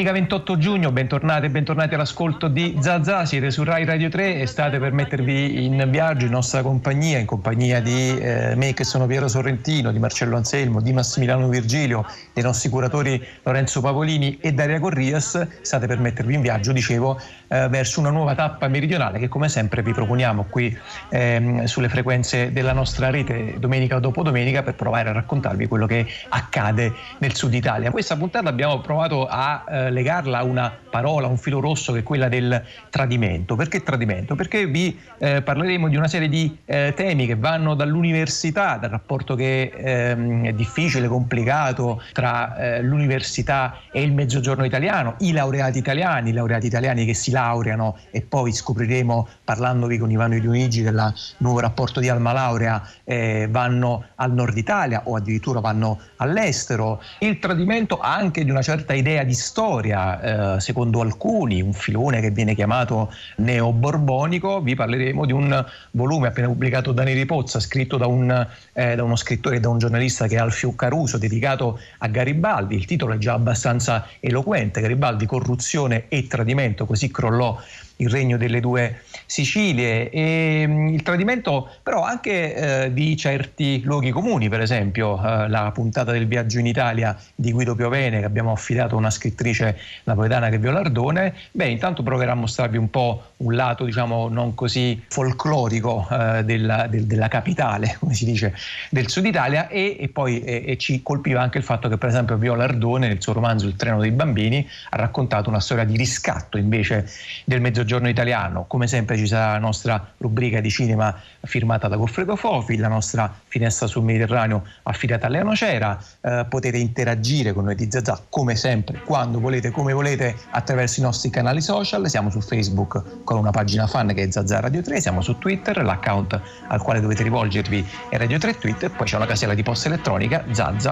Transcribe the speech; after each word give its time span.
Domenica 0.00 0.18
28 0.18 0.56
giugno, 0.56 0.92
bentornati 0.92 1.44
e 1.44 1.50
bentornati 1.50 1.92
all'ascolto 1.94 2.48
di 2.48 2.74
Zazà, 2.80 3.26
siete 3.26 3.50
su 3.50 3.64
Rai 3.64 3.84
Radio 3.84 4.08
3 4.08 4.40
e 4.40 4.46
state 4.46 4.78
per 4.78 4.92
mettervi 4.92 5.66
in 5.66 5.86
viaggio 5.90 6.24
in 6.24 6.30
nostra 6.30 6.62
compagnia, 6.62 7.18
in 7.18 7.26
compagnia 7.26 7.82
di 7.82 8.18
eh, 8.18 8.54
me 8.56 8.72
che 8.72 8.82
sono 8.84 9.04
Piero 9.04 9.28
Sorrentino, 9.28 9.92
di 9.92 9.98
Marcello 9.98 10.38
Anselmo, 10.38 10.80
di 10.80 10.94
Massimiliano 10.94 11.46
Virgilio, 11.48 12.06
dei 12.32 12.42
nostri 12.42 12.70
curatori 12.70 13.22
Lorenzo 13.42 13.82
Pavolini 13.82 14.38
e 14.40 14.54
Daria 14.54 14.80
Corrias, 14.80 15.46
state 15.60 15.86
per 15.86 15.98
mettervi 15.98 16.32
in 16.32 16.40
viaggio, 16.40 16.72
dicevo, 16.72 17.20
eh, 17.48 17.68
verso 17.68 18.00
una 18.00 18.10
nuova 18.10 18.34
tappa 18.34 18.68
meridionale 18.68 19.18
che 19.18 19.28
come 19.28 19.50
sempre 19.50 19.82
vi 19.82 19.92
proponiamo 19.92 20.46
qui 20.48 20.74
ehm, 21.10 21.64
sulle 21.64 21.90
frequenze 21.90 22.52
della 22.52 22.72
nostra 22.72 23.10
rete 23.10 23.56
domenica 23.58 23.98
dopo 23.98 24.22
domenica 24.22 24.62
per 24.62 24.76
provare 24.76 25.10
a 25.10 25.12
raccontarvi 25.12 25.66
quello 25.66 25.84
che 25.84 26.06
accade 26.30 26.90
nel 27.18 27.34
sud 27.34 27.52
Italia. 27.52 27.90
Questa 27.90 28.16
puntata 28.16 28.48
abbiamo 28.48 28.80
provato 28.80 29.26
a 29.26 29.64
eh, 29.68 29.89
legarla 29.90 30.38
a 30.38 30.44
una 30.44 30.72
parola, 30.90 31.26
un 31.26 31.38
filo 31.38 31.60
rosso 31.60 31.92
che 31.92 32.00
è 32.00 32.02
quella 32.02 32.28
del 32.28 32.62
tradimento. 32.90 33.56
Perché 33.56 33.82
tradimento? 33.82 34.34
Perché 34.34 34.66
vi 34.66 34.98
eh, 35.18 35.42
parleremo 35.42 35.88
di 35.88 35.96
una 35.96 36.08
serie 36.08 36.28
di 36.28 36.56
eh, 36.64 36.92
temi 36.96 37.26
che 37.26 37.36
vanno 37.36 37.74
dall'università, 37.74 38.76
dal 38.76 38.90
rapporto 38.90 39.34
che 39.34 39.72
ehm, 39.74 40.46
è 40.46 40.52
difficile, 40.52 41.08
complicato 41.08 42.02
tra 42.12 42.56
eh, 42.56 42.82
l'università 42.82 43.80
e 43.90 44.02
il 44.02 44.12
mezzogiorno 44.12 44.64
italiano, 44.64 45.14
i 45.18 45.32
laureati 45.32 45.78
italiani, 45.78 46.30
i 46.30 46.32
laureati 46.32 46.66
italiani 46.66 47.04
che 47.04 47.14
si 47.14 47.30
laureano 47.30 47.98
e 48.10 48.22
poi 48.22 48.52
scopriremo 48.52 49.28
parlandovi 49.44 49.98
con 49.98 50.10
Ivano 50.10 50.36
Ilionigi 50.36 50.82
del 50.82 51.12
nuovo 51.38 51.60
rapporto 51.60 52.00
di 52.00 52.08
Alma 52.08 52.32
Laurea 52.32 52.82
eh, 53.04 53.48
vanno 53.50 54.04
al 54.16 54.32
nord 54.32 54.56
Italia 54.56 55.02
o 55.04 55.16
addirittura 55.16 55.60
vanno 55.60 55.98
all'estero. 56.16 57.02
Il 57.18 57.38
tradimento 57.38 57.98
anche 57.98 58.44
di 58.44 58.50
una 58.50 58.62
certa 58.62 58.94
idea 58.94 59.24
di 59.24 59.34
storia, 59.34 59.79
eh, 59.88 60.60
secondo 60.60 61.00
alcuni, 61.00 61.60
un 61.60 61.72
filone 61.72 62.20
che 62.20 62.30
viene 62.30 62.54
chiamato 62.54 63.12
neoborbonico. 63.36 64.60
Vi 64.60 64.74
parleremo 64.74 65.24
di 65.26 65.32
un 65.32 65.64
volume 65.92 66.28
appena 66.28 66.48
pubblicato 66.48 66.92
da 66.92 67.02
Neri 67.04 67.24
Pozza, 67.26 67.60
scritto 67.60 67.96
da, 67.96 68.06
un, 68.06 68.46
eh, 68.72 68.94
da 68.94 69.02
uno 69.02 69.16
scrittore 69.16 69.56
e 69.56 69.60
da 69.60 69.68
un 69.68 69.78
giornalista 69.78 70.26
che 70.26 70.36
è 70.36 70.38
Alfio 70.38 70.74
Caruso, 70.74 71.18
dedicato 71.18 71.78
a 71.98 72.08
Garibaldi. 72.08 72.76
Il 72.76 72.84
titolo 72.84 73.14
è 73.14 73.18
già 73.18 73.34
abbastanza 73.34 74.06
eloquente, 74.20 74.80
Garibaldi, 74.80 75.26
corruzione 75.26 76.04
e 76.08 76.26
tradimento, 76.26 76.86
così 76.86 77.10
crollò 77.10 77.58
il 78.00 78.08
regno 78.08 78.36
delle 78.36 78.60
due 78.60 79.02
Sicilie. 79.26 80.10
E 80.10 80.64
mm, 80.66 80.88
il 80.88 81.02
tradimento 81.02 81.70
però 81.82 82.02
anche 82.02 82.54
eh, 82.84 82.92
di 82.92 83.16
certi 83.16 83.80
luoghi 83.82 84.10
comuni, 84.10 84.48
per 84.48 84.60
esempio 84.60 85.16
eh, 85.16 85.48
la 85.48 85.70
puntata 85.72 86.12
del 86.12 86.26
viaggio 86.26 86.58
in 86.58 86.66
Italia 86.66 87.16
di 87.34 87.52
Guido 87.52 87.74
Piovene 87.74 88.18
che 88.20 88.24
abbiamo 88.24 88.52
affidato 88.52 88.94
a 88.94 88.98
una 88.98 89.10
scrittrice 89.10 89.78
napoletana 90.04 90.48
che 90.48 90.56
è 90.56 90.58
Violardone, 90.58 91.34
beh 91.52 91.68
intanto 91.68 92.02
proverà 92.02 92.32
a 92.32 92.34
mostrarvi 92.34 92.76
un 92.76 92.90
po' 92.90 93.22
un 93.38 93.54
lato 93.54 93.84
diciamo 93.84 94.28
non 94.28 94.54
così 94.54 95.02
folclorico 95.08 96.06
eh, 96.10 96.42
della, 96.44 96.86
del, 96.86 97.04
della, 97.04 97.28
capitale, 97.28 97.96
come 98.00 98.14
si 98.14 98.24
dice, 98.24 98.54
del 98.90 99.08
sud 99.08 99.26
Italia. 99.26 99.68
E, 99.68 99.96
e 100.00 100.08
poi 100.08 100.40
e 100.42 100.76
ci 100.78 101.02
colpiva 101.02 101.40
anche 101.40 101.58
il 101.58 101.64
fatto 101.64 101.88
che 101.88 101.96
per 101.96 102.08
esempio 102.08 102.36
Violardone 102.36 103.08
nel 103.08 103.22
suo 103.22 103.32
romanzo 103.32 103.66
Il 103.66 103.76
treno 103.76 104.00
dei 104.00 104.10
bambini 104.10 104.66
ha 104.90 104.96
raccontato 104.96 105.48
una 105.48 105.60
storia 105.60 105.84
di 105.84 105.96
riscatto 105.96 106.56
invece 106.56 107.08
del 107.44 107.60
mezzogiorno 107.60 107.89
italiano, 108.08 108.64
come 108.66 108.86
sempre 108.86 109.16
ci 109.16 109.26
sarà 109.26 109.52
la 109.52 109.58
nostra 109.58 110.12
rubrica 110.18 110.60
di 110.60 110.70
cinema 110.70 111.14
firmata 111.42 111.88
da 111.88 111.96
Goffredo 111.96 112.36
Fofi, 112.36 112.76
la 112.76 112.88
nostra 112.88 113.32
finestra 113.48 113.86
sul 113.86 114.04
Mediterraneo 114.04 114.64
affidata 114.84 115.26
a 115.26 115.30
Lea 115.30 115.42
Nocera, 115.42 115.98
eh, 116.20 116.46
potete 116.48 116.78
interagire 116.78 117.52
con 117.52 117.64
noi 117.64 117.74
di 117.74 117.90
Zazà 117.90 118.22
come 118.28 118.56
sempre, 118.56 119.00
quando 119.04 119.40
volete, 119.40 119.70
come 119.70 119.92
volete, 119.92 120.36
attraverso 120.50 121.00
i 121.00 121.02
nostri 121.02 121.30
canali 121.30 121.60
social, 121.60 122.08
siamo 122.08 122.30
su 122.30 122.40
Facebook 122.40 123.22
con 123.24 123.38
una 123.38 123.50
pagina 123.50 123.86
fan 123.86 124.08
che 124.14 124.22
è 124.22 124.30
Zazà 124.30 124.60
Radio 124.60 124.82
3, 124.82 125.00
siamo 125.00 125.20
su 125.20 125.38
Twitter, 125.38 125.82
l'account 125.82 126.40
al 126.68 126.82
quale 126.82 127.00
dovete 127.00 127.22
rivolgervi 127.22 127.86
è 128.08 128.16
Radio 128.16 128.38
3 128.38 128.58
Twitter, 128.58 128.90
poi 128.90 129.06
c'è 129.06 129.16
una 129.16 129.26
casella 129.26 129.54
di 129.54 129.62
posta 129.62 129.88
elettronica 129.88 130.44
zazza-rai.it. 130.50 130.88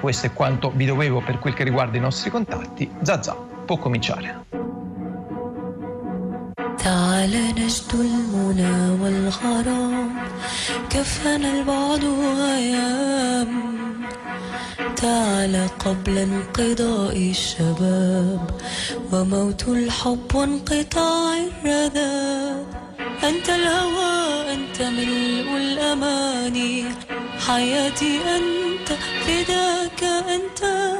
Questo 0.00 0.26
è 0.26 0.32
quanto 0.32 0.70
vi 0.74 0.84
dovevo 0.86 1.20
per 1.20 1.38
quel 1.38 1.54
che 1.54 1.64
riguarda 1.64 1.96
i 1.96 2.00
nostri 2.00 2.30
contatti. 2.30 2.90
Zazà 3.02 3.34
può 3.64 3.76
cominciare. 3.76 4.91
تعال 6.78 7.54
نجد 7.58 7.94
المنى 7.94 9.02
والغرام 9.02 10.10
كفانا 10.90 11.52
البعد 11.52 12.04
أيام 12.56 13.52
تعال 14.96 15.68
قبل 15.78 16.18
انقضاء 16.18 17.16
الشباب 17.30 18.50
وموت 19.12 19.68
الحب 19.68 20.34
وانقطاع 20.34 21.36
الرذاب. 21.36 22.81
أنت 23.24 23.48
الهوى 23.48 24.52
أنت 24.54 24.82
ملء 24.82 25.56
الأماني. 25.56 26.84
حياتي 27.46 28.20
أنت 28.36 28.88
فداك 29.26 30.04
أنت. 30.04 30.92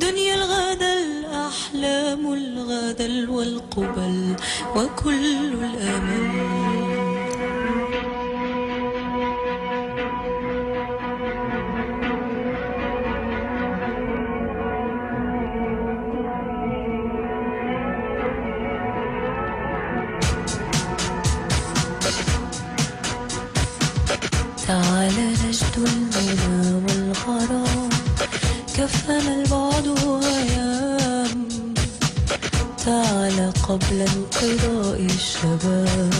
دنيا 0.00 0.34
الغدا 0.34 0.94
الأحلام 0.98 2.32
الغدا 2.32 3.30
والقبل 3.30 4.36
وكل 4.76 5.52
الأمل. 5.54 6.93
نجد 25.78 26.14
المنى 26.16 26.84
والغرام. 26.84 27.88
كفنا 28.76 29.18
البعد 29.18 29.86
أيام 30.24 31.48
تعال 32.84 33.52
قبل 33.68 33.98
انقضاء 34.00 35.00
الشباب. 35.00 36.14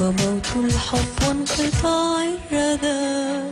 وموت 0.00 0.46
الحب 0.56 1.14
وانقطاع 1.28 2.24
الرذاب. 2.52 3.47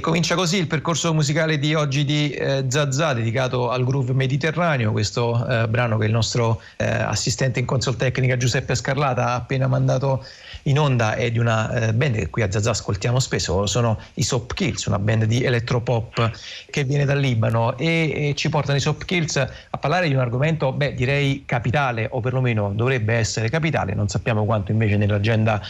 Comincia 0.00 0.34
così 0.34 0.56
il 0.56 0.66
percorso 0.66 1.12
musicale 1.12 1.58
di 1.58 1.74
oggi 1.74 2.04
di 2.04 2.30
eh, 2.30 2.64
Zazà, 2.68 3.12
dedicato 3.12 3.70
al 3.70 3.84
groove 3.84 4.12
mediterraneo, 4.12 4.92
questo 4.92 5.46
eh, 5.46 5.68
brano 5.68 5.98
che 5.98 6.06
il 6.06 6.12
nostro 6.12 6.60
eh, 6.76 6.86
assistente 6.86 7.60
in 7.60 7.66
console 7.66 7.96
tecnica 7.96 8.36
Giuseppe 8.36 8.74
Scarlata 8.74 9.26
ha 9.26 9.34
appena 9.34 9.66
mandato 9.66 10.24
in 10.64 10.78
onda 10.78 11.14
è 11.14 11.30
di 11.30 11.38
una 11.38 11.72
eh, 11.72 11.94
band 11.94 12.16
che 12.16 12.30
qui 12.30 12.42
a 12.42 12.50
Zazà 12.50 12.70
ascoltiamo 12.70 13.18
spesso, 13.18 13.66
sono 13.66 13.98
i 14.14 14.22
Soap 14.22 14.54
Kills, 14.54 14.84
una 14.86 14.98
band 14.98 15.24
di 15.24 15.42
electropop 15.42 16.30
che 16.70 16.84
viene 16.84 17.04
dal 17.04 17.18
Libano 17.18 17.76
e, 17.76 18.28
e 18.30 18.34
ci 18.36 18.48
portano 18.48 18.76
i 18.76 18.80
Soap 18.80 19.04
Kills 19.04 19.36
a 19.36 19.78
parlare 19.78 20.08
di 20.08 20.14
un 20.14 20.20
argomento, 20.20 20.72
beh, 20.72 20.94
direi 20.94 21.44
capitale 21.46 22.08
o 22.10 22.20
perlomeno 22.20 22.72
dovrebbe 22.74 23.14
essere 23.14 23.48
capitale, 23.48 23.94
non 23.94 24.08
sappiamo 24.08 24.44
quanto 24.44 24.72
invece 24.72 24.96
nell'agenda 24.96 25.60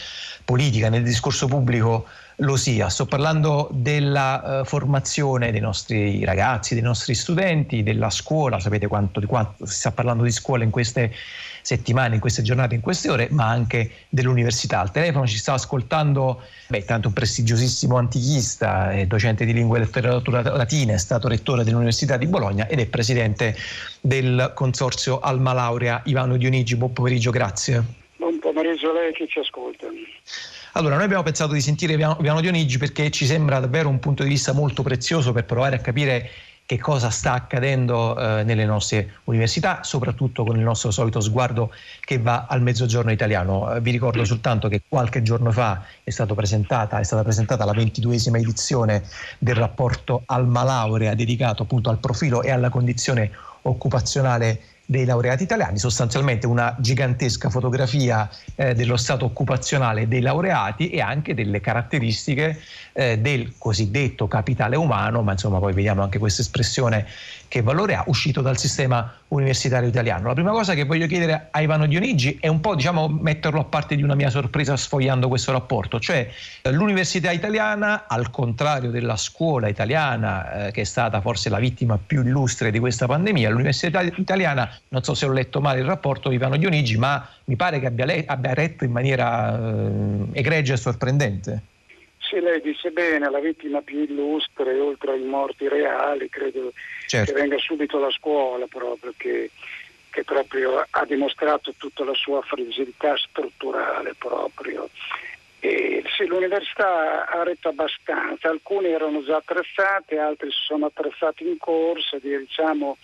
politica, 0.43 0.89
nel 0.89 1.03
discorso 1.03 1.47
pubblico 1.47 2.07
lo 2.41 2.55
sia. 2.55 2.89
Sto 2.89 3.05
parlando 3.05 3.69
della 3.71 4.61
uh, 4.61 4.65
formazione 4.65 5.51
dei 5.51 5.59
nostri 5.59 6.23
ragazzi, 6.25 6.73
dei 6.73 6.83
nostri 6.83 7.13
studenti, 7.15 7.83
della 7.83 8.09
scuola, 8.09 8.59
sapete 8.59 8.87
quanto, 8.87 9.19
di 9.19 9.25
quanto 9.25 9.65
si 9.65 9.75
sta 9.75 9.91
parlando 9.91 10.23
di 10.23 10.31
scuola 10.31 10.63
in 10.63 10.69
queste 10.69 11.13
settimane, 11.61 12.15
in 12.15 12.21
queste 12.21 12.41
giornate, 12.41 12.73
in 12.73 12.81
queste 12.81 13.09
ore, 13.09 13.27
ma 13.29 13.47
anche 13.47 13.91
dell'università. 14.09 14.79
Al 14.79 14.91
telefono 14.91 15.27
ci 15.27 15.37
sta 15.37 15.53
ascoltando, 15.53 16.41
beh, 16.67 16.85
tanto 16.85 17.09
un 17.09 17.13
prestigiosissimo 17.13 17.97
antichista, 17.97 18.91
eh, 18.91 19.05
docente 19.05 19.45
di 19.45 19.53
lingua 19.53 19.77
e 19.77 19.81
letteratura 19.81 20.41
latina, 20.41 20.93
è 20.93 20.97
stato 20.97 21.27
rettore 21.27 21.63
dell'Università 21.63 22.17
di 22.17 22.25
Bologna 22.25 22.67
ed 22.67 22.79
è 22.79 22.87
presidente 22.87 23.55
del 23.99 24.51
consorzio 24.55 25.19
Alma 25.19 25.53
Laurea, 25.53 26.01
Ivano 26.05 26.37
Dionigi. 26.37 26.75
Buon 26.75 26.93
pomeriggio, 26.93 27.29
grazie. 27.29 27.83
Buon 28.17 28.39
pomeriggio 28.39 28.89
a 28.89 28.93
lei 28.93 29.13
che 29.13 29.27
ci 29.27 29.37
ascolta. 29.37 29.85
Allora, 30.73 30.95
noi 30.95 31.03
abbiamo 31.03 31.23
pensato 31.23 31.51
di 31.51 31.59
sentire 31.59 31.97
Piano 31.97 32.39
Dionigi 32.39 32.77
perché 32.77 33.11
ci 33.11 33.25
sembra 33.25 33.59
davvero 33.59 33.89
un 33.89 33.99
punto 33.99 34.23
di 34.23 34.29
vista 34.29 34.53
molto 34.53 34.83
prezioso 34.83 35.33
per 35.33 35.43
provare 35.43 35.75
a 35.75 35.79
capire 35.79 36.29
che 36.65 36.79
cosa 36.79 37.09
sta 37.09 37.33
accadendo 37.33 38.17
eh, 38.17 38.43
nelle 38.43 38.63
nostre 38.63 39.15
università, 39.25 39.83
soprattutto 39.83 40.45
con 40.45 40.55
il 40.55 40.63
nostro 40.63 40.89
solito 40.89 41.19
sguardo 41.19 41.73
che 41.99 42.19
va 42.19 42.45
al 42.47 42.61
mezzogiorno 42.61 43.11
italiano. 43.11 43.73
Eh, 43.73 43.81
vi 43.81 43.91
ricordo 43.91 44.23
soltanto 44.23 44.69
che 44.69 44.81
qualche 44.87 45.21
giorno 45.21 45.51
fa 45.51 45.83
è, 46.01 46.07
è 46.07 46.11
stata 46.11 46.33
presentata 46.33 47.65
la 47.65 47.73
ventiduesima 47.73 48.37
edizione 48.37 49.03
del 49.39 49.55
rapporto 49.55 50.23
Alma 50.27 50.63
Laurea 50.63 51.13
dedicato 51.13 51.63
appunto 51.63 51.89
al 51.89 51.97
profilo 51.97 52.43
e 52.43 52.51
alla 52.51 52.69
condizione 52.69 53.31
occupazionale 53.63 54.61
dei 54.91 55.05
laureati 55.05 55.43
italiani, 55.43 55.77
sostanzialmente 55.77 56.45
una 56.45 56.75
gigantesca 56.77 57.49
fotografia 57.49 58.29
eh, 58.55 58.75
dello 58.75 58.97
stato 58.97 59.23
occupazionale 59.23 60.05
dei 60.05 60.19
laureati 60.19 60.89
e 60.89 60.99
anche 60.99 61.33
delle 61.33 61.61
caratteristiche 61.61 62.59
eh, 62.91 63.17
del 63.17 63.53
cosiddetto 63.57 64.27
capitale 64.27 64.75
umano, 64.75 65.21
ma 65.21 65.31
insomma 65.31 65.59
poi 65.59 65.71
vediamo 65.71 66.03
anche 66.03 66.19
questa 66.19 66.41
espressione 66.41 67.07
che 67.51 67.61
valore 67.61 67.95
ha, 67.95 68.05
uscito 68.07 68.39
dal 68.39 68.57
sistema 68.57 69.13
universitario 69.27 69.89
italiano. 69.89 70.29
La 70.29 70.33
prima 70.33 70.51
cosa 70.51 70.73
che 70.73 70.85
voglio 70.85 71.05
chiedere 71.05 71.49
a 71.51 71.59
Ivano 71.59 71.85
Dionigi 71.85 72.37
è 72.39 72.47
un 72.47 72.61
po' 72.61 72.75
diciamo, 72.75 73.09
metterlo 73.09 73.59
a 73.59 73.65
parte 73.65 73.97
di 73.97 74.03
una 74.03 74.15
mia 74.15 74.29
sorpresa 74.29 74.77
sfogliando 74.77 75.27
questo 75.27 75.51
rapporto, 75.51 75.99
cioè 75.99 76.29
eh, 76.61 76.71
l'università 76.71 77.29
italiana, 77.29 78.07
al 78.07 78.29
contrario 78.29 78.89
della 78.89 79.17
scuola 79.17 79.67
italiana, 79.67 80.67
eh, 80.67 80.71
che 80.71 80.81
è 80.81 80.83
stata 80.85 81.19
forse 81.19 81.49
la 81.49 81.59
vittima 81.59 81.99
più 82.03 82.21
illustre 82.21 82.71
di 82.71 82.79
questa 82.79 83.05
pandemia, 83.05 83.49
l'università 83.49 83.99
italiana, 83.99 84.73
non 84.87 85.03
so 85.03 85.13
se 85.13 85.25
ho 85.25 85.33
letto 85.33 85.59
male 85.59 85.81
il 85.81 85.85
rapporto 85.85 86.29
di 86.29 86.35
Ivano 86.35 86.55
Dionigi, 86.55 86.95
ma 86.97 87.27
mi 87.43 87.57
pare 87.57 87.81
che 87.81 87.87
abbia, 87.87 88.05
le- 88.05 88.23
abbia 88.25 88.53
retto 88.53 88.85
in 88.85 88.91
maniera 88.91 89.59
eh, 89.59 90.39
egregia 90.39 90.75
e 90.75 90.77
sorprendente. 90.77 91.61
Sì, 92.31 92.39
lei 92.39 92.61
dice 92.61 92.91
bene, 92.91 93.29
la 93.29 93.41
vittima 93.41 93.81
più 93.81 94.03
illustre, 94.03 94.79
oltre 94.79 95.11
ai 95.11 95.23
morti 95.23 95.67
reali, 95.67 96.29
credo 96.29 96.71
certo. 97.05 97.33
che 97.33 97.37
venga 97.37 97.57
subito 97.57 97.99
la 97.99 98.09
scuola 98.09 98.67
proprio, 98.67 99.13
che, 99.17 99.51
che, 100.09 100.23
proprio 100.23 100.87
ha 100.89 101.03
dimostrato 101.03 101.73
tutta 101.75 102.05
la 102.05 102.13
sua 102.13 102.41
fragilità 102.41 103.17
strutturale 103.17 104.13
proprio. 104.17 104.87
E, 105.59 106.05
sì, 106.15 106.25
l'università 106.25 107.27
ha 107.27 107.43
retto 107.43 107.67
abbastanza, 107.67 108.47
alcuni 108.47 108.87
erano 108.87 109.21
già 109.25 109.35
attrezzati, 109.35 110.15
altri 110.15 110.51
si 110.51 110.63
sono 110.67 110.85
attrezzati 110.85 111.45
in 111.45 111.57
corsa, 111.57 112.17
diciamo, 112.17 112.95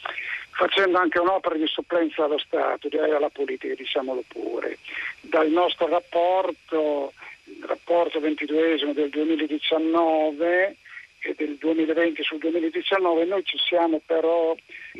facendo 0.51 0.99
anche 0.99 1.19
un'opera 1.19 1.55
di 1.55 1.67
supplenza 1.67 2.23
allo 2.23 2.37
Stato, 2.37 2.87
direi 2.87 3.11
alla 3.11 3.27
politica, 3.27 3.75
diciamolo 3.75 4.23
pure. 4.25 4.77
Dal 5.19 5.49
nostro 5.49 5.89
rapporto 5.89 7.11
rapporto 7.61 8.19
22 8.19 8.77
del 8.93 9.09
2019 9.09 10.75
e 11.19 11.33
del 11.35 11.55
2020 11.57 12.23
sul 12.23 12.37
2019 12.37 13.25
noi 13.25 13.43
ci 13.43 13.57
siamo 13.57 14.01
però 14.05 14.55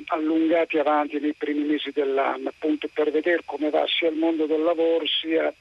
allungati 0.07 0.77
avanti 0.77 1.19
nei 1.19 1.33
primi 1.33 1.63
mesi 1.63 1.91
dell'anno 1.91 2.49
appunto 2.49 2.89
per 2.91 3.11
vedere 3.11 3.41
come 3.45 3.69
va 3.69 3.85
sia 3.88 4.09
il 4.09 4.15
mondo 4.15 4.45
del 4.45 4.61
lavoro 4.61 5.05
sia 5.05 5.53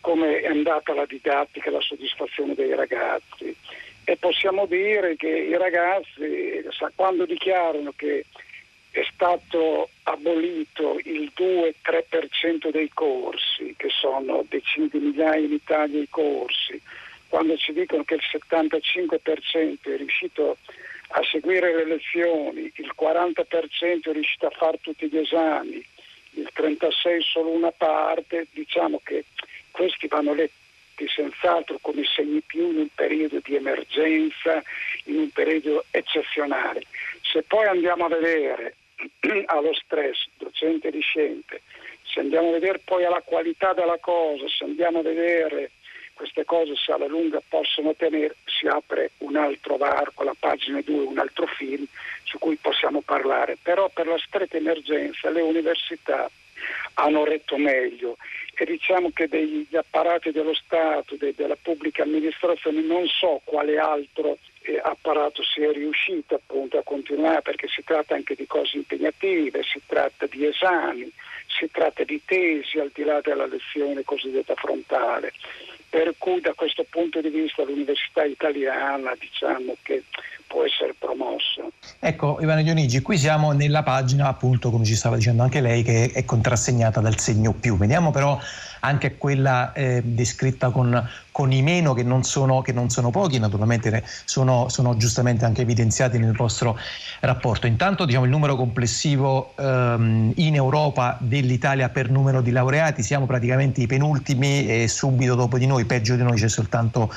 come 0.00 0.40
è 0.40 0.46
andata 0.46 0.94
la 0.94 1.06
didattica 1.06 1.70
la 1.70 1.80
soddisfazione 1.80 2.54
dei 2.54 2.74
ragazzi. 2.74 3.54
E 4.04 4.16
possiamo 4.16 4.66
dire 4.66 5.14
che 5.16 5.28
i 5.28 5.56
ragazzi 5.56 6.64
quando 6.94 7.26
dichiarano 7.26 7.92
che 7.94 8.24
è 8.90 9.06
stato 9.12 9.90
abolito 10.04 10.98
il 11.04 11.30
2-3% 11.36 12.70
dei 12.70 12.90
corsi, 12.92 13.74
che 13.76 13.88
sono 13.88 14.44
decine 14.48 14.88
di 14.88 14.98
migliaia 14.98 15.44
in 15.44 15.52
Italia 15.52 16.00
i 16.00 16.08
corsi, 16.08 16.80
quando 17.28 17.56
ci 17.56 17.72
dicono 17.72 18.02
che 18.02 18.14
il 18.14 18.22
75% 18.28 19.82
è 19.82 19.96
riuscito 19.96 20.56
a 21.12 21.22
seguire 21.24 21.74
le 21.74 21.86
lezioni, 21.86 22.70
il 22.74 22.92
40% 23.00 24.08
è 24.08 24.12
riuscito 24.12 24.46
a 24.46 24.50
fare 24.50 24.78
tutti 24.80 25.08
gli 25.08 25.18
esami, 25.18 25.84
il 26.32 26.50
36% 26.54 27.20
solo 27.20 27.50
una 27.50 27.70
parte, 27.70 28.46
diciamo 28.50 29.00
che 29.04 29.24
questi 29.70 30.08
vanno 30.08 30.34
letti 30.34 30.58
senz'altro 31.08 31.78
come 31.80 32.04
segni 32.04 32.40
più 32.40 32.70
in 32.70 32.78
un 32.78 32.88
periodo 32.94 33.40
di 33.42 33.54
emergenza, 33.54 34.62
in 35.04 35.18
un 35.18 35.30
periodo 35.30 35.84
eccezionale. 35.90 36.82
Se 37.22 37.42
poi 37.42 37.66
andiamo 37.66 38.04
a 38.04 38.08
vedere 38.08 38.74
allo 39.46 39.72
stress 39.74 40.28
docente-discente, 40.36 41.62
se 42.02 42.20
andiamo 42.20 42.48
a 42.48 42.52
vedere 42.52 42.80
poi 42.84 43.04
alla 43.04 43.22
qualità 43.24 43.72
della 43.72 43.98
cosa, 43.98 44.46
se 44.48 44.64
andiamo 44.64 44.98
a 44.98 45.02
vedere 45.02 45.70
queste 46.20 46.44
cose 46.44 46.74
se 46.76 46.92
alla 46.92 47.06
lunga 47.06 47.40
possono 47.48 47.94
tenere, 47.94 48.36
si 48.44 48.66
apre 48.66 49.12
un 49.18 49.36
altro 49.36 49.78
varco, 49.78 50.22
la 50.22 50.36
pagina 50.38 50.82
2, 50.82 51.04
un 51.04 51.18
altro 51.18 51.46
film 51.46 51.86
su 52.24 52.38
cui 52.38 52.56
possiamo 52.56 53.00
parlare. 53.00 53.56
Però 53.62 53.88
per 53.88 54.06
la 54.06 54.18
stretta 54.18 54.58
emergenza 54.58 55.30
le 55.30 55.40
università 55.40 56.30
hanno 56.94 57.24
retto 57.24 57.56
meglio 57.56 58.18
e 58.54 58.66
diciamo 58.66 59.10
che 59.14 59.28
degli 59.28 59.74
apparati 59.74 60.30
dello 60.30 60.52
Stato, 60.52 61.16
de, 61.16 61.32
della 61.34 61.56
pubblica 61.56 62.02
amministrazione, 62.02 62.82
non 62.82 63.06
so 63.06 63.40
quale 63.44 63.78
altro 63.78 64.36
eh, 64.62 64.80
apparato 64.82 65.42
sia 65.42 65.72
riuscito 65.72 66.34
appunto 66.34 66.78
a 66.78 66.82
continuare 66.82 67.42
perché 67.42 67.68
si 67.68 67.82
tratta 67.84 68.14
anche 68.14 68.34
di 68.34 68.46
cose 68.46 68.76
impegnative, 68.76 69.62
si 69.62 69.80
tratta 69.86 70.26
di 70.26 70.46
esami, 70.46 71.10
si 71.46 71.70
tratta 71.70 72.04
di 72.04 72.20
tesi 72.24 72.78
al 72.78 72.90
di 72.92 73.04
là 73.04 73.20
della 73.20 73.46
lezione 73.46 74.04
cosiddetta 74.04 74.54
frontale. 74.54 75.32
Per 75.88 76.14
cui 76.18 76.40
da 76.40 76.54
questo 76.54 76.84
punto 76.88 77.20
di 77.20 77.30
vista 77.30 77.64
l'università 77.64 78.24
italiana 78.24 79.14
diciamo 79.18 79.76
che 79.82 80.04
può 80.50 80.64
essere 80.64 80.94
promossa. 80.98 81.62
Ecco 82.00 82.38
Ivano 82.40 82.62
Dionigi, 82.62 83.00
qui 83.02 83.16
siamo 83.16 83.52
nella 83.52 83.84
pagina 83.84 84.26
appunto 84.26 84.70
come 84.70 84.84
ci 84.84 84.96
stava 84.96 85.14
dicendo 85.14 85.44
anche 85.44 85.60
lei 85.60 85.84
che 85.84 86.10
è 86.12 86.24
contrassegnata 86.24 87.00
dal 87.00 87.18
segno 87.20 87.52
più. 87.52 87.76
Veniamo 87.76 88.10
però 88.10 88.36
anche 88.80 89.16
quella 89.16 89.72
eh, 89.72 90.02
descritta 90.04 90.70
con, 90.70 91.08
con, 91.30 91.52
i 91.52 91.62
meno 91.62 91.94
che 91.94 92.02
non 92.02 92.24
sono, 92.24 92.62
che 92.62 92.72
non 92.72 92.90
sono 92.90 93.10
pochi, 93.10 93.38
naturalmente 93.38 94.02
sono, 94.24 94.68
sono, 94.68 94.96
giustamente 94.96 95.44
anche 95.44 95.62
evidenziati 95.62 96.18
nel 96.18 96.34
vostro 96.34 96.76
rapporto. 97.20 97.66
Intanto 97.66 98.04
diciamo 98.04 98.24
il 98.24 98.30
numero 98.30 98.56
complessivo 98.56 99.52
ehm, 99.56 100.32
in 100.36 100.54
Europa 100.54 101.16
dell'Italia 101.20 101.90
per 101.90 102.10
numero 102.10 102.40
di 102.40 102.50
laureati, 102.50 103.02
siamo 103.02 103.26
praticamente 103.26 103.82
i 103.82 103.86
penultimi 103.86 104.66
e 104.66 104.88
subito 104.88 105.34
dopo 105.34 105.58
di 105.58 105.66
noi, 105.66 105.84
peggio 105.84 106.16
di 106.16 106.22
noi 106.22 106.38
c'è 106.38 106.48
soltanto 106.48 107.12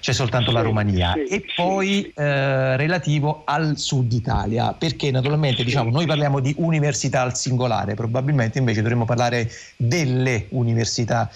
c'è 0.00 0.12
soltanto 0.12 0.50
sì, 0.50 0.56
la 0.56 0.62
Romania. 0.62 1.12
Sì, 1.12 1.26
e 1.26 1.44
poi 1.54 2.12
eh, 2.14 2.76
relativo 2.76 3.42
al 3.44 3.76
sud 3.76 4.12
Italia, 4.12 4.72
perché 4.72 5.10
naturalmente 5.10 5.64
diciamo, 5.64 5.90
noi 5.90 6.06
parliamo 6.06 6.40
di 6.40 6.54
università 6.58 7.22
al 7.22 7.36
singolare, 7.36 7.94
probabilmente 7.94 8.58
invece 8.58 8.82
dovremmo 8.82 9.04
parlare 9.04 9.50
delle 9.76 10.46
università 10.50 11.30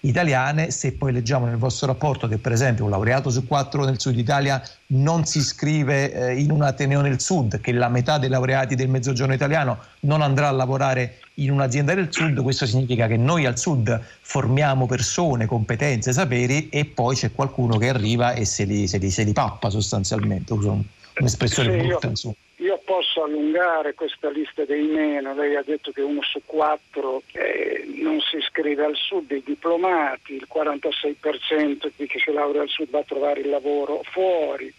italiane, 0.00 0.70
se 0.70 0.92
poi 0.92 1.12
leggiamo 1.12 1.46
nel 1.46 1.56
vostro 1.56 1.88
rapporto 1.88 2.28
che 2.28 2.38
per 2.38 2.52
esempio 2.52 2.84
un 2.84 2.90
laureato 2.90 3.30
su 3.30 3.46
quattro 3.46 3.84
nel 3.84 3.98
sud 3.98 4.16
Italia 4.16 4.62
non 4.88 5.24
si 5.24 5.38
iscrive 5.38 6.12
eh, 6.12 6.38
in 6.38 6.50
un 6.50 6.62
Ateneo 6.62 7.00
nel 7.00 7.20
sud, 7.20 7.60
che 7.60 7.72
la 7.72 7.88
metà 7.88 8.18
dei 8.18 8.28
laureati 8.28 8.74
del 8.74 8.88
mezzogiorno 8.88 9.34
italiano 9.34 9.78
non 10.00 10.22
andrà 10.22 10.48
a 10.48 10.52
lavorare 10.52 11.18
in 11.38 11.50
un'azienda 11.50 11.94
del 11.94 12.12
sud, 12.12 12.42
questo 12.42 12.66
significa 12.66 13.06
che 13.06 13.16
noi 13.16 13.46
al 13.46 13.58
sud 13.58 14.00
formiamo 14.20 14.86
persone, 14.86 15.46
competenze, 15.46 16.12
saperi 16.12 16.68
e 16.70 16.84
poi 16.84 17.14
c'è 17.14 17.32
qualcuno 17.32 17.76
che 17.76 17.88
arriva 17.88 18.32
e 18.32 18.44
se 18.44 18.64
li, 18.64 18.86
se 18.86 18.98
li, 18.98 19.10
se 19.10 19.22
li 19.22 19.32
pappa 19.32 19.70
sostanzialmente, 19.70 20.52
uso 20.52 20.82
un'espressione 21.18 21.80
sì, 21.80 21.86
brutta 21.86 22.06
insomma. 22.08 22.34
Io 22.56 22.80
posso 22.84 23.22
allungare 23.22 23.94
questa 23.94 24.30
lista 24.30 24.64
dei 24.64 24.82
meno, 24.82 25.32
lei 25.34 25.54
ha 25.54 25.62
detto 25.62 25.92
che 25.92 26.00
uno 26.00 26.22
su 26.22 26.40
quattro 26.44 27.22
eh, 27.32 27.84
non 28.02 28.20
si 28.20 28.36
iscrive 28.36 28.84
al 28.84 28.96
sud, 28.96 29.30
i 29.30 29.42
diplomati, 29.44 30.34
il 30.34 30.48
46% 30.52 31.90
di 31.94 32.06
chi 32.08 32.18
si 32.18 32.32
laurea 32.32 32.62
al 32.62 32.68
sud 32.68 32.90
va 32.90 32.98
a 32.98 33.04
trovare 33.04 33.40
il 33.40 33.48
lavoro 33.48 34.00
fuori, 34.10 34.72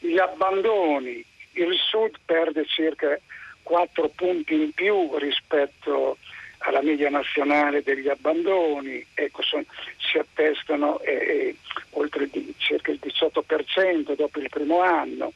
gli 0.00 0.18
abbandoni, 0.18 1.22
il 1.52 1.76
sud 1.90 2.16
perde 2.24 2.64
circa 2.66 3.18
4 3.66 4.08
punti 4.14 4.54
in 4.54 4.70
più 4.70 5.16
rispetto 5.18 6.18
alla 6.58 6.80
media 6.82 7.10
nazionale 7.10 7.82
degli 7.82 8.08
abbandoni, 8.08 9.04
ecco, 9.12 9.42
sono, 9.42 9.64
si 9.98 10.18
attestano 10.18 11.00
eh, 11.00 11.56
oltre 11.90 12.28
di, 12.30 12.54
circa 12.58 12.92
il 12.92 13.00
18% 13.02 14.14
dopo 14.14 14.38
il 14.38 14.48
primo 14.48 14.80
anno. 14.82 15.32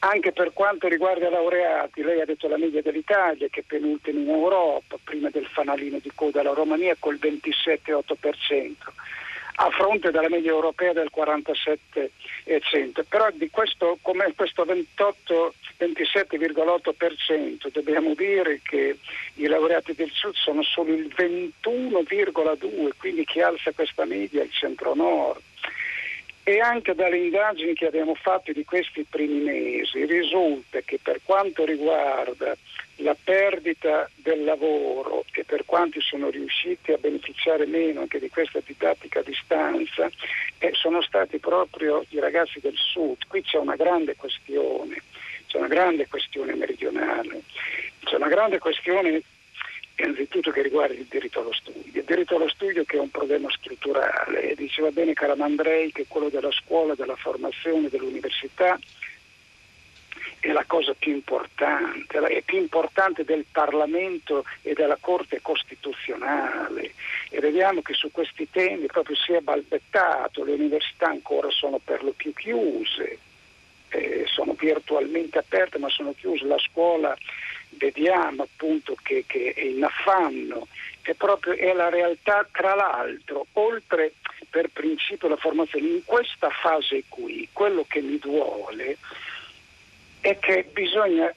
Anche 0.00 0.32
per 0.32 0.52
quanto 0.52 0.88
riguarda 0.88 1.28
i 1.28 1.30
laureati, 1.30 2.02
lei 2.02 2.20
ha 2.20 2.24
detto 2.24 2.48
la 2.48 2.58
media 2.58 2.82
dell'Italia 2.82 3.46
che 3.48 3.60
è 3.60 3.64
penultima 3.64 4.18
in 4.18 4.28
Europa, 4.28 4.96
prima 5.04 5.30
del 5.30 5.46
fanalino 5.46 5.98
di 6.02 6.10
coda 6.12 6.42
la 6.42 6.52
Romania 6.52 6.96
col 6.98 7.20
27,8% 7.22 8.74
a 9.56 9.70
fronte 9.70 10.10
della 10.10 10.28
media 10.28 10.50
europea 10.50 10.92
del 10.92 11.10
47,100. 11.10 13.04
Però 13.08 13.28
di 13.32 13.50
questo, 13.50 13.98
come 14.02 14.32
questo 14.34 14.64
28, 14.64 15.54
27,8% 15.78 17.68
dobbiamo 17.72 18.14
dire 18.14 18.60
che 18.62 18.98
i 19.34 19.46
laureati 19.46 19.94
del 19.94 20.10
Sud 20.10 20.34
sono 20.34 20.62
solo 20.62 20.92
il 20.92 21.12
21,2%, 21.16 22.90
quindi 22.98 23.24
chi 23.24 23.40
alza 23.40 23.72
questa 23.72 24.04
media 24.04 24.42
è 24.42 24.44
il 24.44 24.52
centro-nord. 24.52 25.40
E 26.42 26.58
anche 26.58 26.94
dalle 26.94 27.18
indagini 27.18 27.74
che 27.74 27.86
abbiamo 27.86 28.14
fatto 28.14 28.50
di 28.52 28.64
questi 28.64 29.04
primi 29.08 29.40
mesi 29.40 30.04
risulta 30.06 30.80
che 30.80 30.98
per 31.00 31.20
quanto 31.22 31.64
riguarda 31.64 32.56
la 33.02 33.16
perdita 33.22 34.08
del 34.14 34.44
lavoro 34.44 35.24
e 35.32 35.44
per 35.44 35.64
quanti 35.64 36.00
sono 36.00 36.28
riusciti 36.30 36.92
a 36.92 36.98
beneficiare 36.98 37.66
meno 37.66 38.00
anche 38.00 38.18
di 38.18 38.28
questa 38.28 38.60
didattica 38.64 39.20
a 39.20 39.22
distanza 39.22 40.10
eh, 40.58 40.70
sono 40.74 41.00
stati 41.02 41.38
proprio 41.38 42.04
i 42.10 42.18
ragazzi 42.18 42.60
del 42.60 42.76
sud. 42.76 43.26
Qui 43.26 43.42
c'è 43.42 43.58
una 43.58 43.76
grande 43.76 44.16
questione, 44.16 45.02
c'è 45.46 45.58
una 45.58 45.68
grande 45.68 46.06
questione 46.08 46.54
meridionale, 46.54 47.42
c'è 48.04 48.16
una 48.16 48.28
grande 48.28 48.58
questione 48.58 49.22
innanzitutto 49.96 50.50
che 50.50 50.62
riguarda 50.62 50.94
il 50.94 51.06
diritto 51.08 51.40
allo 51.40 51.52
studio. 51.52 52.00
Il 52.00 52.04
diritto 52.04 52.36
allo 52.36 52.48
studio 52.48 52.84
che 52.84 52.96
è 52.96 53.00
un 53.00 53.10
problema 53.10 53.50
strutturale, 53.50 54.54
diceva 54.56 54.90
bene 54.90 55.12
Calamandrei 55.12 55.92
che 55.92 56.06
quello 56.08 56.28
della 56.28 56.52
scuola, 56.52 56.94
della 56.94 57.16
formazione, 57.16 57.88
dell'università 57.88 58.78
è 60.40 60.52
la 60.52 60.64
cosa 60.66 60.94
più 60.98 61.12
importante, 61.12 62.18
è 62.18 62.42
più 62.42 62.58
importante 62.58 63.24
del 63.24 63.44
Parlamento 63.50 64.44
e 64.62 64.72
della 64.74 64.98
Corte 65.00 65.40
Costituzionale. 65.42 66.94
E 67.30 67.40
vediamo 67.40 67.82
che 67.82 67.94
su 67.94 68.10
questi 68.10 68.48
temi 68.50 68.86
proprio 68.86 69.16
si 69.16 69.32
è 69.32 69.40
balbettato, 69.40 70.44
le 70.44 70.52
università 70.52 71.06
ancora 71.06 71.50
sono 71.50 71.78
per 71.78 72.02
lo 72.02 72.12
più 72.12 72.32
chiuse, 72.32 73.18
eh, 73.90 74.24
sono 74.26 74.54
virtualmente 74.54 75.38
aperte 75.38 75.78
ma 75.78 75.88
sono 75.88 76.14
chiuse, 76.16 76.44
la 76.46 76.58
scuola 76.58 77.16
vediamo 77.70 78.42
appunto 78.42 78.96
che, 79.02 79.24
che 79.26 79.52
è 79.54 79.62
in 79.62 79.84
affanno, 79.84 80.66
è 81.02 81.14
proprio 81.14 81.54
è 81.54 81.72
la 81.72 81.88
realtà 81.88 82.46
tra 82.50 82.74
l'altro, 82.74 83.46
oltre 83.52 84.14
per 84.48 84.68
principio 84.72 85.28
la 85.28 85.36
formazione, 85.36 85.86
in 85.86 86.04
questa 86.04 86.50
fase 86.50 87.04
qui, 87.08 87.48
quello 87.52 87.84
che 87.88 88.00
mi 88.00 88.18
duole 88.18 88.96
è 90.20 90.38
che 90.38 90.68
bisogna 90.72 91.32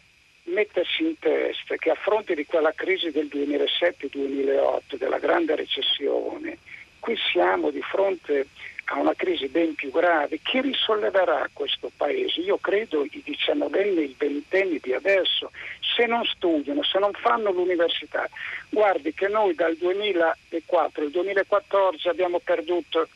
mettersi 0.46 1.04
in 1.04 1.18
testa 1.20 1.76
che 1.76 1.90
a 1.90 1.96
fronte 1.96 2.36
di 2.36 2.46
quella 2.46 2.74
crisi 2.74 3.12
del 3.12 3.30
2007-2008, 3.32 4.96
della 4.98 5.20
grande 5.20 5.56
recessione, 5.56 6.58
qui 7.00 7.18
siamo 7.32 7.70
di 7.70 7.82
fronte 7.82 8.48
a 8.86 9.00
una 9.00 9.14
crisi 9.16 9.48
ben 9.48 9.76
più 9.76 9.92
grave. 9.92 10.40
Chi 10.44 10.62
risolleverà 10.62 11.50
questo 11.54 11.92
paese? 11.96 12.42
Io 12.42 12.58
credo 12.58 13.06
i 13.06 13.22
diciannovenni 13.24 14.00
e 14.00 14.04
i 14.04 14.16
ventenni 14.18 14.80
di 14.82 14.94
adesso, 14.94 15.52
se 15.96 16.06
non 16.06 16.26
studiano, 16.26 16.84
se 16.84 17.00
non 17.00 17.12
fanno 17.14 17.52
l'università. 17.52 18.28
Guardi 18.70 19.14
che 19.14 19.30
noi 19.30 19.56
dal 19.56 19.76
2004 19.78 21.04
al 21.04 21.12
2014 21.12 22.08
abbiamo 22.10 22.40
perduto 22.40 23.08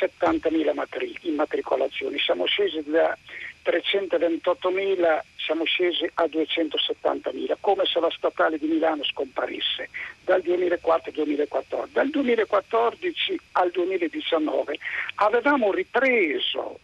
70.000 0.00 0.72
matri- 0.72 1.18
immatricolazioni, 1.22 2.18
siamo 2.18 2.46
scesi 2.46 2.82
da 2.86 3.16
328.000 3.64 5.20
siamo 5.36 5.64
scesi 5.64 6.08
a 6.14 6.24
270.000, 6.24 7.56
come 7.60 7.84
se 7.84 8.00
la 8.00 8.10
statale 8.10 8.58
di 8.58 8.66
Milano 8.66 9.04
scomparisse 9.04 9.88
dal 10.24 10.42
2004 10.42 11.10
al 11.10 11.14
2014. 11.14 11.92
Dal 11.92 12.08
2014 12.10 13.40
al 13.52 13.70
2019 13.70 14.78
avevamo 15.16 15.72
ripreso 15.72 16.78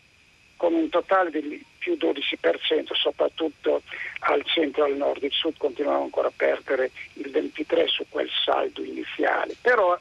con 0.56 0.74
un 0.74 0.88
totale 0.88 1.30
di 1.30 1.64
più 1.78 1.96
12%, 2.00 2.94
soprattutto 2.94 3.82
al 4.20 4.42
centro 4.44 4.84
e 4.86 4.90
al 4.90 4.96
nord, 4.96 5.22
il 5.22 5.32
sud 5.32 5.56
continuava 5.56 6.02
ancora 6.02 6.28
a 6.28 6.32
perdere 6.34 6.90
il 7.14 7.30
23% 7.30 7.86
su 7.86 8.06
quel 8.08 8.28
saldo 8.44 8.82
iniziale, 8.82 9.54
però 9.60 9.96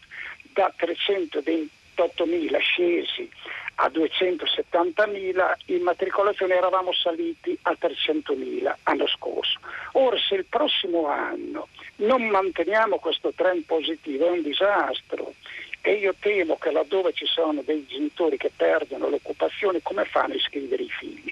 da 0.53 0.73
328.000 0.75 2.57
scesi 2.59 3.29
a 3.75 3.87
270.000, 3.87 5.53
in 5.65 5.81
matricolazione 5.81 6.55
eravamo 6.55 6.93
saliti 6.93 7.57
a 7.63 7.75
300.000 7.79 8.75
l'anno 8.83 9.07
scorso. 9.07 9.59
Ora 9.93 10.17
se 10.17 10.35
il 10.35 10.45
prossimo 10.45 11.07
anno 11.07 11.67
non 11.97 12.23
manteniamo 12.27 12.97
questo 12.97 13.33
trend 13.33 13.63
positivo 13.63 14.27
è 14.27 14.31
un 14.31 14.41
disastro 14.41 15.33
e 15.81 15.93
io 15.93 16.15
temo 16.19 16.57
che 16.57 16.71
laddove 16.71 17.13
ci 17.13 17.25
sono 17.25 17.61
dei 17.61 17.85
genitori 17.85 18.37
che 18.37 18.51
perdono 18.55 19.09
l'occupazione 19.09 19.81
come 19.83 20.05
fanno 20.05 20.33
a 20.33 20.37
iscrivere 20.37 20.83
i 20.83 20.89
figli? 20.89 21.31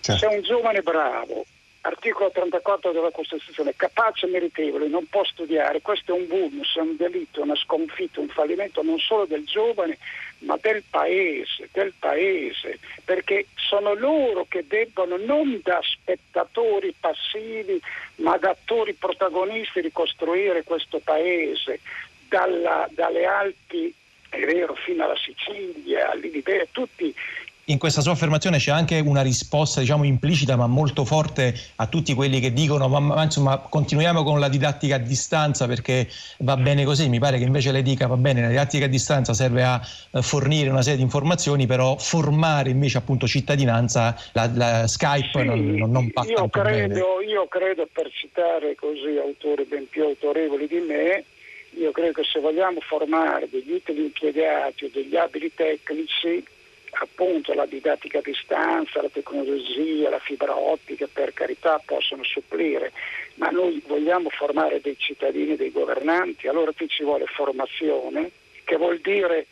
Certo. 0.00 0.18
Se 0.18 0.34
un 0.34 0.42
giovane 0.42 0.82
bravo 0.82 1.46
articolo 1.86 2.30
34 2.30 2.92
della 2.92 3.10
Costituzione, 3.10 3.74
capace 3.76 4.26
e 4.26 4.30
meritevole, 4.30 4.88
non 4.88 5.06
può 5.06 5.22
studiare, 5.24 5.82
questo 5.82 6.14
è 6.14 6.18
un 6.18 6.26
vulnus, 6.26 6.76
è 6.76 6.80
un 6.80 6.96
delitto, 6.96 7.42
una 7.42 7.56
sconfitta, 7.56 8.20
un 8.20 8.28
fallimento 8.28 8.82
non 8.82 8.98
solo 8.98 9.26
del 9.26 9.44
giovane, 9.44 9.98
ma 10.44 10.58
del 10.60 10.82
paese, 10.88 11.68
del 11.72 11.92
paese, 11.98 12.78
perché 13.04 13.46
sono 13.54 13.94
loro 13.94 14.46
che 14.48 14.64
debbono 14.66 15.16
non 15.16 15.60
da 15.62 15.80
spettatori 15.82 16.94
passivi, 16.98 17.80
ma 18.16 18.36
da 18.36 18.50
attori 18.50 18.94
protagonisti 18.94 19.80
ricostruire 19.80 20.62
questo 20.64 21.00
paese, 21.02 21.80
dalla, 22.28 22.88
dalle 22.90 23.24
Alpi, 23.24 23.92
è 24.28 24.40
vero, 24.40 24.74
fino 24.74 25.04
alla 25.04 25.16
Sicilia, 25.16 26.10
all'Iberia, 26.10 26.66
tutti 26.72 27.14
in 27.66 27.78
questa 27.78 28.02
sua 28.02 28.12
affermazione 28.12 28.58
c'è 28.58 28.70
anche 28.70 28.98
una 28.98 29.22
risposta 29.22 29.80
diciamo 29.80 30.04
implicita 30.04 30.56
ma 30.56 30.66
molto 30.66 31.04
forte 31.04 31.54
a 31.76 31.86
tutti 31.86 32.12
quelli 32.14 32.40
che 32.40 32.52
dicono 32.52 32.88
ma, 32.88 32.98
ma, 33.00 33.22
insomma 33.22 33.58
continuiamo 33.58 34.22
con 34.22 34.38
la 34.38 34.48
didattica 34.48 34.96
a 34.96 34.98
distanza 34.98 35.66
perché 35.66 36.08
va 36.38 36.56
bene 36.56 36.84
così, 36.84 37.08
mi 37.08 37.18
pare 37.18 37.38
che 37.38 37.44
invece 37.44 37.72
lei 37.72 37.82
dica 37.82 38.06
va 38.06 38.16
bene 38.16 38.42
la 38.42 38.48
didattica 38.48 38.84
a 38.84 38.88
distanza 38.88 39.32
serve 39.32 39.62
a 39.62 39.80
uh, 40.10 40.20
fornire 40.20 40.68
una 40.68 40.82
serie 40.82 40.98
di 40.98 41.04
informazioni 41.04 41.66
però 41.66 41.96
formare 41.96 42.70
invece 42.70 42.98
appunto 42.98 43.26
cittadinanza 43.26 44.14
la, 44.32 44.50
la 44.54 44.86
Skype 44.86 45.40
sì, 45.40 45.44
non, 45.44 45.74
non, 45.74 45.90
non 45.90 46.10
va 46.12 46.24
io 46.24 46.48
credo, 46.48 47.20
io 47.22 47.46
credo 47.48 47.88
per 47.90 48.10
citare 48.12 48.74
così 48.74 49.18
autori 49.22 49.64
ben 49.64 49.88
più 49.88 50.04
autorevoli 50.04 50.66
di 50.66 50.80
me 50.80 51.24
io 51.76 51.90
credo 51.90 52.12
che 52.12 52.24
se 52.24 52.40
vogliamo 52.40 52.80
formare 52.80 53.48
degli 53.50 53.72
utili 53.72 54.04
impiegati 54.04 54.84
o 54.84 54.90
degli 54.92 55.16
abili 55.16 55.50
tecnici 55.54 56.44
appunto 56.96 57.52
la 57.54 57.66
didattica 57.66 58.18
a 58.18 58.22
distanza, 58.22 59.02
la 59.02 59.08
tecnologia, 59.08 60.10
la 60.10 60.18
fibra 60.18 60.56
ottica 60.56 61.06
per 61.12 61.32
carità 61.32 61.80
possono 61.84 62.22
supplire, 62.24 62.92
ma 63.34 63.48
noi 63.50 63.82
vogliamo 63.86 64.28
formare 64.30 64.80
dei 64.80 64.96
cittadini, 64.98 65.56
dei 65.56 65.70
governanti, 65.70 66.48
allora 66.48 66.72
qui 66.72 66.88
ci 66.88 67.02
vuole 67.02 67.26
formazione, 67.26 68.30
che 68.64 68.76
vuol 68.76 68.98
dire 69.00 69.46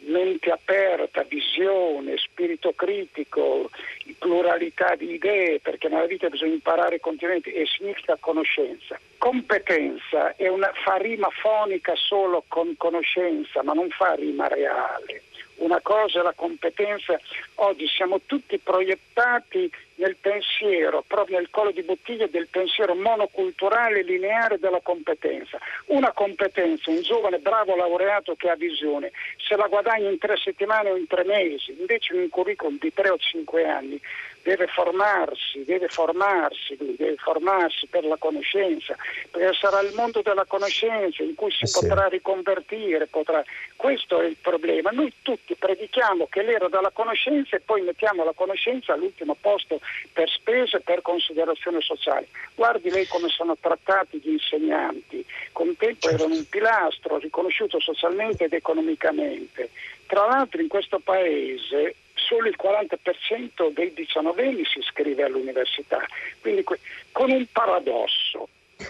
mente 0.00 0.50
aperta, 0.50 1.24
visione, 1.24 2.16
spirito 2.16 2.72
critico, 2.72 3.70
pluralità 4.18 4.94
di 4.94 5.14
idee, 5.14 5.60
perché 5.60 5.88
nella 5.88 6.06
vita 6.06 6.28
bisogna 6.28 6.52
imparare 6.52 7.00
continuamente 7.00 7.52
e 7.52 7.66
significa 7.66 8.16
conoscenza. 8.20 8.98
Competenza 9.18 10.34
una, 10.38 10.70
fa 10.84 10.96
rima 10.96 11.28
fonica 11.30 11.94
solo 11.96 12.44
con 12.46 12.76
conoscenza, 12.76 13.62
ma 13.62 13.72
non 13.72 13.88
fa 13.90 14.14
rima 14.14 14.46
reale. 14.46 15.22
Una 15.58 15.80
cosa 15.82 16.20
è 16.20 16.22
la 16.22 16.34
competenza, 16.34 17.18
oggi 17.56 17.86
siamo 17.88 18.20
tutti 18.26 18.58
proiettati 18.58 19.70
nel 19.96 20.16
pensiero, 20.20 21.02
proprio 21.06 21.38
nel 21.38 21.50
collo 21.50 21.72
di 21.72 21.82
bottiglia 21.82 22.26
del 22.28 22.46
pensiero 22.48 22.94
monoculturale 22.94 24.02
lineare 24.02 24.58
della 24.58 24.80
competenza. 24.80 25.58
Una 25.86 26.12
competenza, 26.12 26.90
un 26.90 27.02
giovane 27.02 27.38
bravo 27.38 27.74
laureato 27.74 28.36
che 28.36 28.48
ha 28.48 28.54
visione, 28.54 29.10
se 29.36 29.56
la 29.56 29.66
guadagna 29.66 30.08
in 30.08 30.18
tre 30.18 30.36
settimane 30.36 30.90
o 30.90 30.96
in 30.96 31.06
tre 31.08 31.24
mesi, 31.24 31.74
invece 31.76 32.14
in 32.14 32.20
un 32.20 32.28
curriculum 32.28 32.78
di 32.78 32.92
tre 32.92 33.10
o 33.10 33.18
cinque 33.18 33.66
anni 33.66 34.00
deve 34.42 34.66
formarsi, 34.68 35.64
deve 35.64 35.88
formarsi, 35.88 36.76
deve 36.78 37.16
formarsi 37.16 37.86
per 37.86 38.04
la 38.04 38.16
conoscenza, 38.16 38.96
perché 39.30 39.54
sarà 39.54 39.80
il 39.80 39.92
mondo 39.94 40.22
della 40.22 40.44
conoscenza 40.44 41.22
in 41.22 41.34
cui 41.34 41.50
si 41.50 41.64
eh 41.64 41.70
potrà 41.72 42.08
riconvertire, 42.08 43.06
potrà... 43.06 43.42
questo 43.76 44.20
è 44.20 44.26
il 44.26 44.36
problema. 44.40 44.90
Noi 44.90 45.12
tutti 45.22 45.54
predichiamo 45.54 46.26
che 46.30 46.42
l'era 46.42 46.68
della 46.68 46.90
conoscenza 46.90 47.56
e 47.56 47.60
poi 47.60 47.82
mettiamo 47.82 48.24
la 48.24 48.32
conoscenza 48.34 48.92
all'ultimo 48.92 49.36
posto 49.40 49.80
per 50.12 50.28
spese 50.28 50.78
e 50.78 50.80
per 50.80 51.02
considerazione 51.02 51.80
sociale. 51.80 52.28
Guardi 52.54 52.90
lei 52.90 53.06
come 53.06 53.28
sono 53.28 53.56
trattati 53.60 54.20
gli 54.22 54.30
insegnanti, 54.30 55.24
con 55.52 55.76
tempo 55.76 56.08
erano 56.08 56.34
un 56.34 56.48
pilastro 56.48 57.18
riconosciuto 57.18 57.80
socialmente 57.80 58.44
ed 58.44 58.52
economicamente. 58.52 59.70
Tra 60.06 60.26
l'altro 60.26 60.62
in 60.62 60.68
questo 60.68 61.00
paese 61.00 61.94
solo 62.18 62.48
il 62.48 62.56
40% 62.60 63.72
dei 63.72 63.92
diciannovenni 63.94 64.64
si 64.64 64.78
iscrive 64.78 65.24
all'università, 65.24 66.04
quindi 66.40 66.62
con 66.62 67.30
un 67.30 67.46
paradosso, 67.50 68.48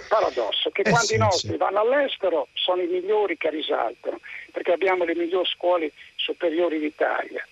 paradosso 0.08 0.70
che 0.70 0.82
eh 0.82 0.90
quando 0.90 1.06
sì, 1.06 1.14
i 1.14 1.18
nostri 1.18 1.50
sì. 1.50 1.56
vanno 1.56 1.80
all'estero 1.80 2.48
sono 2.54 2.82
i 2.82 2.86
migliori 2.86 3.36
che 3.36 3.50
risaltano, 3.50 4.20
perché 4.52 4.72
abbiamo 4.72 5.04
le 5.04 5.14
migliori 5.14 5.48
scuole 5.48 5.92
superiori 6.16 6.78
d'Italia. 6.78 7.46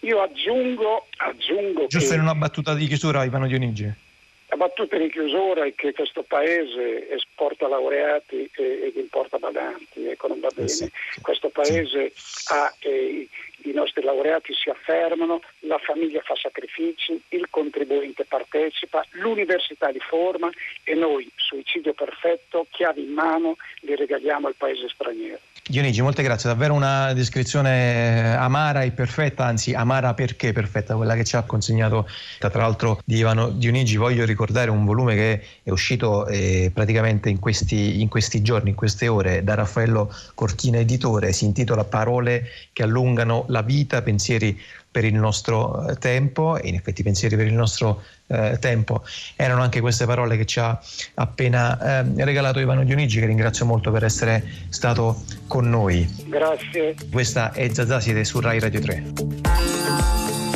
Io 0.00 0.20
aggiungo, 0.20 1.06
aggiungo 1.16 1.86
Giusto 1.86 2.14
in 2.14 2.20
una 2.20 2.34
battuta 2.34 2.74
di 2.74 2.86
chiusura, 2.86 3.24
Ivano 3.24 3.46
Dionigi. 3.46 4.02
La 4.48 4.56
battuta 4.56 4.96
di 4.98 5.10
chiusura 5.10 5.64
è 5.64 5.74
che 5.74 5.92
questo 5.92 6.22
paese 6.22 7.10
esporta 7.10 7.66
laureati 7.66 8.48
ed 8.54 8.94
importa 8.94 9.38
badanti, 9.38 10.06
ecco 10.06 10.28
non 10.28 10.40
va 10.40 10.48
bene. 10.54 10.68
Sì, 10.68 10.84
sì, 10.84 11.20
questo 11.22 11.48
paese 11.48 12.12
ha 12.52 12.72
eh, 12.80 13.26
i 13.64 13.72
nostri 13.72 14.02
laureati 14.02 14.52
si 14.54 14.70
affermano, 14.70 15.40
la 15.60 15.78
famiglia 15.78 16.20
fa 16.22 16.34
sacrifici, 16.36 17.20
il 17.28 17.46
contribuente 17.50 18.24
partecipa, 18.24 19.04
l'università 19.12 19.88
li 19.88 20.00
forma 20.00 20.50
e 20.82 20.94
noi, 20.94 21.30
suicidio 21.36 21.92
perfetto, 21.92 22.66
chiavi 22.70 23.02
in 23.02 23.12
mano, 23.12 23.56
li 23.80 23.94
regaliamo 23.96 24.46
al 24.46 24.54
paese 24.56 24.88
straniero. 24.88 25.40
Dionigi, 25.66 26.02
molte 26.02 26.22
grazie, 26.22 26.50
davvero 26.50 26.74
una 26.74 27.14
descrizione 27.14 28.36
amara 28.36 28.82
e 28.82 28.90
perfetta, 28.90 29.46
anzi 29.46 29.72
amara 29.72 30.12
perché 30.12 30.52
perfetta, 30.52 30.94
quella 30.94 31.14
che 31.14 31.24
ci 31.24 31.36
ha 31.36 31.42
consegnato 31.44 32.06
tra 32.38 32.60
l'altro 32.60 33.00
di 33.02 33.16
Ivano 33.16 33.48
Dionigi. 33.48 33.96
Voglio 33.96 34.26
ricordare 34.26 34.70
un 34.70 34.84
volume 34.84 35.14
che 35.14 35.42
è 35.62 35.70
uscito 35.70 36.26
eh, 36.26 36.70
praticamente 36.72 37.30
in 37.30 37.38
questi, 37.38 38.02
in 38.02 38.08
questi 38.08 38.42
giorni, 38.42 38.70
in 38.70 38.76
queste 38.76 39.08
ore, 39.08 39.42
da 39.42 39.54
Raffaello 39.54 40.14
Cortina 40.34 40.80
Editore, 40.80 41.32
si 41.32 41.46
intitola 41.46 41.84
Parole 41.84 42.46
che 42.74 42.82
allungano 42.82 43.46
la 43.54 43.62
vita, 43.62 44.02
pensieri 44.02 44.60
per 44.90 45.04
il 45.04 45.14
nostro 45.14 45.88
eh, 45.88 45.96
tempo 45.96 46.56
e 46.56 46.68
in 46.68 46.74
effetti 46.74 47.02
pensieri 47.02 47.36
per 47.36 47.46
il 47.46 47.54
nostro 47.54 48.02
eh, 48.26 48.58
tempo 48.60 49.02
erano 49.36 49.62
anche 49.62 49.80
queste 49.80 50.06
parole 50.06 50.36
che 50.36 50.44
ci 50.44 50.60
ha 50.60 50.78
appena 51.14 52.02
eh, 52.02 52.24
regalato 52.24 52.58
Ivano 52.58 52.84
Dionigi 52.84 53.20
che 53.20 53.26
ringrazio 53.26 53.64
molto 53.64 53.90
per 53.90 54.04
essere 54.04 54.42
stato 54.68 55.22
con 55.46 55.68
noi. 55.68 56.08
Grazie. 56.26 56.94
Questa 57.10 57.52
è 57.52 57.68
Zazà, 57.72 58.00
siete 58.00 58.24
su 58.24 58.40
Rai 58.40 58.60
Radio 58.60 58.80
3. 58.80 60.53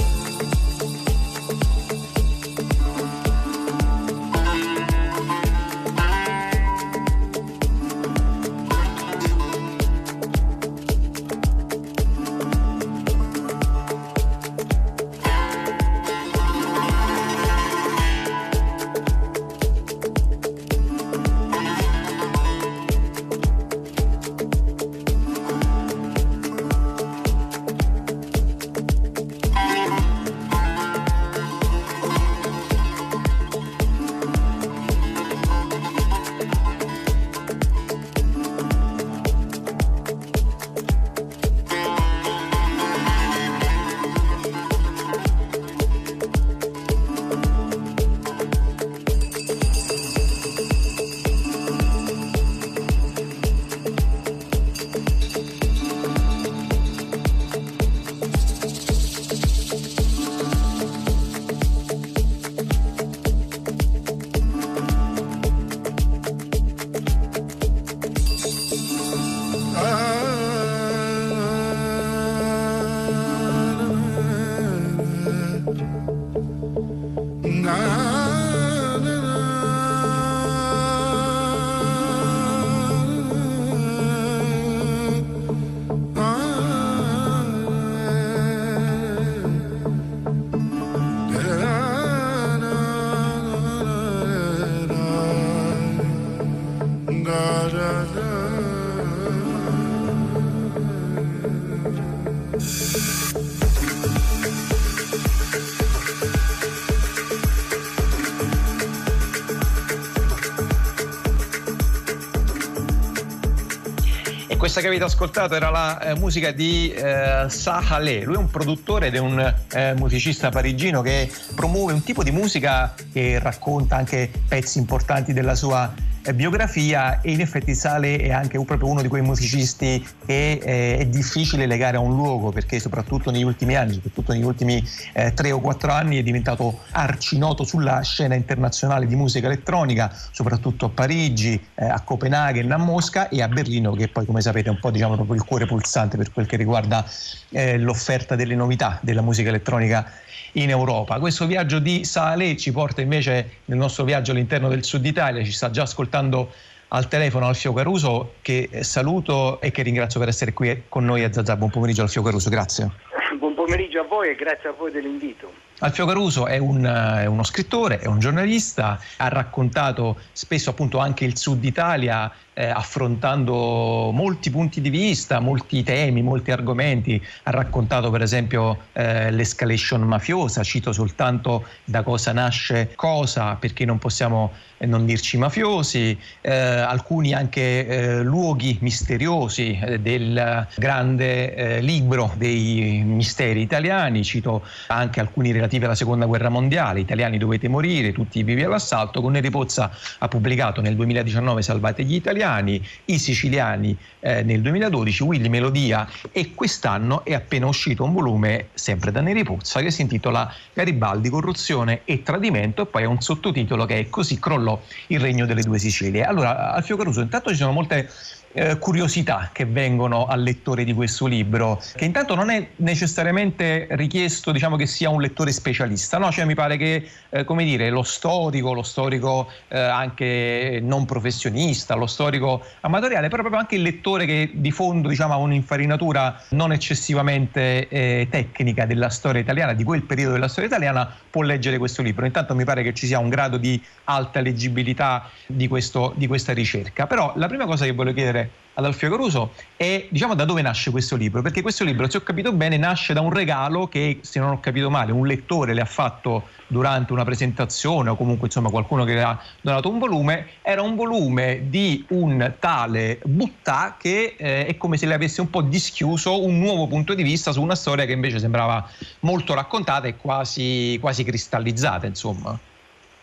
Questa 114.79 114.81
che 114.81 114.87
avete 114.89 115.05
ascoltato 115.05 115.55
era 115.55 115.71
la 115.71 116.01
eh, 116.01 116.15
musica 116.15 116.53
di 116.53 116.93
eh, 116.93 117.47
Sahale. 117.49 118.23
Lui 118.23 118.35
è 118.35 118.39
un 118.39 118.51
produttore 118.51 119.09
ed 119.09 119.15
è 119.17 119.19
un 119.19 119.55
eh, 119.73 119.95
musicista 119.95 120.51
parigino 120.51 121.01
che 121.03 121.31
promuove 121.55 121.93
un 121.93 122.03
tipo 122.03 122.23
di 122.23 122.31
musica 122.31 122.95
che 123.13 123.39
racconta 123.41 123.97
anche 123.97 124.31
pezzi 124.47 124.79
importanti 124.79 125.33
della 125.33 125.55
sua 125.55 125.93
eh, 126.23 126.35
biografia 126.35 127.21
e 127.21 127.33
in 127.33 127.41
effetti 127.41 127.75
Sale 127.75 128.19
è 128.19 128.31
anche 128.31 128.63
proprio 128.63 128.89
uno 128.89 129.03
di 129.03 129.09
quei 129.09 129.23
musicisti 129.23 130.07
che 130.27 130.61
eh, 130.63 130.99
è 130.99 131.07
difficile 131.07 131.67
legare 131.67 131.97
a 131.97 132.01
un 132.01 132.15
luogo 132.15 132.51
perché 132.51 132.79
soprattutto 132.79 133.31
negli 133.31 133.45
ultimi 133.45 133.75
anni, 133.77 133.95
soprattutto 133.95 134.33
negli 134.33 134.45
ultimi 134.45 134.87
eh, 135.15 135.33
tre 135.33 135.51
o 135.53 135.61
quattro 135.61 135.91
anni 135.91 136.19
è 136.19 136.23
diventato 136.23 136.78
arcinoto 136.93 137.65
sulla 137.65 138.01
scena 138.03 138.35
internazionale 138.35 139.07
di 139.07 139.15
musica 139.15 139.47
elettronica, 139.47 140.11
soprattutto 140.31 140.87
a 140.87 140.89
Parigi, 140.89 141.61
eh, 141.75 141.85
a 141.85 142.01
Copenaghen, 142.03 142.71
a 142.71 142.77
Mosca 142.77 143.29
e 143.29 143.43
a 143.43 143.49
Berlino 143.49 143.93
che 143.93 144.09
poi 144.09 144.25
come 144.25 144.41
sapete 144.41 144.69
è 144.69 144.73
un 144.73 144.81
po' 144.81 144.91
diciamo 144.91 145.15
proprio 145.15 145.37
il 145.37 145.45
cuore 145.45 145.67
pulsante 145.67 146.17
per 146.17 146.33
quel 146.33 146.47
che 146.47 146.57
riguarda 146.57 147.05
eh, 147.51 147.79
l'offerta 147.79 148.37
delle 148.37 148.55
novità 148.55 148.99
della 149.03 149.23
musica 149.23 149.49
elettronica 149.49 150.11
in 150.53 150.71
Europa. 150.71 151.19
Questo 151.19 151.47
viaggio 151.47 151.79
di 151.79 152.05
Sale 152.05 152.57
ci 152.57 152.73
porta 152.73 153.01
invece 153.01 153.59
nel 153.67 153.79
nostro 153.79 154.05
viaggio 154.05 154.33
all'interno 154.33 154.69
del 154.69 154.85
sud 154.85 155.05
Italia, 155.05 155.45
ci 155.45 155.53
sta 155.53 155.71
già 155.71 155.83
ascoltando 155.83 156.53
al 156.89 157.07
telefono 157.09 157.47
Alfio 157.47 157.73
Caruso 157.73 158.35
che 158.41 158.71
saluto 158.81 159.61
e 159.61 159.71
che 159.71 159.83
ringrazio 159.83 160.19
per 160.21 160.29
essere 160.29 160.53
qui 160.53 160.85
con 160.89 161.05
noi 161.05 161.23
a 161.23 161.33
Zazà. 161.33 161.57
Buon 161.57 161.71
pomeriggio 161.71 162.03
Alfio 162.03 162.23
Caruso, 162.23 162.49
grazie. 162.49 162.91
Buon 163.39 163.55
pomeriggio 163.55 164.01
a 164.01 164.05
voi 164.05 164.31
e 164.31 164.35
grazie 164.35 164.71
a 164.71 164.73
voi 164.73 164.91
dell'invito. 164.91 165.68
Alfio 165.81 166.07
Caruso 166.07 166.47
è, 166.47 166.59
un, 166.59 166.85
è, 166.85 167.27
uno 167.27 167.45
scrittore, 167.45 168.01
è 168.01 168.07
un 168.07 168.19
giornalista, 168.19 168.99
ha 169.19 169.29
raccontato 169.29 170.19
spesso 170.33 170.71
appunto 170.71 170.99
anche 170.99 171.25
il 171.25 171.37
sud 171.37 171.65
Italia 171.65 172.33
eh, 172.53 172.67
affrontando 172.69 174.11
molti 174.13 174.51
punti 174.51 174.81
di 174.81 174.91
vista, 174.91 175.39
molti 175.39 175.85
temi, 175.85 176.21
molti 176.23 176.51
argomenti. 176.51 177.25
Ha 177.45 177.51
raccontato 177.53 178.11
per 178.11 178.23
esempio 178.23 178.87
eh, 178.93 179.31
l'escalation 179.31 180.03
mafiosa, 180.03 180.65
cito 180.65 180.93
soltanto 180.93 181.67
da 181.85 182.03
cosa 182.03 182.33
nasce 182.33 182.91
cosa, 182.97 183.55
perché 183.55 183.85
non 183.85 183.99
possiamo 183.99 184.53
eh, 184.79 184.87
non 184.87 185.05
dirci 185.05 185.37
mafiosi, 185.37 186.19
eh, 186.41 186.53
alcuni 186.53 187.35
anche 187.35 187.87
eh, 187.87 188.23
luoghi 188.23 188.79
misteriosi 188.81 189.79
eh, 189.81 190.01
del 190.01 190.67
grande 190.77 191.81
libro 191.81 192.33
dei 192.37 193.03
misteri 193.05 193.61
italiani, 193.61 194.23
cito 194.25 194.65
anche 194.89 195.21
alcuni 195.21 195.53
relativi 195.53 195.85
alla 195.85 195.95
seconda 195.95 196.27
guerra 196.27 196.49
mondiale, 196.49 197.01
italiani 197.01 197.39
dovete 197.39 197.69
morire, 197.69 198.13
tutti 198.13 198.43
vivi 198.43 198.63
all'assalto, 198.63 199.21
con 199.21 199.33
Neri 199.33 199.51
Pozza 199.51 199.91
ha 200.19 200.29
pubblicato 200.29 200.81
nel 200.81 200.95
2019 200.95 201.63
Salvate 201.63 202.05
gli 202.05 202.15
italiani, 202.15 202.81
i 203.07 203.19
siciliani 203.19 203.97
eh, 204.21 204.43
nel 204.43 204.61
2012, 204.61 205.23
Willy 205.23 205.49
Melodia 205.49 206.09
e 206.31 206.55
quest'anno 206.55 207.25
è 207.25 207.35
appena 207.35 207.67
uscito 207.67 208.05
un 208.05 208.13
volume 208.13 208.69
sempre 208.75 209.11
da 209.11 209.21
Neri 209.21 209.45
Pozza 209.45 209.81
che 209.81 209.91
si 209.91 210.03
intitola 210.03 210.53
Garibaldi, 210.73 211.29
corruzione 211.29 212.03
e 212.05 212.23
tradimento 212.23 212.83
e 212.83 212.87
poi 212.87 213.05
ha 213.05 213.09
un 213.09 213.21
sottotitolo 213.21 213.85
che 213.85 213.99
è 213.99 214.09
Così 214.09 214.39
crollò 214.39 214.68
il 215.09 215.21
regno 215.21 215.47
delle 215.47 215.63
due 215.63 215.79
Sicilie. 215.79 216.25
Allora, 216.25 216.73
Alfio 216.73 216.97
Caruso, 216.97 217.21
intanto 217.21 217.51
ci 217.51 217.57
sono 217.57 217.73
molte 217.73 218.09
eh, 218.53 218.79
curiosità 218.79 219.51
che 219.53 219.65
vengono 219.65 220.27
al 220.27 220.43
lettore 220.43 220.85
di 220.85 220.93
questo 220.95 221.27
libro, 221.27 221.81
che 221.95 222.05
intanto 222.05 222.35
non 222.35 222.51
è 222.51 222.69
necessariamente 222.77 223.87
richiesto 223.91 224.53
diciamo, 224.53 224.77
che 224.77 224.87
sia 224.87 225.11
un 225.11 225.21
lettore 225.21 225.53
specialista, 225.53 226.19
no? 226.19 226.31
cioè, 226.31 226.45
mi 226.45 226.55
pare 226.55 226.77
che 226.77 227.09
eh, 227.31 227.45
come 227.45 227.65
dire, 227.65 227.91
lo 227.91 228.03
storico, 228.03 228.73
lo 228.73 228.83
storico 228.83 229.51
eh, 229.69 229.79
anche 229.79 230.81
non 230.83 231.05
professionista, 231.05 231.95
lo 231.95 232.07
storico 232.07 232.65
amatoriale, 232.81 233.29
però 233.29 233.43
proprio 233.43 233.61
anche 233.61 233.77
il 233.77 233.83
lettore 233.83 234.27
che 234.27 234.51
di 234.55 234.71
fondo 234.71 235.09
diciamo, 235.09 235.35
ha 235.35 235.37
un'infarinatura 235.37 236.43
non 236.51 236.73
eccessivamente 236.73 237.89
eh, 237.89 238.29
tecnica 238.31 238.87
della 238.87 239.11
storia 239.11 239.41
italiana, 239.41 239.73
di 239.75 239.85
quel 239.85 240.03
periodo 240.03 240.33
della 240.33 240.49
storia 240.49 240.69
italiana, 240.69 241.13
può 241.31 241.43
leggere 241.43 241.79
questo 241.79 242.03
libro. 242.03 242.27
Intanto 242.27 242.55
mi 242.55 242.65
pare 242.65 242.83
che 242.83 242.95
ci 242.95 243.07
sia 243.07 243.19
un 243.19 243.29
grado 243.29 243.57
di 243.57 243.81
alta 244.05 244.41
leggibilità 244.41 245.29
di, 245.47 245.69
questo, 245.69 246.13
di 246.17 246.27
questa 246.27 246.53
ricerca. 246.53 247.07
Però 247.07 247.33
la 247.37 247.47
prima 247.47 247.67
cosa 247.67 247.85
che 247.85 247.93
voglio 247.93 248.13
chiedere 248.13 248.38
ad 248.79 248.85
Alfio 248.85 249.11
Caruso. 249.11 249.53
È 249.77 250.07
diciamo 250.09 250.35
da 250.35 250.45
dove 250.45 250.63
nasce 250.63 250.91
questo 250.91 251.17
libro, 251.17 251.43
perché 251.43 251.63
questo 251.63 251.85
libro, 251.85 252.09
se 252.09 252.19
ho 252.19 252.23
capito 252.23 252.53
bene, 252.53 252.77
nasce 252.77 253.13
da 253.13 253.21
un 253.21 253.33
regalo 253.33 253.89
che, 253.89 254.21
se 254.23 254.39
non 254.39 254.51
ho 254.51 254.61
capito 254.61 254.89
male, 254.89 255.13
un 255.13 255.27
lettore 255.27 255.75
le 255.75 255.81
ha 255.81 255.87
fatto 255.87 256.49
durante 256.69 257.13
una 257.13 257.25
presentazione 257.25 258.11
o 258.11 258.17
comunque 258.17 258.47
insomma 258.47 258.71
qualcuno 258.71 259.05
che 259.05 259.15
le 259.15 259.23
ha 259.23 259.41
donato 259.61 259.91
un 259.91 259.99
volume, 259.99 260.47
era 260.63 260.83
un 260.83 260.95
volume 260.95 261.63
di 261.69 262.05
un 262.11 262.55
tale 262.59 263.19
Buttà 263.25 263.97
che 263.99 264.35
eh, 264.37 264.67
è 264.67 264.77
come 264.77 264.97
se 264.97 265.07
le 265.07 265.15
avesse 265.15 265.41
un 265.41 265.51
po' 265.51 265.63
dischiuso 265.63 266.45
un 266.45 266.59
nuovo 266.59 266.87
punto 266.87 267.15
di 267.15 267.23
vista 267.23 267.53
su 267.53 267.63
una 267.63 267.75
storia 267.75 268.05
che 268.05 268.13
invece 268.13 268.39
sembrava 268.39 268.89
molto 269.21 269.55
raccontata 269.55 270.07
e 270.07 270.17
quasi, 270.17 270.99
quasi 271.01 271.25
cristallizzata, 271.25 272.07
insomma. 272.07 272.57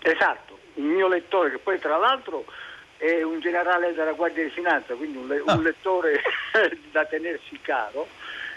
Esatto, 0.02 0.58
il 0.76 0.84
mio 0.84 1.08
lettore 1.08 1.52
che 1.52 1.58
poi 1.60 1.80
tra 1.80 1.98
l'altro 1.98 2.46
è 2.98 3.22
un 3.24 3.40
generale 3.40 3.94
della 3.94 4.14
Guardia 4.14 4.44
di 4.44 4.50
Finanza, 4.50 4.94
quindi 4.94 5.18
un, 5.18 5.28
le- 5.28 5.40
un 5.40 5.50
ah. 5.50 5.60
lettore 5.60 6.22
da 6.92 7.06
tenersi 7.06 7.60
caro. 7.62 8.08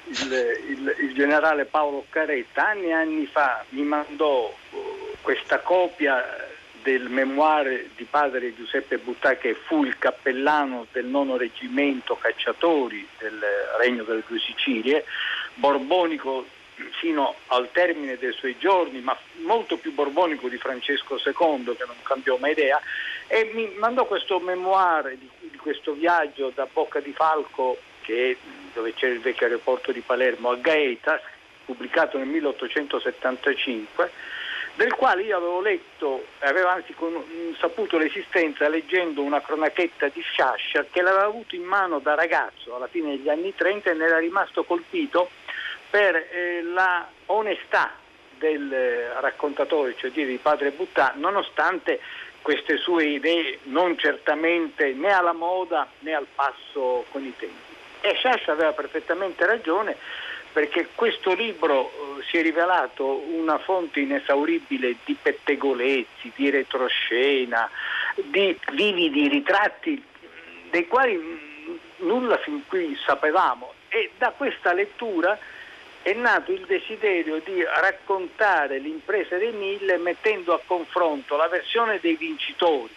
Il, 0.04 0.32
il, 0.68 0.96
il, 1.00 1.14
generale 1.14 1.66
Paolo 1.66 2.06
Caretta 2.08 2.68
anni 2.68 2.86
e 2.86 2.92
anni 2.92 3.26
fa 3.26 3.62
mi 3.70 3.82
mandò 3.82 4.50
uh, 4.70 5.16
questa 5.20 5.58
copia 5.58 6.24
del 6.82 7.10
memoire 7.10 7.90
di 7.94 8.04
padre 8.04 8.54
Giuseppe 8.54 8.96
Buttà 8.96 9.36
che 9.36 9.54
fu 9.54 9.84
il 9.84 9.98
cappellano 9.98 10.86
del 10.92 11.04
nono 11.04 11.36
reggimento 11.36 12.16
cacciatori 12.16 13.06
del 13.18 13.38
Regno 13.78 14.04
delle 14.04 14.22
Due 14.26 14.38
Sicilie, 14.38 15.04
borbonico 15.54 16.46
fino 17.00 17.34
al 17.48 17.68
termine 17.72 18.16
dei 18.16 18.32
suoi 18.32 18.56
giorni, 18.58 19.00
ma 19.00 19.16
molto 19.44 19.76
più 19.76 19.92
borbonico 19.92 20.48
di 20.48 20.56
Francesco 20.56 21.16
II 21.16 21.74
che 21.76 21.84
non 21.84 21.96
cambiò 22.02 22.36
mai 22.38 22.52
idea, 22.52 22.80
e 23.28 23.50
mi 23.52 23.70
mandò 23.76 24.06
questo 24.06 24.40
memoire 24.40 25.18
di, 25.18 25.28
di 25.50 25.56
questo 25.58 25.92
viaggio 25.92 26.50
da 26.54 26.66
Bocca 26.70 26.98
di 27.00 27.12
Falco, 27.12 27.76
che, 28.00 28.36
dove 28.72 28.94
c'era 28.94 29.12
il 29.12 29.20
vecchio 29.20 29.46
aeroporto 29.46 29.92
di 29.92 30.00
Palermo, 30.00 30.50
a 30.50 30.56
Gaeta, 30.56 31.20
pubblicato 31.66 32.16
nel 32.16 32.26
1875, 32.26 34.10
del 34.76 34.94
quale 34.94 35.22
io 35.22 35.36
avevo 35.36 35.60
letto, 35.60 36.24
avevo 36.38 36.68
anzi 36.68 36.94
con, 36.94 37.22
saputo 37.58 37.98
l'esistenza 37.98 38.68
leggendo 38.68 39.22
una 39.22 39.42
cronachetta 39.42 40.08
di 40.08 40.22
Sciascia 40.22 40.86
che 40.90 41.02
l'aveva 41.02 41.24
avuto 41.24 41.54
in 41.54 41.64
mano 41.64 41.98
da 41.98 42.14
ragazzo 42.14 42.76
alla 42.76 42.86
fine 42.86 43.16
degli 43.16 43.28
anni 43.28 43.54
30 43.54 43.90
e 43.90 43.94
ne 43.94 44.04
era 44.04 44.18
rimasto 44.18 44.64
colpito 44.64 45.28
per 45.90 46.14
eh, 46.14 46.62
la 46.62 47.06
onestà 47.26 47.92
del 48.38 48.72
eh, 48.72 49.20
raccontatore, 49.20 49.96
cioè 49.98 50.10
di 50.10 50.38
padre 50.40 50.70
Buttà, 50.70 51.12
nonostante 51.16 52.00
queste 52.48 52.78
sue 52.78 53.04
idee 53.04 53.58
non 53.64 53.98
certamente 53.98 54.94
né 54.94 55.12
alla 55.12 55.34
moda 55.34 55.86
né 55.98 56.14
al 56.14 56.26
passo 56.34 57.04
con 57.10 57.22
i 57.22 57.34
tempi. 57.36 57.74
E 58.00 58.14
Sciascia 58.14 58.52
aveva 58.52 58.72
perfettamente 58.72 59.44
ragione 59.44 59.94
perché 60.50 60.88
questo 60.94 61.34
libro 61.34 61.90
eh, 61.90 62.22
si 62.22 62.38
è 62.38 62.42
rivelato 62.42 63.22
una 63.34 63.58
fonte 63.58 64.00
inesauribile 64.00 64.96
di 65.04 65.14
pettegolezzi, 65.20 66.32
di 66.34 66.48
retroscena, 66.48 67.68
di 68.14 68.58
vividi 68.72 69.28
ritratti 69.28 70.02
dei 70.70 70.86
quali 70.86 71.20
nulla 71.96 72.38
fin 72.38 72.62
qui 72.66 72.98
sapevamo 73.04 73.74
e 73.88 74.12
da 74.16 74.32
questa 74.34 74.72
lettura 74.72 75.38
è 76.02 76.12
nato 76.14 76.52
il 76.52 76.64
desiderio 76.66 77.40
di 77.44 77.62
raccontare 77.62 78.78
l'impresa 78.78 79.36
dei 79.36 79.52
mille 79.52 79.96
mettendo 79.98 80.54
a 80.54 80.60
confronto 80.64 81.36
la 81.36 81.48
versione 81.48 81.98
dei 82.00 82.16
vincitori, 82.16 82.92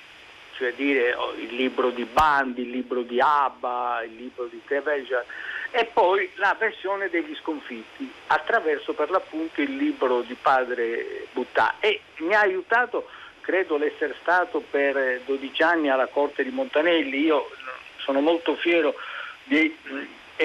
cioè 0.58 0.74
dire 0.74 1.14
oh, 1.14 1.34
il 1.34 1.56
libro 1.56 1.90
di 1.90 2.06
Bandi, 2.06 2.62
il 2.62 2.70
libro 2.70 3.02
di 3.02 3.20
Abba, 3.20 4.02
il 4.04 4.16
libro 4.16 4.46
di 4.46 4.62
Teveja, 4.66 5.24
e 5.72 5.86
poi 5.86 6.30
la 6.36 6.56
versione 6.60 7.10
degli 7.10 7.36
sconfitti 7.36 8.12
attraverso 8.28 8.94
per 8.94 9.10
l'appunto 9.10 9.62
il 9.62 9.76
libro 9.76 10.22
di 10.22 10.36
padre 10.40 11.28
Buttà 11.32 11.76
e 11.80 12.02
mi 12.18 12.34
ha 12.34 12.42
aiutato 12.42 13.08
credo 13.42 13.78
l'essere 13.78 14.16
stato 14.22 14.64
per 14.70 15.22
12 15.26 15.62
anni 15.64 15.90
alla 15.90 16.08
corte 16.08 16.44
di 16.44 16.52
Montanelli. 16.52 17.20
Io 17.20 17.50
sono 17.98 18.22
molto 18.22 18.56
fiero 18.56 18.96
di 19.44 19.76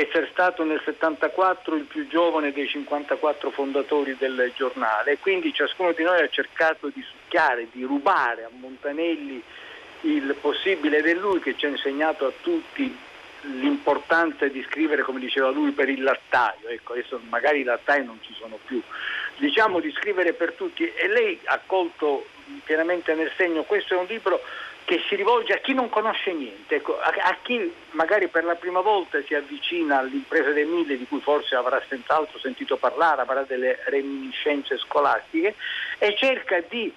essere 0.01 0.29
stato 0.31 0.65
nel 0.65 0.81
74 0.85 1.77
il 1.77 1.85
più 1.85 2.07
giovane 2.07 2.53
dei 2.53 2.69
54 2.69 3.51
fondatori 3.51 4.17
del 4.19 4.53
giornale 4.55 5.19
quindi 5.19 5.53
ciascuno 5.53 5.93
di 5.93 6.03
noi 6.03 6.23
ha 6.23 6.29
cercato 6.29 6.89
di 6.89 7.03
succhiare, 7.03 7.69
di 7.71 7.83
rubare 7.83 8.45
a 8.45 8.51
Montanelli 8.51 9.43
il 10.03 10.37
possibile 10.41 10.99
ed 10.99 11.07
è 11.07 11.15
lui 11.15 11.41
che 11.41 11.57
ci 11.57 11.67
ha 11.67 11.69
insegnato 11.69 12.27
a 12.27 12.33
tutti 12.43 12.97
l'importanza 13.43 14.47
di 14.49 14.65
scrivere, 14.69 15.03
come 15.03 15.21
diceva 15.21 15.51
lui, 15.51 15.71
per 15.71 15.89
il 15.89 16.03
lattaio. 16.03 16.69
Ecco, 16.69 16.93
adesso 16.93 17.21
magari 17.29 17.61
i 17.61 17.65
lattai 17.65 18.05
non 18.05 18.19
ci 18.23 18.35
sono 18.35 18.59
più. 18.65 18.81
Diciamo 19.37 19.81
di 19.81 19.93
scrivere 19.93 20.33
per 20.33 20.53
tutti 20.53 20.85
e 20.85 21.09
lei 21.09 21.39
ha 21.45 21.61
colto 21.65 22.27
pienamente 22.65 23.15
nel 23.15 23.31
segno, 23.37 23.63
questo 23.65 23.95
è 23.95 23.99
un 23.99 24.07
libro 24.07 24.41
che 24.87 25.03
si 25.09 25.17
rivolge 25.17 25.53
a 25.53 25.59
chi 25.59 25.75
non 25.75 25.89
conosce 25.89 26.33
niente, 26.33 26.77
ecco, 26.77 26.97
a, 26.97 27.37
chi 27.43 27.75
magari 27.91 28.29
per 28.29 28.45
la 28.45 28.55
prima 28.55 28.81
volta 28.81 29.21
si 29.27 29.35
avvicina 29.35 29.99
all'impresa 29.99 30.51
dei 30.53 30.65
mille 30.65 30.97
di 30.97 31.07
cui 31.09 31.21
forse 31.21 31.57
avrà 31.57 31.83
senz'altro 31.89 32.39
sentito 32.39 32.77
parlare, 32.77 33.23
avrà 33.23 33.43
delle 33.43 33.81
reminiscenze 33.87 34.79
scolastiche 34.79 35.57
e 35.99 36.15
cerca 36.17 36.61
di 36.69 36.95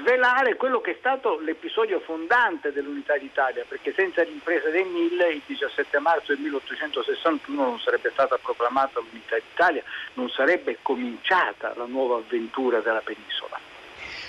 svelare 0.00 0.56
quello 0.56 0.80
che 0.80 0.90
è 0.90 0.96
stato 0.98 1.38
l'episodio 1.38 2.00
fondante 2.00 2.72
dell'unità 2.72 3.16
d'Italia, 3.16 3.64
perché 3.68 3.92
senza 3.96 4.20
l'impresa 4.24 4.68
dei 4.70 4.84
mille 4.84 5.34
il 5.34 5.42
17 5.46 5.96
marzo 6.00 6.32
del 6.32 6.40
1861 6.40 7.62
non 7.62 7.78
sarebbe 7.78 8.10
stata 8.10 8.36
proclamata 8.36 8.98
l'unità 8.98 9.36
d'Italia, 9.36 9.84
non 10.14 10.28
sarebbe 10.28 10.78
cominciata 10.82 11.72
la 11.76 11.86
nuova 11.86 12.16
avventura 12.16 12.80
della 12.80 13.00
penisola. 13.00 13.67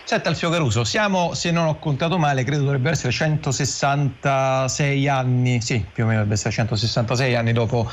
Senta 0.09 0.29
Alfio 0.29 0.49
Caruso, 0.49 0.83
siamo, 0.85 1.35
se 1.35 1.51
non 1.51 1.67
ho 1.67 1.77
contato 1.77 2.17
male, 2.17 2.43
credo 2.43 2.63
dovrebbe 2.63 2.89
essere 2.89 3.11
166 3.11 5.07
anni, 5.07 5.61
sì, 5.61 5.85
più 5.93 6.01
o 6.01 6.07
meno 6.07 6.21
dovrebbe 6.21 6.33
essere 6.33 6.51
166 6.51 7.35
anni 7.35 7.53
dopo, 7.53 7.87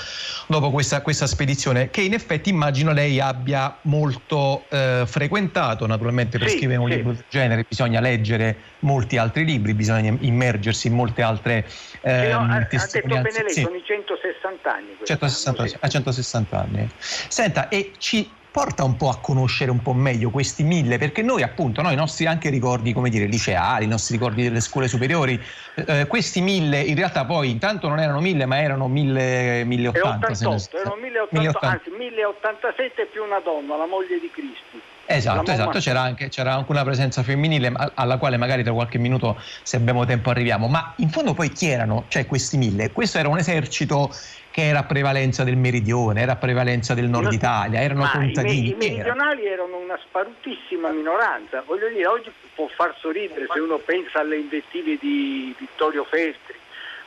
dopo 0.46 0.70
questa, 0.70 1.02
questa, 1.02 1.26
spedizione, 1.26 1.90
che 1.90 2.00
in 2.00 2.14
effetti 2.14 2.48
immagino 2.48 2.94
lei 2.94 3.20
abbia 3.20 3.80
molto 3.82 4.64
eh, 4.70 5.02
frequentato, 5.04 5.86
naturalmente 5.86 6.38
per 6.38 6.48
sì, 6.48 6.56
scrivere 6.56 6.78
un 6.80 6.88
sì. 6.88 6.96
libro 6.96 7.12
del 7.12 7.24
genere 7.28 7.66
bisogna 7.68 8.00
leggere 8.00 8.56
molti 8.78 9.18
altri 9.18 9.44
libri, 9.44 9.74
bisogna 9.74 10.16
immergersi 10.18 10.86
in 10.86 10.94
molte 10.94 11.20
altre 11.20 11.66
eh, 12.00 12.30
no, 12.32 12.50
ha, 12.50 12.60
detto 12.60 13.08
bene 13.08 13.30
lei, 13.30 13.52
sì. 13.52 13.60
sono 13.60 13.76
i 13.76 13.82
160 13.84 14.72
anni. 14.72 14.96
160, 15.04 15.62
anno, 15.62 15.70
a 15.80 15.88
160 15.88 16.58
anni. 16.58 16.88
Senta, 16.96 17.68
e 17.68 17.92
ci 17.98 18.35
porta 18.56 18.84
un 18.84 18.96
po' 18.96 19.10
a 19.10 19.20
conoscere 19.20 19.70
un 19.70 19.82
po' 19.82 19.92
meglio 19.92 20.30
questi 20.30 20.62
mille, 20.62 20.96
perché 20.96 21.20
noi 21.20 21.42
appunto, 21.42 21.82
noi, 21.82 21.92
i 21.92 21.96
nostri 21.96 22.24
anche 22.24 22.48
ricordi, 22.48 22.94
come 22.94 23.10
dire, 23.10 23.26
liceali, 23.26 23.84
i 23.84 23.86
nostri 23.86 24.16
ricordi 24.16 24.44
delle 24.44 24.60
scuole 24.60 24.88
superiori, 24.88 25.38
eh, 25.74 26.06
questi 26.06 26.40
mille 26.40 26.80
in 26.80 26.94
realtà 26.94 27.26
poi 27.26 27.50
intanto 27.50 27.86
non 27.86 28.00
erano 28.00 28.18
mille, 28.20 28.46
ma 28.46 28.58
erano 28.58 28.88
mille, 28.88 29.62
1080. 29.62 30.26
88, 30.32 30.76
erano 30.78 30.96
1080, 30.96 31.68
anzi 31.68 31.90
1087 31.90 33.08
più 33.12 33.24
una 33.24 33.40
donna, 33.40 33.76
la 33.76 33.84
moglie 33.84 34.18
di 34.18 34.30
Cristi. 34.32 34.80
Esatto, 35.04 35.50
esatto. 35.50 35.78
C'era 35.78 36.00
anche, 36.00 36.30
c'era 36.30 36.54
anche, 36.54 36.72
una 36.72 36.82
presenza 36.82 37.22
femminile 37.22 37.72
alla 37.92 38.16
quale 38.16 38.38
magari 38.38 38.64
tra 38.64 38.72
qualche 38.72 38.96
minuto, 38.96 39.38
se 39.62 39.76
abbiamo 39.76 40.06
tempo, 40.06 40.30
arriviamo. 40.30 40.66
Ma 40.66 40.94
in 40.96 41.10
fondo 41.10 41.34
poi 41.34 41.50
chi 41.50 41.68
erano, 41.68 42.06
cioè 42.08 42.26
questi 42.26 42.56
mille? 42.56 42.90
Questo 42.90 43.18
era 43.18 43.28
un 43.28 43.36
esercito 43.36 44.10
che 44.56 44.68
era 44.68 44.78
a 44.78 44.84
prevalenza 44.84 45.44
del 45.44 45.58
meridione, 45.58 46.22
era 46.22 46.32
a 46.32 46.36
prevalenza 46.36 46.94
del 46.94 47.10
nord 47.10 47.30
Italia, 47.30 47.82
erano 47.82 48.08
contadini. 48.10 48.68
I, 48.68 48.70
i 48.70 48.74
meridionali 48.74 49.44
era? 49.44 49.52
erano 49.52 49.76
una 49.76 49.98
sparutissima 50.02 50.88
minoranza. 50.92 51.62
Voglio 51.66 51.88
dire, 51.88 52.06
oggi 52.06 52.32
può 52.54 52.66
far 52.68 52.96
sorridere 52.98 53.48
se 53.52 53.60
uno 53.60 53.76
pensa 53.76 54.20
alle 54.20 54.38
investive 54.38 54.96
di 54.96 55.54
Vittorio 55.58 56.04
Feltri, 56.04 56.54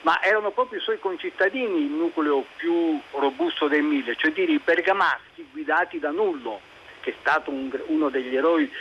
ma 0.02 0.22
erano 0.22 0.52
proprio 0.52 0.78
i 0.78 0.84
suoi 0.84 1.00
concittadini 1.00 1.86
il 1.86 1.90
nucleo 1.90 2.46
più 2.56 3.02
robusto 3.14 3.68
dei 3.68 3.82
mille, 3.82 4.16
cioè 4.16 4.32
dire 4.32 4.52
i 4.52 4.62
bergamaschi 4.64 5.50
guidati 5.52 5.98
da 5.98 6.12
Nullo, 6.12 6.60
che 7.00 7.10
è 7.10 7.16
stato 7.20 7.50
un, 7.50 7.72
uno 7.88 8.10
degli 8.10 8.36
eroi 8.36 8.72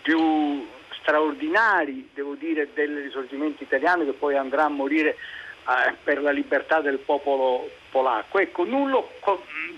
più 0.00 0.66
straordinari, 0.98 2.08
devo 2.14 2.36
dire, 2.36 2.70
del 2.72 3.02
risorgimento 3.02 3.62
italiano 3.62 4.06
che 4.06 4.12
poi 4.12 4.34
andrà 4.34 4.64
a 4.64 4.70
morire 4.70 5.10
eh, 5.10 5.94
per 6.02 6.22
la 6.22 6.30
libertà 6.30 6.80
del 6.80 6.96
popolo 6.96 7.68
polacco. 7.92 8.38
Ecco, 8.38 8.64
Nullo 8.64 9.12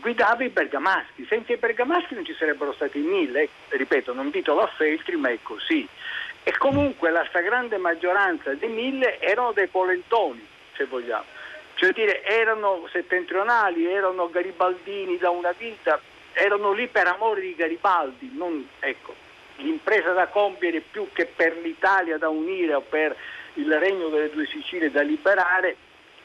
guidava 0.01 0.43
i 0.45 0.49
bergamaschi, 0.49 1.27
senza 1.29 1.53
i 1.53 1.57
bergamaschi 1.57 2.15
non 2.15 2.25
ci 2.25 2.35
sarebbero 2.35 2.73
stati 2.73 2.99
mille, 3.01 3.43
eh, 3.43 3.49
ripeto, 3.71 4.15
non 4.15 4.31
ditelo 4.31 4.63
a 4.63 4.69
Feltri, 4.69 5.17
ma 5.17 5.29
è 5.29 5.39
così. 5.43 5.87
E 6.45 6.57
comunque 6.57 7.11
la 7.11 7.25
stragrande 7.29 7.77
maggioranza 7.77 8.55
dei 8.55 8.69
mille 8.69 9.21
erano 9.21 9.53
dei 9.53 9.67
polentoni, 9.67 10.47
se 10.77 10.85
vogliamo. 10.85 11.25
Cioè 11.75 11.93
dire, 11.93 12.23
erano 12.23 12.87
settentrionali, 12.93 13.87
erano 13.87 14.31
garibaldini 14.31 15.19
da 15.19 15.31
una 15.31 15.53
vita, 15.59 16.01
erano 16.33 16.73
lì 16.73 16.87
per 16.87 17.09
amore 17.09 17.41
di 17.41 17.55
Garibaldi, 17.57 18.31
non, 18.35 18.67
ecco, 18.79 19.15
l'impresa 19.57 20.13
da 20.13 20.29
compiere 20.29 20.81
più 20.81 21.09
che 21.13 21.27
per 21.27 21.57
l'Italia 21.57 22.19
da 22.19 22.29
unire 22.29 22.75
o 22.75 22.81
per 22.81 23.17
il 23.55 23.73
regno 23.79 24.09
delle 24.09 24.31
due 24.31 24.47
Sicilie 24.47 24.91
da 24.91 25.03
liberare, 25.03 25.77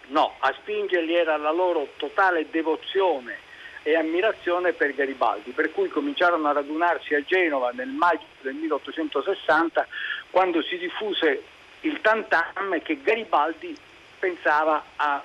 no, 0.09 0.35
a 0.39 0.53
spingerli 0.53 1.15
era 1.15 1.37
la 1.37 1.51
loro 1.51 1.89
totale 1.97 2.47
devozione 2.49 3.47
e 3.83 3.95
ammirazione 3.95 4.73
per 4.73 4.93
Garibaldi, 4.93 5.51
per 5.51 5.71
cui 5.71 5.89
cominciarono 5.89 6.47
a 6.47 6.53
radunarsi 6.53 7.15
a 7.15 7.23
Genova 7.23 7.71
nel 7.71 7.87
maggio 7.87 8.25
del 8.41 8.53
1860 8.55 9.87
quando 10.29 10.61
si 10.61 10.77
diffuse 10.77 11.43
il 11.81 11.99
tantam 12.01 12.81
che 12.81 13.01
Garibaldi 13.01 13.75
pensava 14.19 14.83
a, 14.97 15.23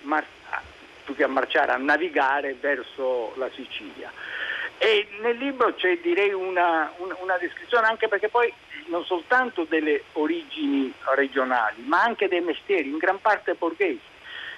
mar- 0.00 0.26
più 1.04 1.14
che 1.14 1.24
a 1.24 1.28
marciare, 1.28 1.72
a 1.72 1.76
navigare 1.76 2.56
verso 2.58 3.34
la 3.36 3.50
Sicilia. 3.54 4.10
E 4.78 5.06
nel 5.20 5.36
libro 5.36 5.74
c'è 5.74 5.98
direi 5.98 6.32
una, 6.32 6.92
una, 6.96 7.16
una 7.20 7.36
descrizione 7.38 7.86
anche 7.86 8.08
perché 8.08 8.28
poi 8.28 8.52
non 8.86 9.04
soltanto 9.04 9.64
delle 9.68 10.04
origini 10.14 10.92
regionali, 11.14 11.82
ma 11.84 12.02
anche 12.02 12.26
dei 12.26 12.40
mestieri, 12.40 12.88
in 12.88 12.96
gran 12.96 13.20
parte 13.20 13.54
borghesi, 13.54 14.00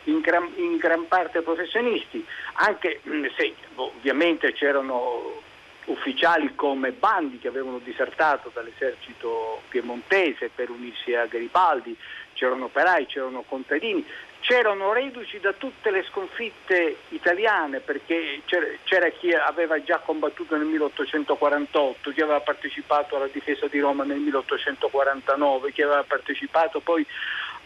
in 0.05 0.21
gran, 0.21 0.51
in 0.57 0.77
gran 0.77 1.07
parte 1.09 1.43
professionisti, 1.43 2.25
anche 2.55 3.01
mm, 3.09 3.27
se 3.37 3.55
ovviamente 3.77 4.53
c'erano 4.53 5.43
ufficiali 5.87 6.55
come 6.55 6.93
Bandi 6.93 7.39
che 7.39 7.49
avevano 7.49 7.79
disertato 7.79 8.51
dall'esercito 8.53 9.63
piemontese 9.69 10.51
per 10.55 10.71
unirsi 10.71 11.15
a 11.15 11.27
Garibaldi, 11.27 11.97
c'erano 12.33 12.67
operai, 12.67 13.07
c'erano 13.07 13.43
contadini, 13.43 14.05
c'erano 14.41 14.93
reduci 14.93 15.41
da 15.41 15.53
tutte 15.53 15.91
le 15.91 16.05
sconfitte 16.05 16.97
italiane 17.11 17.81
perché 17.81 18.43
c'era, 18.45 19.09
chi 19.09 19.33
aveva 19.33 19.83
già 19.83 19.99
combattuto 19.99 20.57
nel 20.57 20.67
1848, 20.67 22.11
chi 22.11 22.21
aveva 22.21 22.41
partecipato 22.41 23.17
alla 23.17 23.29
difesa 23.33 23.67
di 23.69 23.81
Roma 23.81 24.05
nel 24.05 24.19
1849, 24.19 25.73
chi 25.73 25.83
aveva 25.83 26.03
partecipato 26.03 26.81
poi 26.81 27.07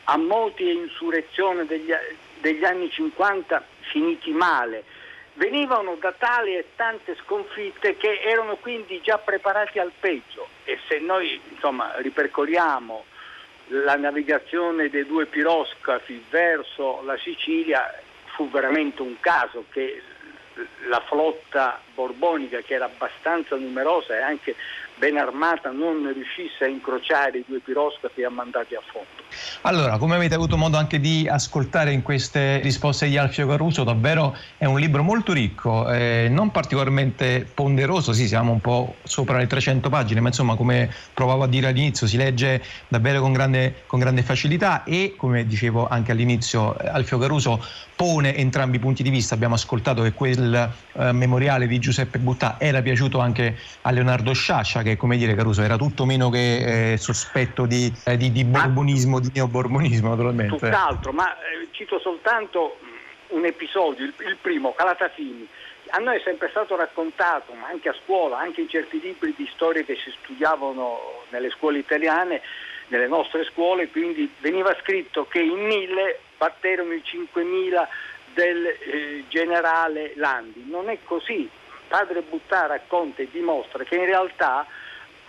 a 0.04 0.16
moti 0.16 0.68
e 0.68 0.72
insurrezione 0.72 1.66
degli, 1.66 1.92
degli 2.40 2.64
anni 2.64 2.90
50 2.90 3.64
finiti 3.90 4.30
male. 4.32 4.84
Venivano 5.34 5.96
da 6.00 6.12
tali 6.12 6.56
e 6.56 6.66
tante 6.74 7.16
sconfitte 7.22 7.96
che 7.96 8.20
erano 8.22 8.56
quindi 8.56 9.00
già 9.02 9.18
preparati 9.18 9.78
al 9.78 9.92
peggio 9.98 10.48
e 10.64 10.78
se 10.88 10.98
noi 10.98 11.40
insomma, 11.50 11.92
ripercorriamo 11.98 13.04
la 13.68 13.96
navigazione 13.96 14.88
dei 14.88 15.06
due 15.06 15.26
piroscafi 15.26 16.24
verso 16.30 17.02
la 17.04 17.16
Sicilia 17.18 17.94
fu 18.34 18.50
veramente 18.50 19.02
un 19.02 19.20
caso 19.20 19.64
che 19.70 20.02
la 20.88 21.00
flotta 21.06 21.80
borbonica 21.94 22.60
che 22.60 22.74
era 22.74 22.86
abbastanza 22.86 23.56
numerosa 23.56 24.16
e 24.16 24.22
anche 24.22 24.56
ben 24.98 25.16
armata 25.16 25.70
non 25.70 26.10
riuscisse 26.12 26.64
a 26.64 26.66
incrociare 26.66 27.38
i 27.38 27.44
due 27.46 27.60
piroscafi 27.60 28.20
e 28.20 28.24
a 28.24 28.30
mandarli 28.30 28.74
a 28.74 28.82
fondo. 28.90 29.06
Allora, 29.62 29.98
come 29.98 30.14
avete 30.14 30.34
avuto 30.34 30.56
modo 30.56 30.76
anche 30.76 30.98
di 31.00 31.28
ascoltare 31.28 31.92
in 31.92 32.02
queste 32.02 32.60
risposte 32.60 33.06
di 33.08 33.16
Alfio 33.16 33.46
Caruso, 33.46 33.84
davvero 33.84 34.36
è 34.56 34.64
un 34.64 34.78
libro 34.78 35.02
molto 35.02 35.32
ricco, 35.32 35.90
eh, 35.90 36.28
non 36.30 36.50
particolarmente 36.50 37.46
ponderoso, 37.52 38.12
sì, 38.12 38.26
siamo 38.26 38.52
un 38.52 38.60
po' 38.60 38.96
sopra 39.02 39.38
le 39.38 39.46
300 39.46 39.88
pagine, 39.88 40.20
ma 40.20 40.28
insomma, 40.28 40.56
come 40.56 40.92
provavo 41.14 41.44
a 41.44 41.48
dire 41.48 41.68
all'inizio, 41.68 42.06
si 42.06 42.16
legge 42.16 42.62
davvero 42.88 43.20
con 43.20 43.32
grande, 43.32 43.82
con 43.86 43.98
grande 43.98 44.22
facilità 44.22 44.84
e, 44.84 45.14
come 45.16 45.46
dicevo 45.46 45.86
anche 45.88 46.12
all'inizio, 46.12 46.76
Alfio 46.76 47.18
Caruso 47.18 47.62
pone 47.98 48.36
entrambi 48.36 48.76
i 48.76 48.78
punti 48.78 49.02
di 49.02 49.10
vista. 49.10 49.34
Abbiamo 49.34 49.54
ascoltato 49.54 50.02
che 50.02 50.12
quel 50.12 50.70
eh, 50.92 51.12
memoriale 51.12 51.66
di 51.66 51.80
Giuseppe 51.80 52.18
Buttà 52.18 52.54
era 52.58 52.80
piaciuto 52.80 53.18
anche 53.18 53.58
a 53.82 53.90
Leonardo 53.90 54.32
Sciascia, 54.32 54.82
che 54.88 54.96
come 54.96 55.16
dire 55.16 55.34
Caruso 55.34 55.62
era 55.62 55.76
tutto 55.76 56.04
meno 56.04 56.30
che 56.30 56.92
eh, 56.92 56.96
sospetto 56.96 57.66
di, 57.66 57.92
eh, 58.04 58.16
di, 58.16 58.32
di, 58.32 58.44
borbonismo, 58.44 59.20
di 59.20 59.30
neoborbonismo 59.34 60.08
naturalmente. 60.08 60.56
Tutt'altro, 60.56 61.12
ma 61.12 61.34
eh, 61.34 61.68
cito 61.72 61.98
soltanto 61.98 62.78
un 63.28 63.44
episodio, 63.44 64.04
il, 64.04 64.14
il 64.26 64.36
primo, 64.40 64.72
Calatafimi. 64.72 65.46
A 65.90 65.98
noi 65.98 66.16
è 66.16 66.20
sempre 66.22 66.48
stato 66.50 66.76
raccontato, 66.76 67.52
ma 67.54 67.68
anche 67.68 67.88
a 67.88 67.94
scuola, 68.04 68.38
anche 68.38 68.60
in 68.60 68.68
certi 68.68 69.00
libri 69.00 69.34
di 69.36 69.48
storia 69.54 69.82
che 69.82 69.96
si 69.96 70.12
studiavano 70.22 71.24
nelle 71.30 71.50
scuole 71.50 71.78
italiane, 71.78 72.42
nelle 72.88 73.08
nostre 73.08 73.44
scuole, 73.44 73.88
quindi 73.88 74.30
veniva 74.40 74.76
scritto 74.80 75.26
che 75.26 75.40
in 75.40 75.66
mille 75.66 76.20
batterono 76.36 76.92
i 76.92 77.02
5.000 77.04 77.86
del 78.34 78.66
eh, 78.66 79.24
generale 79.28 80.12
Landi. 80.16 80.64
Non 80.68 80.90
è 80.90 80.98
così, 81.04 81.48
padre 81.88 82.20
Buttà 82.20 82.66
racconta 82.66 83.22
e 83.22 83.28
dimostra 83.30 83.82
che 83.84 83.96
in 83.96 84.04
realtà 84.04 84.66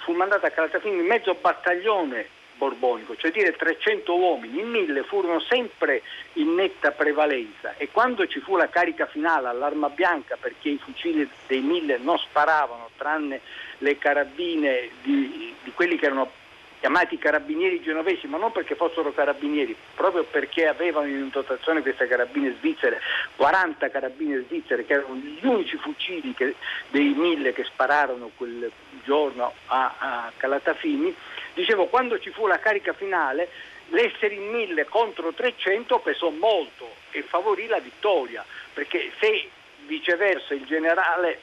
fu 0.10 0.16
mandato 0.16 0.48
a 0.48 0.50
Calatafimi 0.50 1.04
mezzo 1.04 1.36
battaglione 1.36 2.38
borbonico, 2.56 3.16
cioè 3.16 3.30
dire 3.30 3.56
300 3.56 4.18
uomini, 4.18 4.60
in 4.60 4.68
mille 4.68 5.04
furono 5.04 5.40
sempre 5.40 6.02
in 6.34 6.56
netta 6.56 6.90
prevalenza. 6.92 7.76
E 7.78 7.90
quando 7.92 8.26
ci 8.26 8.40
fu 8.40 8.58
la 8.58 8.68
carica 8.70 9.06
finale 9.06 9.48
all'arma 9.48 9.88
bianca 9.90 10.36
perché 10.36 10.70
i 10.70 10.80
fucili 10.80 11.30
dei 11.46 11.62
mille 11.62 12.00
non 12.00 12.18
sparavano 12.18 12.90
tranne 12.98 13.42
le 13.78 13.98
carabine 14.00 14.90
di, 15.04 15.54
di 15.64 15.72
quelli 15.74 15.96
che 15.98 16.08
erano 16.08 16.32
chiamati 16.80 17.18
carabinieri 17.18 17.82
genovesi, 17.82 18.28
ma 18.28 18.38
non 18.38 18.52
perché 18.52 18.76
fossero 18.76 19.12
carabinieri, 19.12 19.76
proprio 19.96 20.24
perché 20.24 20.68
avevano 20.68 21.08
in 21.08 21.30
dotazione 21.30 21.82
queste 21.82 22.08
carabine 22.08 22.56
svizzere, 22.58 23.00
40 23.36 23.90
carabine 23.90 24.44
svizzere 24.48 24.86
che 24.86 24.94
erano 24.94 25.16
gli 25.16 25.46
unici 25.46 25.78
fucili 25.78 26.34
che, 26.34 26.56
dei 26.90 27.14
mille 27.16 27.54
che 27.54 27.66
spararono 27.66 28.32
quel 28.36 28.72
giorno 29.04 29.54
a, 29.68 29.96
a 29.98 30.32
Calatafimi. 30.36 31.14
Dicevo, 31.54 31.88
quando 31.88 32.20
ci 32.20 32.32
fu 32.32 32.48
la 32.48 32.60
carica 32.60 32.94
finale, 32.94 33.50
l'essere 33.90 34.36
in 34.36 34.50
mille 34.50 34.86
contro 34.86 35.34
300 35.34 36.00
pesò 36.00 36.30
molto 36.30 36.96
e 37.12 37.24
favorì 37.24 37.68
la 37.68 37.80
vittoria, 37.80 38.46
perché 38.74 39.12
se 39.20 39.50
viceversa 39.86 40.54
il 40.54 40.66
generale 40.66 41.40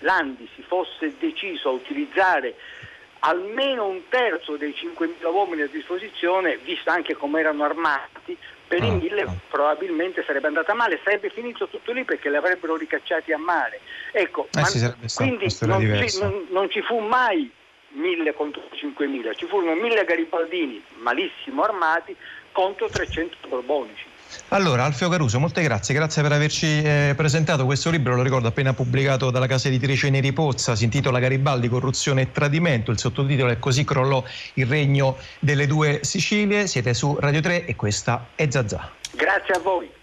Landi 0.00 0.48
si 0.54 0.62
fosse 0.62 1.14
deciso 1.18 1.70
a 1.70 1.72
utilizzare 1.72 2.54
almeno 3.20 3.86
un 3.86 4.02
terzo 4.08 4.56
dei 4.56 4.74
5.000 4.76 5.32
uomini 5.32 5.62
a 5.62 5.68
disposizione, 5.68 6.58
visto 6.58 6.90
anche 6.90 7.14
come 7.14 7.40
erano 7.40 7.64
armati, 7.64 8.36
per 8.66 8.82
i 8.82 8.90
1.000 8.90 9.18
ah, 9.20 9.30
ah. 9.30 9.34
probabilmente 9.48 10.22
sarebbe 10.24 10.46
andata 10.46 10.74
male, 10.74 11.00
sarebbe 11.02 11.30
finito 11.30 11.68
tutto 11.68 11.92
lì 11.92 12.04
perché 12.04 12.28
li 12.28 12.36
avrebbero 12.36 12.76
ricacciati 12.76 13.32
a 13.32 13.38
mare. 13.38 13.80
Ecco, 14.12 14.48
eh 14.54 14.64
sì, 14.64 14.92
quindi 15.14 15.46
non 15.60 16.06
ci, 16.06 16.18
non, 16.20 16.46
non 16.50 16.70
ci 16.70 16.82
fu 16.82 16.98
mai 16.98 17.50
1000 17.90 18.34
contro 18.34 18.62
5.000, 18.72 19.36
ci 19.36 19.46
furono 19.46 19.74
1000 19.74 20.04
garibaldini 20.04 20.82
malissimo 20.98 21.62
armati 21.62 22.14
contro 22.52 22.88
300 22.88 23.48
borbonici. 23.48 24.04
Allora, 24.48 24.84
Alfio 24.84 25.08
Caruso, 25.08 25.38
molte 25.38 25.62
grazie, 25.62 25.94
grazie 25.94 26.22
per 26.22 26.32
averci 26.32 26.66
eh, 26.82 27.12
presentato 27.16 27.64
questo 27.64 27.90
libro, 27.90 28.16
lo 28.16 28.22
ricordo 28.22 28.48
appena 28.48 28.72
pubblicato 28.72 29.30
dalla 29.30 29.46
casa 29.46 29.68
editrice 29.68 30.08
Neri 30.10 30.32
Pozza, 30.32 30.74
si 30.74 30.84
intitola 30.84 31.18
Garibaldi, 31.18 31.68
corruzione 31.68 32.22
e 32.22 32.32
tradimento, 32.32 32.90
il 32.90 32.98
sottotitolo 32.98 33.50
è 33.50 33.58
Così 33.58 33.84
crollò 33.84 34.24
il 34.54 34.66
regno 34.66 35.16
delle 35.38 35.66
due 35.66 36.00
Sicilie, 36.02 36.66
siete 36.66 36.94
su 36.94 37.16
Radio 37.20 37.40
3 37.40 37.66
e 37.66 37.76
questa 37.76 38.28
è 38.34 38.48
Zazà. 38.50 38.90
Grazie 39.12 39.54
a 39.54 39.58
voi. 39.58 39.97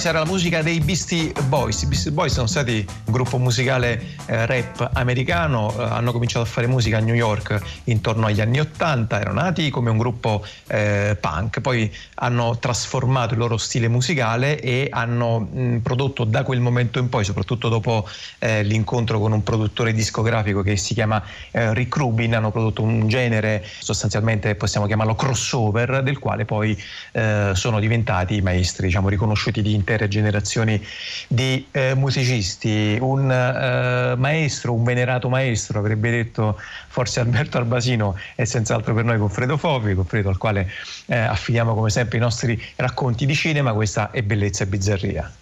Questa 0.00 0.18
era 0.18 0.24
la 0.24 0.32
musica 0.32 0.62
dei 0.62 0.80
Beastie 0.80 1.30
Boys. 1.48 1.82
I 1.82 1.86
Beastie 1.86 2.10
Boys 2.10 2.32
sono 2.32 2.46
stati 2.46 2.86
gruppo 3.10 3.38
musicale 3.38 4.00
eh, 4.26 4.46
rap 4.46 4.90
americano, 4.94 5.74
eh, 5.76 5.82
hanno 5.82 6.12
cominciato 6.12 6.44
a 6.44 6.48
fare 6.48 6.66
musica 6.66 6.98
a 6.98 7.00
New 7.00 7.14
York 7.14 7.58
intorno 7.84 8.26
agli 8.26 8.40
anni 8.40 8.60
80, 8.60 9.20
erano 9.20 9.40
nati 9.40 9.70
come 9.70 9.90
un 9.90 9.98
gruppo 9.98 10.44
eh, 10.68 11.16
punk, 11.20 11.60
poi 11.60 11.92
hanno 12.16 12.58
trasformato 12.58 13.34
il 13.34 13.40
loro 13.40 13.56
stile 13.56 13.88
musicale 13.88 14.60
e 14.60 14.88
hanno 14.90 15.40
mh, 15.40 15.78
prodotto 15.78 16.24
da 16.24 16.42
quel 16.42 16.60
momento 16.60 16.98
in 16.98 17.08
poi, 17.08 17.24
soprattutto 17.24 17.68
dopo 17.68 18.08
eh, 18.38 18.62
l'incontro 18.62 19.18
con 19.18 19.32
un 19.32 19.42
produttore 19.42 19.92
discografico 19.92 20.62
che 20.62 20.76
si 20.76 20.94
chiama 20.94 21.22
eh, 21.50 21.74
Rick 21.74 21.96
Rubin, 21.96 22.34
hanno 22.34 22.50
prodotto 22.50 22.82
un 22.82 23.08
genere 23.08 23.64
sostanzialmente 23.78 24.54
possiamo 24.54 24.86
chiamarlo 24.86 25.14
crossover, 25.14 26.02
del 26.02 26.18
quale 26.18 26.44
poi 26.44 26.80
eh, 27.12 27.50
sono 27.54 27.80
diventati 27.80 28.40
maestri, 28.40 28.86
diciamo 28.86 29.08
riconosciuti 29.08 29.62
di 29.62 29.74
intere 29.74 30.08
generazioni 30.08 30.82
di 31.28 31.66
musicisti. 31.94 32.98
Un 33.00 33.30
eh, 33.30 34.14
maestro, 34.16 34.72
un 34.72 34.84
venerato 34.84 35.28
maestro, 35.28 35.78
avrebbe 35.78 36.10
detto 36.10 36.58
forse 36.88 37.20
Alberto 37.20 37.58
Albasino, 37.58 38.16
è 38.34 38.44
senz'altro 38.44 38.94
per 38.94 39.04
noi 39.04 39.18
Goffredo 39.18 39.56
Fofi, 39.56 39.94
Goffredo 39.94 40.28
al 40.28 40.38
quale 40.38 40.70
eh, 41.06 41.16
affidiamo 41.16 41.74
come 41.74 41.90
sempre 41.90 42.18
i 42.18 42.20
nostri 42.20 42.60
racconti 42.76 43.26
di 43.26 43.34
cinema. 43.34 43.72
Questa 43.72 44.10
è 44.10 44.22
bellezza 44.22 44.64
e 44.64 44.66
bizzarria. 44.66 45.32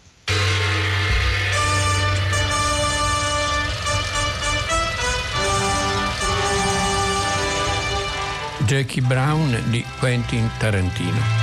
Jackie 8.68 9.00
Brown 9.00 9.62
di 9.70 9.82
Quentin 9.98 10.50
Tarantino. 10.58 11.37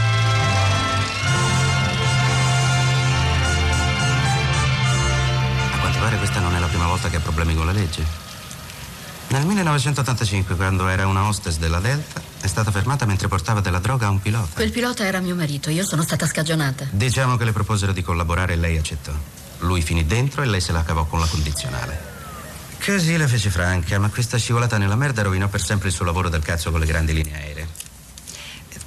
La 6.65 6.71
prima 6.71 6.87
volta 6.87 7.09
che 7.09 7.17
ha 7.17 7.19
problemi 7.19 7.55
con 7.55 7.65
la 7.65 7.71
legge. 7.71 8.03
Nel 9.27 9.45
1985, 9.45 10.55
quando 10.55 10.87
era 10.87 11.07
una 11.07 11.27
hostess 11.27 11.57
della 11.57 11.79
Delta, 11.79 12.21
è 12.41 12.47
stata 12.47 12.71
fermata 12.71 13.05
mentre 13.05 13.27
portava 13.27 13.59
della 13.59 13.79
droga 13.79 14.07
a 14.07 14.09
un 14.09 14.19
pilota. 14.19 14.49
Quel 14.53 14.71
pilota 14.71 15.05
era 15.05 15.19
mio 15.19 15.35
marito, 15.35 15.69
io 15.69 15.83
sono 15.83 16.01
stata 16.01 16.25
scagionata. 16.25 16.87
Diciamo 16.89 17.37
che 17.37 17.45
le 17.45 17.51
proposero 17.51 17.91
di 17.91 18.01
collaborare 18.01 18.53
e 18.53 18.55
lei 18.55 18.77
accettò. 18.77 19.11
Lui 19.59 19.81
finì 19.81 20.05
dentro 20.05 20.41
e 20.41 20.45
lei 20.45 20.61
se 20.61 20.71
la 20.71 20.83
cavò 20.83 21.05
con 21.05 21.19
la 21.19 21.27
condizionale. 21.27 22.13
Così 22.83 23.17
la 23.17 23.27
fece 23.27 23.49
franca, 23.49 23.97
ma 23.99 24.09
questa 24.09 24.37
scivolata 24.37 24.77
nella 24.77 24.95
merda 24.95 25.23
rovinò 25.23 25.47
per 25.47 25.61
sempre 25.61 25.89
il 25.89 25.93
suo 25.93 26.05
lavoro 26.05 26.29
del 26.29 26.41
cazzo 26.41 26.71
con 26.71 26.79
le 26.79 26.85
grandi 26.85 27.13
linee 27.13 27.33
aeree. 27.33 27.67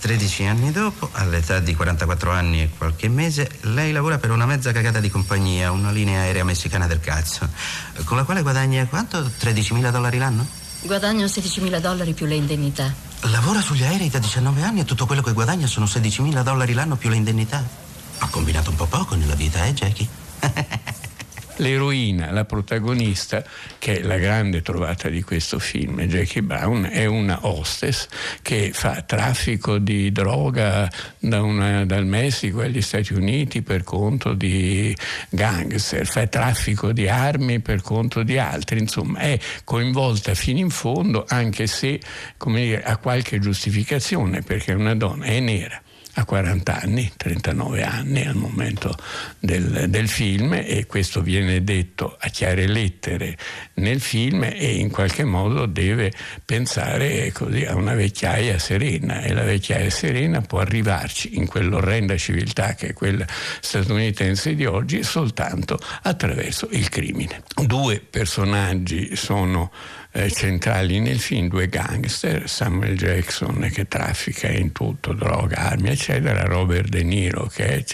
13 0.01 0.45
anni 0.47 0.71
dopo, 0.71 1.09
all'età 1.13 1.59
di 1.59 1.75
44 1.75 2.31
anni 2.31 2.63
e 2.63 2.71
qualche 2.77 3.09
mese, 3.09 3.51
lei 3.63 3.93
lavora 3.93 4.19
per 4.19 4.31
una 4.31 4.47
mezza 4.47 4.73
cagata 4.73 5.01
di 5.01 5.11
compagnia, 5.11 5.73
una 5.73 5.91
linea 5.91 6.21
aerea 6.21 6.45
messicana 6.45 6.87
del 6.87 7.01
cazzo, 7.01 7.49
con 8.05 8.17
la 8.17 8.25
quale 8.25 8.43
guadagna 8.43 8.87
quanto? 8.87 9.21
13.000 9.21 9.91
dollari 9.91 10.19
l'anno? 10.19 10.47
Guadagno 10.83 11.27
16.000 11.27 11.81
dollari 11.81 12.13
più 12.13 12.27
le 12.27 12.37
indennità. 12.37 12.93
Lavora 13.23 13.61
sugli 13.61 13.83
aerei 13.83 14.09
da 14.09 14.19
19 14.21 14.63
anni 14.63 14.81
e 14.81 14.85
tutto 14.85 15.07
quello 15.07 15.23
che 15.23 15.33
guadagna 15.33 15.67
sono 15.67 15.87
16.000 15.87 16.43
dollari 16.43 16.73
l'anno 16.73 16.97
più 16.97 17.09
le 17.09 17.17
indennità. 17.17 17.65
Ha 18.19 18.29
combinato 18.29 18.71
un 18.71 18.77
po' 18.77 18.87
poco 18.87 19.17
nella 19.17 19.35
vita, 19.35 19.65
eh, 19.65 19.75
Jackie? 19.75 20.09
L'eroina, 21.59 22.31
la 22.31 22.45
protagonista, 22.45 23.45
che 23.79 23.99
è 23.99 24.03
la 24.03 24.17
grande 24.17 24.63
trovata 24.63 25.09
di 25.09 25.23
questo 25.23 25.59
film, 25.59 26.01
Jackie 26.03 26.43
Brown, 26.43 26.89
è 26.91 27.05
una 27.05 27.47
hostess 27.47 28.09
che 28.43 28.71
fa 28.73 29.03
traffico 29.03 29.79
di 29.79 30.13
droga 30.13 30.91
da 31.19 31.43
una, 31.43 31.85
dal 31.85 32.07
Messico 32.07 32.61
agli 32.61 32.81
Stati 32.81 33.13
Uniti 33.13 33.63
per 33.63 33.83
conto 33.83 34.35
di 34.35 34.97
gangster, 35.31 36.07
fa 36.07 36.27
traffico 36.27 36.93
di 36.93 37.09
armi 37.09 37.61
per 37.61 37.83
conto 37.83 38.23
di 38.23 38.39
altri, 38.39 38.79
insomma 38.79 39.19
è 39.19 39.39
coinvolta 39.65 40.35
fino 40.35 40.59
in 40.59 40.71
fondo 40.71 41.25
anche 41.29 41.67
se 41.67 42.01
dire, 42.45 42.83
ha 42.83 42.97
qualche 42.97 43.39
giustificazione 43.39 44.43
perché 44.43 44.73
è 44.73 44.75
una 44.75 44.95
donna, 44.95 45.25
è 45.25 45.41
nera 45.41 45.83
a 46.19 46.25
40 46.25 46.81
anni, 46.81 47.13
39 47.17 47.83
anni 47.85 48.27
al 48.27 48.35
momento 48.35 48.97
del, 49.39 49.87
del 49.89 50.09
film 50.09 50.53
e 50.53 50.85
questo 50.87 51.23
viene 51.23 51.63
detto 51.63 52.17
a 52.19 52.29
chiare 52.29 52.67
lettere 52.67 53.37
nel 53.75 54.01
film 54.01 54.43
e 54.43 54.79
in 54.79 54.91
qualche 54.91 55.23
modo 55.23 55.67
deve 55.67 56.13
pensare 56.45 57.31
così 57.31 57.65
a 57.65 57.77
una 57.77 57.95
vecchiaia 57.95 58.59
serena 58.59 59.21
e 59.23 59.33
la 59.33 59.45
vecchiaia 59.45 59.91
serena 59.91 60.41
può 60.41 60.59
arrivarci 60.59 61.37
in 61.37 61.47
quell'orrenda 61.47 62.17
civiltà 62.17 62.75
che 62.75 62.89
è 62.89 62.93
quella 62.95 63.25
statunitense 63.61 64.57
di 64.57 64.67
oggi 64.67 65.05
soltanto 65.05 65.79
attraverso 66.03 66.69
il 66.73 66.89
crimine. 66.89 67.45
Due 67.55 68.01
personaggi 68.01 69.15
sono 69.15 69.71
eh, 70.19 70.31
centrali 70.31 71.01
nel 71.01 71.21
film, 71.21 71.49
due 71.49 71.69
gangster, 71.69 72.49
Samuel 72.49 72.97
Jackson 72.97 73.69
che 73.73 73.87
traffica 73.87 74.49
in 74.49 74.73
tutto, 74.73 75.13
droga, 75.13 75.59
armi, 75.59 75.91
eccetera, 75.91 76.43
Robert 76.43 76.89
De 76.89 77.03
Niro 77.03 77.47
che, 77.47 77.85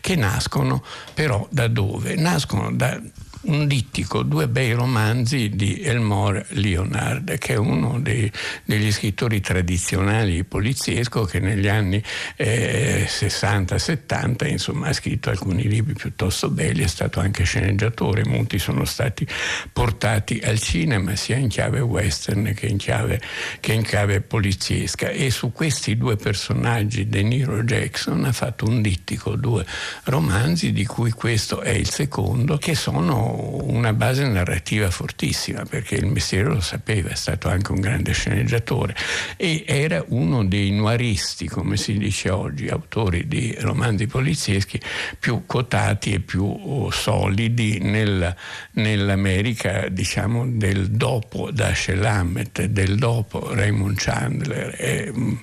che 0.00 0.16
nascono 0.16 0.84
però 1.14 1.46
da 1.50 1.68
dove? 1.68 2.14
Nascono 2.14 2.72
da 2.72 3.00
un 3.42 3.66
dittico, 3.66 4.22
due 4.22 4.46
bei 4.48 4.72
romanzi 4.72 5.48
di 5.50 5.80
Elmore 5.80 6.46
Leonard, 6.50 7.38
che 7.38 7.54
è 7.54 7.56
uno 7.56 7.98
dei, 7.98 8.30
degli 8.64 8.92
scrittori 8.92 9.40
tradizionali 9.40 10.44
poliziesco 10.44 11.24
che 11.24 11.40
negli 11.40 11.66
anni 11.66 12.02
eh, 12.36 13.06
60-70 13.08 14.48
insomma, 14.48 14.88
ha 14.88 14.92
scritto 14.92 15.30
alcuni 15.30 15.66
libri 15.66 15.94
piuttosto 15.94 16.50
belli, 16.50 16.84
è 16.84 16.86
stato 16.86 17.20
anche 17.20 17.44
sceneggiatore, 17.44 18.24
molti 18.24 18.58
sono 18.58 18.84
stati 18.84 19.26
portati 19.72 20.40
al 20.44 20.60
cinema 20.60 21.16
sia 21.16 21.36
in 21.36 21.48
chiave 21.48 21.80
western 21.80 22.52
che 22.54 22.66
in 22.66 22.76
chiave, 22.76 23.20
che 23.60 23.72
in 23.72 23.82
chiave 23.82 24.20
poliziesca. 24.20 25.08
E 25.08 25.30
su 25.30 25.52
questi 25.52 25.96
due 25.96 26.16
personaggi 26.16 27.08
De 27.08 27.22
Niro 27.22 27.62
Jackson 27.62 28.24
ha 28.24 28.32
fatto 28.32 28.66
un 28.66 28.82
dittico, 28.82 29.34
due 29.34 29.66
romanzi 30.04 30.72
di 30.72 30.86
cui 30.86 31.10
questo 31.10 31.60
è 31.60 31.70
il 31.70 31.90
secondo, 31.90 32.56
che 32.58 32.74
sono 32.74 33.31
una 33.32 33.92
base 33.92 34.26
narrativa 34.26 34.90
fortissima 34.90 35.64
perché 35.64 35.94
il 35.94 36.06
mestiere 36.06 36.48
lo 36.48 36.60
sapeva, 36.60 37.10
è 37.10 37.14
stato 37.14 37.48
anche 37.48 37.72
un 37.72 37.80
grande 37.80 38.12
sceneggiatore. 38.12 38.94
E 39.36 39.64
era 39.66 40.04
uno 40.08 40.44
dei 40.44 40.70
noiristi, 40.70 41.48
come 41.48 41.76
si 41.76 41.96
dice 41.98 42.30
oggi, 42.30 42.68
autori 42.68 43.26
di 43.26 43.54
romanzi 43.60 44.06
polizieschi 44.06 44.80
più 45.18 45.44
quotati 45.46 46.12
e 46.12 46.20
più 46.20 46.44
oh, 46.44 46.90
solidi 46.90 47.78
nel, 47.80 48.34
nell'America 48.72 49.88
diciamo 49.88 50.46
del 50.46 50.90
dopo 50.90 51.50
Dashiell 51.50 52.04
Hammett, 52.04 52.64
del 52.64 52.96
dopo 52.96 53.52
Raymond 53.54 53.96
Chandler, 53.98 54.74
e, 54.78 55.12
mm, 55.14 55.34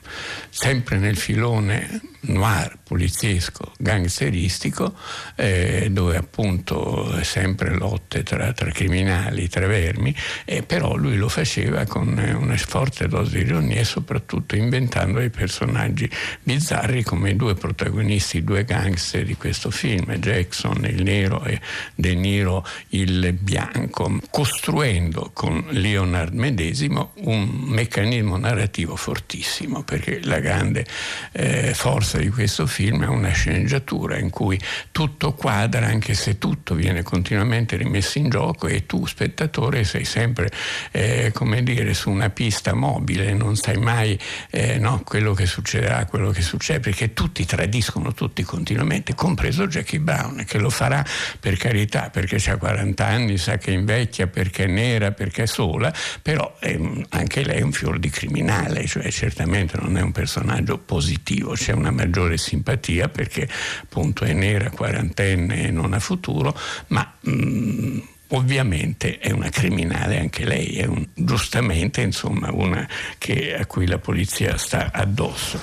sempre 0.50 0.98
nel 0.98 1.18
filone 1.18 2.02
noir, 2.22 2.78
poliziesco, 2.84 3.72
gangsteristico, 3.78 4.96
eh, 5.36 5.88
dove 5.92 6.18
appunto 6.18 7.24
sempre 7.24 7.76
lotte 7.80 8.24
tra, 8.24 8.54
tra 8.54 8.70
criminali, 8.70 9.48
tra 9.48 9.66
vermi, 9.66 10.14
eh, 10.46 10.62
però 10.62 10.96
lui 10.96 11.16
lo 11.16 11.30
faceva 11.30 11.86
con 11.86 12.08
una 12.08 12.58
forte 12.58 13.08
dose 13.08 13.38
di 13.40 13.46
ironia 13.46 13.80
e 13.80 13.86
soprattutto 13.86 14.56
inventando 14.56 15.20
dei 15.20 15.30
personaggi 15.30 16.10
bizzarri 16.44 17.04
come 17.04 17.32
i 17.32 17.36
due 17.36 17.56
protagonisti, 17.56 18.38
i 18.38 18.44
due 18.44 18.64
gangster 18.66 19.26
di 19.26 19.36
questo 19.36 19.72
film, 19.72 20.14
Jackson 20.18 20.86
il 20.86 21.02
nero 21.04 21.44
e 21.46 21.60
De 21.96 22.14
Niro 22.14 22.66
il 22.90 23.34
bianco, 23.34 24.20
costruendo 24.30 25.32
con 25.34 25.66
Leonard 25.70 26.34
medesimo 26.34 27.14
un 27.22 27.48
meccanismo 27.48 28.38
narrativo 28.38 28.96
fortissimo, 28.96 29.84
perché 29.84 30.20
la 30.24 30.40
grande 30.40 30.86
eh, 31.32 31.74
forza 31.74 32.18
di 32.18 32.30
questo 32.30 32.68
film 32.68 33.04
è 33.04 33.08
una 33.08 33.32
sceneggiatura 33.32 34.18
in 34.18 34.30
cui 34.30 34.60
tutto 34.92 35.34
quadra 35.34 35.88
anche 35.88 36.14
se 36.14 36.38
tutto 36.38 36.76
viene 36.76 37.04
continuamente 37.04 37.69
rimesso 37.78 38.18
in 38.18 38.30
gioco 38.30 38.68
e 38.68 38.86
tu 38.86 39.06
spettatore 39.06 39.84
sei 39.84 40.06
sempre 40.06 40.50
eh, 40.92 41.32
come 41.34 41.64
dire 41.64 41.94
su 41.94 42.10
una 42.10 42.30
pista 42.30 42.74
mobile, 42.74 43.34
non 43.34 43.56
sai 43.56 43.78
mai 43.78 44.18
eh, 44.50 44.78
no, 44.78 45.02
quello 45.04 45.34
che 45.34 45.46
succederà, 45.46 46.06
quello 46.06 46.32
che 46.32 46.42
succede 46.42 46.80
perché 46.80 47.14
tutti 47.14 47.46
tradiscono 47.46 48.14
tutti 48.14 48.44
continuamente, 48.44 49.16
compreso 49.16 49.68
Jackie 49.68 50.00
Brown 50.00 50.44
che 50.46 50.58
lo 50.58 50.70
farà 50.70 51.06
per 51.40 51.58
carità 51.58 52.10
perché 52.10 52.38
ha 52.50 52.58
40 52.58 53.06
anni, 53.06 53.38
sa 53.38 53.58
che 53.58 53.72
invecchia 53.72 54.28
perché 54.28 54.66
è 54.66 54.68
nera, 54.68 55.12
perché 55.12 55.44
è 55.44 55.46
sola, 55.46 55.94
però 56.22 56.56
eh, 56.60 57.06
anche 57.10 57.44
lei 57.44 57.58
è 57.58 57.62
un 57.62 57.72
fior 57.72 58.00
di 58.00 58.10
criminale, 58.10 58.86
cioè 58.86 59.10
certamente 59.12 59.78
non 59.80 59.98
è 59.98 60.02
un 60.02 60.12
personaggio 60.12 60.78
positivo, 60.78 61.54
c'è 61.54 61.74
una 61.74 61.92
maggiore 61.92 62.38
simpatia 62.38 63.10
perché 63.10 63.48
appunto 63.84 64.24
è 64.26 64.34
nera, 64.34 64.70
quarantenne 64.70 65.68
e 65.68 65.72
non 65.72 65.94
ha 65.94 66.00
futuro, 66.00 66.58
ma 66.88 67.14
mh, 67.20 67.32
mm, 67.60 68.00
ovviamente 68.30 69.18
è 69.20 69.32
una 69.32 69.50
criminale 69.50 70.20
anche 70.20 70.46
lei, 70.46 70.78
è 70.78 70.86
un, 70.86 71.06
giustamente 71.14 72.02
insomma 72.02 72.52
una 72.52 72.88
che, 73.18 73.56
a 73.56 73.66
cui 73.66 73.88
la 73.88 73.98
polizia 73.98 74.58
sta 74.58 74.92
addosso. 74.94 75.60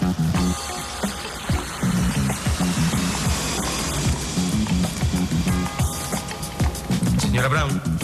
Signora 7.18 7.48
Brown? 7.48 7.96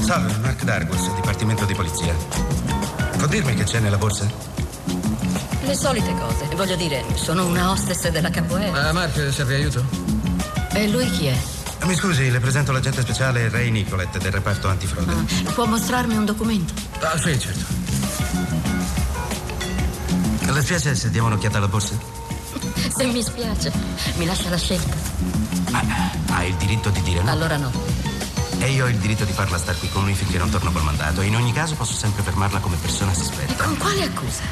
Salve, 0.00 0.36
Mark 0.38 0.62
Dargus, 0.64 1.14
Dipartimento 1.14 1.64
di 1.64 1.74
Polizia. 1.74 2.14
Può 3.16 3.26
dirmi 3.26 3.54
che 3.54 3.64
c'è 3.64 3.80
nella 3.80 3.96
borsa? 3.96 4.30
Le 5.64 5.74
solite 5.74 6.14
cose. 6.14 6.54
Voglio 6.56 6.76
dire, 6.76 7.02
sono 7.14 7.46
una 7.46 7.70
hostess 7.70 8.08
della 8.08 8.28
Capoeira. 8.28 8.70
Ma 8.70 8.92
Mark, 8.92 9.32
serve 9.32 9.54
aiuto? 9.54 9.84
E 10.74 10.88
lui 10.88 11.10
chi 11.10 11.26
è? 11.26 11.36
Mi 11.84 11.94
scusi, 11.94 12.30
le 12.30 12.40
presento 12.40 12.72
l'agente 12.72 13.02
speciale 13.02 13.50
Ray 13.50 13.70
Nicolet 13.70 14.16
del 14.16 14.32
reparto 14.32 14.68
antifrode. 14.68 15.12
Ah, 15.12 15.52
può 15.52 15.66
mostrarmi 15.66 16.16
un 16.16 16.24
documento? 16.24 16.72
Ah, 17.00 17.18
sì, 17.18 17.38
certo. 17.38 17.64
Le 20.50 20.62
spiace 20.62 20.94
se 20.94 21.10
diamo 21.10 21.26
un'occhiata 21.26 21.58
alla 21.58 21.68
borsa? 21.68 21.94
Se 22.94 23.04
mi 23.04 23.22
spiace, 23.22 23.72
mi 24.16 24.24
lascia 24.24 24.48
la 24.48 24.56
scelta. 24.56 24.94
Ma 25.70 25.82
ha 26.30 26.44
il 26.44 26.54
diritto 26.54 26.88
di 26.90 27.02
dire 27.02 27.22
no? 27.22 27.30
Allora 27.30 27.56
no. 27.56 27.70
E 28.58 28.70
io 28.70 28.84
ho 28.84 28.88
il 28.88 28.96
diritto 28.96 29.24
di 29.24 29.32
farla 29.32 29.58
star 29.58 29.78
qui 29.78 29.90
con 29.90 30.04
lui 30.04 30.14
finché 30.14 30.38
non 30.38 30.48
torno 30.48 30.72
col 30.72 30.84
mandato. 30.84 31.20
In 31.20 31.36
ogni 31.36 31.52
caso 31.52 31.74
posso 31.74 31.94
sempre 31.94 32.22
fermarla 32.22 32.60
come 32.60 32.76
persona 32.76 33.12
sospetta. 33.12 33.64
Con 33.64 33.76
quale 33.76 34.04
accusa? 34.04 34.42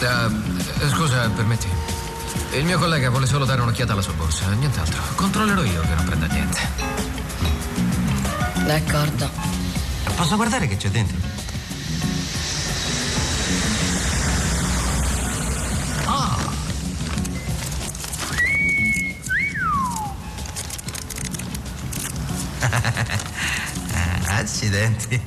Uh, 0.00 0.88
scusa, 0.88 1.28
permetti. 1.30 1.68
Il 2.52 2.64
mio 2.64 2.78
collega 2.78 3.10
vuole 3.10 3.26
solo 3.26 3.44
dare 3.44 3.60
un'occhiata 3.60 3.92
alla 3.92 4.00
sua 4.00 4.14
borsa, 4.14 4.48
nient'altro. 4.50 5.02
Controllerò 5.14 5.62
io 5.62 5.80
che 5.82 5.94
non 5.94 6.04
prenda 6.04 6.26
niente. 6.26 6.58
D'accordo. 8.64 9.30
Posso 10.16 10.36
guardare 10.36 10.66
che 10.66 10.76
c'è 10.76 10.88
dentro? 10.88 11.16
Oh. 16.06 16.36
Accidenti. 24.28 25.20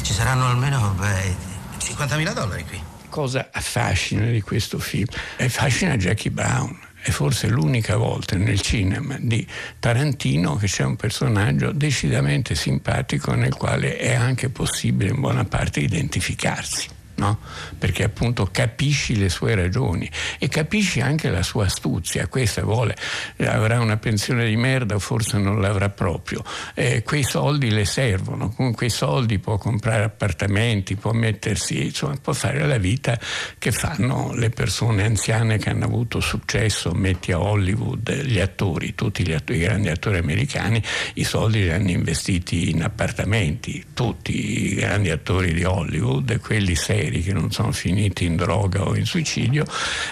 Ci 0.00 0.12
saranno 0.12 0.46
almeno 0.46 0.94
beh, 0.96 1.36
50.000 1.78 2.32
dollari 2.32 2.64
qui 2.64 2.94
cosa 3.16 3.48
affascina 3.50 4.26
di 4.26 4.42
questo 4.42 4.78
film? 4.78 5.06
Affascina 5.38 5.96
Jackie 5.96 6.30
Brown. 6.30 6.78
È 7.00 7.08
forse 7.08 7.48
l'unica 7.48 7.96
volta 7.96 8.36
nel 8.36 8.60
cinema 8.60 9.16
di 9.18 9.46
Tarantino 9.78 10.56
che 10.56 10.66
c'è 10.66 10.84
un 10.84 10.96
personaggio 10.96 11.72
decisamente 11.72 12.54
simpatico 12.54 13.32
nel 13.32 13.54
quale 13.54 13.96
è 13.96 14.12
anche 14.12 14.50
possibile 14.50 15.12
in 15.12 15.20
buona 15.20 15.46
parte 15.46 15.80
identificarsi 15.80 16.95
no? 17.16 17.38
perché 17.78 18.04
appunto 18.04 18.48
capisci 18.50 19.16
le 19.16 19.28
sue 19.28 19.54
ragioni 19.54 20.10
e 20.38 20.48
capisci 20.48 21.00
anche 21.00 21.30
la 21.30 21.42
sua 21.42 21.66
astuzia. 21.66 22.26
Questa 22.28 22.62
vuole, 22.62 22.96
avrà 23.38 23.80
una 23.80 23.96
pensione 23.96 24.46
di 24.46 24.56
merda 24.56 24.98
forse 24.98 25.38
non 25.38 25.60
l'avrà 25.60 25.88
proprio. 25.88 26.42
Eh, 26.74 27.02
quei 27.02 27.22
soldi 27.22 27.70
le 27.70 27.84
servono, 27.84 28.50
con 28.50 28.72
quei 28.74 28.90
soldi 28.90 29.38
può 29.38 29.56
comprare 29.58 30.04
appartamenti, 30.04 30.96
può 30.96 31.12
mettersi, 31.12 31.86
insomma, 31.86 32.16
può 32.20 32.32
fare 32.32 32.66
la 32.66 32.78
vita 32.78 33.18
che 33.58 33.72
fanno 33.72 34.32
le 34.34 34.50
persone 34.50 35.04
anziane 35.04 35.58
che 35.58 35.70
hanno 35.70 35.84
avuto 35.84 36.20
successo, 36.20 36.92
metti 36.92 37.32
a 37.32 37.40
Hollywood, 37.40 38.22
gli 38.22 38.40
attori, 38.40 38.94
tutti 38.94 39.26
gli 39.26 39.32
attori, 39.32 39.58
i 39.58 39.62
grandi 39.62 39.88
attori 39.88 40.18
americani, 40.18 40.82
i 41.14 41.24
soldi 41.24 41.62
li 41.62 41.70
hanno 41.70 41.90
investiti 41.90 42.70
in 42.70 42.82
appartamenti, 42.82 43.84
tutti 43.94 44.72
i 44.72 44.74
grandi 44.74 45.10
attori 45.10 45.52
di 45.52 45.64
Hollywood, 45.64 46.38
quelli 46.40 46.74
seri 46.74 47.05
seri 47.06 47.22
che 47.22 47.32
non 47.32 47.50
sono 47.50 47.72
finiti 47.72 48.24
in 48.24 48.36
droga 48.36 48.82
o 48.86 48.96
in 48.96 49.04
suicidio 49.04 49.64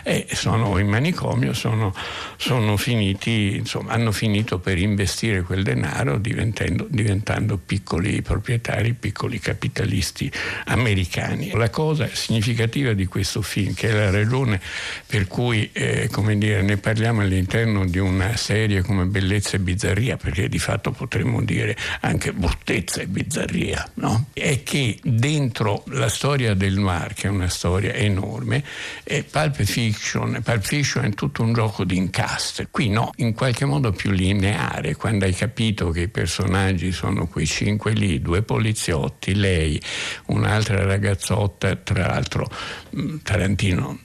e 0.03 0.27
sono 0.33 0.79
in 0.79 0.89
manicomio, 0.89 1.53
sono, 1.53 1.95
sono 2.37 2.77
finiti, 2.77 3.57
insomma, 3.57 3.93
hanno 3.93 4.13
finito 4.13 4.59
per 4.59 4.79
investire 4.79 5.43
quel 5.43 5.63
denaro 5.63 6.19
diventando, 6.19 7.59
piccoli 7.59 8.23
proprietari, 8.23 8.95
piccoli 8.95 9.39
capitalisti 9.39 10.31
americani. 10.67 11.51
La 11.55 11.71
cosa 11.71 12.09
significativa 12.13 12.93
di 12.93 13.07
questo 13.07 13.43
film, 13.43 13.75
che 13.75 13.89
è 13.89 13.93
la 13.93 14.11
ragione 14.11 14.61
per 15.07 15.27
cui 15.27 15.69
eh, 15.73 16.09
dire, 16.37 16.63
ne 16.63 16.77
parliamo 16.77 17.23
all'interno 17.23 17.87
di 17.87 17.99
una 17.99 18.37
serie 18.37 18.83
come 18.83 19.05
Bellezza 19.05 19.57
e 19.57 19.61
Bizzarria, 19.61 20.17
perché 20.17 20.49
di 20.49 20.59
fatto 20.59 20.93
potremmo 20.93 21.43
dire 21.43 21.77
anche 22.01 22.33
bruttezza 22.33 23.01
e 23.01 23.07
bizzarria, 23.07 23.91
no? 23.95 24.27
è 24.33 24.63
che 24.63 24.99
dentro 25.03 25.83
la 25.89 26.09
storia 26.09 26.55
del 26.55 26.84
noir, 26.85 27.15
che 27.15 27.27
è 27.27 27.31
una 27.31 27.49
storia 27.49 27.93
enorme, 27.95 28.63
è 29.03 29.25
Pulp 29.25 29.63
Fiction, 29.63 30.41
Pulp 30.43 30.63
Fiction 30.63 31.05
è 31.05 31.11
tutto 31.11 31.43
un 31.43 31.53
gioco 31.53 31.85
di 31.85 31.97
incastre. 31.97 32.69
Qui 32.71 32.89
no, 32.89 33.13
in 33.17 33.35
qualche 33.35 33.65
modo 33.65 33.93
più 33.93 34.11
lineare, 34.11 34.95
quando 34.95 35.25
hai 35.25 35.35
capito 35.35 35.91
che 35.91 36.03
i 36.03 36.09
personaggi 36.09 36.93
sono 36.93 37.27
quei 37.27 37.47
cinque 37.47 37.93
lì, 37.93 38.21
due 38.21 38.43
poliziotti, 38.43 39.35
lei, 39.35 39.81
un'altra 40.27 40.85
ragazzotta, 40.85 41.75
tra 41.77 42.07
l'altro 42.07 42.49
mm, 42.97 43.17
Tarantino 43.23 44.04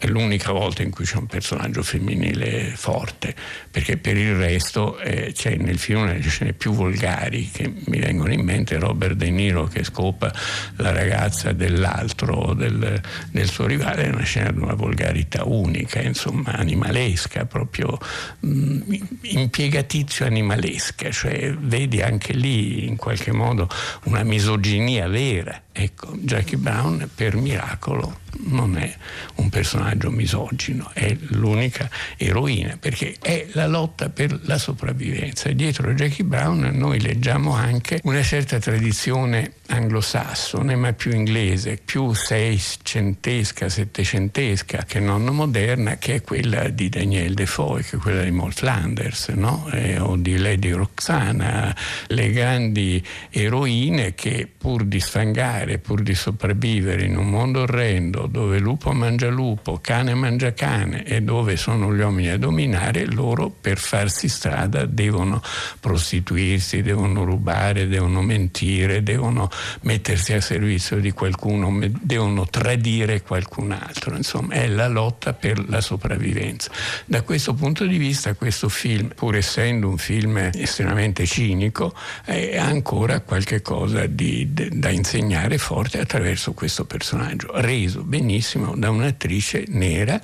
è 0.00 0.06
l'unica 0.06 0.50
volta 0.52 0.82
in 0.82 0.90
cui 0.90 1.04
c'è 1.04 1.16
un 1.16 1.26
personaggio 1.26 1.82
femminile 1.82 2.72
forte, 2.74 3.34
perché 3.70 3.98
per 3.98 4.16
il 4.16 4.34
resto 4.34 4.98
eh, 4.98 5.32
c'è 5.34 5.56
nel 5.56 5.78
film 5.78 6.06
le 6.06 6.20
scene 6.22 6.54
più 6.54 6.72
volgari 6.72 7.50
che 7.50 7.70
mi 7.84 7.98
vengono 7.98 8.32
in 8.32 8.40
mente 8.40 8.78
Robert 8.78 9.12
De 9.14 9.30
Niro 9.30 9.66
che 9.66 9.84
scopa 9.84 10.32
la 10.76 10.92
ragazza 10.92 11.52
dell'altro, 11.52 12.54
del, 12.54 13.00
del 13.30 13.48
suo 13.48 13.66
rivale, 13.66 14.04
è 14.04 14.08
una 14.08 14.24
scena 14.24 14.50
di 14.50 14.58
una 14.58 14.74
volgarità 14.74 15.44
unica, 15.44 16.00
insomma 16.00 16.52
animalesca, 16.52 17.44
proprio 17.44 17.98
mh, 18.40 18.48
mm, 18.50 18.80
impiegatizio 19.20 20.24
animalesca, 20.24 21.10
cioè 21.10 21.52
vedi 21.52 22.00
anche 22.00 22.32
lì 22.32 22.86
in 22.86 22.96
qualche 22.96 23.32
modo 23.32 23.68
una 24.04 24.22
misoginia 24.22 25.08
vera. 25.08 25.60
Ecco, 25.82 26.14
Jackie 26.18 26.58
Brown 26.58 27.08
per 27.14 27.36
miracolo 27.36 28.18
non 28.42 28.76
è 28.76 28.94
un 29.36 29.48
personaggio 29.48 30.10
misogino, 30.10 30.90
è 30.92 31.16
l'unica 31.30 31.88
eroina 32.16 32.76
perché 32.78 33.16
è 33.20 33.46
la 33.52 33.66
lotta 33.66 34.10
per 34.10 34.38
la 34.42 34.58
sopravvivenza. 34.58 35.48
E 35.48 35.54
dietro 35.54 35.92
Jackie 35.94 36.24
Brown 36.24 36.70
noi 36.74 37.00
leggiamo 37.00 37.54
anche 37.54 38.00
una 38.04 38.22
certa 38.22 38.58
tradizione 38.58 39.54
anglosassone, 39.66 40.74
ma 40.76 40.92
più 40.92 41.12
inglese, 41.12 41.80
più 41.82 42.12
seicentesca, 42.12 43.68
settecentesca 43.68 44.84
che 44.86 45.00
non 45.00 45.24
moderna, 45.24 45.96
che 45.96 46.16
è 46.16 46.22
quella 46.22 46.68
di 46.68 46.88
Daniel 46.88 47.34
Defoe, 47.34 47.82
che 47.82 47.96
è 47.96 47.98
quella 47.98 48.22
di 48.22 48.30
Mort 48.30 48.58
Flanders, 48.58 49.28
no? 49.28 49.68
eh, 49.72 49.98
o 49.98 50.16
di 50.16 50.36
Lady 50.36 50.70
Roxana, 50.70 51.74
le 52.08 52.30
grandi 52.30 53.04
eroine 53.30 54.14
che 54.14 54.48
pur 54.56 54.84
di 54.84 55.00
sfangare, 55.00 55.69
pur 55.78 56.02
di 56.02 56.14
sopravvivere 56.14 57.04
in 57.04 57.16
un 57.16 57.28
mondo 57.28 57.60
orrendo 57.60 58.26
dove 58.26 58.58
lupo 58.58 58.92
mangia 58.92 59.28
lupo, 59.28 59.78
cane 59.80 60.14
mangia 60.14 60.52
cane 60.52 61.04
e 61.04 61.22
dove 61.22 61.56
sono 61.56 61.94
gli 61.94 62.00
uomini 62.00 62.28
a 62.30 62.38
dominare, 62.38 63.06
loro 63.06 63.50
per 63.50 63.78
farsi 63.78 64.28
strada 64.28 64.84
devono 64.84 65.42
prostituirsi, 65.78 66.82
devono 66.82 67.24
rubare, 67.24 67.88
devono 67.88 68.22
mentire, 68.22 69.02
devono 69.02 69.48
mettersi 69.82 70.32
a 70.32 70.40
servizio 70.40 70.98
di 70.98 71.12
qualcuno, 71.12 71.78
devono 72.00 72.46
tradire 72.48 73.22
qualcun 73.22 73.72
altro, 73.72 74.16
insomma 74.16 74.54
è 74.54 74.66
la 74.66 74.88
lotta 74.88 75.32
per 75.32 75.68
la 75.68 75.80
sopravvivenza. 75.80 76.70
Da 77.04 77.22
questo 77.22 77.54
punto 77.54 77.86
di 77.86 77.96
vista 77.96 78.34
questo 78.34 78.68
film, 78.68 79.08
pur 79.14 79.36
essendo 79.36 79.88
un 79.88 79.98
film 79.98 80.50
estremamente 80.52 81.26
cinico, 81.26 81.94
ha 82.26 82.64
ancora 82.64 83.20
qualche 83.20 83.62
cosa 83.62 84.06
di, 84.06 84.48
da 84.52 84.88
insegnare 84.90 85.49
forte 85.58 86.00
attraverso 86.00 86.52
questo 86.52 86.84
personaggio, 86.84 87.48
reso 87.60 88.02
benissimo 88.02 88.74
da 88.76 88.90
un'attrice 88.90 89.64
nera 89.68 90.20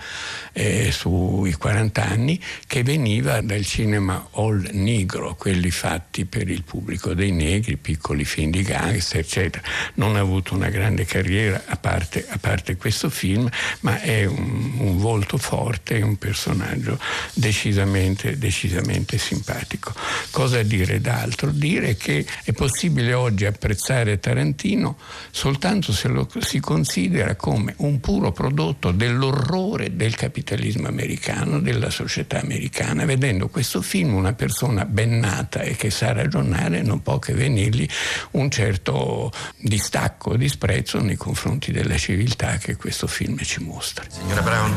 eh, 0.53 0.91
sui 0.93 1.53
40 1.53 2.05
anni 2.05 2.41
che 2.67 2.83
veniva 2.83 3.41
dal 3.41 3.65
cinema 3.65 4.29
all 4.33 4.69
negro, 4.73 5.35
quelli 5.35 5.71
fatti 5.71 6.25
per 6.25 6.49
il 6.49 6.63
pubblico 6.63 7.15
dei 7.15 7.33
negri, 7.33 7.77
piccoli 7.77 8.25
film 8.25 8.51
di 8.51 8.63
gangster, 8.63 9.21
eccetera. 9.21 9.67
Non 9.95 10.17
ha 10.17 10.21
avuto 10.21 10.55
una 10.55 10.69
grande 10.69 11.05
carriera 11.05 11.63
a 11.67 11.77
parte, 11.77 12.27
a 12.29 12.39
parte 12.39 12.77
questo 12.77 13.11
film, 13.11 13.49
ma 13.81 14.01
è 14.01 14.25
un, 14.25 14.75
un 14.79 14.99
volto 14.99 15.39
forte, 15.39 16.01
un 16.01 16.17
personaggio 16.17 16.99
decisamente, 17.35 18.39
decisamente 18.39 19.19
simpatico. 19.19 19.93
Cosa 20.31 20.63
dire 20.63 21.01
d'altro? 21.01 21.51
Dire 21.51 21.97
che 21.97 22.25
è 22.45 22.53
possibile 22.53 23.13
oggi 23.15 23.45
apprezzare 23.47 24.19
Tarantino 24.19 24.97
soltanto 25.31 25.93
se 25.93 26.09
lo 26.09 26.29
si 26.41 26.61
considera 26.61 27.35
come 27.37 27.75
un 27.79 28.01
puro 28.01 28.33
prodotto 28.33 28.91
dell'orrore 28.91 29.97
del 29.97 30.15
capitalismo 30.15 30.89
americano, 30.89 31.61
della 31.61 31.91
società 31.91 32.41
americana. 32.41 33.05
Vedendo 33.05 33.49
questo 33.49 33.83
film 33.83 34.15
una 34.15 34.33
persona 34.33 34.85
ben 34.85 35.19
nata 35.19 35.61
e 35.61 35.77
che 35.77 35.91
sa 35.91 36.13
ragionare 36.13 36.83
non 36.83 37.03
può 37.03 37.19
che 37.19 37.33
venirgli 37.33 37.89
un 38.33 38.51
certo 38.51 39.31
distacco, 39.59 40.37
disprezzo 40.37 41.01
nei 41.01 41.17
confronti 41.17 41.73
della 41.73 41.97
civiltà 41.97 42.59
che 42.59 42.77
questo 42.77 43.07
film 43.07 43.39
ci 43.39 43.63
mostra. 43.63 44.05
Signora 44.09 44.43
Brown? 44.43 44.75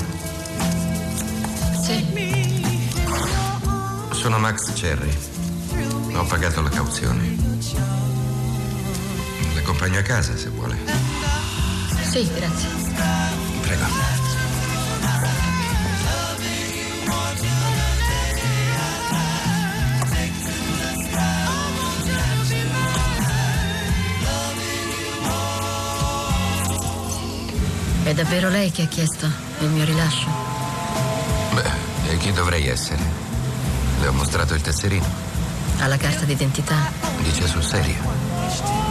Sì. 1.81 2.05
Sono 4.11 4.37
Max 4.37 4.73
Cherry. 4.73 5.11
Ho 6.13 6.25
pagato 6.25 6.61
la 6.61 6.69
cauzione. 6.69 7.98
L'accompagno 9.69 9.99
a 9.99 10.01
casa 10.01 10.35
se 10.35 10.49
vuole. 10.49 10.75
Sì, 12.01 12.27
grazie. 12.33 12.67
Prego. 13.61 13.85
È 28.05 28.13
davvero 28.15 28.49
lei 28.49 28.71
che 28.71 28.81
ha 28.81 28.87
chiesto 28.87 29.27
il 29.59 29.69
mio 29.69 29.85
rilascio? 29.85 30.29
Beh, 31.53 32.09
e 32.09 32.17
chi 32.17 32.31
dovrei 32.31 32.67
essere? 32.67 33.03
Le 33.99 34.07
ho 34.07 34.13
mostrato 34.13 34.55
il 34.55 34.61
tesserino. 34.61 35.05
Ha 35.77 35.85
la 35.85 35.97
carta 35.97 36.25
d'identità? 36.25 36.91
Dice 37.21 37.45
sul 37.45 37.63
serio. 37.63 38.88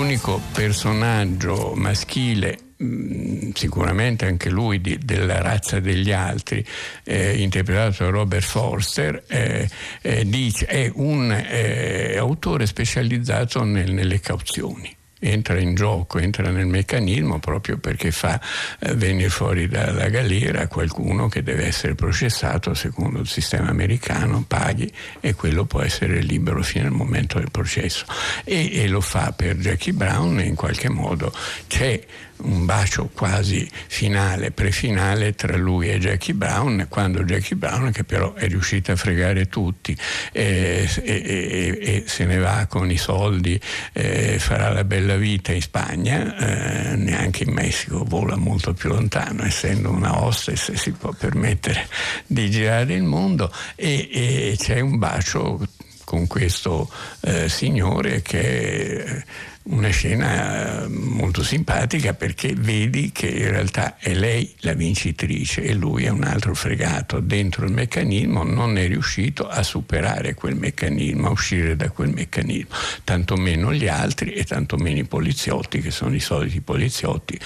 L'unico 0.00 0.40
personaggio 0.54 1.74
maschile 1.76 2.58
mm, 2.82 3.50
sicuramente 3.52 4.24
anche 4.24 4.48
lui 4.48 4.80
di, 4.80 4.98
della 4.98 5.42
razza 5.42 5.78
degli 5.78 6.10
altri, 6.10 6.64
eh, 7.04 7.36
interpretato 7.42 8.04
da 8.04 8.08
Robert 8.08 8.42
Forster, 8.42 9.22
eh, 9.26 9.68
eh, 10.00 10.24
dice, 10.24 10.64
è 10.64 10.90
un 10.94 11.30
eh, 11.30 12.16
autore 12.16 12.64
specializzato 12.64 13.62
nel, 13.62 13.92
nelle 13.92 14.20
cauzioni 14.20 14.96
entra 15.20 15.58
in 15.58 15.74
gioco, 15.74 16.18
entra 16.18 16.50
nel 16.50 16.66
meccanismo 16.66 17.38
proprio 17.38 17.78
perché 17.78 18.10
fa 18.10 18.40
eh, 18.80 18.94
venire 18.94 19.28
fuori 19.28 19.68
dalla 19.68 20.08
galera 20.08 20.66
qualcuno 20.66 21.28
che 21.28 21.42
deve 21.42 21.66
essere 21.66 21.94
processato 21.94 22.74
secondo 22.74 23.20
il 23.20 23.28
sistema 23.28 23.68
americano, 23.68 24.44
paghi 24.46 24.90
e 25.20 25.34
quello 25.34 25.64
può 25.66 25.82
essere 25.82 26.20
libero 26.20 26.62
fino 26.62 26.86
al 26.86 26.92
momento 26.92 27.38
del 27.38 27.50
processo. 27.50 28.06
E, 28.44 28.70
e 28.72 28.88
lo 28.88 29.00
fa 29.00 29.32
per 29.32 29.56
Jackie 29.56 29.92
Brown 29.92 30.40
e 30.40 30.44
in 30.44 30.54
qualche 30.54 30.88
modo 30.88 31.32
c'è 31.68 32.00
un 32.42 32.64
bacio 32.64 33.10
quasi 33.12 33.68
finale, 33.86 34.50
prefinale 34.50 35.34
tra 35.34 35.56
lui 35.56 35.90
e 35.90 35.98
Jackie 35.98 36.34
Brown, 36.34 36.86
quando 36.88 37.22
Jackie 37.24 37.56
Brown, 37.56 37.90
che 37.92 38.04
però 38.04 38.34
è 38.34 38.46
riuscita 38.48 38.92
a 38.92 38.96
fregare 38.96 39.48
tutti 39.48 39.96
e, 40.32 40.88
e, 41.02 41.78
e 41.80 42.04
se 42.06 42.24
ne 42.24 42.38
va 42.38 42.66
con 42.68 42.90
i 42.90 42.96
soldi, 42.96 43.60
eh, 43.92 44.38
farà 44.38 44.70
la 44.70 44.84
bella 44.84 45.16
vita 45.16 45.52
in 45.52 45.62
Spagna, 45.62 46.36
eh, 46.36 46.96
neanche 46.96 47.44
in 47.44 47.52
Messico 47.52 48.04
vola 48.04 48.36
molto 48.36 48.72
più 48.74 48.90
lontano, 48.90 49.44
essendo 49.44 49.90
una 49.90 50.22
hostess 50.22 50.72
si 50.72 50.92
può 50.92 51.12
permettere 51.12 51.88
di 52.26 52.50
girare 52.50 52.94
il 52.94 53.02
mondo 53.02 53.52
e, 53.74 54.08
e 54.10 54.56
c'è 54.58 54.80
un 54.80 54.98
bacio 54.98 55.60
con 56.04 56.26
questo 56.26 56.90
eh, 57.20 57.48
signore 57.48 58.20
che 58.20 59.24
una 59.62 59.90
scena 59.90 60.86
molto 60.88 61.42
simpatica 61.42 62.14
perché 62.14 62.54
vedi 62.56 63.12
che 63.12 63.26
in 63.26 63.50
realtà 63.50 63.98
è 63.98 64.14
lei 64.14 64.54
la 64.60 64.72
vincitrice 64.72 65.62
e 65.62 65.74
lui 65.74 66.04
è 66.04 66.08
un 66.08 66.24
altro 66.24 66.54
fregato 66.54 67.20
dentro 67.20 67.66
il 67.66 67.72
meccanismo, 67.72 68.42
non 68.42 68.78
è 68.78 68.86
riuscito 68.86 69.46
a 69.46 69.62
superare 69.62 70.32
quel 70.32 70.56
meccanismo, 70.56 71.28
a 71.28 71.30
uscire 71.30 71.76
da 71.76 71.90
quel 71.90 72.08
meccanismo, 72.08 72.74
tantomeno 73.04 73.72
gli 73.74 73.86
altri 73.86 74.32
e 74.32 74.44
tantomeno 74.44 74.98
i 74.98 75.04
poliziotti 75.04 75.80
che 75.80 75.90
sono 75.90 76.14
i 76.14 76.20
soliti 76.20 76.62
poliziotti 76.62 77.38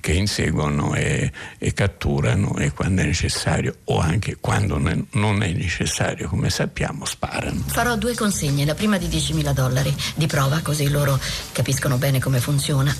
che 0.00 0.12
inseguono 0.12 0.94
e, 0.94 1.32
e 1.58 1.72
catturano 1.72 2.58
e 2.58 2.72
quando 2.72 3.00
è 3.00 3.06
necessario 3.06 3.76
o 3.84 3.98
anche 3.98 4.36
quando 4.38 4.78
non 4.78 5.42
è 5.42 5.52
necessario, 5.52 6.28
come 6.28 6.50
sappiamo, 6.50 7.06
sparano. 7.06 7.64
Farò 7.66 7.96
due 7.96 8.14
consegne, 8.14 8.66
la 8.66 8.74
prima 8.74 8.98
di 8.98 9.06
10.000 9.06 9.52
dollari 9.52 9.94
di 10.14 10.26
prova 10.26 10.60
così 10.60 10.90
loro 10.90 11.18
capiscono 11.54 11.96
bene 11.96 12.18
come 12.18 12.40
funziona. 12.40 12.94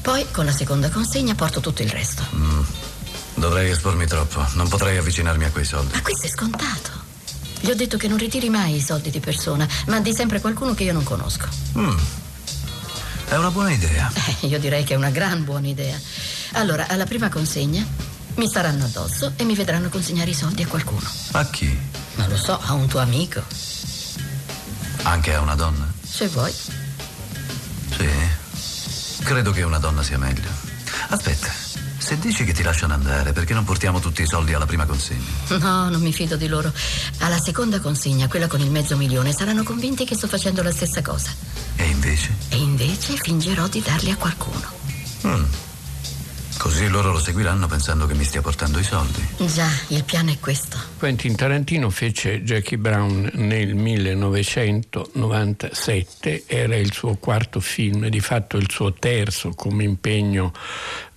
Poi 0.00 0.24
con 0.30 0.46
la 0.46 0.52
seconda 0.52 0.88
consegna 0.88 1.34
porto 1.34 1.60
tutto 1.60 1.82
il 1.82 1.90
resto. 1.90 2.22
Mm. 2.34 2.60
Dovrei 3.34 3.70
espormi 3.70 4.06
troppo, 4.06 4.46
non 4.54 4.68
potrei 4.68 4.96
avvicinarmi 4.96 5.44
a 5.44 5.50
quei 5.50 5.66
soldi. 5.66 5.92
Ma 5.92 6.00
questo 6.00 6.26
è 6.26 6.30
scontato. 6.30 6.90
Gli 7.60 7.68
ho 7.68 7.74
detto 7.74 7.98
che 7.98 8.08
non 8.08 8.16
ritiri 8.16 8.48
mai 8.48 8.76
i 8.76 8.80
soldi 8.80 9.10
di 9.10 9.20
persona, 9.20 9.68
mandi 9.86 10.14
sempre 10.14 10.40
qualcuno 10.40 10.72
che 10.72 10.84
io 10.84 10.92
non 10.92 11.02
conosco. 11.02 11.48
Mm. 11.76 11.98
È 13.28 13.34
una 13.34 13.50
buona 13.50 13.72
idea. 13.72 14.10
Eh, 14.40 14.46
io 14.46 14.58
direi 14.58 14.84
che 14.84 14.94
è 14.94 14.96
una 14.96 15.10
gran 15.10 15.44
buona 15.44 15.66
idea. 15.66 15.98
Allora, 16.52 16.86
alla 16.86 17.04
prima 17.04 17.28
consegna 17.28 17.84
mi 18.36 18.46
staranno 18.46 18.84
addosso 18.84 19.32
e 19.34 19.44
mi 19.44 19.56
vedranno 19.56 19.88
consegnare 19.88 20.30
i 20.30 20.34
soldi 20.34 20.62
a 20.62 20.66
qualcuno. 20.66 21.10
A 21.32 21.44
chi? 21.50 21.76
Non 22.14 22.28
lo 22.28 22.36
so, 22.36 22.58
a 22.58 22.72
un 22.72 22.86
tuo 22.86 23.00
amico. 23.00 23.42
Anche 25.02 25.34
a 25.34 25.40
una 25.40 25.56
donna? 25.56 25.92
Se 26.02 26.28
vuoi. 26.28 26.52
Sì. 27.96 29.24
Credo 29.24 29.50
che 29.50 29.62
una 29.62 29.78
donna 29.78 30.02
sia 30.02 30.18
meglio. 30.18 30.48
Aspetta, 31.08 31.50
se 31.98 32.18
dici 32.18 32.44
che 32.44 32.52
ti 32.52 32.62
lasciano 32.62 32.94
andare, 32.94 33.32
perché 33.32 33.54
non 33.54 33.64
portiamo 33.64 33.98
tutti 33.98 34.22
i 34.22 34.26
soldi 34.26 34.54
alla 34.54 34.66
prima 34.66 34.84
consegna? 34.86 35.24
No, 35.58 35.88
non 35.88 36.00
mi 36.00 36.12
fido 36.12 36.36
di 36.36 36.46
loro. 36.46 36.72
Alla 37.18 37.38
seconda 37.38 37.80
consegna, 37.80 38.28
quella 38.28 38.46
con 38.46 38.60
il 38.60 38.70
mezzo 38.70 38.96
milione, 38.96 39.32
saranno 39.32 39.62
convinti 39.62 40.04
che 40.04 40.14
sto 40.14 40.28
facendo 40.28 40.62
la 40.62 40.70
stessa 40.70 41.02
cosa. 41.02 41.30
E 41.76 41.84
invece? 41.84 42.34
E 42.50 42.56
invece 42.58 43.16
fingerò 43.16 43.66
di 43.66 43.82
darli 43.82 44.10
a 44.10 44.16
qualcuno. 44.16 44.70
Mm. 45.26 45.44
Così 46.58 46.88
loro 46.88 47.12
lo 47.12 47.18
seguiranno 47.18 47.66
pensando 47.66 48.06
che 48.06 48.14
mi 48.14 48.24
stia 48.24 48.40
portando 48.40 48.78
i 48.78 48.82
soldi. 48.82 49.22
Già, 49.38 49.68
il 49.88 50.04
piano 50.04 50.30
è 50.30 50.38
questo. 50.40 50.78
Quentin 50.98 51.36
Tarantino 51.36 51.90
fece 51.90 52.42
Jackie 52.42 52.78
Brown 52.78 53.30
nel 53.34 53.74
1997, 53.74 56.44
era 56.46 56.76
il 56.76 56.92
suo 56.92 57.16
quarto 57.16 57.60
film, 57.60 58.08
di 58.08 58.20
fatto 58.20 58.56
il 58.56 58.70
suo 58.70 58.92
terzo 58.92 59.50
come 59.50 59.84
impegno 59.84 60.52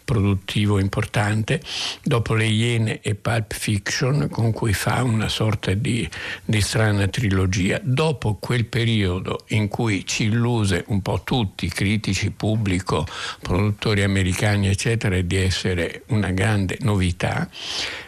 produttivo 0.10 0.80
importante, 0.80 1.62
dopo 2.01 2.34
Le 2.34 2.47
Iene 2.47 2.99
e 2.99 3.14
Pulp 3.14 3.53
Fiction, 3.53 4.28
con 4.32 4.51
cui 4.51 4.74
fa 4.74 5.03
una 5.03 5.30
sorta 5.30 5.72
di, 5.76 6.10
di, 6.43 6.62
strana 6.62 7.07
trilogia. 7.07 7.80
Dopo 7.84 8.38
quel 8.39 8.66
periodo 8.66 9.45
in 9.49 9.68
cui 9.68 10.07
ci 10.07 10.24
illuse 10.24 10.84
un 10.88 11.03
po' 11.03 11.22
tutti, 11.24 11.68
critici, 11.70 12.32
pubblico, 12.32 13.05
produttori 13.39 14.01
americani, 14.01 14.68
eccetera, 14.68 15.22
di 15.22 15.36
essere 15.36 16.01
una 16.07 16.32
grande 16.32 16.80
novità, 16.82 17.47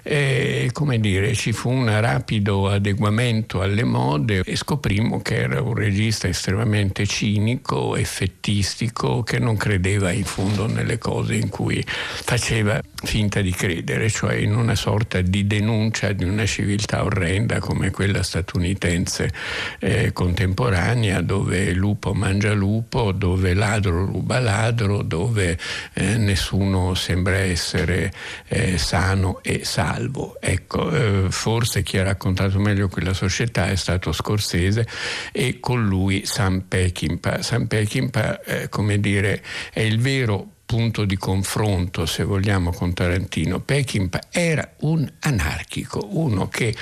eh, 0.01 0.71
come 0.73 0.99
dire, 0.99 1.35
ci 1.35 1.51
fu 1.51 1.69
un 1.69 1.85
rapido 2.01 2.67
adeguamento 2.67 3.61
alle 3.61 3.83
mode 3.83 4.41
e 4.43 4.55
scoprimmo 4.55 5.21
che 5.21 5.35
era 5.35 5.61
un 5.61 5.75
regista 5.75 6.27
estremamente 6.27 7.05
cinico, 7.05 7.95
effettistico, 7.95 9.21
che 9.21 9.37
non 9.37 9.55
credeva 9.55 10.09
in 10.11 10.23
fondo 10.23 10.65
nelle 10.65 10.97
cose 10.97 11.35
in 11.35 11.49
cui 11.49 11.85
faceva 12.23 12.81
finta 13.03 13.41
di 13.41 13.51
credere, 13.51 14.09
cioè 14.09 14.35
in 14.35 14.55
una 14.55 14.75
sorta 14.75 15.21
di 15.21 15.47
denuncia 15.47 16.11
di 16.11 16.23
una 16.23 16.45
civiltà 16.45 17.03
orrenda 17.03 17.59
come 17.59 17.89
quella 17.89 18.23
statunitense 18.23 19.31
eh, 19.79 20.13
contemporanea, 20.13 21.21
dove 21.21 21.73
lupo 21.73 22.13
mangia 22.13 22.53
lupo, 22.53 23.11
dove 23.11 23.53
ladro 23.53 24.05
ruba 24.05 24.39
ladro, 24.39 25.01
dove 25.01 25.57
eh, 25.93 26.17
nessuno 26.17 26.93
sembra 26.93 27.37
essere 27.37 28.13
eh, 28.47 28.77
sano 28.77 29.41
e 29.41 29.65
salvo. 29.65 30.37
Ecco, 30.39 30.91
eh, 30.91 31.25
forse 31.29 31.83
chi 31.83 31.97
ha 31.97 32.03
raccontato 32.03 32.59
meglio 32.59 32.87
quella 32.87 33.13
società 33.13 33.67
è 33.67 33.75
stato 33.75 34.11
Scorsese 34.11 34.87
e 35.31 35.59
con 35.59 35.85
lui 35.85 36.25
Sam 36.25 36.61
Peckinpah. 36.67 37.41
Sam 37.41 37.65
Peckinpah, 37.65 38.41
eh, 38.41 38.69
come 38.69 38.99
dire, 38.99 39.41
è 39.73 39.81
il 39.81 39.99
vero 39.99 40.59
punto 40.71 41.03
di 41.03 41.17
confronto, 41.17 42.05
se 42.05 42.23
vogliamo, 42.23 42.71
con 42.71 42.93
Tarantino, 42.93 43.59
Peckinpah 43.59 44.21
era 44.29 44.71
un 44.79 45.05
anarchico, 45.19 46.07
uno 46.11 46.47
che 46.47 46.73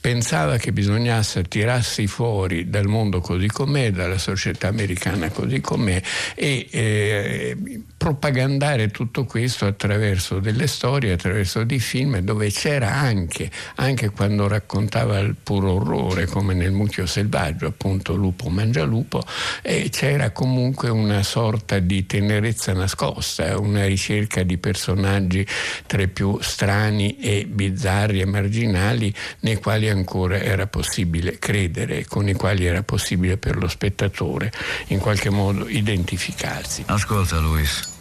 pensava 0.00 0.56
che 0.56 0.72
bisognasse 0.72 1.42
tirarsi 1.44 2.06
fuori 2.06 2.70
dal 2.70 2.86
mondo 2.86 3.20
così 3.20 3.48
com'è, 3.48 3.90
dalla 3.90 4.16
società 4.16 4.68
americana 4.68 5.28
così 5.30 5.60
com'è 5.60 6.00
e 6.34 6.66
eh, 6.70 7.56
propagandare 8.00 8.88
tutto 8.88 9.26
questo 9.26 9.66
attraverso 9.66 10.38
delle 10.38 10.66
storie, 10.68 11.12
attraverso 11.12 11.64
dei 11.64 11.80
film 11.80 12.18
dove 12.20 12.50
c'era 12.50 12.94
anche, 12.94 13.50
anche 13.74 14.08
quando 14.08 14.48
raccontava 14.48 15.18
il 15.18 15.36
puro 15.40 15.74
orrore, 15.74 16.24
come 16.24 16.54
nel 16.54 16.72
Mucchio 16.72 17.04
Selvaggio, 17.04 17.66
appunto 17.66 18.14
Lupo 18.14 18.48
mangia 18.48 18.84
lupo, 18.84 19.22
e 19.60 19.90
c'era 19.90 20.30
comunque 20.30 20.88
una 20.88 21.22
sorta 21.22 21.78
di 21.78 22.06
tenerezza 22.06 22.72
nascosta, 22.72 23.58
una 23.58 23.84
ricerca 23.84 24.44
di 24.44 24.56
personaggi 24.56 25.46
tra 25.86 26.00
i 26.00 26.08
più 26.08 26.38
strani 26.40 27.18
e 27.18 27.44
bizzarri 27.46 28.22
e 28.22 28.24
marginali 28.24 29.12
nei 29.40 29.56
quali 29.56 29.89
ancora 29.90 30.40
era 30.40 30.66
possibile 30.66 31.38
credere, 31.38 32.06
con 32.06 32.28
i 32.28 32.34
quali 32.34 32.64
era 32.64 32.82
possibile 32.82 33.36
per 33.36 33.56
lo 33.56 33.68
spettatore 33.68 34.52
in 34.88 34.98
qualche 34.98 35.30
modo 35.30 35.68
identificarsi. 35.68 36.84
Ascolta 36.86 37.38
Luis, 37.38 37.98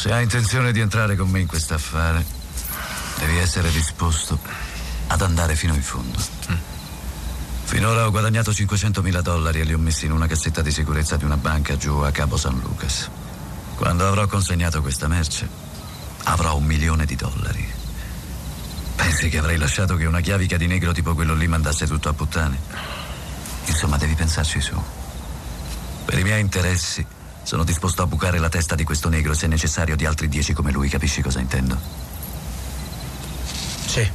Se 0.00 0.10
hai 0.10 0.22
intenzione 0.22 0.72
di 0.72 0.80
entrare 0.80 1.14
con 1.14 1.28
me 1.28 1.40
in 1.40 1.46
questo 1.46 1.74
affare, 1.74 2.24
devi 3.18 3.36
essere 3.36 3.70
disposto 3.70 4.38
ad 5.08 5.20
andare 5.20 5.54
fino 5.54 5.74
in 5.74 5.82
fondo. 5.82 6.18
Mm. 6.50 6.56
Finora 7.64 8.06
ho 8.06 8.10
guadagnato 8.10 8.50
500.000 8.50 9.20
dollari 9.20 9.60
e 9.60 9.64
li 9.64 9.74
ho 9.74 9.78
messi 9.78 10.06
in 10.06 10.12
una 10.12 10.26
cassetta 10.26 10.62
di 10.62 10.70
sicurezza 10.70 11.18
di 11.18 11.24
una 11.24 11.36
banca 11.36 11.76
giù 11.76 11.98
a 11.98 12.10
Cabo 12.12 12.38
San 12.38 12.58
Lucas. 12.60 13.10
Quando 13.74 14.08
avrò 14.08 14.26
consegnato 14.26 14.80
questa 14.80 15.06
merce, 15.06 15.46
avrò 16.24 16.56
un 16.56 16.64
milione 16.64 17.04
di 17.04 17.16
dollari. 17.16 17.79
Pensi 19.00 19.30
che 19.30 19.38
avrei 19.38 19.56
lasciato 19.56 19.96
che 19.96 20.04
una 20.04 20.20
chiavica 20.20 20.58
di 20.58 20.66
negro 20.66 20.92
tipo 20.92 21.14
quello 21.14 21.34
lì 21.34 21.48
mandasse 21.48 21.86
tutto 21.86 22.10
a 22.10 22.12
puttane? 22.12 22.58
Insomma, 23.64 23.96
devi 23.96 24.14
pensarci 24.14 24.60
su. 24.60 24.78
Per 26.04 26.18
i 26.18 26.22
miei 26.22 26.40
interessi, 26.42 27.04
sono 27.42 27.64
disposto 27.64 28.02
a 28.02 28.06
bucare 28.06 28.38
la 28.38 28.50
testa 28.50 28.74
di 28.74 28.84
questo 28.84 29.08
negro 29.08 29.32
se 29.32 29.46
necessario 29.46 29.96
di 29.96 30.04
altri 30.04 30.28
dieci 30.28 30.52
come 30.52 30.70
lui, 30.70 30.90
capisci 30.90 31.22
cosa 31.22 31.40
intendo? 31.40 31.80
Sì. 33.86 34.06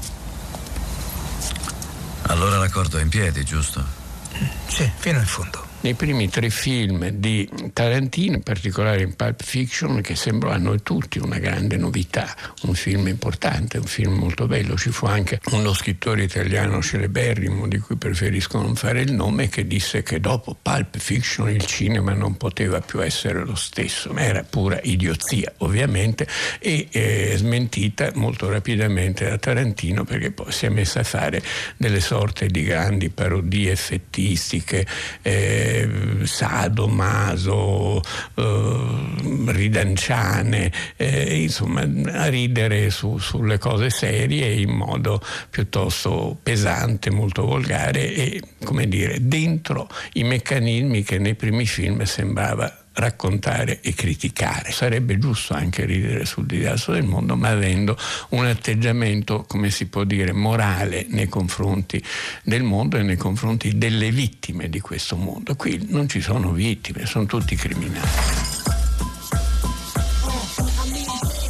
Allora 2.27 2.59
l'accordo 2.59 2.99
è 2.99 3.01
in 3.01 3.09
piedi, 3.09 3.43
giusto? 3.43 3.83
Sì, 4.67 4.89
fino 4.97 5.17
in 5.17 5.25
fondo 5.25 5.64
nei 5.86 5.93
primi 5.93 6.27
tre 6.29 6.49
film 6.49 7.09
di 7.09 7.47
Tarantino, 7.71 8.38
in 8.38 8.41
particolare 8.41 9.03
in 9.03 9.15
Pulp 9.15 9.43
Fiction, 9.43 10.01
che 10.01 10.15
sembrò 10.15 10.49
a 10.49 10.57
noi 10.57 10.81
tutti 10.81 11.19
una 11.19 11.38
grande 11.38 11.77
novità, 11.77 12.36
un 12.63 12.73
film 12.73 13.07
importante, 13.07 13.77
un 13.77 13.86
film 13.86 14.13
molto 14.13 14.47
bello. 14.47 14.75
Ci 14.75 14.89
fu 14.89 15.05
anche 15.05 15.39
uno 15.51 15.73
scrittore 15.73 16.23
italiano 16.23 16.81
celeberrimo, 16.81 17.67
di 17.67 17.77
cui 17.77 17.97
preferisco 17.97 18.59
non 18.59 18.73
fare 18.73 19.01
il 19.01 19.13
nome, 19.13 19.47
che 19.47 19.67
disse 19.67 20.01
che 20.01 20.19
dopo 20.19 20.57
Pulp 20.59 20.97
Fiction 20.97 21.49
il 21.49 21.63
cinema 21.67 22.13
non 22.13 22.36
poteva 22.36 22.81
più 22.81 23.03
essere 23.03 23.45
lo 23.45 23.55
stesso, 23.55 24.11
ma 24.11 24.21
era 24.21 24.41
pura 24.41 24.79
idiozia, 24.81 25.53
ovviamente, 25.57 26.27
e 26.57 26.88
eh, 26.89 27.33
smentita 27.36 28.09
molto 28.15 28.49
rapidamente 28.49 29.29
da 29.29 29.38
Tarantino 29.38 30.03
perché 30.03 30.31
poi 30.31 30.51
si 30.51 30.65
è 30.65 30.69
messa 30.69 31.01
a 31.01 31.03
fare 31.03 31.43
delle 31.77 31.99
sorte 31.99 32.47
di 32.47 32.63
grandi 32.63 33.09
parodie 33.09 33.71
effettistiche. 33.71 34.88
Eh, 35.21 35.73
Sado, 36.23 36.88
Maso, 36.88 38.01
eh, 38.36 39.03
Ridanciane, 39.47 40.71
eh, 40.95 41.41
insomma 41.41 41.82
a 41.82 42.28
ridere 42.28 42.89
su, 42.89 43.17
sulle 43.17 43.57
cose 43.57 43.89
serie 43.89 44.51
in 44.53 44.71
modo 44.71 45.21
piuttosto 45.49 46.38
pesante, 46.41 47.09
molto 47.09 47.45
volgare 47.45 48.13
e 48.13 48.41
come 48.63 48.88
dire 48.88 49.17
dentro 49.21 49.89
i 50.13 50.23
meccanismi 50.23 51.03
che 51.03 51.19
nei 51.19 51.36
primi 51.36 51.65
film 51.65 52.03
sembrava 52.03 52.84
raccontare 52.96 53.82
e 53.82 53.93
criticare. 53.93 54.72
Sarebbe 54.72 55.18
giusto 55.18 55.54
anche 55.54 55.86
ridere 55.86 56.26
sul 56.26 56.46
disastro 56.46 56.93
del 56.93 57.04
mondo, 57.04 57.36
ma 57.36 57.50
avendo 57.50 57.98
un 58.30 58.46
atteggiamento, 58.46 59.46
come 59.48 59.70
si 59.70 59.88
può 59.88 60.04
dire, 60.04 60.32
morale 60.32 61.06
nei 61.10 61.28
confronti 61.28 62.04
del 62.43 62.64
mondo 62.64 62.98
e 62.98 63.04
nei 63.04 63.18
confronti 63.18 63.78
delle 63.78 64.12
vittime 64.12 64.70
di 64.70 64.80
questo 64.80 65.16
mondo. 65.16 65.56
Qui 65.56 65.88
non 65.89 66.08
ci 66.08 66.22
sono 66.22 66.52
vittime, 66.52 67.06
sono 67.06 67.26
tutti 67.26 67.56
criminali 67.56 68.54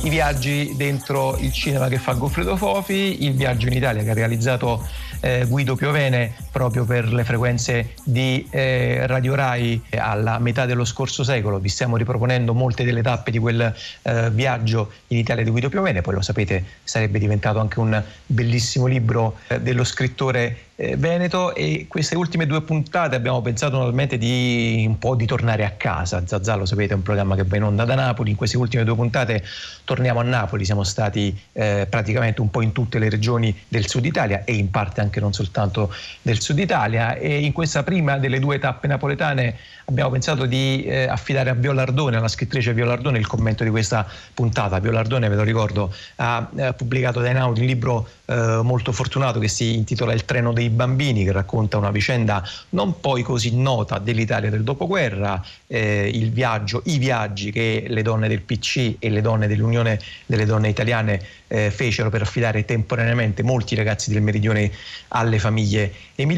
i 0.05 0.09
viaggi 0.09 0.73
dentro 0.75 1.35
il 1.39 1.51
cinema 1.51 1.87
che 1.87 1.97
fa 1.97 2.13
Goffredo 2.13 2.55
Fofi, 2.55 3.23
il 3.23 3.33
viaggio 3.33 3.65
in 3.65 3.73
Italia 3.73 4.03
che 4.03 4.11
ha 4.11 4.13
realizzato 4.13 4.87
eh, 5.19 5.45
Guido 5.47 5.75
Piovene 5.75 6.35
proprio 6.55 6.85
per 6.85 7.11
le 7.11 7.25
frequenze 7.25 7.95
di 8.05 8.47
eh, 8.49 9.05
Radio 9.07 9.35
Rai 9.35 9.81
alla 9.97 10.39
metà 10.39 10.65
dello 10.65 10.85
scorso 10.85 11.21
secolo. 11.21 11.59
Vi 11.59 11.67
stiamo 11.67 11.97
riproponendo 11.97 12.53
molte 12.53 12.85
delle 12.85 13.01
tappe 13.01 13.29
di 13.29 13.39
quel 13.39 13.75
eh, 14.03 14.31
viaggio 14.31 14.93
in 15.07 15.17
Italia 15.17 15.43
di 15.43 15.49
Guido 15.49 15.67
Piovene, 15.67 15.99
poi 15.99 16.13
lo 16.13 16.21
sapete 16.21 16.63
sarebbe 16.81 17.19
diventato 17.19 17.59
anche 17.59 17.81
un 17.81 18.01
bellissimo 18.25 18.85
libro 18.85 19.35
eh, 19.49 19.59
dello 19.59 19.83
scrittore 19.83 20.59
eh, 20.75 20.97
Veneto 20.97 21.55
e 21.55 21.85
queste 21.87 22.15
ultime 22.15 22.45
due 22.45 22.61
puntate 22.61 23.15
abbiamo 23.15 23.41
pensato 23.41 23.73
naturalmente 23.73 24.17
di 24.17 24.83
un 24.85 24.97
po' 24.97 25.15
di 25.15 25.25
tornare 25.25 25.63
a 25.63 25.71
casa. 25.71 26.25
Zazà 26.25 26.55
lo 26.55 26.65
sapete 26.65 26.93
è 26.93 26.95
un 26.95 27.01
programma 27.01 27.35
che 27.35 27.43
va 27.43 27.55
in 27.57 27.63
onda 27.63 27.85
da 27.85 27.95
Napoli, 27.95 28.31
in 28.31 28.35
queste 28.35 28.57
ultime 28.57 28.83
due 28.83 28.95
puntate 28.95 29.43
torniamo 29.83 30.19
a 30.19 30.23
Napoli, 30.23 30.65
siamo 30.65 30.83
stati 30.83 31.37
eh, 31.53 31.87
praticamente 31.89 32.41
un 32.41 32.49
po' 32.49 32.61
in 32.61 32.71
tutte 32.71 32.99
le 32.99 33.09
regioni 33.09 33.55
del 33.67 33.87
sud 33.87 34.05
Italia 34.05 34.43
e 34.43 34.53
in 34.53 34.69
parte 34.69 35.01
anche 35.01 35.19
non 35.19 35.33
soltanto 35.33 35.93
del 36.21 36.41
sud 36.45 36.59
Italia 36.59 37.15
e 37.15 37.39
in 37.39 37.51
questa 37.51 37.81
prima 37.81 38.19
delle 38.19 38.37
due 38.39 38.59
tappe 38.59 38.85
napoletane 38.85 39.57
abbiamo 39.85 40.11
pensato 40.11 40.45
di 40.45 40.83
eh, 40.83 41.07
affidare 41.07 41.49
a 41.49 41.55
Viola 41.55 41.81
Ardone, 41.81 42.17
alla 42.17 42.27
scrittrice 42.27 42.71
Viola 42.73 42.93
Ardone, 42.93 43.17
il 43.17 43.25
commento 43.25 43.63
di 43.63 43.71
questa 43.71 44.07
puntata. 44.33 44.77
Viola 44.79 44.99
Ardone, 44.99 45.27
ve 45.27 45.35
lo 45.35 45.43
ricordo, 45.43 45.91
ha 46.17 46.47
eh, 46.55 46.73
pubblicato 46.73 47.19
da 47.19 47.29
Enaudi 47.29 47.61
un 47.61 47.65
libro 47.65 48.07
eh, 48.25 48.59
molto 48.61 48.91
fortunato 48.91 49.39
che 49.39 49.47
si 49.47 49.75
intitola 49.75 50.13
Il 50.13 50.25
treno 50.25 50.53
dei 50.53 50.69
bambini, 50.69 51.23
che 51.23 51.31
racconta 51.31 51.77
una 51.77 51.89
vicenda 51.89 52.43
non 52.69 52.99
poi 52.99 53.23
così 53.23 53.55
nota 53.55 53.97
dell'Italia 53.97 54.51
del 54.51 54.63
dopoguerra, 54.63 55.43
eh, 55.65 56.09
il 56.13 56.31
viaggio, 56.31 56.83
i 56.85 56.99
viaggi 56.99 57.51
che 57.51 57.85
le 57.87 58.01
donne 58.03 58.27
del 58.27 58.41
PC 58.41 58.97
e 58.99 59.09
le 59.09 59.21
donne 59.21 59.47
dell'Unione 59.47 59.99
delle 60.27 60.45
Donne 60.45 60.69
Italiane 60.69 61.21
eh, 61.47 61.71
fecero 61.71 62.09
per 62.09 62.21
affidare 62.21 62.65
temporaneamente 62.65 63.43
molti 63.43 63.75
ragazzi 63.75 64.11
del 64.11 64.21
meridione 64.21 64.71
alle 65.09 65.39
famiglie 65.39 65.93
emiliane 66.15 66.34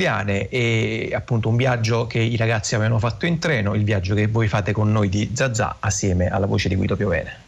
e 0.50 1.12
appunto 1.14 1.50
un 1.50 1.56
viaggio 1.56 2.08
che 2.08 2.20
i 2.20 2.36
ragazzi 2.36 2.76
avevano 2.76 3.00
fatto 3.00 3.26
in 3.26 3.40
treno, 3.40 3.74
il 3.74 3.84
viaggio 3.84 4.14
che 4.16 4.28
voi 4.28 4.48
fate 4.48 4.72
con 4.72 4.92
noi 4.92 5.10
di 5.10 5.32
Zazà 5.34 5.78
assieme 5.80 6.28
alla 6.28 6.46
voce 6.46 6.70
di 6.70 6.76
Guido 6.76 6.96
Piovene. 6.96 7.46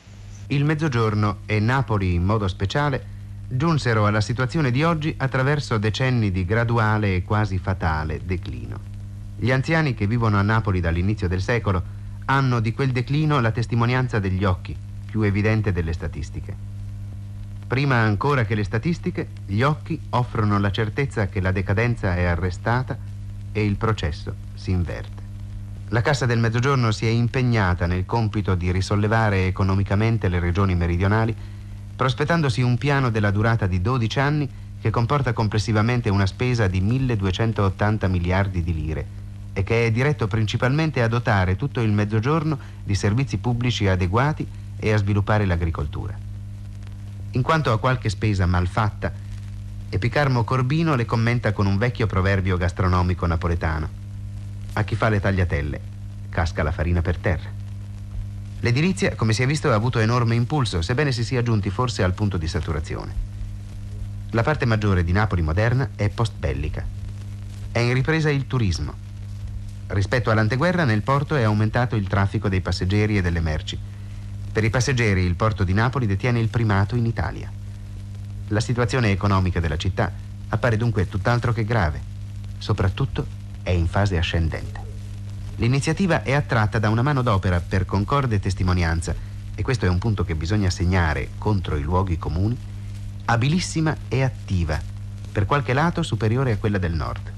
Il 0.48 0.66
mezzogiorno 0.66 1.40
e 1.46 1.60
Napoli 1.60 2.14
in 2.14 2.24
modo 2.24 2.48
speciale 2.48 3.18
giunsero 3.48 4.06
alla 4.06 4.22
situazione 4.22 4.72
di 4.72 4.84
oggi 4.84 5.14
attraverso 5.18 5.78
decenni 5.78 6.32
di 6.32 6.46
graduale 6.46 7.16
e 7.16 7.24
quasi 7.24 7.58
fatale 7.58 8.22
declino. 8.24 8.80
Gli 9.38 9.52
anziani 9.52 9.94
che 9.94 10.08
vivono 10.08 10.38
a 10.38 10.42
Napoli 10.42 10.80
dall'inizio 10.80 11.28
del 11.28 11.42
secolo 11.42 11.82
hanno 12.26 12.60
di 12.60 12.74
quel 12.74 12.92
declino 12.92 13.40
la 13.40 13.52
testimonianza 13.52 14.20
degli 14.20 14.44
occhi, 14.44 14.76
più 15.06 15.22
evidente 15.22 15.72
delle 15.72 15.94
statistiche. 15.94 16.69
Prima 17.70 17.98
ancora 17.98 18.46
che 18.46 18.56
le 18.56 18.64
statistiche, 18.64 19.28
gli 19.46 19.62
occhi 19.62 20.02
offrono 20.10 20.58
la 20.58 20.72
certezza 20.72 21.28
che 21.28 21.40
la 21.40 21.52
decadenza 21.52 22.16
è 22.16 22.24
arrestata 22.24 22.98
e 23.52 23.64
il 23.64 23.76
processo 23.76 24.34
si 24.56 24.72
inverte. 24.72 25.22
La 25.90 26.02
Cassa 26.02 26.26
del 26.26 26.40
Mezzogiorno 26.40 26.90
si 26.90 27.06
è 27.06 27.10
impegnata 27.10 27.86
nel 27.86 28.08
compito 28.08 28.56
di 28.56 28.72
risollevare 28.72 29.46
economicamente 29.46 30.30
le 30.30 30.40
regioni 30.40 30.74
meridionali, 30.74 31.36
prospettandosi 31.96 32.64
un 32.64 32.76
piano 32.80 33.12
della 33.12 33.30
durata 33.30 33.68
di 33.68 33.80
12 33.82 34.20
anni 34.20 34.50
che 34.82 34.90
comporta 34.90 35.34
complessivamente 35.34 36.10
una 36.10 36.26
spesa 36.26 36.66
di 36.66 36.82
1280 36.82 38.08
miliardi 38.08 38.64
di 38.64 38.74
lire 38.74 39.06
e 39.54 39.62
che 39.62 39.86
è 39.86 39.92
diretto 39.92 40.26
principalmente 40.26 41.04
a 41.04 41.08
dotare 41.08 41.56
tutto 41.56 41.82
il 41.82 41.92
Mezzogiorno 41.92 42.58
di 42.84 42.96
servizi 42.96 43.38
pubblici 43.38 43.88
adeguati 43.88 44.48
e 44.76 44.92
a 44.92 44.98
sviluppare 44.98 45.46
l'agricoltura 45.46 46.29
in 47.32 47.42
quanto 47.44 47.72
a 47.72 47.80
qualche 47.80 48.10
spesa 48.10 48.46
malfatta, 48.48 49.12
Epicarmo 49.92 50.44
Corbino 50.44 50.96
le 50.96 51.06
commenta 51.06 51.52
con 51.52 51.66
un 51.66 51.78
vecchio 51.78 52.08
proverbio 52.08 52.58
gastronomico 52.58 53.26
napoletano. 53.26 53.90
A 54.74 54.84
chi 54.84 54.96
fa 54.96 55.10
le 55.10 55.20
tagliatelle, 55.20 55.82
casca 56.30 56.64
la 56.64 56.72
farina 56.72 57.02
per 57.02 57.18
terra. 57.18 57.50
L'edilizia, 58.62 59.16
come 59.16 59.34
si 59.34 59.44
è 59.44 59.48
visto, 59.48 59.72
ha 59.72 59.74
avuto 59.76 60.00
enorme 60.00 60.36
impulso, 60.36 60.82
sebbene 60.82 61.12
si 61.12 61.24
sia 61.24 61.42
giunti 61.44 61.70
forse 61.70 62.04
al 62.04 62.14
punto 62.14 62.38
di 62.38 62.48
saturazione. 62.48 63.14
La 64.32 64.44
parte 64.44 64.66
maggiore 64.66 65.04
di 65.04 65.12
Napoli 65.12 65.42
moderna 65.42 65.90
è 65.96 66.10
post-bellica. 66.10 66.86
È 67.72 67.80
in 67.80 67.94
ripresa 67.94 68.30
il 68.30 68.46
turismo. 68.46 68.94
Rispetto 69.88 70.30
all'anteguerra, 70.30 70.84
nel 70.84 71.02
porto 71.02 71.36
è 71.36 71.44
aumentato 71.44 71.96
il 71.96 72.08
traffico 72.08 72.48
dei 72.48 72.62
passeggeri 72.62 73.18
e 73.18 73.22
delle 73.22 73.40
merci 73.40 73.80
per 74.52 74.64
i 74.64 74.70
passeggeri 74.70 75.24
il 75.24 75.36
porto 75.36 75.64
di 75.64 75.74
Napoli 75.74 76.06
detiene 76.08 76.40
il 76.40 76.50
primato 76.50 76.96
in 76.96 77.06
Italia. 77.06 77.52
La 78.48 78.60
situazione 78.60 79.12
economica 79.12 79.60
della 79.60 79.78
città 79.78 80.12
appare 80.50 80.78
dunque 80.78 81.08
tutt'altro 81.08 81.54
che 81.54 81.64
grave, 81.64 82.02
soprattutto 82.58 83.26
è 83.62 83.70
in 83.70 83.88
fase 83.88 84.18
ascendente. 84.18 84.88
L'iniziativa 85.58 86.24
è 86.24 86.34
attratta 86.34 86.80
da 86.80 86.90
una 86.90 87.02
mano 87.02 87.22
d'opera 87.22 87.60
per 87.60 87.86
concorde 87.86 88.40
testimonianza, 88.40 89.14
e 89.54 89.62
questo 89.62 89.86
è 89.86 89.90
un 89.90 90.00
punto 90.00 90.24
che 90.24 90.36
bisogna 90.36 90.70
segnare 90.70 91.32
contro 91.38 91.76
i 91.76 91.82
luoghi 91.82 92.18
comuni, 92.18 92.58
abilissima 93.26 93.96
e 94.08 94.24
attiva, 94.24 94.82
per 95.32 95.46
qualche 95.46 95.74
lato 95.74 96.02
superiore 96.02 96.54
a 96.54 96.58
quella 96.58 96.78
del 96.78 96.94
nord. 96.94 97.32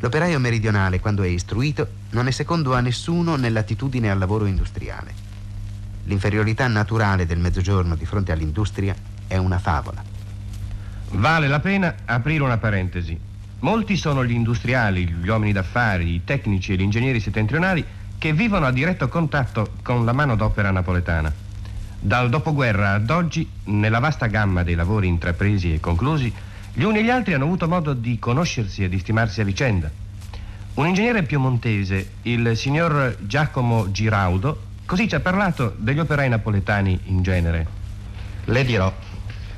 L'operaio 0.00 0.38
meridionale, 0.38 1.00
quando 1.00 1.22
è 1.22 1.26
istruito, 1.26 1.88
non 2.10 2.28
è 2.28 2.30
secondo 2.30 2.74
a 2.74 2.80
nessuno 2.80 3.34
nell'attitudine 3.34 4.10
al 4.10 4.18
lavoro 4.18 4.46
industriale. 4.46 5.26
L'inferiorità 6.08 6.66
naturale 6.68 7.26
del 7.26 7.38
mezzogiorno 7.38 7.94
di 7.94 8.06
fronte 8.06 8.32
all'industria 8.32 8.94
è 9.26 9.36
una 9.36 9.58
favola. 9.58 10.02
Vale 11.10 11.48
la 11.48 11.60
pena 11.60 11.94
aprire 12.06 12.42
una 12.42 12.56
parentesi. 12.56 13.18
Molti 13.60 13.94
sono 13.94 14.24
gli 14.24 14.30
industriali, 14.30 15.06
gli 15.06 15.28
uomini 15.28 15.52
d'affari, 15.52 16.14
i 16.14 16.24
tecnici 16.24 16.72
e 16.72 16.76
gli 16.76 16.80
ingegneri 16.82 17.20
settentrionali 17.20 17.84
che 18.16 18.32
vivono 18.32 18.64
a 18.64 18.72
diretto 18.72 19.08
contatto 19.08 19.72
con 19.82 20.06
la 20.06 20.12
manodopera 20.12 20.70
napoletana. 20.70 21.30
Dal 22.00 22.30
dopoguerra 22.30 22.92
ad 22.92 23.10
oggi, 23.10 23.46
nella 23.64 23.98
vasta 23.98 24.26
gamma 24.26 24.62
dei 24.62 24.76
lavori 24.76 25.08
intrapresi 25.08 25.74
e 25.74 25.80
conclusi, 25.80 26.32
gli 26.72 26.84
uni 26.84 27.00
e 27.00 27.04
gli 27.04 27.10
altri 27.10 27.34
hanno 27.34 27.44
avuto 27.44 27.68
modo 27.68 27.92
di 27.92 28.18
conoscersi 28.18 28.82
e 28.82 28.88
di 28.88 28.98
stimarsi 28.98 29.42
a 29.42 29.44
vicenda. 29.44 29.90
Un 30.74 30.86
ingegnere 30.86 31.24
piemontese, 31.24 32.12
il 32.22 32.56
signor 32.56 33.16
Giacomo 33.20 33.90
Giraudo, 33.90 34.67
Così 34.88 35.06
ci 35.06 35.16
ha 35.16 35.20
parlato 35.20 35.74
degli 35.76 35.98
operai 35.98 36.30
napoletani 36.30 36.98
in 37.08 37.20
genere. 37.20 37.66
Le 38.46 38.64
dirò, 38.64 38.90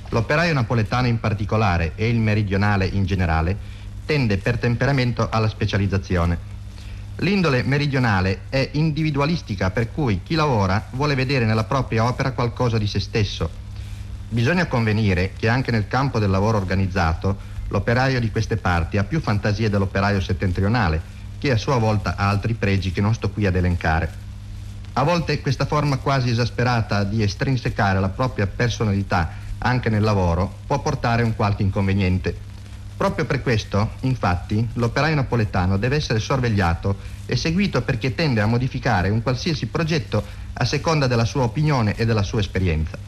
l'operaio 0.09 0.53
napoletano 0.53 1.07
in 1.07 1.20
particolare 1.20 1.93
e 1.95 2.09
il 2.09 2.18
meridionale 2.18 2.85
in 2.85 3.05
generale 3.05 3.57
tende 4.05 4.39
per 4.39 4.59
temperamento 4.59 5.28
alla 5.31 5.49
specializzazione. 5.49 6.37
L'indole 7.18 7.62
meridionale 7.62 8.41
è 8.49 8.70
individualistica 8.72 9.70
per 9.70 9.93
cui 9.93 10.20
chi 10.24 10.35
lavora 10.35 10.89
vuole 10.91 11.14
vedere 11.14 11.45
nella 11.45 11.62
propria 11.62 12.07
opera 12.07 12.33
qualcosa 12.33 12.76
di 12.76 12.89
se 12.89 12.99
stesso. 12.99 13.49
Bisogna 14.28 14.66
convenire 14.66 15.35
che 15.39 15.49
anche 15.49 15.70
nel 15.70 15.87
campo 15.87 16.18
del 16.18 16.31
lavoro 16.31 16.59
organizzato 16.59 17.39
l'operaio 17.68 18.18
di 18.18 18.33
queste 18.33 18.57
parti 18.57 18.99
ha 18.99 19.05
più 19.05 19.20
fantasie 19.20 19.70
dell'operaio 19.70 20.20
settentrionale, 20.20 21.01
che 21.39 21.53
a 21.53 21.57
sua 21.57 21.76
volta 21.76 22.16
ha 22.16 22.28
altri 22.28 22.55
pregi 22.55 22.91
che 22.91 23.01
non 23.01 23.14
sto 23.14 23.31
qui 23.31 23.47
ad 23.47 23.55
elencare. 23.55 24.26
A 25.01 25.03
volte 25.03 25.41
questa 25.41 25.65
forma 25.65 25.97
quasi 25.97 26.29
esasperata 26.29 27.05
di 27.05 27.23
estrinsecare 27.23 27.99
la 27.99 28.11
propria 28.11 28.47
personalità 28.47 29.31
anche 29.57 29.89
nel 29.89 30.03
lavoro 30.03 30.57
può 30.67 30.83
portare 30.83 31.23
un 31.23 31.35
qualche 31.35 31.63
inconveniente. 31.63 32.37
Proprio 32.99 33.25
per 33.25 33.41
questo, 33.41 33.93
infatti, 34.01 34.69
l'operaio 34.75 35.15
napoletano 35.15 35.79
deve 35.79 35.97
essere 35.97 36.19
sorvegliato 36.19 36.99
e 37.25 37.35
seguito 37.35 37.81
perché 37.81 38.15
tende 38.15 38.43
a 38.43 38.47
modificare 38.47 39.09
un 39.09 39.23
qualsiasi 39.23 39.69
progetto 39.69 40.23
a 40.53 40.67
seconda 40.67 41.07
della 41.07 41.25
sua 41.25 41.45
opinione 41.45 41.95
e 41.95 42.05
della 42.05 42.23
sua 42.23 42.41
esperienza. 42.41 42.99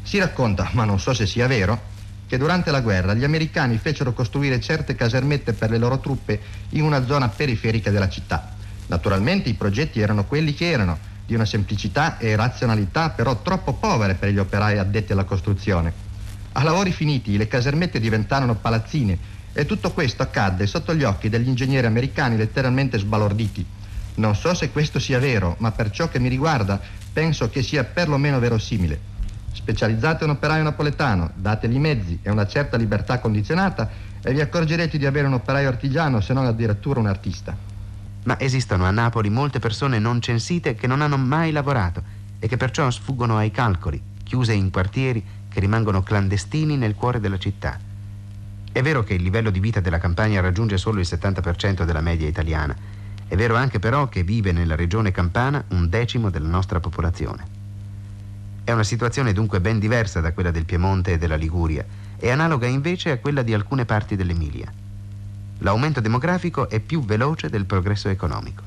Si 0.00 0.18
racconta, 0.18 0.70
ma 0.74 0.84
non 0.84 1.00
so 1.00 1.12
se 1.12 1.26
sia 1.26 1.48
vero, 1.48 1.90
che 2.28 2.38
durante 2.38 2.70
la 2.70 2.82
guerra 2.82 3.14
gli 3.14 3.24
americani 3.24 3.78
fecero 3.78 4.12
costruire 4.12 4.60
certe 4.60 4.94
casermette 4.94 5.54
per 5.54 5.70
le 5.70 5.78
loro 5.78 5.98
truppe 5.98 6.40
in 6.68 6.84
una 6.84 7.04
zona 7.04 7.28
periferica 7.28 7.90
della 7.90 8.08
città. 8.08 8.54
Naturalmente 8.86 9.48
i 9.48 9.54
progetti 9.54 9.98
erano 9.98 10.24
quelli 10.24 10.54
che 10.54 10.70
erano, 10.70 11.10
di 11.26 11.34
una 11.34 11.44
semplicità 11.44 12.18
e 12.18 12.36
razionalità 12.36 13.10
però 13.10 13.40
troppo 13.42 13.74
povere 13.74 14.14
per 14.14 14.30
gli 14.30 14.38
operai 14.38 14.78
addetti 14.78 15.12
alla 15.12 15.24
costruzione. 15.24 16.10
A 16.52 16.62
lavori 16.62 16.92
finiti 16.92 17.36
le 17.36 17.48
casermette 17.48 18.00
diventarono 18.00 18.54
palazzine 18.56 19.18
e 19.52 19.66
tutto 19.66 19.92
questo 19.92 20.22
accadde 20.22 20.66
sotto 20.66 20.94
gli 20.94 21.02
occhi 21.02 21.28
degli 21.28 21.48
ingegneri 21.48 21.86
americani 21.86 22.36
letteralmente 22.36 22.98
sbalorditi. 22.98 23.64
Non 24.14 24.34
so 24.34 24.52
se 24.54 24.70
questo 24.70 24.98
sia 24.98 25.18
vero, 25.18 25.56
ma 25.58 25.72
per 25.72 25.90
ciò 25.90 26.08
che 26.08 26.18
mi 26.18 26.28
riguarda 26.28 26.80
penso 27.12 27.48
che 27.48 27.62
sia 27.62 27.84
perlomeno 27.84 28.38
verosimile. 28.38 29.10
Specializzate 29.52 30.24
un 30.24 30.30
operaio 30.30 30.62
napoletano, 30.62 31.30
dategli 31.34 31.78
mezzi 31.78 32.18
e 32.22 32.30
una 32.30 32.46
certa 32.46 32.76
libertà 32.76 33.18
condizionata 33.18 33.88
e 34.22 34.32
vi 34.32 34.40
accorgerete 34.40 34.98
di 34.98 35.06
avere 35.06 35.26
un 35.26 35.34
operaio 35.34 35.68
artigiano, 35.68 36.20
se 36.20 36.32
non 36.32 36.46
addirittura 36.46 37.00
un 37.00 37.06
artista. 37.06 37.71
Ma 38.24 38.38
esistono 38.38 38.84
a 38.84 38.90
Napoli 38.90 39.30
molte 39.30 39.58
persone 39.58 39.98
non 39.98 40.20
censite 40.20 40.74
che 40.74 40.86
non 40.86 41.00
hanno 41.00 41.16
mai 41.16 41.50
lavorato 41.50 42.02
e 42.38 42.46
che 42.46 42.56
perciò 42.56 42.90
sfuggono 42.90 43.36
ai 43.36 43.50
calcoli, 43.50 44.00
chiuse 44.22 44.52
in 44.52 44.70
quartieri 44.70 45.24
che 45.48 45.60
rimangono 45.60 46.02
clandestini 46.02 46.76
nel 46.76 46.94
cuore 46.94 47.20
della 47.20 47.38
città. 47.38 47.78
È 48.72 48.80
vero 48.80 49.02
che 49.02 49.14
il 49.14 49.22
livello 49.22 49.50
di 49.50 49.60
vita 49.60 49.80
della 49.80 49.98
campagna 49.98 50.40
raggiunge 50.40 50.78
solo 50.78 51.00
il 51.00 51.06
70% 51.08 51.84
della 51.84 52.00
media 52.00 52.26
italiana. 52.26 52.74
È 53.28 53.36
vero 53.36 53.54
anche 53.56 53.78
però 53.78 54.08
che 54.08 54.22
vive 54.22 54.52
nella 54.52 54.76
regione 54.76 55.10
campana 55.10 55.62
un 55.68 55.88
decimo 55.88 56.30
della 56.30 56.48
nostra 56.48 56.80
popolazione. 56.80 57.60
È 58.64 58.70
una 58.72 58.84
situazione 58.84 59.32
dunque 59.32 59.60
ben 59.60 59.78
diversa 59.78 60.20
da 60.20 60.32
quella 60.32 60.50
del 60.50 60.64
Piemonte 60.64 61.12
e 61.12 61.18
della 61.18 61.36
Liguria 61.36 61.84
e 62.16 62.30
analoga 62.30 62.66
invece 62.66 63.10
a 63.10 63.18
quella 63.18 63.42
di 63.42 63.52
alcune 63.52 63.84
parti 63.84 64.16
dell'Emilia. 64.16 64.72
L'aumento 65.62 66.00
demografico 66.00 66.68
è 66.68 66.80
più 66.80 67.04
veloce 67.04 67.48
del 67.48 67.66
progresso 67.66 68.08
economico. 68.08 68.64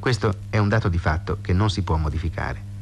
Questo 0.00 0.34
è 0.48 0.56
un 0.56 0.68
dato 0.68 0.88
di 0.88 0.96
fatto 0.96 1.38
che 1.42 1.52
non 1.52 1.68
si 1.68 1.82
può 1.82 1.96
modificare. 1.98 2.74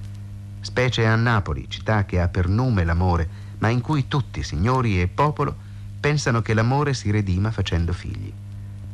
Specie 0.61 1.05
a 1.05 1.17
Napoli, 1.17 1.67
città 1.69 2.05
che 2.05 2.21
ha 2.21 2.29
per 2.29 2.47
nome 2.49 2.85
l'amore, 2.85 3.29
ma 3.59 3.71
in 3.71 3.81
cui 3.81 4.07
tutti, 4.07 4.45
signori 4.45 5.01
e 5.01 5.09
popolo, 5.09 5.57
pensano 5.99 6.43
che 6.43 6.55
l'amore 6.55 6.95
si 6.95 7.11
redima 7.11 7.51
facendo 7.51 7.93
figli. 7.93 8.33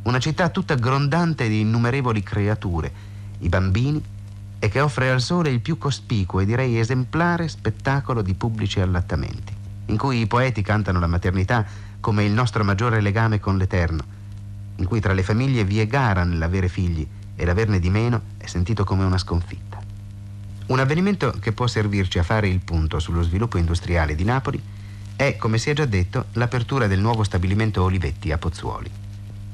Una 0.05 0.19
città 0.19 0.49
tutta 0.49 0.75
grondante 0.75 1.47
di 1.47 1.61
innumerevoli 1.61 2.23
creature, 2.23 2.91
i 3.41 3.49
bambini, 3.51 4.03
e 4.59 4.69
che 4.71 4.81
offre 4.81 5.11
al 5.11 5.21
sole 5.21 5.51
il 5.51 5.61
più 5.61 5.77
cospicuo 5.77 6.41
e 6.41 6.47
direi 6.47 6.79
esemplare 6.79 7.47
spettacolo 7.47 8.23
di 8.23 8.33
pubblici 8.33 8.81
allattamenti, 8.81 9.55
in 9.87 9.99
cui 9.99 10.21
i 10.21 10.27
poeti 10.27 10.63
cantano 10.63 10.99
la 10.99 11.07
maternità 11.07 11.67
come 12.01 12.25
il 12.25 12.33
nostro 12.33 12.65
maggiore 12.65 13.03
legame 13.03 13.39
con 13.39 13.59
l'Eterno, 13.59 14.19
in 14.81 14.87
cui 14.87 15.01
tra 15.01 15.13
le 15.13 15.23
famiglie 15.23 15.65
vi 15.65 15.79
è 15.79 15.87
gara 15.87 16.25
nell'avere 16.25 16.69
figli 16.69 17.07
e 17.37 17.45
l'averne 17.45 17.79
di 17.79 17.91
meno 17.91 18.23
è 18.39 18.47
sentito 18.47 18.83
come 18.85 19.05
una 19.05 19.19
sconfitta. 19.19 19.79
Un 20.67 20.79
avvenimento 20.79 21.35
che 21.39 21.53
può 21.53 21.67
servirci 21.67 22.19
a 22.19 22.23
fare 22.23 22.49
il 22.49 22.61
punto 22.61 22.99
sullo 22.99 23.23
sviluppo 23.23 23.59
industriale 23.59 24.15
di 24.15 24.25
Napoli 24.25 24.61
è, 25.17 25.37
come 25.37 25.59
si 25.59 25.69
è 25.69 25.75
già 25.75 25.85
detto, 25.85 26.27
l'apertura 26.33 26.87
del 26.87 27.01
nuovo 27.01 27.25
stabilimento 27.25 27.83
Olivetti 27.83 28.33
a 28.33 28.39
Pozzuoli. 28.39 28.91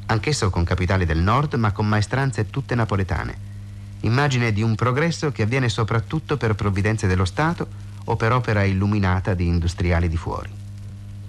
Anch'esso 0.07 0.51
con 0.51 0.63
capitale 0.63 1.05
del 1.05 1.19
nord, 1.19 1.55
ma 1.55 1.73
con 1.73 1.89
maestranze 1.89 2.49
tutte 2.49 2.77
napoletane. 2.77 3.55
Immagine 4.01 4.53
di 4.53 4.63
un 4.63 4.77
progresso 4.77 5.33
che 5.33 5.43
avviene 5.43 5.69
soprattutto 5.69 6.37
per 6.37 6.55
provvidenze 6.55 7.09
dello 7.09 7.25
Stato 7.25 7.67
o 8.05 8.15
per 8.15 8.33
opera 8.33 8.63
illuminata 8.63 9.35
di 9.35 9.47
industriali 9.47 10.09
di 10.09 10.17
fuori. 10.17 10.51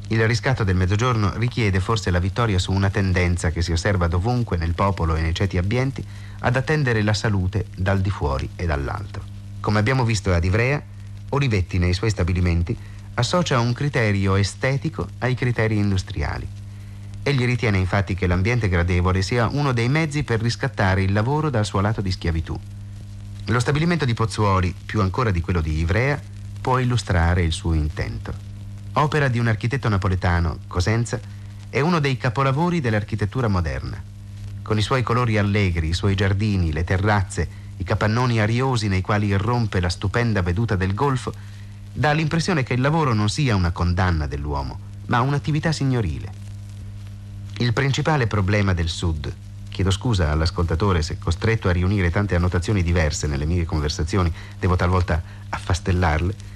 Il 0.09 0.25
riscatto 0.25 0.63
del 0.63 0.77
mezzogiorno 0.77 1.33
richiede 1.35 1.81
forse 1.81 2.11
la 2.11 2.19
vittoria 2.19 2.59
su 2.59 2.71
una 2.71 2.89
tendenza 2.89 3.49
che 3.49 3.61
si 3.61 3.73
osserva 3.73 4.07
dovunque 4.07 4.55
nel 4.55 4.73
popolo 4.73 5.15
e 5.15 5.21
nei 5.21 5.35
ceti 5.35 5.57
ambienti 5.57 6.05
ad 6.39 6.55
attendere 6.55 7.01
la 7.01 7.13
salute 7.13 7.65
dal 7.75 7.99
di 7.99 8.09
fuori 8.09 8.49
e 8.55 8.65
dall'altro. 8.65 9.21
Come 9.59 9.79
abbiamo 9.79 10.05
visto 10.05 10.33
ad 10.33 10.45
Ivrea, 10.45 10.81
Olivetti 11.29 11.77
nei 11.77 11.93
suoi 11.93 12.09
stabilimenti 12.09 12.77
associa 13.15 13.59
un 13.59 13.73
criterio 13.73 14.35
estetico 14.35 15.09
ai 15.19 15.35
criteri 15.35 15.75
industriali. 15.75 16.47
Egli 17.21 17.43
ritiene 17.43 17.77
infatti 17.77 18.15
che 18.15 18.27
l'ambiente 18.27 18.69
gradevole 18.69 19.21
sia 19.21 19.47
uno 19.47 19.73
dei 19.73 19.89
mezzi 19.89 20.23
per 20.23 20.39
riscattare 20.39 21.03
il 21.03 21.11
lavoro 21.11 21.49
dal 21.49 21.65
suo 21.65 21.81
lato 21.81 21.99
di 21.99 22.11
schiavitù. 22.11 22.57
Lo 23.47 23.59
stabilimento 23.59 24.05
di 24.05 24.13
Pozzuoli, 24.13 24.73
più 24.85 25.01
ancora 25.01 25.31
di 25.31 25.41
quello 25.41 25.59
di 25.59 25.79
Ivrea, 25.79 26.17
può 26.61 26.79
illustrare 26.79 27.43
il 27.43 27.51
suo 27.51 27.73
intento 27.73 28.46
opera 29.01 29.27
di 29.27 29.39
un 29.39 29.47
architetto 29.47 29.89
napoletano, 29.89 30.59
Cosenza, 30.67 31.19
è 31.69 31.79
uno 31.79 31.99
dei 31.99 32.17
capolavori 32.17 32.81
dell'architettura 32.81 33.47
moderna. 33.47 34.01
Con 34.61 34.77
i 34.77 34.81
suoi 34.81 35.03
colori 35.03 35.37
allegri, 35.37 35.89
i 35.89 35.93
suoi 35.93 36.15
giardini, 36.15 36.71
le 36.71 36.83
terrazze, 36.83 37.47
i 37.77 37.83
capannoni 37.83 38.39
ariosi 38.39 38.87
nei 38.87 39.01
quali 39.01 39.27
irrompe 39.27 39.79
la 39.79 39.89
stupenda 39.89 40.41
veduta 40.41 40.75
del 40.75 40.93
golfo, 40.93 41.31
dà 41.93 42.11
l'impressione 42.11 42.63
che 42.63 42.73
il 42.73 42.81
lavoro 42.81 43.13
non 43.13 43.29
sia 43.29 43.55
una 43.55 43.71
condanna 43.71 44.25
dell'uomo, 44.25 44.79
ma 45.07 45.21
un'attività 45.21 45.71
signorile. 45.71 46.45
Il 47.59 47.73
principale 47.73 48.27
problema 48.27 48.73
del 48.73 48.89
Sud, 48.89 49.31
chiedo 49.69 49.91
scusa 49.91 50.31
all'ascoltatore 50.31 51.03
se 51.03 51.19
costretto 51.19 51.69
a 51.69 51.71
riunire 51.71 52.09
tante 52.09 52.35
annotazioni 52.35 52.81
diverse 52.81 53.27
nelle 53.27 53.45
mie 53.45 53.65
conversazioni, 53.65 54.33
devo 54.59 54.75
talvolta 54.75 55.21
affastellarle, 55.49 56.55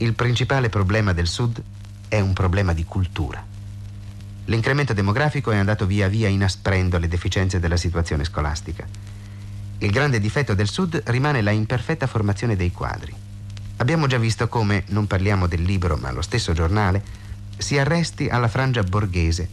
il 0.00 0.14
principale 0.14 0.68
problema 0.68 1.12
del 1.12 1.26
Sud 1.26 1.60
è 2.06 2.20
un 2.20 2.32
problema 2.32 2.72
di 2.72 2.84
cultura. 2.84 3.44
L'incremento 4.44 4.92
demografico 4.92 5.50
è 5.50 5.56
andato 5.56 5.86
via 5.86 6.06
via 6.06 6.28
inasprendo 6.28 6.98
le 6.98 7.08
deficienze 7.08 7.58
della 7.58 7.76
situazione 7.76 8.24
scolastica. 8.24 8.86
Il 9.78 9.90
grande 9.90 10.20
difetto 10.20 10.54
del 10.54 10.68
Sud 10.68 11.02
rimane 11.06 11.42
la 11.42 11.50
imperfetta 11.50 12.06
formazione 12.06 12.54
dei 12.54 12.70
quadri. 12.70 13.12
Abbiamo 13.78 14.06
già 14.06 14.18
visto 14.18 14.46
come, 14.46 14.84
non 14.88 15.08
parliamo 15.08 15.48
del 15.48 15.62
libro 15.62 15.96
ma 15.96 16.12
lo 16.12 16.22
stesso 16.22 16.52
giornale, 16.52 17.02
si 17.56 17.76
arresti 17.76 18.28
alla 18.28 18.48
frangia 18.48 18.84
borghese 18.84 19.48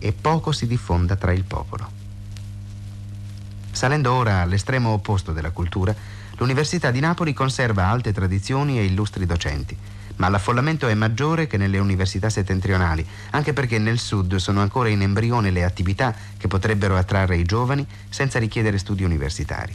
e 0.00 0.12
poco 0.12 0.50
si 0.50 0.66
diffonda 0.66 1.14
tra 1.14 1.32
il 1.32 1.44
popolo. 1.44 1.88
Salendo 3.70 4.12
ora 4.12 4.40
all'estremo 4.40 4.90
opposto 4.90 5.32
della 5.32 5.50
cultura, 5.50 5.94
L'Università 6.38 6.92
di 6.92 7.00
Napoli 7.00 7.32
conserva 7.32 7.88
alte 7.88 8.12
tradizioni 8.12 8.78
e 8.78 8.84
illustri 8.84 9.26
docenti, 9.26 9.76
ma 10.16 10.28
l'affollamento 10.28 10.86
è 10.86 10.94
maggiore 10.94 11.48
che 11.48 11.56
nelle 11.56 11.78
università 11.78 12.30
settentrionali, 12.30 13.04
anche 13.30 13.52
perché 13.52 13.78
nel 13.78 13.98
sud 13.98 14.36
sono 14.36 14.60
ancora 14.60 14.88
in 14.88 15.02
embrione 15.02 15.50
le 15.50 15.64
attività 15.64 16.14
che 16.36 16.46
potrebbero 16.46 16.96
attrarre 16.96 17.36
i 17.36 17.44
giovani 17.44 17.84
senza 18.08 18.38
richiedere 18.38 18.78
studi 18.78 19.02
universitari. 19.02 19.74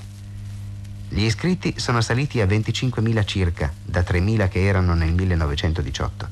Gli 1.10 1.24
iscritti 1.24 1.76
sono 1.78 2.00
saliti 2.00 2.40
a 2.40 2.46
25.000 2.46 3.26
circa, 3.26 3.72
da 3.84 4.00
3.000 4.00 4.48
che 4.48 4.64
erano 4.64 4.94
nel 4.94 5.12
1918. 5.12 6.28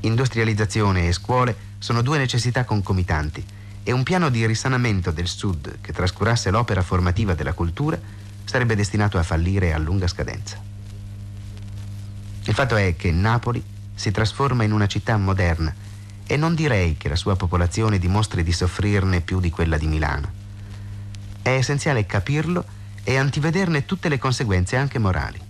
Industrializzazione 0.00 1.08
e 1.08 1.12
scuole 1.12 1.56
sono 1.78 2.02
due 2.02 2.18
necessità 2.18 2.64
concomitanti 2.64 3.44
e 3.82 3.92
un 3.92 4.02
piano 4.02 4.28
di 4.28 4.44
risanamento 4.46 5.10
del 5.10 5.28
Sud 5.28 5.78
che 5.80 5.92
trascurasse 5.92 6.50
l'opera 6.50 6.82
formativa 6.82 7.34
della 7.34 7.52
cultura 7.52 7.98
sarebbe 8.46 8.74
destinato 8.74 9.18
a 9.18 9.22
fallire 9.22 9.74
a 9.74 9.78
lunga 9.78 10.06
scadenza. 10.06 10.58
Il 12.44 12.54
fatto 12.54 12.76
è 12.76 12.96
che 12.96 13.10
Napoli 13.10 13.62
si 13.94 14.10
trasforma 14.12 14.62
in 14.62 14.72
una 14.72 14.86
città 14.86 15.16
moderna 15.16 15.74
e 16.26 16.36
non 16.36 16.54
direi 16.54 16.96
che 16.96 17.08
la 17.08 17.16
sua 17.16 17.36
popolazione 17.36 17.98
dimostri 17.98 18.42
di 18.42 18.52
soffrirne 18.52 19.20
più 19.20 19.40
di 19.40 19.50
quella 19.50 19.76
di 19.76 19.88
Milano. 19.88 20.30
È 21.42 21.50
essenziale 21.50 22.06
capirlo 22.06 22.64
e 23.02 23.16
antivederne 23.16 23.84
tutte 23.84 24.08
le 24.08 24.18
conseguenze 24.18 24.76
anche 24.76 24.98
morali. 24.98 25.40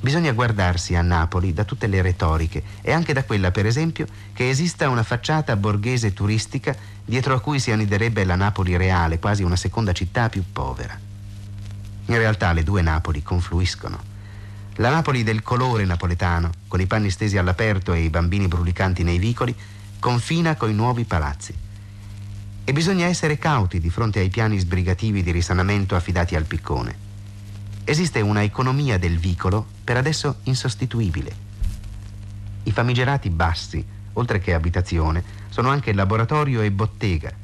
Bisogna 0.00 0.32
guardarsi 0.32 0.94
a 0.94 1.02
Napoli 1.02 1.52
da 1.52 1.64
tutte 1.64 1.86
le 1.86 2.00
retoriche 2.00 2.62
e 2.80 2.92
anche 2.92 3.12
da 3.12 3.24
quella, 3.24 3.50
per 3.50 3.66
esempio, 3.66 4.06
che 4.32 4.48
esista 4.48 4.88
una 4.88 5.02
facciata 5.02 5.56
borghese 5.56 6.12
turistica 6.12 6.74
dietro 7.04 7.34
a 7.34 7.40
cui 7.40 7.58
si 7.60 7.70
anniderebbe 7.70 8.24
la 8.24 8.36
Napoli 8.36 8.76
reale, 8.76 9.18
quasi 9.18 9.42
una 9.42 9.56
seconda 9.56 9.92
città 9.92 10.28
più 10.28 10.42
povera. 10.50 11.08
In 12.10 12.18
realtà 12.18 12.52
le 12.52 12.64
due 12.64 12.82
Napoli 12.82 13.22
confluiscono. 13.22 13.96
La 14.76 14.90
Napoli 14.90 15.22
del 15.22 15.44
colore 15.44 15.84
napoletano, 15.84 16.50
con 16.66 16.80
i 16.80 16.86
panni 16.86 17.08
stesi 17.08 17.38
all'aperto 17.38 17.92
e 17.92 18.02
i 18.02 18.10
bambini 18.10 18.48
brulicanti 18.48 19.04
nei 19.04 19.18
vicoli, 19.18 19.54
confina 20.00 20.56
coi 20.56 20.74
nuovi 20.74 21.04
palazzi. 21.04 21.54
E 22.64 22.72
bisogna 22.72 23.06
essere 23.06 23.38
cauti 23.38 23.78
di 23.78 23.90
fronte 23.90 24.18
ai 24.18 24.28
piani 24.28 24.58
sbrigativi 24.58 25.22
di 25.22 25.30
risanamento 25.30 25.94
affidati 25.94 26.34
al 26.34 26.46
piccone. 26.46 26.96
Esiste 27.84 28.20
una 28.20 28.42
economia 28.42 28.98
del 28.98 29.16
vicolo 29.16 29.64
per 29.84 29.96
adesso 29.96 30.38
insostituibile. 30.44 31.32
I 32.64 32.72
famigerati 32.72 33.30
bassi, 33.30 33.86
oltre 34.14 34.40
che 34.40 34.52
abitazione, 34.52 35.22
sono 35.48 35.68
anche 35.68 35.92
laboratorio 35.92 36.60
e 36.62 36.72
bottega 36.72 37.39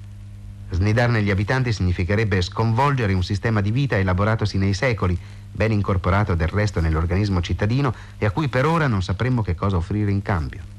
Snidarne 0.71 1.23
gli 1.23 1.31
abitanti 1.31 1.73
significherebbe 1.73 2.43
sconvolgere 2.43 3.13
un 3.13 3.23
sistema 3.23 3.61
di 3.61 3.71
vita 3.71 3.97
elaboratosi 3.97 4.59
nei 4.59 4.75
secoli, 4.75 5.19
ben 5.53 5.73
incorporato 5.73 6.35
del 6.35 6.49
resto 6.49 6.81
nell'organismo 6.81 7.41
cittadino 7.41 7.95
e 8.19 8.27
a 8.27 8.31
cui 8.31 8.49
per 8.49 8.67
ora 8.67 8.87
non 8.87 9.03
sapremmo 9.03 9.43
che 9.43 9.55
cosa 9.55 9.77
offrire 9.77 10.11
in 10.11 10.23
cambio. 10.23 10.75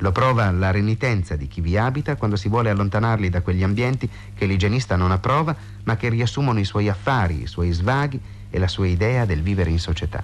Lo 0.00 0.12
prova 0.12 0.50
la 0.50 0.70
renitenza 0.70 1.36
di 1.36 1.48
chi 1.48 1.62
vi 1.62 1.78
abita 1.78 2.16
quando 2.16 2.36
si 2.36 2.48
vuole 2.48 2.68
allontanarli 2.68 3.30
da 3.30 3.40
quegli 3.40 3.62
ambienti 3.62 4.08
che 4.34 4.44
l'igienista 4.44 4.94
non 4.94 5.10
approva, 5.10 5.56
ma 5.84 5.96
che 5.96 6.10
riassumono 6.10 6.58
i 6.58 6.64
suoi 6.64 6.88
affari, 6.88 7.42
i 7.42 7.46
suoi 7.46 7.72
svaghi 7.72 8.20
e 8.50 8.58
la 8.58 8.68
sua 8.68 8.86
idea 8.86 9.24
del 9.24 9.40
vivere 9.40 9.70
in 9.70 9.78
società. 9.78 10.22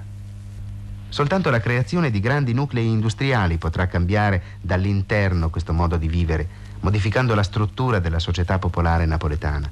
Soltanto 1.09 1.51
la 1.51 1.61
creazione 1.61 2.11
di 2.11 2.21
grandi 2.21 2.53
nuclei 2.53 2.87
industriali 2.87 3.57
potrà 3.57 3.87
cambiare 3.87 4.43
dall'interno 4.61 5.51
questo 5.51 5.73
modo 5.73 5.97
di 5.97 6.09
vivere, 6.09 6.49
modificando 6.83 7.35
la 7.35 7.43
struttura 7.43 7.99
della 7.99 8.19
società 8.19 8.59
popolare 8.59 9.07
napoletana. 9.07 9.71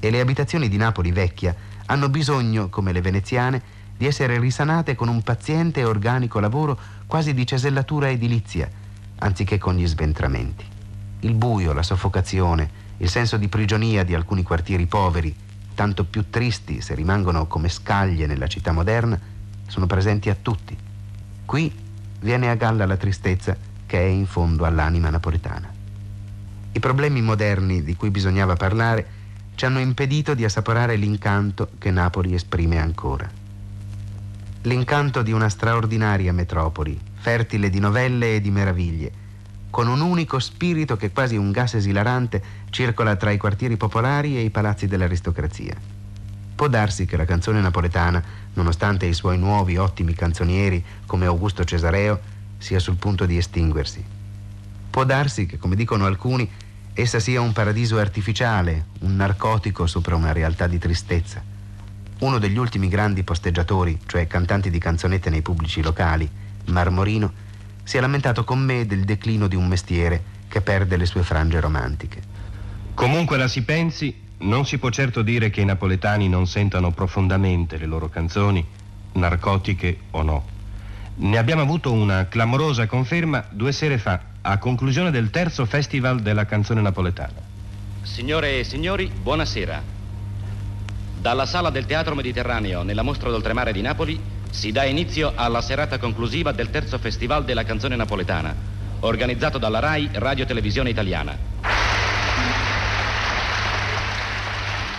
e 0.00 0.10
le 0.10 0.20
abitazioni 0.20 0.68
di 0.68 0.76
Napoli 0.76 1.10
vecchia 1.10 1.52
hanno 1.86 2.08
bisogno, 2.08 2.68
come 2.68 2.92
le 2.92 3.00
veneziane, 3.00 3.60
di 3.96 4.06
essere 4.06 4.38
risanate 4.38 4.94
con 4.94 5.08
un 5.08 5.22
paziente 5.22 5.80
e 5.80 5.84
organico 5.84 6.38
lavoro 6.38 6.78
quasi 7.06 7.34
di 7.34 7.44
cesellatura 7.44 8.08
edilizia, 8.08 8.70
anziché 9.18 9.58
con 9.58 9.74
gli 9.74 9.86
sventramenti. 9.86 10.64
Il 11.20 11.34
buio, 11.34 11.72
la 11.72 11.82
soffocazione, 11.82 12.70
il 12.98 13.08
senso 13.08 13.36
di 13.38 13.48
prigionia 13.48 14.04
di 14.04 14.14
alcuni 14.14 14.44
quartieri 14.44 14.86
poveri, 14.86 15.34
tanto 15.74 16.04
più 16.04 16.30
tristi 16.30 16.80
se 16.80 16.94
rimangono 16.94 17.48
come 17.48 17.68
scaglie 17.68 18.26
nella 18.26 18.46
città 18.46 18.70
moderna, 18.70 19.18
sono 19.66 19.86
presenti 19.86 20.30
a 20.30 20.36
tutti. 20.40 20.76
Qui 21.44 21.74
viene 22.20 22.50
a 22.50 22.54
galla 22.54 22.86
la 22.86 22.96
tristezza 22.96 23.56
che 23.84 23.98
è 23.98 24.06
in 24.06 24.26
fondo 24.26 24.64
all'anima 24.64 25.10
napoletana. 25.10 25.77
I 26.78 26.80
problemi 26.80 27.20
moderni 27.20 27.82
di 27.82 27.96
cui 27.96 28.08
bisognava 28.08 28.54
parlare 28.54 29.06
ci 29.56 29.64
hanno 29.64 29.80
impedito 29.80 30.34
di 30.34 30.44
assaporare 30.44 30.94
l'incanto 30.94 31.70
che 31.76 31.90
Napoli 31.90 32.34
esprime 32.34 32.78
ancora. 32.78 33.28
L'incanto 34.62 35.22
di 35.22 35.32
una 35.32 35.48
straordinaria 35.48 36.32
metropoli, 36.32 36.96
fertile 37.14 37.68
di 37.68 37.80
novelle 37.80 38.36
e 38.36 38.40
di 38.40 38.52
meraviglie, 38.52 39.10
con 39.70 39.88
un 39.88 40.00
unico 40.00 40.38
spirito 40.38 40.96
che 40.96 41.10
quasi 41.10 41.34
un 41.34 41.50
gas 41.50 41.74
esilarante 41.74 42.40
circola 42.70 43.16
tra 43.16 43.32
i 43.32 43.38
quartieri 43.38 43.76
popolari 43.76 44.36
e 44.36 44.42
i 44.42 44.50
palazzi 44.50 44.86
dell'aristocrazia. 44.86 45.74
Può 46.54 46.68
darsi 46.68 47.06
che 47.06 47.16
la 47.16 47.24
canzone 47.24 47.60
napoletana, 47.60 48.22
nonostante 48.54 49.04
i 49.04 49.14
suoi 49.14 49.36
nuovi 49.36 49.76
ottimi 49.78 50.14
canzonieri 50.14 50.84
come 51.06 51.26
Augusto 51.26 51.64
Cesareo, 51.64 52.20
sia 52.56 52.78
sul 52.78 52.94
punto 52.94 53.26
di 53.26 53.36
estinguersi. 53.36 54.04
Può 54.90 55.02
darsi 55.04 55.46
che, 55.46 55.58
come 55.58 55.74
dicono 55.74 56.06
alcuni, 56.06 56.48
essa 57.00 57.20
sia 57.20 57.40
un 57.40 57.52
paradiso 57.52 57.98
artificiale, 57.98 58.86
un 59.02 59.14
narcotico 59.14 59.86
sopra 59.86 60.16
una 60.16 60.32
realtà 60.32 60.66
di 60.66 60.78
tristezza. 60.78 61.40
Uno 62.18 62.38
degli 62.38 62.58
ultimi 62.58 62.88
grandi 62.88 63.22
posteggiatori, 63.22 64.00
cioè 64.04 64.26
cantanti 64.26 64.68
di 64.68 64.80
canzonette 64.80 65.30
nei 65.30 65.40
pubblici 65.40 65.80
locali, 65.80 66.28
Marmorino, 66.66 67.32
si 67.84 67.98
è 67.98 68.00
lamentato 68.00 68.42
con 68.42 68.58
me 68.58 68.84
del 68.84 69.04
declino 69.04 69.46
di 69.46 69.54
un 69.54 69.68
mestiere 69.68 70.20
che 70.48 70.60
perde 70.60 70.96
le 70.96 71.06
sue 71.06 71.22
frange 71.22 71.60
romantiche. 71.60 72.20
Comunque 72.94 73.36
la 73.36 73.46
si 73.46 73.62
pensi, 73.62 74.12
non 74.38 74.66
si 74.66 74.78
può 74.78 74.90
certo 74.90 75.22
dire 75.22 75.50
che 75.50 75.60
i 75.60 75.66
napoletani 75.66 76.28
non 76.28 76.48
sentano 76.48 76.90
profondamente 76.90 77.76
le 77.76 77.86
loro 77.86 78.08
canzoni, 78.08 78.66
narcotiche 79.12 79.98
o 80.10 80.22
no. 80.24 80.46
Ne 81.14 81.38
abbiamo 81.38 81.62
avuto 81.62 81.92
una 81.92 82.26
clamorosa 82.26 82.86
conferma 82.86 83.46
due 83.50 83.70
sere 83.70 83.98
fa, 83.98 84.20
a 84.50 84.56
conclusione 84.56 85.10
del 85.10 85.28
terzo 85.28 85.66
festival 85.66 86.20
della 86.20 86.46
canzone 86.46 86.80
napoletana. 86.80 87.34
Signore 88.00 88.60
e 88.60 88.64
signori, 88.64 89.12
buonasera. 89.14 89.82
Dalla 91.20 91.44
sala 91.44 91.68
del 91.68 91.84
Teatro 91.84 92.14
Mediterraneo 92.14 92.82
nella 92.82 93.02
mostra 93.02 93.28
d'oltremare 93.28 93.72
di 93.72 93.82
Napoli 93.82 94.18
si 94.48 94.72
dà 94.72 94.84
inizio 94.84 95.32
alla 95.34 95.60
serata 95.60 95.98
conclusiva 95.98 96.52
del 96.52 96.70
terzo 96.70 96.96
festival 96.96 97.44
della 97.44 97.64
canzone 97.64 97.94
napoletana, 97.94 98.54
organizzato 99.00 99.58
dalla 99.58 99.80
RAI 99.80 100.08
Radio 100.14 100.46
Televisione 100.46 100.88
Italiana. 100.88 101.36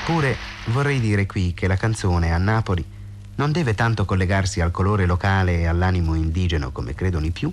Pure 0.06 0.38
vorrei 0.66 1.00
dire 1.00 1.26
qui 1.26 1.56
che 1.56 1.66
la 1.66 1.76
canzone 1.76 2.32
a 2.32 2.38
Napoli 2.38 2.86
non 3.38 3.52
deve 3.52 3.74
tanto 3.74 4.06
collegarsi 4.06 4.62
al 4.62 4.70
colore 4.70 5.08
locale 5.08 5.58
e 5.58 5.66
all'animo 5.66 6.14
indigeno 6.14 6.72
come 6.72 6.94
credono 6.94 7.26
i 7.26 7.32
più, 7.32 7.52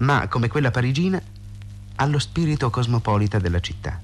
ma 0.00 0.28
come 0.28 0.48
quella 0.48 0.70
parigina 0.70 1.20
allo 1.96 2.18
spirito 2.18 2.70
cosmopolita 2.70 3.38
della 3.38 3.60
città. 3.60 4.00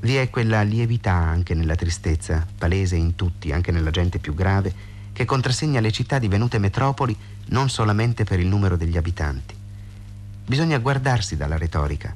Vi 0.00 0.16
è 0.16 0.30
quella 0.30 0.62
lievità 0.62 1.12
anche 1.12 1.54
nella 1.54 1.74
tristezza, 1.74 2.46
palese 2.56 2.96
in 2.96 3.14
tutti, 3.14 3.52
anche 3.52 3.72
nella 3.72 3.90
gente 3.90 4.18
più 4.18 4.34
grave, 4.34 4.96
che 5.12 5.24
contrassegna 5.24 5.80
le 5.80 5.90
città 5.90 6.18
divenute 6.18 6.58
metropoli 6.58 7.16
non 7.46 7.68
solamente 7.68 8.24
per 8.24 8.40
il 8.40 8.46
numero 8.46 8.76
degli 8.76 8.96
abitanti. 8.96 9.54
Bisogna 10.46 10.78
guardarsi 10.78 11.36
dalla 11.36 11.56
retorica, 11.56 12.14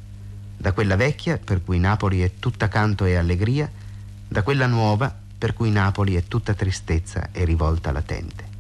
da 0.57 0.73
quella 0.73 0.97
vecchia 0.97 1.39
per 1.39 1.63
cui 1.63 1.79
Napoli 1.79 2.23
è 2.23 2.33
tutta 2.39 2.69
canto 2.69 3.05
e 3.05 3.17
allegria, 3.17 3.71
da 4.29 4.43
quella 4.43 4.67
nuova 4.67 5.15
per 5.39 5.55
cui 5.55 5.71
Napoli 5.71 6.15
è 6.15 6.25
tutta 6.25 6.55
tristezza 6.55 7.31
e 7.33 7.45
rivolta 7.45 7.93
latente. 7.93 8.52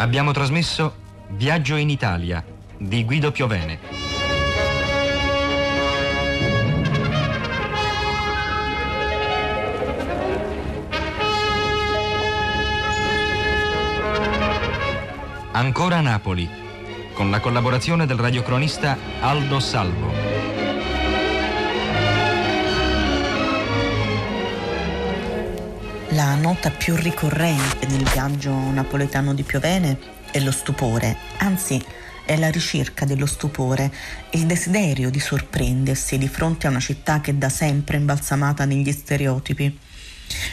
Abbiamo 0.00 0.32
trasmesso 0.32 0.94
Viaggio 1.28 1.76
in 1.76 1.90
Italia 1.90 2.42
di 2.78 3.04
Guido 3.04 3.30
Piovene. 3.32 3.78
Ancora 15.52 16.00
Napoli, 16.00 16.48
con 17.12 17.30
la 17.30 17.40
collaborazione 17.40 18.06
del 18.06 18.16
radiocronista 18.16 18.96
Aldo 19.20 19.60
Salvo. 19.60 20.29
La 26.20 26.34
nota 26.34 26.70
più 26.70 26.96
ricorrente 26.96 27.86
nel 27.86 28.02
viaggio 28.02 28.52
napoletano 28.52 29.32
di 29.32 29.42
Piovene 29.42 29.98
è 30.30 30.38
lo 30.40 30.52
stupore, 30.52 31.16
anzi 31.38 31.82
è 32.26 32.36
la 32.36 32.50
ricerca 32.50 33.06
dello 33.06 33.24
stupore, 33.24 33.90
il 34.32 34.44
desiderio 34.44 35.08
di 35.08 35.18
sorprendersi 35.18 36.18
di 36.18 36.28
fronte 36.28 36.66
a 36.66 36.70
una 36.70 36.78
città 36.78 37.22
che 37.22 37.38
da 37.38 37.48
sempre 37.48 37.96
è 37.96 38.00
imbalsamata 38.00 38.66
negli 38.66 38.92
stereotipi. 38.92 39.78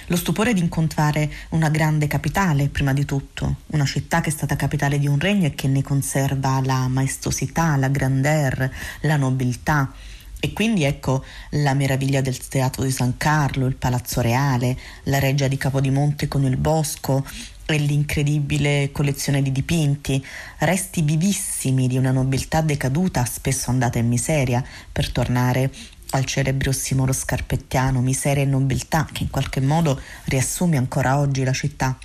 Lo 0.06 0.16
stupore 0.16 0.54
di 0.54 0.62
incontrare 0.62 1.30
una 1.50 1.68
grande 1.68 2.08
capitale, 2.08 2.70
prima 2.70 2.94
di 2.94 3.04
tutto, 3.04 3.58
una 3.72 3.86
città 3.86 4.22
che 4.22 4.30
è 4.30 4.32
stata 4.32 4.56
capitale 4.56 4.98
di 4.98 5.08
un 5.08 5.20
regno 5.20 5.48
e 5.48 5.54
che 5.54 5.68
ne 5.68 5.84
conserva 5.84 6.62
la 6.64 6.88
maestosità, 6.88 7.76
la 7.76 7.90
grandeur, 7.90 8.72
la 9.02 9.18
nobiltà, 9.18 9.92
e 10.40 10.54
quindi 10.54 10.84
ecco 10.84 11.24
la 11.52 11.74
meraviglia 11.74 12.22
del 12.22 12.38
Teatro 12.48 12.84
di 12.84 12.92
San 12.92 13.18
Carlo, 13.18 13.66
il 13.66 13.76
Palazzo 13.76 14.22
Reale, 14.22 14.78
la 15.04 15.20
Reggia 15.20 15.48
di 15.48 15.58
Capodimonte 15.58 16.28
con 16.28 16.44
il 16.44 16.58
bosco 16.58 17.26
e 17.66 17.78
l'incredibile 17.78 18.92
collezione 18.92 19.42
di 19.42 19.52
dipinti, 19.52 20.24
resti 20.60 21.02
vivissimi 21.02 21.88
di 21.88 21.98
una 21.98 22.12
nobiltà 22.12 22.62
decaduta, 22.62 23.26
spesso 23.26 23.72
andata 23.72 23.98
in 23.98 24.08
miseria, 24.08 24.64
per 24.92 25.12
tornare 25.12 25.72
al 26.12 26.24
celebre 26.24 26.70
ossimoro 26.70 27.12
scarpettiano, 27.12 28.00
miseria 28.00 28.44
e 28.44 28.46
nobiltà, 28.46 29.08
che 29.12 29.24
in 29.24 29.30
qualche 29.30 29.60
modo 29.60 30.00
riassume 30.26 30.78
ancora 30.78 31.18
oggi 31.18 31.44
la 31.44 31.52
città. 31.52 31.98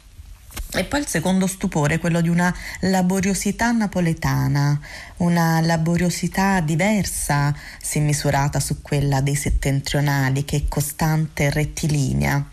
E 0.75 0.85
poi 0.85 1.01
il 1.01 1.07
secondo 1.07 1.47
stupore, 1.47 1.99
quello 1.99 2.23
di 2.23 2.31
una 2.31 2.55
laboriosità 2.81 3.73
napoletana, 3.73 4.81
una 5.19 5.61
laboriosità 5.61 6.61
diversa 6.61 7.55
se 7.79 8.01
misurata 8.01 8.59
su 8.59 8.81
quella 8.81 9.21
dei 9.21 9.35
settentrionali, 9.35 10.47
che 10.47 10.57
è 10.57 10.69
costante 10.69 11.45
e 11.45 11.51
rettilinea. 11.51 12.49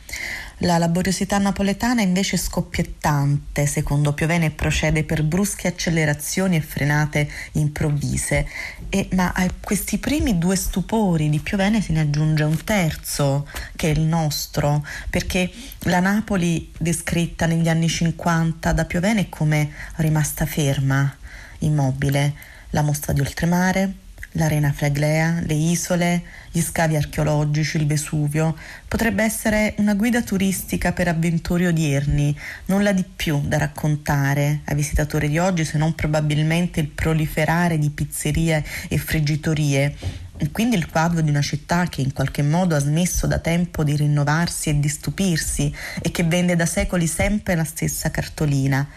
La 0.63 0.77
laboriosità 0.77 1.37
napoletana 1.37 2.01
invece 2.01 2.35
è 2.35 2.39
scoppiettante, 2.39 3.65
secondo 3.65 4.11
Piovene 4.11 4.51
procede 4.51 5.05
per 5.05 5.23
brusche 5.23 5.69
accelerazioni 5.69 6.57
e 6.57 6.61
frenate 6.61 7.29
improvvise. 7.53 8.45
E, 8.89 9.07
ma 9.13 9.31
a 9.33 9.47
questi 9.61 9.99
primi 9.99 10.37
due 10.37 10.57
stupori 10.57 11.29
di 11.29 11.39
Piovene 11.39 11.81
se 11.81 11.93
ne 11.93 12.01
aggiunge 12.01 12.43
un 12.43 12.61
terzo, 12.65 13.47
che 13.77 13.87
è 13.87 13.91
il 13.91 14.01
nostro, 14.01 14.85
perché 15.09 15.49
la 15.83 16.01
Napoli 16.01 16.69
descritta 16.77 17.45
negli 17.45 17.69
anni 17.69 17.87
50 17.87 18.73
da 18.73 18.83
Piovene 18.83 19.21
è 19.21 19.29
come 19.29 19.71
rimasta 19.95 20.45
ferma, 20.45 21.15
immobile. 21.59 22.33
La 22.71 22.81
mostra 22.81 23.13
di 23.13 23.21
oltremare, 23.21 23.93
l'arena 24.33 24.71
Fleglea, 24.71 25.39
le 25.41 25.53
isole, 25.53 26.23
gli 26.51 26.61
scavi 26.61 26.95
archeologici, 26.95 27.77
il 27.77 27.87
Vesuvio. 27.87 28.55
Potrebbe 28.87 29.23
essere 29.23 29.73
una 29.77 29.95
guida 29.95 30.21
turistica 30.21 30.91
per 30.91 31.07
avventori 31.07 31.65
odierni, 31.65 32.37
nulla 32.65 32.91
di 32.91 33.03
più 33.03 33.41
da 33.45 33.57
raccontare 33.57 34.61
ai 34.65 34.75
visitatori 34.75 35.29
di 35.29 35.37
oggi 35.39 35.65
se 35.65 35.77
non 35.77 35.95
probabilmente 35.95 36.79
il 36.79 36.87
proliferare 36.87 37.77
di 37.77 37.89
pizzerie 37.89 38.63
e 38.87 38.97
friggitorie. 38.97 39.95
E 40.41 40.51
quindi 40.51 40.77
il 40.77 40.89
quadro 40.89 41.19
di 41.19 41.29
una 41.29 41.41
città 41.41 41.87
che 41.87 41.99
in 41.99 42.13
qualche 42.13 42.43
modo 42.43 42.73
ha 42.73 42.79
smesso 42.79 43.27
da 43.27 43.39
tempo 43.39 43.83
di 43.83 43.97
rinnovarsi 43.97 44.69
e 44.69 44.79
di 44.79 44.87
stupirsi 44.87 45.73
e 46.01 46.11
che 46.11 46.23
vende 46.23 46.55
da 46.55 46.65
secoli 46.65 47.07
sempre 47.07 47.55
la 47.55 47.65
stessa 47.65 48.09
cartolina 48.09 48.87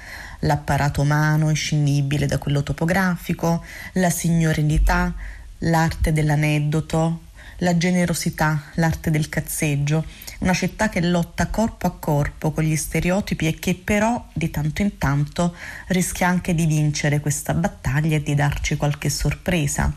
l'apparato 0.43 1.01
umano 1.03 1.49
inscindibile 1.49 2.27
da 2.27 2.39
quello 2.39 2.63
topografico, 2.63 3.65
la 3.95 4.11
signorilità, 4.11 5.15
l'arte 5.59 6.13
dell'aneddoto, 6.13 7.23
la 7.59 7.77
generosità, 7.77 8.63
l'arte 8.75 9.11
del 9.11 9.29
cazzeggio, 9.29 10.05
una 10.39 10.53
città 10.53 10.89
che 10.89 11.01
lotta 11.01 11.47
corpo 11.47 11.87
a 11.87 11.93
corpo 11.93 12.51
con 12.51 12.65
gli 12.65 12.75
stereotipi 12.75 13.47
e 13.47 13.55
che 13.55 13.75
però 13.75 14.27
di 14.33 14.51
tanto 14.51 14.83
in 14.83 14.99
tanto 14.99 15.55
rischia 15.89 16.27
anche 16.27 16.55
di 16.55 16.67
vincere 16.67 17.21
questa 17.21 17.55
battaglia 17.55 18.17
e 18.17 18.23
di 18.23 18.35
darci 18.35 18.77
qualche 18.77 19.09
sorpresa. 19.09 19.93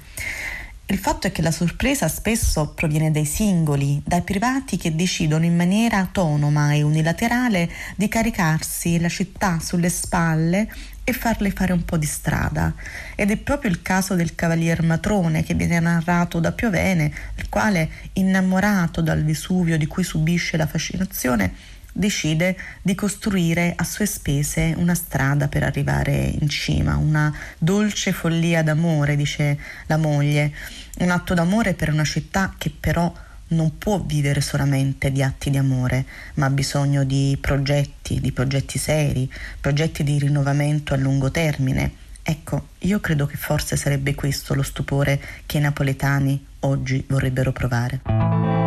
Il 0.88 1.00
fatto 1.00 1.26
è 1.26 1.32
che 1.32 1.42
la 1.42 1.50
sorpresa 1.50 2.08
spesso 2.08 2.74
proviene 2.76 3.10
dai 3.10 3.26
singoli, 3.26 4.00
dai 4.06 4.22
privati 4.22 4.78
che 4.78 4.96
decidono 4.96 5.44
in 5.44 5.56
maniera 5.56 5.98
autonoma 5.98 6.74
e 6.74 6.84
unilaterale 6.84 7.68
di 7.96 8.08
caricarsi 8.08 9.00
la 9.00 9.10
città 9.10 9.60
sulle 9.60 9.90
spalle 9.90 10.72
e 11.04 11.12
farle 11.12 11.50
fare 11.50 11.74
un 11.74 11.84
po' 11.86 11.98
di 11.98 12.06
strada. 12.06 12.72
Ed 13.16 13.32
è 13.32 13.38
proprio 13.38 13.72
il 13.72 13.82
caso 13.82 14.14
del 14.14 14.36
cavalier 14.36 14.84
Matrone 14.84 15.44
che 15.44 15.56
viene 15.56 15.80
narrato 15.80 16.40
da 16.40 16.52
Piovene, 16.52 17.12
il 17.36 17.50
quale, 17.50 17.90
innamorato 18.14 19.02
dal 19.02 19.24
Vesuvio 19.24 19.80
di 19.80 19.88
cui 19.88 20.04
subisce 20.04 20.56
la 20.56 20.68
fascinazione, 20.68 21.54
decide 21.98 22.58
di 22.82 22.94
costruire 22.94 23.74
a 23.74 23.86
sue 23.86 24.06
spese 24.06 24.74
una 24.76 24.94
strada 24.94 25.48
per 25.48 25.64
arrivare 25.64 26.36
in 26.40 26.50
cima, 26.50 26.98
una 26.98 27.34
dolce 27.58 28.12
follia 28.12 28.62
d'amore, 28.64 29.16
dice 29.16 29.58
la 29.88 29.96
moglie, 29.96 30.54
un 30.98 31.10
atto 31.10 31.34
d'amore 31.34 31.74
per 31.74 31.90
una 31.90 32.04
città 32.04 32.54
che 32.58 32.70
però 32.78 33.14
non 33.48 33.78
può 33.78 34.02
vivere 34.02 34.42
solamente 34.42 35.10
di 35.10 35.24
atti 35.24 35.50
di 35.50 35.58
amore, 35.58 36.06
ma 36.36 36.48
ha 36.48 36.50
bisogno 36.50 37.06
di 37.06 37.38
progetti, 37.40 38.20
di 38.20 38.34
progetti 38.34 38.78
seri, 38.78 39.32
progetti 39.62 40.04
di 40.04 40.20
rinnovamento 40.20 40.94
a 40.94 40.98
lungo 40.98 41.32
termine. 41.32 42.04
Ecco, 42.24 42.70
io 42.80 43.00
credo 43.00 43.26
che 43.26 43.38
forse 43.38 43.78
sarebbe 43.78 44.16
questo 44.16 44.54
lo 44.54 44.64
stupore 44.64 45.22
che 45.46 45.60
i 45.60 45.62
napoletani 45.62 46.46
oggi 46.62 47.06
vorrebbero 47.08 47.54
provare. 47.54 48.65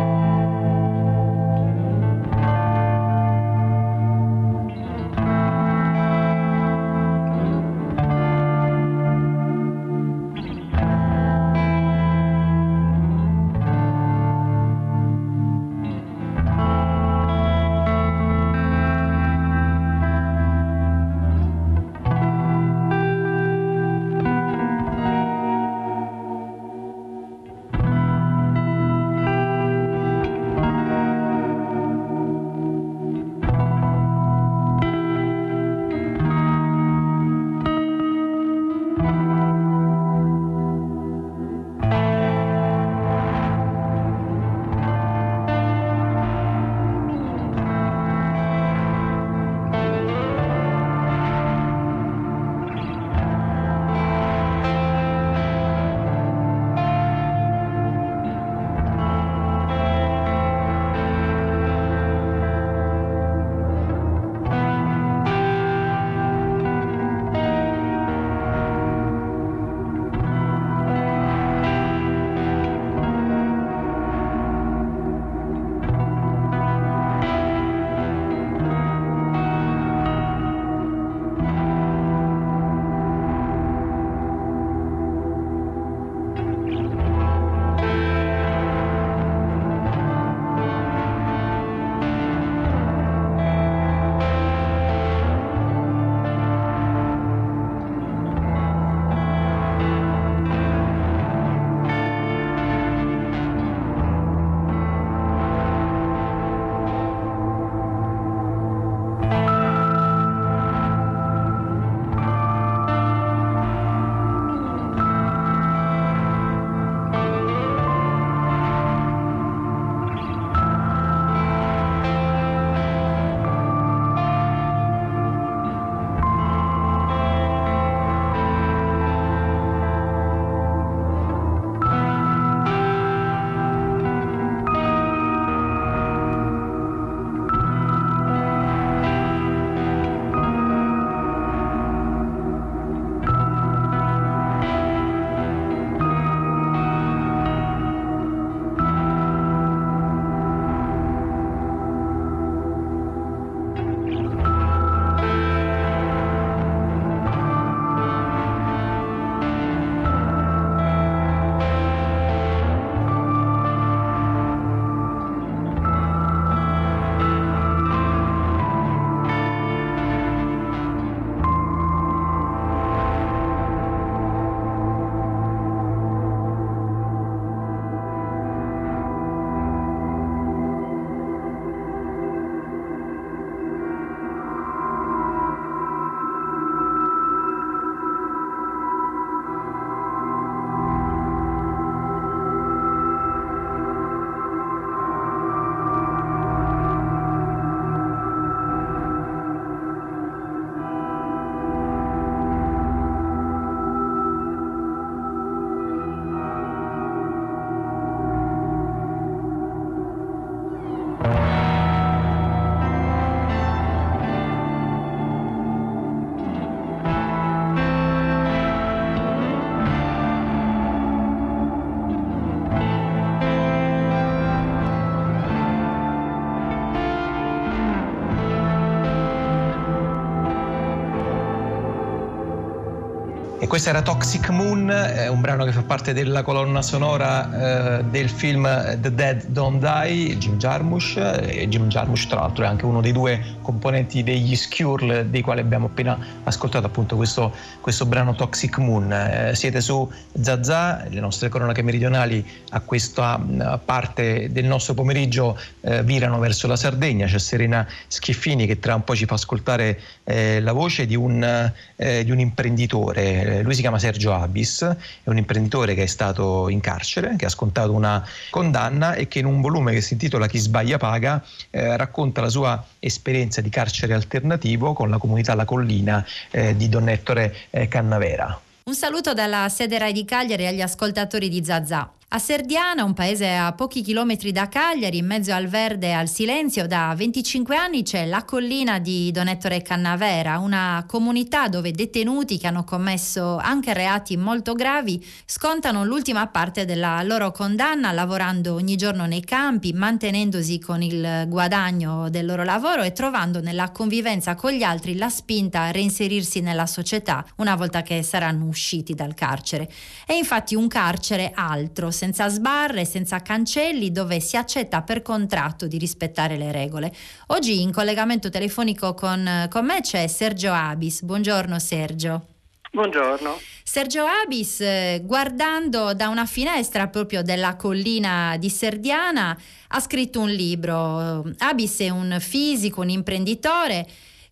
Questo 233.69 233.89
era 233.89 234.01
Toxic 234.01 234.49
Moon, 234.49 234.89
eh, 234.89 235.27
un 235.27 235.41
brano 235.41 235.63
che 235.63 235.71
fa 235.71 235.83
parte 235.83 236.11
della 236.11 236.41
colonna 236.41 236.81
sonora 236.81 237.99
eh, 237.99 238.03
del 238.05 238.27
film 238.27 238.63
The 238.99 239.13
Dead 239.13 239.45
Don't 239.45 239.79
Die, 239.79 240.35
Jim 240.39 240.57
Jarmusch. 240.57 241.17
E 241.17 241.67
Jim 241.69 241.87
Jarmusch, 241.87 242.25
tra 242.25 242.39
l'altro, 242.39 242.63
è 242.63 242.67
anche 242.67 242.85
uno 242.85 242.99
dei 242.99 243.11
due 243.11 243.57
componenti 243.61 244.23
degli 244.23 244.55
Skure, 244.55 245.29
dei 245.29 245.43
quali 245.43 245.59
abbiamo 245.59 245.85
appena 245.85 246.17
ascoltato 246.45 246.87
appunto 246.87 247.15
questo, 247.15 247.53
questo 247.79 248.07
brano 248.07 248.33
Toxic 248.33 248.79
Moon. 248.79 249.13
Eh, 249.13 249.51
siete 249.53 249.81
su 249.81 250.11
Zazà, 250.41 251.05
le 251.07 251.19
nostre 251.19 251.49
cronache 251.49 251.83
meridionali 251.83 252.43
a 252.71 252.79
questa 252.79 253.39
parte 253.85 254.51
del 254.51 254.65
nostro 254.65 254.95
pomeriggio 254.95 255.59
eh, 255.81 256.01
virano 256.01 256.39
verso 256.39 256.65
la 256.65 256.75
Sardegna. 256.75 257.27
C'è 257.27 257.37
Serena 257.37 257.87
Schiffini 258.07 258.65
che 258.65 258.79
tra 258.79 258.95
un 258.95 259.03
po' 259.03 259.15
ci 259.15 259.25
fa 259.25 259.35
ascoltare 259.35 259.99
eh, 260.23 260.59
la 260.59 260.71
voce 260.71 261.05
di 261.05 261.15
un, 261.15 261.71
eh, 261.95 262.23
di 262.23 262.31
un 262.31 262.39
imprenditore 262.39 263.57
lui 263.61 263.75
si 263.75 263.81
chiama 263.81 263.99
Sergio 263.99 264.33
Abis, 264.33 264.81
è 264.83 265.29
un 265.29 265.37
imprenditore 265.37 265.93
che 265.93 266.03
è 266.03 266.07
stato 266.07 266.69
in 266.69 266.79
carcere, 266.79 267.35
che 267.37 267.45
ha 267.45 267.49
scontato 267.49 267.93
una 267.93 268.25
condanna 268.49 269.13
e 269.13 269.27
che 269.27 269.39
in 269.39 269.45
un 269.45 269.61
volume 269.61 269.93
che 269.93 270.01
si 270.01 270.13
intitola 270.13 270.47
Chi 270.47 270.57
sbaglia 270.57 270.97
paga 270.97 271.43
eh, 271.69 271.95
racconta 271.97 272.41
la 272.41 272.49
sua 272.49 272.83
esperienza 272.99 273.61
di 273.61 273.69
carcere 273.69 274.13
alternativo 274.13 274.93
con 274.93 275.09
la 275.09 275.17
comunità 275.17 275.55
La 275.55 275.65
Collina 275.65 276.25
eh, 276.51 276.75
di 276.75 276.89
Don 276.89 277.09
Ettore 277.09 277.55
eh, 277.69 277.87
Cannavera. 277.87 278.59
Un 278.83 278.95
saluto 278.95 279.33
dalla 279.33 279.69
sede 279.69 279.99
Rai 279.99 280.13
di 280.13 280.25
Cagliari 280.25 280.65
agli 280.65 280.81
ascoltatori 280.81 281.47
di 281.47 281.63
Zazà. 281.63 282.11
A 282.31 282.37
Serdiana, 282.37 283.03
un 283.05 283.15
paese 283.15 283.55
a 283.55 283.73
pochi 283.73 284.03
chilometri 284.03 284.51
da 284.51 284.69
Cagliari, 284.69 285.17
in 285.17 285.25
mezzo 285.25 285.51
al 285.51 285.65
verde 285.65 286.09
e 286.09 286.11
al 286.11 286.29
silenzio, 286.29 286.85
da 286.85 287.11
25 287.17 287.75
anni 287.75 288.03
c'è 288.03 288.27
la 288.27 288.43
collina 288.43 288.99
di 288.99 289.31
Donettore 289.31 289.81
Cannavera, 289.81 290.59
una 290.59 291.05
comunità 291.07 291.67
dove 291.69 291.89
detenuti 291.89 292.59
che 292.59 292.67
hanno 292.67 292.83
commesso 292.83 293.57
anche 293.57 293.95
reati 293.95 294.37
molto 294.37 294.75
gravi 294.75 295.25
scontano 295.43 296.05
l'ultima 296.05 296.45
parte 296.45 296.85
della 296.85 297.23
loro 297.23 297.49
condanna 297.51 298.11
lavorando 298.11 298.75
ogni 298.75 298.95
giorno 298.95 299.25
nei 299.25 299.43
campi, 299.43 299.91
mantenendosi 299.91 300.77
con 300.77 301.01
il 301.01 301.45
guadagno 301.47 302.29
del 302.29 302.45
loro 302.45 302.63
lavoro 302.63 303.01
e 303.01 303.11
trovando 303.11 303.59
nella 303.59 303.89
convivenza 303.89 304.53
con 304.53 304.69
gli 304.73 304.83
altri 304.83 305.15
la 305.15 305.29
spinta 305.29 305.81
a 305.81 305.91
reinserirsi 305.91 306.59
nella 306.59 306.85
società 306.85 307.43
una 307.55 307.75
volta 307.75 308.03
che 308.03 308.21
saranno 308.21 308.65
usciti 308.65 309.15
dal 309.15 309.33
carcere. 309.33 309.89
È 310.27 310.33
infatti 310.33 310.75
un 310.75 310.87
carcere 310.87 311.53
altro, 311.55 312.11
senza 312.19 312.49
sbarre, 312.49 313.05
senza 313.05 313.41
cancelli, 313.41 314.11
dove 314.11 314.41
si 314.41 314.57
accetta 314.57 315.03
per 315.03 315.21
contratto 315.21 315.87
di 315.87 315.97
rispettare 315.97 316.57
le 316.57 316.73
regole. 316.73 317.13
Oggi 317.47 317.81
in 317.81 317.93
collegamento 317.93 318.49
telefonico 318.49 319.13
con, 319.13 319.67
con 319.69 319.85
me 319.85 320.01
c'è 320.01 320.27
Sergio 320.27 320.73
Abis. 320.73 321.21
Buongiorno 321.21 321.79
Sergio. 321.79 322.45
Buongiorno. 322.91 323.57
Sergio 323.83 324.25
Abis, 324.25 324.81
eh, 324.81 325.21
guardando 325.23 326.13
da 326.13 326.27
una 326.27 326.45
finestra 326.45 327.07
proprio 327.07 327.41
della 327.41 327.77
collina 327.77 328.57
di 328.59 328.69
Serdiana, 328.69 329.57
ha 329.87 329.99
scritto 330.01 330.41
un 330.41 330.49
libro. 330.49 331.49
Abis 331.59 331.99
è 331.99 332.09
un 332.09 332.35
fisico, 332.41 332.99
un 332.99 333.11
imprenditore 333.11 334.05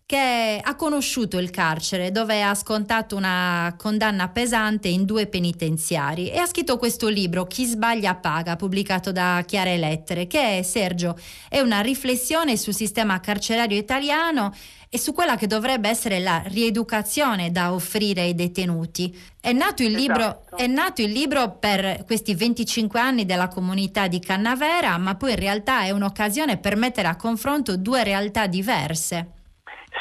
che 0.08 0.58
ha 0.62 0.74
conosciuto 0.74 1.36
il 1.36 1.50
carcere 1.50 2.10
dove 2.10 2.42
ha 2.42 2.54
scontato 2.54 3.14
una 3.14 3.74
condanna 3.76 4.30
pesante 4.30 4.88
in 4.88 5.04
due 5.04 5.26
penitenziari 5.26 6.30
e 6.30 6.38
ha 6.38 6.46
scritto 6.46 6.78
questo 6.78 7.08
libro 7.08 7.44
Chi 7.44 7.66
sbaglia 7.66 8.14
paga 8.14 8.56
pubblicato 8.56 9.12
da 9.12 9.44
Chiare 9.46 9.76
Lettere 9.76 10.26
che 10.26 10.62
Sergio 10.64 11.14
è 11.50 11.60
una 11.60 11.82
riflessione 11.82 12.56
sul 12.56 12.74
sistema 12.74 13.20
carcerario 13.20 13.76
italiano 13.76 14.54
e 14.88 14.98
su 14.98 15.12
quella 15.12 15.36
che 15.36 15.46
dovrebbe 15.46 15.90
essere 15.90 16.20
la 16.20 16.42
rieducazione 16.46 17.52
da 17.52 17.74
offrire 17.74 18.22
ai 18.22 18.34
detenuti. 18.34 19.14
È 19.38 19.52
nato 19.52 19.82
il, 19.82 19.92
libro, 19.92 20.40
Esatto. 20.40 20.56
è 20.56 20.66
nato 20.66 21.02
il 21.02 21.10
libro 21.10 21.58
per 21.58 22.04
questi 22.06 22.34
25 22.34 22.98
anni 22.98 23.26
della 23.26 23.48
comunità 23.48 24.08
di 24.08 24.20
Cannavera, 24.20 24.96
ma 24.96 25.16
poi 25.16 25.32
in 25.32 25.38
realtà 25.38 25.82
è 25.82 25.90
un'occasione 25.90 26.56
per 26.56 26.76
mettere 26.76 27.08
a 27.08 27.16
confronto 27.16 27.76
due 27.76 28.02
realtà 28.04 28.46
diverse. 28.46 29.32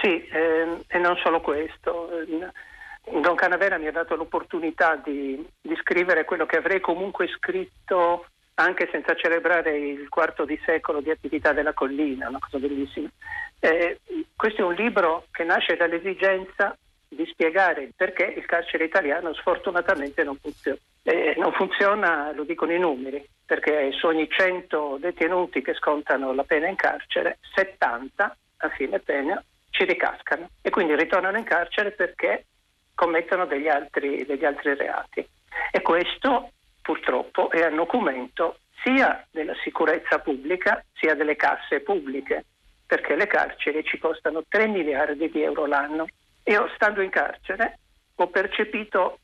Sì, 0.01 0.27
ehm, 0.31 0.83
e 0.87 0.97
non 0.97 1.15
solo 1.17 1.41
questo. 1.41 2.09
Ehm, 2.19 2.51
Don 3.21 3.35
Canavera 3.35 3.77
mi 3.77 3.87
ha 3.87 3.91
dato 3.91 4.15
l'opportunità 4.15 4.95
di, 4.95 5.45
di 5.61 5.75
scrivere 5.81 6.25
quello 6.25 6.45
che 6.45 6.57
avrei 6.57 6.81
comunque 6.81 7.27
scritto 7.27 8.25
anche 8.55 8.89
senza 8.91 9.15
celebrare 9.15 9.77
il 9.77 10.09
quarto 10.09 10.43
di 10.43 10.59
secolo 10.65 10.99
di 10.99 11.11
attività 11.11 11.53
della 11.53 11.73
collina, 11.73 12.27
una 12.27 12.39
cosa 12.39 12.57
bellissima. 12.57 13.07
Eh, 13.59 13.99
questo 14.35 14.61
è 14.61 14.65
un 14.65 14.73
libro 14.73 15.25
che 15.31 15.43
nasce 15.43 15.75
dall'esigenza 15.75 16.75
di 17.07 17.25
spiegare 17.27 17.91
perché 17.95 18.23
il 18.23 18.45
carcere 18.45 18.85
italiano 18.85 19.33
sfortunatamente 19.33 20.23
non 20.23 20.35
funziona. 20.35 20.77
Eh, 21.03 21.35
non 21.37 21.53
funziona, 21.53 22.33
lo 22.33 22.43
dicono 22.43 22.73
i 22.73 22.79
numeri, 22.79 23.25
perché 23.45 23.91
su 23.93 24.07
ogni 24.07 24.27
100 24.29 24.97
detenuti 24.99 25.61
che 25.61 25.73
scontano 25.73 26.33
la 26.33 26.43
pena 26.43 26.67
in 26.67 26.75
carcere, 26.75 27.37
70 27.53 28.37
a 28.57 28.69
fine 28.69 28.99
pena 28.99 29.41
ci 29.77 29.85
ricascano 29.85 30.49
e 30.61 30.71
quindi 30.71 30.95
ritornano 30.95 31.37
in 31.37 31.43
carcere 31.43 31.91
perché 31.91 32.45
commettono 32.95 33.45
degli 33.45 33.67
altri, 33.67 34.25
degli 34.25 34.43
altri 34.43 34.73
reati. 34.73 35.25
E 35.71 35.81
questo 35.83 36.51
purtroppo 36.81 37.51
è 37.51 37.63
un 37.67 37.75
documento 37.75 38.57
sia 38.81 39.23
della 39.29 39.53
sicurezza 39.61 40.17
pubblica 40.19 40.83
sia 40.95 41.13
delle 41.13 41.35
casse 41.35 41.81
pubbliche, 41.81 42.45
perché 42.87 43.15
le 43.15 43.27
carceri 43.27 43.83
ci 43.83 43.99
costano 43.99 44.43
3 44.47 44.67
miliardi 44.67 45.29
di 45.29 45.43
euro 45.43 45.67
l'anno. 45.67 46.07
Io 46.45 46.71
stando 46.73 47.01
in 47.01 47.11
carcere 47.11 47.77
ho 48.15 48.27
percepito 48.27 49.19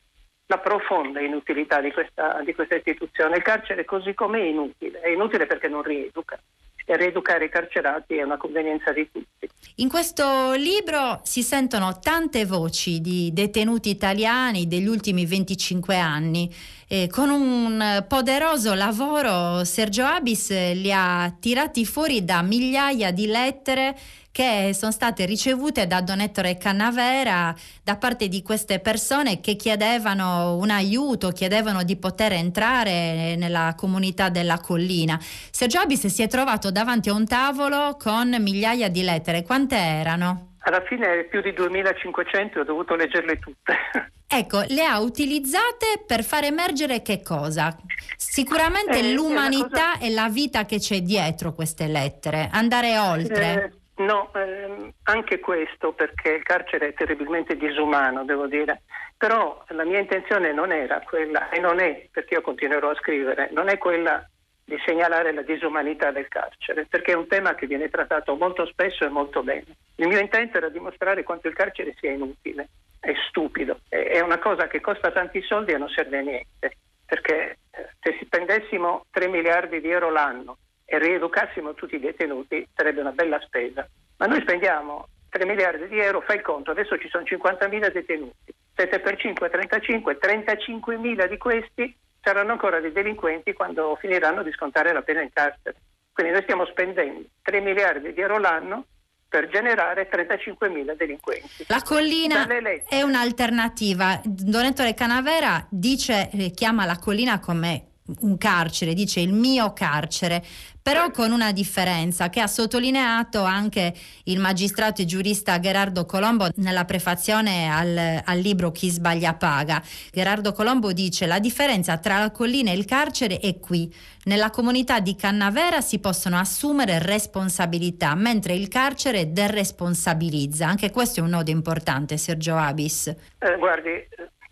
la 0.48 0.60
profonda 0.60 1.20
inutilità 1.20 1.82
di 1.82 1.92
questa, 1.92 2.42
di 2.44 2.54
questa 2.54 2.76
istituzione. 2.76 3.38
Il 3.38 3.44
carcere 3.44 3.86
così 3.86 4.14
com'è 4.14 4.40
è 4.40 4.44
inutile, 4.44 5.00
è 5.00 5.10
inutile 5.10 5.48
perché 5.48 5.68
non 5.68 5.82
rieduca 5.82 6.38
rieducare 6.86 7.46
i 7.46 7.50
carcerati 7.50 8.16
è 8.16 8.24
una 8.24 8.38
convenienza 8.38 8.92
di 8.92 9.10
tutti. 9.12 9.50
In 9.78 9.90
questo 9.90 10.54
libro 10.54 11.22
si 11.24 11.42
sentono 11.42 12.00
tante 12.00 12.46
voci 12.46 13.02
di 13.02 13.32
detenuti 13.34 13.90
italiani 13.90 14.68
degli 14.68 14.88
ultimi 14.88 15.26
25 15.26 15.98
anni. 15.98 16.54
E 16.88 17.08
con 17.08 17.30
un 17.30 18.06
poderoso 18.08 18.74
lavoro 18.76 19.64
Sergio 19.64 20.04
Abis 20.06 20.50
li 20.50 20.92
ha 20.94 21.34
tirati 21.40 21.86
fuori 21.86 22.24
da 22.24 22.42
migliaia 22.44 23.12
di 23.12 23.26
lettere 23.26 23.98
che 24.34 24.72
sono 24.74 24.92
state 24.92 25.26
ricevute 25.26 25.86
da 25.86 26.02
Don 26.02 26.20
Ettore 26.20 26.58
Cannavera 26.58 27.54
da 27.84 27.98
parte 27.98 28.28
di 28.28 28.42
queste 28.42 28.80
persone 28.80 29.40
che 29.40 29.56
chiedevano 29.56 30.56
un 30.58 30.72
aiuto, 30.72 31.30
chiedevano 31.30 31.84
di 31.84 31.96
poter 31.98 32.34
entrare 32.34 33.36
nella 33.38 33.76
comunità 33.78 34.30
della 34.30 34.60
collina. 34.60 35.20
Sergio 35.52 35.80
Abis 35.80 36.08
si 36.08 36.24
è 36.24 36.28
trovato 36.28 36.72
davanti 36.72 37.10
a 37.10 37.14
un 37.14 37.28
tavolo 37.28 37.96
con 38.00 38.36
migliaia 38.40 38.90
di 38.90 39.04
lettere. 39.04 39.44
Quante 39.44 39.76
erano? 39.76 40.56
Alla 40.66 40.82
fine 40.82 41.26
più 41.30 41.40
di 41.42 41.54
2500 41.54 42.62
ho 42.62 42.64
dovuto 42.64 42.96
leggerle 42.96 43.38
tutte. 43.40 43.74
Ecco, 44.34 44.64
le 44.70 44.84
ha 44.84 45.00
utilizzate 45.00 46.02
per 46.08 46.24
far 46.24 46.44
emergere 46.46 47.04
che 47.04 47.22
cosa? 47.22 47.78
Sicuramente 48.18 48.98
Eh, 48.98 49.14
l'umanità 49.14 49.92
cosa- 49.94 50.00
e 50.00 50.10
la 50.10 50.28
vita 50.28 50.66
che 50.66 50.80
c'è 50.80 51.02
dietro 51.02 51.54
queste 51.54 51.86
lettere, 51.86 52.50
andare 52.52 52.98
oltre. 52.98 53.54
Eh, 53.54 53.82
no, 53.98 54.32
ehm, 54.34 54.92
anche 55.04 55.40
questo 55.40 55.94
perché 55.94 56.32
il 56.32 56.44
carcere 56.44 56.90
è 56.90 56.94
terribilmente 56.94 57.56
disumano, 57.56 58.24
devo 58.24 58.48
dire. 58.48 58.82
Però 59.18 59.64
la 59.70 59.86
mia 59.86 60.00
intenzione 60.00 60.52
non 60.52 60.72
era 60.72 61.02
quella, 61.02 61.50
e 61.50 61.60
non 61.60 61.80
è, 61.80 62.08
perché 62.12 62.36
io 62.36 62.42
continuerò 62.42 62.90
a 62.90 62.96
scrivere, 62.96 63.50
non 63.52 63.70
è 63.70 63.78
quella 63.78 64.28
di 64.66 64.78
segnalare 64.86 65.34
la 65.34 65.42
disumanità 65.42 66.12
del 66.12 66.28
carcere, 66.28 66.86
perché 66.86 67.12
è 67.12 67.16
un 67.16 67.28
tema 67.28 67.56
che 67.56 67.68
viene 67.68 67.90
trattato 67.90 68.36
molto 68.36 68.66
spesso 68.66 69.06
e 69.06 69.10
molto 69.10 69.44
bene. 69.44 69.66
Il 69.96 70.08
mio 70.08 70.20
intento 70.20 70.58
era 70.58 70.70
dimostrare 70.70 71.24
quanto 71.24 71.48
il 71.48 71.54
carcere 71.54 71.96
sia 72.00 72.12
inutile, 72.12 72.70
è 73.00 73.14
stupido, 73.28 73.80
è 73.90 74.20
una 74.22 74.40
cosa 74.40 74.68
che 74.68 74.80
costa 74.80 75.12
tanti 75.12 75.42
soldi 75.42 75.74
e 75.74 75.78
non 75.78 75.90
serve 75.90 76.18
a 76.18 76.22
niente, 76.22 76.78
perché 77.06 77.58
eh, 77.72 77.90
se 78.02 78.18
spendessimo 78.24 79.06
3 79.12 79.28
miliardi 79.28 79.82
di 79.82 79.90
euro 79.90 80.10
l'anno 80.10 80.58
e 80.94 81.00
rieducassimo 81.00 81.74
tutti 81.74 81.96
i 81.96 82.00
detenuti 82.00 82.68
sarebbe 82.76 83.02
una 83.02 83.12
bella 83.12 83.40
spesa. 83.40 83.88
Ma 84.18 84.28
noi 84.28 84.42
spendiamo 84.42 85.08
3 85.30 85.44
miliardi 85.46 85.88
di 85.88 86.00
euro, 86.00 86.22
fai 86.22 86.36
il 86.36 86.44
conto, 86.44 86.70
adesso 86.70 87.00
ci 87.00 87.10
sono 87.10 87.24
50.000 87.24 87.92
detenuti, 87.92 88.54
7 88.76 89.00
per 89.00 89.18
5 89.18 89.50
35, 89.50 90.20
35.000 90.22 91.28
di 91.28 91.38
questi 91.38 91.96
saranno 92.22 92.52
ancora 92.52 92.80
dei 92.80 92.92
delinquenti 92.92 93.54
quando 93.54 93.98
finiranno 94.00 94.44
di 94.44 94.52
scontare 94.52 94.94
la 94.94 95.02
pena 95.02 95.22
in 95.22 95.32
carcere. 95.34 95.78
Quindi 96.14 96.32
noi 96.32 96.44
stiamo 96.44 96.66
spendendo 96.68 97.28
3 97.42 97.60
miliardi 97.60 98.14
di 98.14 98.22
euro 98.22 98.38
l'anno 98.38 98.86
per 99.28 99.48
generare 99.48 100.08
35.000 100.08 100.96
delinquenti. 100.96 101.66
La 101.70 101.82
collina 101.82 102.46
è 102.88 103.02
un'alternativa. 103.02 104.22
Don 104.24 104.66
Ettore 104.66 104.94
Canavera 104.94 105.66
dice, 105.72 106.30
eh, 106.32 106.52
chiama 106.52 106.86
la 106.86 107.00
collina 107.00 107.40
come 107.40 107.93
un 108.22 108.38
carcere, 108.38 108.94
dice 108.94 109.20
il 109.20 109.34
mio 109.34 109.74
carcere, 109.74 110.44
però 110.84 111.12
con 111.12 111.32
una 111.32 111.54
differenza 111.54 112.30
che 112.30 112.42
ha 112.42 112.48
sottolineato 112.48 113.42
anche 113.42 113.94
il 114.26 114.40
magistrato 114.40 115.02
e 115.02 115.06
giurista 115.06 115.58
Gerardo 115.60 116.06
Colombo 116.06 116.50
nella 116.56 116.84
prefazione 116.84 117.72
al, 117.72 118.22
al, 118.24 118.40
libro 118.40 118.72
Chi 118.72 118.90
sbaglia 118.90 119.34
paga. 119.34 119.82
Gerardo 120.12 120.52
Colombo 120.52 120.92
dice 120.92 121.26
la 121.26 121.40
differenza 121.40 121.98
tra 121.98 122.20
la 122.20 122.32
collina 122.32 122.72
e 122.72 122.76
il 122.76 122.84
carcere 122.84 123.40
è 123.40 123.60
qui. 123.60 123.92
Nella 124.26 124.50
comunità 124.50 125.00
di 125.00 125.16
Cannavera 125.16 125.80
si 125.80 126.00
possono 126.00 126.38
assumere 126.38 127.00
responsabilità, 127.00 128.14
mentre 128.16 128.54
il 128.54 128.68
carcere 128.68 129.32
deresponsabilizza. 129.32 130.68
Anche 130.68 130.92
questo 130.92 131.22
è 131.22 131.24
un 131.24 131.30
nodo 131.30 131.50
importante, 131.50 132.18
Sergio 132.18 132.58
Abis. 132.58 133.08
Eh, 133.08 133.58
guardi, 133.58 133.90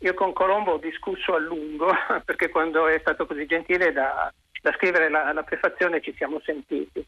io 0.02 0.14
con 0.14 0.34
Colombo 0.34 0.74
ho 0.74 0.78
discusso 0.78 1.34
a 1.34 1.40
lungo 1.40 1.92
perché 2.26 2.50
quando 2.50 2.88
è 2.88 3.00
stato 3.00 3.26
così 3.26 3.46
gentile 3.46 3.92
da 3.92 4.32
da 4.62 4.72
scrivere 4.74 5.10
la, 5.10 5.34
la, 5.34 5.44
prefazione 5.44 6.02
ci 6.02 6.14
siamo 6.16 6.40
sentiti. 6.40 7.06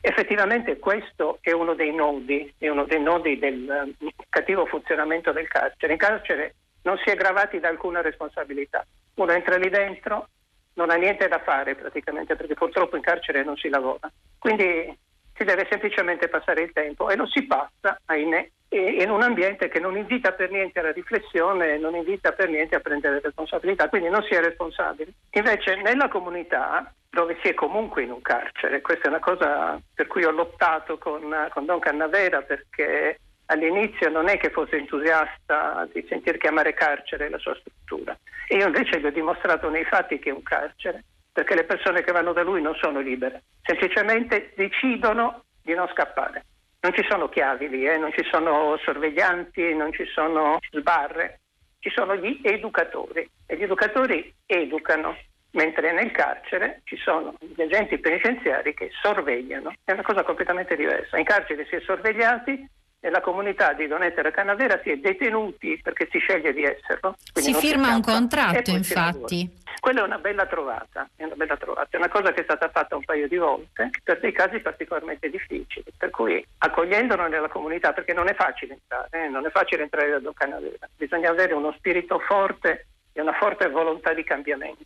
Effettivamente 0.00 0.78
questo 0.78 1.38
è 1.40 1.52
uno 1.52 1.74
dei 1.74 1.94
nodi, 1.94 2.52
uno 2.58 2.84
dei 2.84 3.00
nodi 3.00 3.38
del 3.38 3.94
uh, 3.98 4.08
cattivo 4.28 4.66
funzionamento 4.66 5.32
del 5.32 5.48
carcere. 5.48 5.92
In 5.92 5.98
carcere 5.98 6.54
non 6.82 6.98
si 6.98 7.10
è 7.10 7.14
gravati 7.14 7.60
da 7.60 7.68
alcuna 7.68 8.00
responsabilità. 8.00 8.84
Uno 9.14 9.32
entra 9.32 9.56
lì 9.56 9.70
dentro, 9.70 10.28
non 10.74 10.90
ha 10.90 10.96
niente 10.96 11.28
da 11.28 11.38
fare 11.38 11.76
praticamente 11.76 12.34
perché 12.34 12.54
purtroppo 12.54 12.96
in 12.96 13.02
carcere 13.02 13.44
non 13.44 13.56
si 13.56 13.68
lavora. 13.68 14.10
Quindi 14.38 14.98
si 15.36 15.44
deve 15.44 15.66
semplicemente 15.70 16.28
passare 16.28 16.62
il 16.62 16.72
tempo 16.72 17.10
e 17.10 17.16
lo 17.16 17.26
si 17.26 17.44
passa, 17.44 18.00
ahimè, 18.06 18.48
in 18.70 19.10
un 19.10 19.22
ambiente 19.22 19.68
che 19.68 19.78
non 19.78 19.96
invita 19.96 20.32
per 20.32 20.50
niente 20.50 20.80
alla 20.80 20.92
riflessione, 20.92 21.78
non 21.78 21.94
invita 21.94 22.32
per 22.32 22.48
niente 22.48 22.74
a 22.74 22.80
prendere 22.80 23.20
responsabilità, 23.20 23.88
quindi 23.88 24.08
non 24.08 24.22
si 24.22 24.34
è 24.34 24.40
responsabili. 24.40 25.12
Invece 25.30 25.76
nella 25.76 26.08
comunità, 26.08 26.92
dove 27.08 27.38
si 27.42 27.48
è 27.48 27.54
comunque 27.54 28.02
in 28.02 28.10
un 28.10 28.20
carcere, 28.22 28.80
questa 28.80 29.04
è 29.06 29.08
una 29.08 29.20
cosa 29.20 29.80
per 29.94 30.06
cui 30.06 30.24
ho 30.24 30.30
lottato 30.30 30.98
con, 30.98 31.22
con 31.50 31.64
Don 31.64 31.78
Cannavera 31.78 32.42
perché 32.42 33.20
all'inizio 33.46 34.10
non 34.10 34.28
è 34.28 34.36
che 34.38 34.50
fosse 34.50 34.76
entusiasta 34.76 35.88
di 35.92 36.04
sentir 36.08 36.36
chiamare 36.36 36.74
carcere 36.74 37.28
la 37.30 37.38
sua 37.38 37.56
struttura. 37.60 38.16
Io 38.48 38.66
invece 38.66 39.00
gli 39.00 39.06
ho 39.06 39.10
dimostrato 39.10 39.70
nei 39.70 39.84
fatti 39.84 40.18
che 40.18 40.30
è 40.30 40.32
un 40.32 40.42
carcere, 40.42 41.04
perché 41.36 41.54
le 41.54 41.64
persone 41.64 42.02
che 42.02 42.12
vanno 42.12 42.32
da 42.32 42.42
lui 42.42 42.62
non 42.62 42.74
sono 42.76 42.98
libere, 43.00 43.42
semplicemente 43.60 44.54
decidono 44.56 45.42
di 45.62 45.74
non 45.74 45.86
scappare. 45.92 46.46
Non 46.80 46.94
ci 46.94 47.04
sono 47.06 47.28
chiavi 47.28 47.68
lì, 47.68 47.86
eh? 47.86 47.98
non 47.98 48.10
ci 48.12 48.24
sono 48.30 48.74
sorveglianti, 48.82 49.74
non 49.74 49.92
ci 49.92 50.06
sono 50.06 50.58
sbarre, 50.70 51.40
ci 51.80 51.90
sono 51.90 52.16
gli 52.16 52.40
educatori 52.42 53.28
e 53.44 53.54
gli 53.54 53.64
educatori 53.64 54.32
educano, 54.46 55.14
mentre 55.50 55.92
nel 55.92 56.10
carcere 56.10 56.80
ci 56.84 56.96
sono 56.96 57.34
gli 57.38 57.60
agenti 57.60 57.98
penitenziari 57.98 58.72
che 58.72 58.88
sorvegliano. 59.02 59.74
È 59.84 59.92
una 59.92 60.04
cosa 60.04 60.22
completamente 60.22 60.74
diversa. 60.74 61.18
In 61.18 61.24
carcere 61.24 61.66
si 61.66 61.74
è 61.74 61.80
sorvegliati 61.80 62.66
nella 63.00 63.20
comunità 63.20 63.72
di 63.72 63.86
Donetera 63.86 64.30
Canavera 64.30 64.80
si 64.82 64.90
è 64.90 64.96
detenuti 64.96 65.78
perché 65.82 66.08
si 66.10 66.18
sceglie 66.18 66.52
di 66.52 66.64
esserlo. 66.64 67.14
Si 67.34 67.54
firma 67.54 67.88
si 67.88 67.94
un 67.94 68.02
contratto, 68.02 68.70
infatti. 68.70 69.64
Quella 69.78 70.00
è 70.00 70.04
una 70.04 70.18
bella 70.18 70.46
trovata, 70.46 71.08
è 71.14 71.24
una 71.24 71.34
bella 71.36 71.56
trovata, 71.56 71.88
è 71.90 71.96
una 71.96 72.08
cosa 72.08 72.32
che 72.32 72.40
è 72.40 72.44
stata 72.44 72.68
fatta 72.70 72.96
un 72.96 73.04
paio 73.04 73.28
di 73.28 73.36
volte 73.36 73.90
per 74.02 74.18
dei 74.20 74.32
casi 74.32 74.58
particolarmente 74.58 75.28
difficili, 75.28 75.84
per 75.96 76.10
cui 76.10 76.44
accogliendolo 76.58 77.28
nella 77.28 77.48
comunità, 77.48 77.92
perché 77.92 78.12
non 78.12 78.28
è 78.28 78.34
facile 78.34 78.72
entrare, 78.72 79.08
eh, 79.10 79.28
non 79.28 79.46
è 79.46 79.50
facile 79.50 79.82
entrare 79.82 80.10
da 80.10 80.18
Don 80.18 80.32
Canavera, 80.32 80.88
bisogna 80.96 81.30
avere 81.30 81.54
uno 81.54 81.72
spirito 81.76 82.18
forte 82.18 82.86
e 83.12 83.20
una 83.20 83.34
forte 83.34 83.68
volontà 83.68 84.12
di 84.12 84.24
cambiamento. 84.24 84.84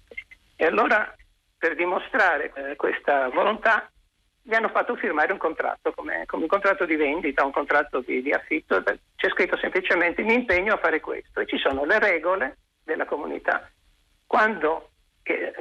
E 0.56 0.66
allora 0.66 1.14
per 1.56 1.76
dimostrare 1.76 2.52
eh, 2.54 2.76
questa 2.76 3.28
volontà 3.28 3.90
gli 4.42 4.54
hanno 4.54 4.68
fatto 4.68 4.96
firmare 4.96 5.32
un 5.32 5.38
contratto 5.38 5.92
come, 5.92 6.24
come 6.26 6.42
un 6.42 6.48
contratto 6.48 6.84
di 6.86 6.96
vendita, 6.96 7.44
un 7.44 7.52
contratto 7.52 8.00
di, 8.00 8.22
di, 8.22 8.32
affitto, 8.32 8.82
c'è 8.82 9.28
scritto 9.30 9.56
semplicemente 9.56 10.22
mi 10.22 10.34
impegno 10.34 10.74
a 10.74 10.78
fare 10.78 11.00
questo 11.00 11.40
e 11.40 11.46
ci 11.46 11.58
sono 11.58 11.84
le 11.84 11.98
regole 11.98 12.58
della 12.82 13.04
comunità. 13.04 13.70
Quando 14.26 14.90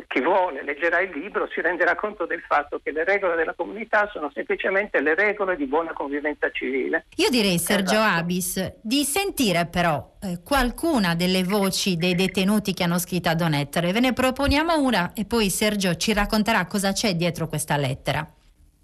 chi 0.07 0.21
vuole 0.21 0.63
leggerà 0.63 0.99
il 1.01 1.11
libro 1.11 1.47
si 1.51 1.61
renderà 1.61 1.95
conto 1.95 2.25
del 2.25 2.41
fatto 2.41 2.79
che 2.81 2.91
le 2.91 3.03
regole 3.03 3.35
della 3.35 3.53
comunità 3.53 4.09
sono 4.11 4.31
semplicemente 4.33 5.01
le 5.01 5.13
regole 5.13 5.55
di 5.55 5.65
buona 5.65 5.93
convivenza 5.93 6.49
civile. 6.49 7.05
Io 7.17 7.29
direi, 7.29 7.59
Sergio 7.59 7.95
esatto. 7.95 8.19
Abis, 8.19 8.79
di 8.81 9.03
sentire 9.03 9.67
però 9.67 10.17
eh, 10.21 10.41
qualcuna 10.43 11.13
delle 11.13 11.43
voci 11.43 11.97
dei 11.97 12.15
detenuti 12.15 12.73
che 12.73 12.83
hanno 12.83 12.97
scritto 12.97 13.29
a 13.29 13.35
Don 13.35 13.53
Ettore. 13.53 13.91
Ve 13.91 13.99
ne 13.99 14.13
proponiamo 14.13 14.79
una 14.79 15.11
e 15.13 15.25
poi 15.25 15.49
Sergio 15.49 15.95
ci 15.95 16.13
racconterà 16.13 16.65
cosa 16.65 16.91
c'è 16.91 17.13
dietro 17.13 17.47
questa 17.47 17.77
lettera. 17.77 18.27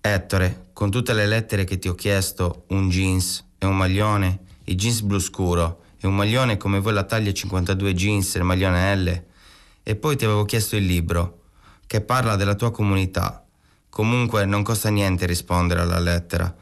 Ettore, 0.08 0.68
con 0.72 0.92
tutte 0.92 1.14
le 1.14 1.26
lettere 1.26 1.64
che 1.64 1.80
ti 1.80 1.88
ho 1.88 1.96
chiesto, 1.96 2.66
un 2.68 2.90
jeans 2.90 3.44
e 3.58 3.66
un 3.66 3.76
maglione, 3.76 4.40
il 4.66 4.78
jeans 4.78 5.02
blu 5.02 5.18
scuro 5.18 5.82
e 6.00 6.06
un 6.06 6.16
maglione 6.16 6.58
come 6.58 6.80
voi 6.80 6.94
la 6.94 7.06
taglia 7.06 7.34
52 7.34 7.96
jeans 7.96 8.36
e 8.36 8.38
il 8.38 8.46
maglione 8.46 8.96
L. 8.96 9.24
E 9.82 9.96
poi 9.96 10.16
ti 10.16 10.24
avevo 10.24 10.46
chiesto 10.46 10.76
il 10.76 10.86
libro, 10.86 11.46
che 11.88 12.02
parla 12.02 12.36
della 12.36 12.54
tua 12.54 12.70
comunità. 12.70 13.44
Comunque 13.90 14.46
non 14.46 14.62
costa 14.62 14.90
niente 14.90 15.26
rispondere 15.26 15.82
alla 15.82 15.98
lettera. 15.98 16.56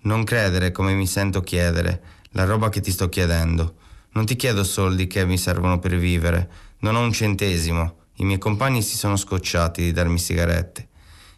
Non 0.00 0.24
credere 0.24 0.72
come 0.72 0.92
mi 0.92 1.06
sento 1.06 1.42
chiedere, 1.42 2.02
la 2.30 2.42
roba 2.42 2.70
che 2.70 2.80
ti 2.80 2.90
sto 2.90 3.08
chiedendo. 3.08 3.76
Non 4.14 4.26
ti 4.26 4.34
chiedo 4.34 4.64
soldi 4.64 5.06
che 5.06 5.24
mi 5.24 5.38
servono 5.38 5.78
per 5.78 5.96
vivere, 5.96 6.50
non 6.80 6.96
ho 6.96 7.02
un 7.02 7.12
centesimo. 7.12 7.98
I 8.14 8.24
miei 8.24 8.38
compagni 8.38 8.82
si 8.82 8.96
sono 8.96 9.14
scocciati 9.14 9.80
di 9.80 9.92
darmi 9.92 10.18
sigarette 10.18 10.88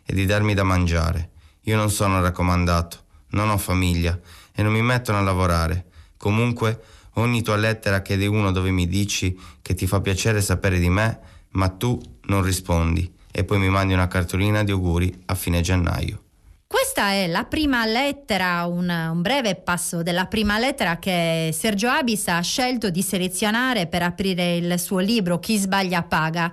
e 0.03 0.15
di 0.15 0.25
darmi 0.25 0.55
da 0.55 0.63
mangiare. 0.63 1.32
Io 1.63 1.77
non 1.77 1.91
sono 1.91 2.21
raccomandato, 2.21 2.99
non 3.31 3.51
ho 3.51 3.59
famiglia 3.59 4.19
e 4.55 4.63
non 4.63 4.73
mi 4.73 4.83
mettono 4.83 5.19
a 5.19 5.23
lavorare. 5.23 5.87
Comunque, 6.17 6.83
ogni 7.15 7.43
tua 7.43 7.57
lettera 7.57 8.03
chiede 8.03 8.27
uno 8.27 8.51
dove 8.51 8.71
mi 8.71 8.87
dici 8.87 9.39
che 9.61 9.75
ti 9.75 9.87
fa 9.87 10.01
piacere 10.01 10.41
sapere 10.41 10.79
di 10.79 10.89
me, 10.89 11.19
ma 11.51 11.69
tu 11.69 12.01
non 12.27 12.43
rispondi 12.43 13.11
e 13.31 13.45
poi 13.45 13.59
mi 13.59 13.69
mandi 13.69 13.95
una 13.95 14.09
cartolina 14.09 14.63
di 14.63 14.71
auguri 14.71 15.23
a 15.27 15.35
fine 15.35 15.61
gennaio. 15.61 16.23
Questa 16.67 17.11
è 17.11 17.27
la 17.27 17.45
prima 17.45 17.85
lettera, 17.87 18.65
un, 18.67 18.89
un, 18.89 19.23
breve 19.23 19.57
passo 19.57 20.03
della 20.03 20.27
prima 20.27 20.59
lettera 20.59 20.99
che 20.99 21.51
Sergio 21.53 21.89
Abis 21.89 22.29
ha 22.29 22.41
scelto 22.41 22.91
di 22.91 23.03
selezionare 23.03 23.87
per 23.87 24.03
aprire 24.03 24.57
il 24.57 24.79
suo 24.79 24.99
libro 24.99 25.39
Chi 25.39 25.59
sbaglia 25.59 26.03
paga 26.03 26.51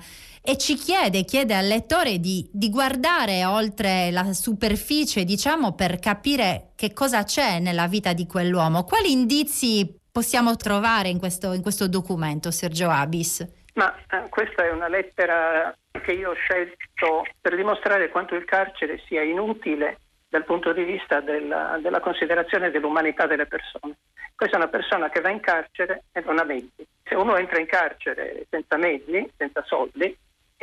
e 0.50 0.58
ci 0.58 0.74
chiede, 0.74 1.26
chiede 1.26 1.54
al 1.54 1.68
lettore 1.68 2.18
di, 2.18 2.50
di 2.52 2.72
guardare 2.72 3.46
oltre 3.46 4.10
la 4.10 4.34
superficie, 4.34 5.24
diciamo, 5.24 5.76
per 5.76 6.00
capire 6.00 6.72
che 6.76 6.92
cosa 6.92 7.24
c'è 7.24 7.60
nella 7.60 7.86
vita 7.86 8.14
di 8.14 8.26
quell'uomo. 8.26 8.84
Quali 8.84 9.12
indizi 9.12 9.96
possiamo 10.12 10.56
trovare 10.56 11.10
in 11.10 11.20
questo, 11.20 11.54
in 11.54 11.62
questo 11.62 11.88
documento, 11.88 12.50
Sergio 12.50 12.90
Abis? 12.90 13.48
Ma 13.76 13.96
eh, 14.10 14.28
questa 14.30 14.66
è 14.66 14.72
una 14.72 14.88
lettera 14.88 15.72
che 15.92 16.14
io 16.14 16.32
ho 16.32 16.34
scelto 16.34 17.28
per 17.40 17.56
dimostrare 17.56 18.10
quanto 18.10 18.34
il 18.34 18.46
carcere 18.46 19.04
sia 19.06 19.22
inutile 19.22 20.00
dal 20.30 20.46
punto 20.46 20.74
di 20.74 20.84
vista 20.84 21.20
della, 21.20 21.78
della, 21.80 22.00
considerazione 22.00 22.72
dell'umanità 22.72 23.28
delle 23.28 23.46
persone. 23.46 23.98
Questa 24.36 24.56
è 24.56 24.60
una 24.60 24.70
persona 24.70 25.10
che 25.10 25.22
va 25.22 25.30
in 25.30 25.42
carcere 25.42 26.06
e 26.12 26.24
non 26.26 26.40
ha 26.40 26.44
mezzi. 26.44 26.88
Se 27.04 27.14
uno 27.14 27.38
entra 27.38 27.60
in 27.60 27.68
carcere 27.68 28.48
senza 28.50 28.78
mezzi, 28.78 29.30
senza 29.38 29.64
soldi, 29.68 30.18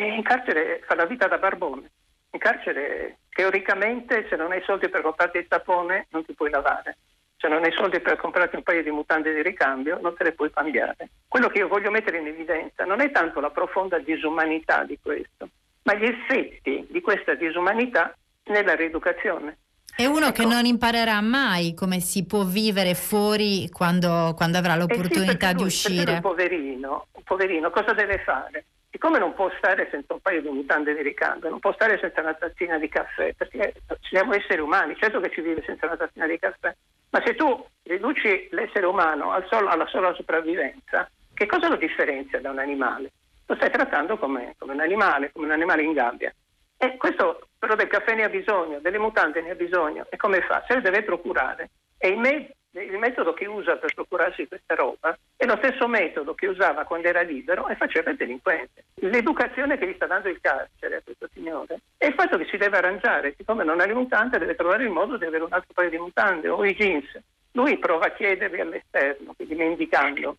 in 0.05 0.23
carcere 0.23 0.83
fa 0.87 0.95
la 0.95 1.07
vita 1.07 1.27
da 1.27 1.39
barbone. 1.39 1.91
In 2.33 2.39
carcere 2.39 3.19
teoricamente 3.31 4.27
se 4.29 4.37
non 4.37 4.53
hai 4.53 4.63
soldi 4.65 4.89
per 4.89 5.03
comprarti 5.03 5.39
il 5.39 5.47
sapone 5.49 6.07
non 6.11 6.25
ti 6.25 6.35
puoi 6.35 6.51
lavare. 6.51 6.99
Se 7.39 7.49
non 7.49 7.65
hai 7.65 7.73
soldi 7.73 8.01
per 8.01 8.17
comprarti 8.17 8.57
un 8.57 8.63
paio 8.63 8.83
di 8.83 8.91
mutande 8.91 9.35
di 9.35 9.43
ricambio 9.43 9.99
non 10.01 10.15
te 10.15 10.25
le 10.25 10.33
puoi 10.33 10.51
cambiare. 10.51 11.09
Quello 11.29 11.49
che 11.49 11.59
io 11.59 11.69
voglio 11.69 11.91
mettere 11.91 12.19
in 12.19 12.27
evidenza 12.27 12.85
non 12.85 13.01
è 13.01 13.11
tanto 13.11 13.41
la 13.41 13.51
profonda 13.51 13.99
disumanità 13.99 14.85
di 14.85 14.99
questo, 15.01 15.49
ma 15.83 15.95
gli 15.95 16.05
effetti 16.05 16.87
di 16.91 17.01
questa 17.01 17.35
disumanità 17.35 18.15
nella 18.45 18.75
rieducazione. 18.75 19.59
È 19.97 20.05
uno 20.05 20.27
ecco. 20.27 20.43
che 20.43 20.45
non 20.45 20.67
imparerà 20.67 21.23
mai 21.23 21.73
come 21.73 22.01
si 22.01 22.27
può 22.27 22.45
vivere 22.45 22.95
fuori 22.95 23.71
quando, 23.71 24.35
quando 24.37 24.59
avrà 24.59 24.77
l'opportunità 24.77 25.47
eh 25.47 25.51
sì, 25.51 25.55
di 25.55 25.61
lui, 25.61 25.67
uscire. 25.67 26.13
Un 26.13 26.21
poverino, 26.21 27.07
un 27.13 27.23
poverino, 27.23 27.71
cosa 27.71 27.95
deve 27.95 28.19
fare? 28.19 28.65
Siccome 28.97 29.19
non 29.19 29.35
può 29.35 29.51
stare 29.59 29.89
senza 29.91 30.15
un 30.15 30.21
paio 30.21 30.41
di 30.41 30.49
mutande 30.49 30.95
di 30.95 31.03
ricambio, 31.03 31.51
non 31.51 31.59
può 31.59 31.71
stare 31.75 31.99
senza 31.99 32.23
una 32.23 32.33
tazzina 32.33 32.79
di 32.79 32.89
caffè, 32.89 33.35
perché 33.35 33.75
siamo 34.09 34.33
esseri 34.33 34.63
umani, 34.63 34.97
certo 34.97 35.21
che 35.21 35.31
si 35.35 35.43
vive 35.43 35.63
senza 35.67 35.85
una 35.85 35.99
tazzina 35.99 36.27
di 36.27 36.39
caffè, 36.39 36.75
ma 37.11 37.23
se 37.23 37.35
tu 37.35 37.63
riduci 37.83 38.49
l'essere 38.53 38.87
umano 38.87 39.33
al 39.33 39.47
solo, 39.49 39.69
alla 39.69 39.87
sola 39.89 40.15
sopravvivenza, 40.15 41.11
che 41.35 41.45
cosa 41.45 41.69
lo 41.69 41.77
differenzia 41.77 42.41
da 42.41 42.51
un 42.51 42.59
animale? 42.59 43.13
Lo 43.45 43.55
stai 43.57 43.71
trattando 43.71 44.17
come, 44.17 44.55
come 44.57 44.73
un 44.73 44.81
animale, 44.81 45.31
come 45.31 45.45
un 45.45 45.53
animale 45.53 45.83
in 45.83 45.93
gabbia. 45.93 46.35
E 46.79 46.97
questo 46.97 47.49
però 47.59 47.75
del 47.75 47.89
caffè 47.89 48.15
ne 48.15 48.25
ha 48.25 48.31
bisogno, 48.31 48.79
delle 48.81 48.99
mutande 48.99 49.43
ne 49.43 49.51
ha 49.51 49.55
bisogno, 49.55 50.07
e 50.09 50.17
come 50.17 50.41
fa? 50.41 50.65
Se 50.67 50.75
le 50.75 50.81
deve 50.81 51.03
procurare. 51.03 51.69
E 51.99 52.09
i 52.09 52.17
mezzi 52.17 52.55
il 52.83 52.99
metodo 52.99 53.33
che 53.33 53.47
usa 53.47 53.77
per 53.77 53.95
procurarsi 53.95 54.47
questa 54.47 54.75
roba 54.75 55.17
è 55.37 55.45
lo 55.45 55.57
stesso 55.57 55.87
metodo 55.89 56.35
che 56.35 56.47
usava 56.47 56.85
quando 56.85 57.09
era 57.09 57.23
libero 57.23 57.69
e 57.69 57.77
faceva 57.77 58.11
il 58.11 58.17
delinquente. 58.17 58.85
L'educazione 58.97 59.79
che 59.79 59.89
gli 59.89 59.95
sta 59.95 60.07
dando 60.07 60.29
il 60.29 60.41
carcere 60.41 60.97
a 60.97 61.03
questo 61.03 61.29
signore 61.33 61.81
è 61.97 62.07
il 62.07 62.15
fatto 62.15 62.37
che 62.37 62.47
si 62.47 62.57
deve 62.57 62.79
arrangiare, 62.79 63.35
siccome 63.37 63.65
non 63.65 63.81
ha 63.81 63.87
le 63.87 63.95
mutande 63.95 64.39
deve 64.39 64.55
trovare 64.55 64.85
il 64.85 64.91
modo 64.91 65.17
di 65.17 65.25
avere 65.25 65.45
un 65.45 65.53
altro 65.53 65.73
paio 65.73 65.91
di 65.91 65.99
mutande 65.99 66.49
o 66.49 66.65
i 66.65 66.75
jeans. 66.75 67.19
Lui 67.53 67.79
prova 67.79 68.07
a 68.07 68.13
chiederli 68.13 68.61
all'esterno, 68.61 69.33
quindi 69.35 69.55
mendicando, 69.55 70.37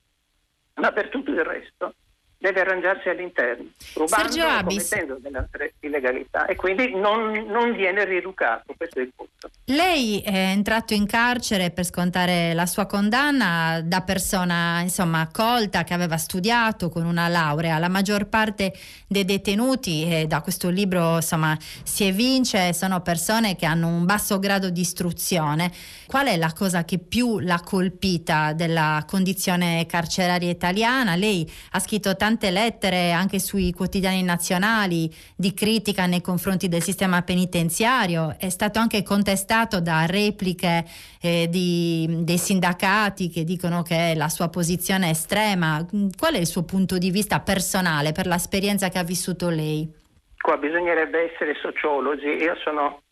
ma 0.75 0.91
per 0.91 1.09
tutto 1.09 1.31
il 1.31 1.43
resto 1.43 1.93
deve 2.39 2.61
arrangiarsi 2.61 3.09
all'interno, 3.09 3.69
rubando 3.95 4.31
Sergio 4.31 4.45
e 4.45 4.49
Abis. 4.49 4.89
commettendo 4.89 5.19
delle 5.21 5.37
altre 5.37 5.73
illegalità 5.79 6.45
e 6.45 6.55
quindi 6.55 6.93
non, 6.95 7.31
non 7.47 7.73
viene 7.73 8.05
rieducato, 8.05 8.73
questo 8.77 8.99
è 8.99 9.01
il 9.03 9.11
punto. 9.15 9.49
Lei 9.65 10.21
è 10.21 10.51
entrato 10.51 10.93
in 10.93 11.05
carcere 11.05 11.71
per 11.71 11.85
scontare 11.85 12.53
la 12.53 12.65
sua 12.65 12.85
condanna 12.85 13.81
da 13.83 14.01
persona 14.01 14.79
insomma 14.81 15.27
colta 15.31 15.83
che 15.83 15.93
aveva 15.93 16.17
studiato 16.17 16.89
con 16.89 17.05
una 17.05 17.27
laurea. 17.27 17.77
La 17.77 17.89
maggior 17.89 18.27
parte 18.27 18.73
dei 19.07 19.25
detenuti 19.25 20.07
e 20.09 20.25
da 20.25 20.41
questo 20.41 20.69
libro 20.69 21.15
insomma 21.15 21.57
si 21.83 22.05
evince 22.05 22.73
sono 22.73 23.01
persone 23.01 23.55
che 23.55 23.65
hanno 23.65 23.87
un 23.87 24.05
basso 24.05 24.39
grado 24.39 24.69
di 24.69 24.81
istruzione. 24.81 25.71
Qual 26.05 26.27
è 26.27 26.37
la 26.37 26.53
cosa 26.53 26.85
che 26.85 26.97
più 26.99 27.39
l'ha 27.39 27.61
colpita 27.61 28.53
della 28.53 29.03
condizione 29.05 29.85
carceraria 29.85 30.49
italiana? 30.49 31.15
Lei 31.15 31.49
ha 31.71 31.79
scritto 31.79 32.15
tante 32.27 32.51
lettere 32.51 33.13
anche 33.13 33.39
sui 33.39 33.71
quotidiani 33.71 34.21
nazionali 34.21 35.09
di 35.33 35.53
critica 35.53 36.07
nei 36.07 36.19
confronti 36.19 36.67
del 36.67 36.81
sistema 36.81 37.21
penitenziario, 37.21 38.35
è 38.37 38.49
stato 38.49 38.79
anche 38.79 39.01
contestato 39.01 39.79
da 39.79 40.05
repliche 40.05 40.83
eh, 41.21 41.47
di- 41.49 42.25
dei 42.25 42.37
sindacati 42.37 43.29
che 43.29 43.45
dicono 43.45 43.81
che 43.81 44.13
la 44.13 44.27
sua 44.27 44.49
posizione 44.49 45.07
è 45.07 45.11
estrema. 45.11 45.85
Qual 46.17 46.33
è 46.33 46.37
il 46.37 46.47
suo 46.47 46.65
punto 46.65 46.97
di 46.97 47.11
vista 47.11 47.39
personale 47.39 48.11
per 48.11 48.25
l'esperienza 48.27 48.89
che 48.89 48.97
ha 48.97 49.03
vissuto 49.03 49.47
lei? 49.47 49.89
Qua 50.37 50.57
bisognerebbe 50.57 51.31
essere 51.31 51.55
sociologi. 51.61 52.27
Io 52.27 52.55
sono, 52.61 53.03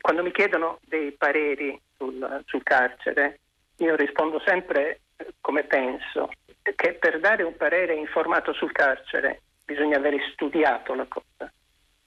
quando 0.00 0.22
mi 0.22 0.32
chiedono 0.32 0.78
dei 0.88 1.12
pareri 1.12 1.78
sul, 1.98 2.42
sul 2.46 2.62
carcere, 2.62 3.40
io 3.76 3.94
rispondo 3.96 4.40
sempre 4.46 5.00
eh, 5.18 5.26
come 5.42 5.64
penso, 5.64 6.30
che 6.62 6.94
per 6.94 7.18
dare 7.20 7.42
un 7.42 7.56
parere 7.56 7.94
informato 7.94 8.52
sul 8.52 8.72
carcere 8.72 9.42
bisogna 9.64 9.96
aver 9.96 10.14
studiato 10.32 10.94
la 10.94 11.06
cosa. 11.08 11.52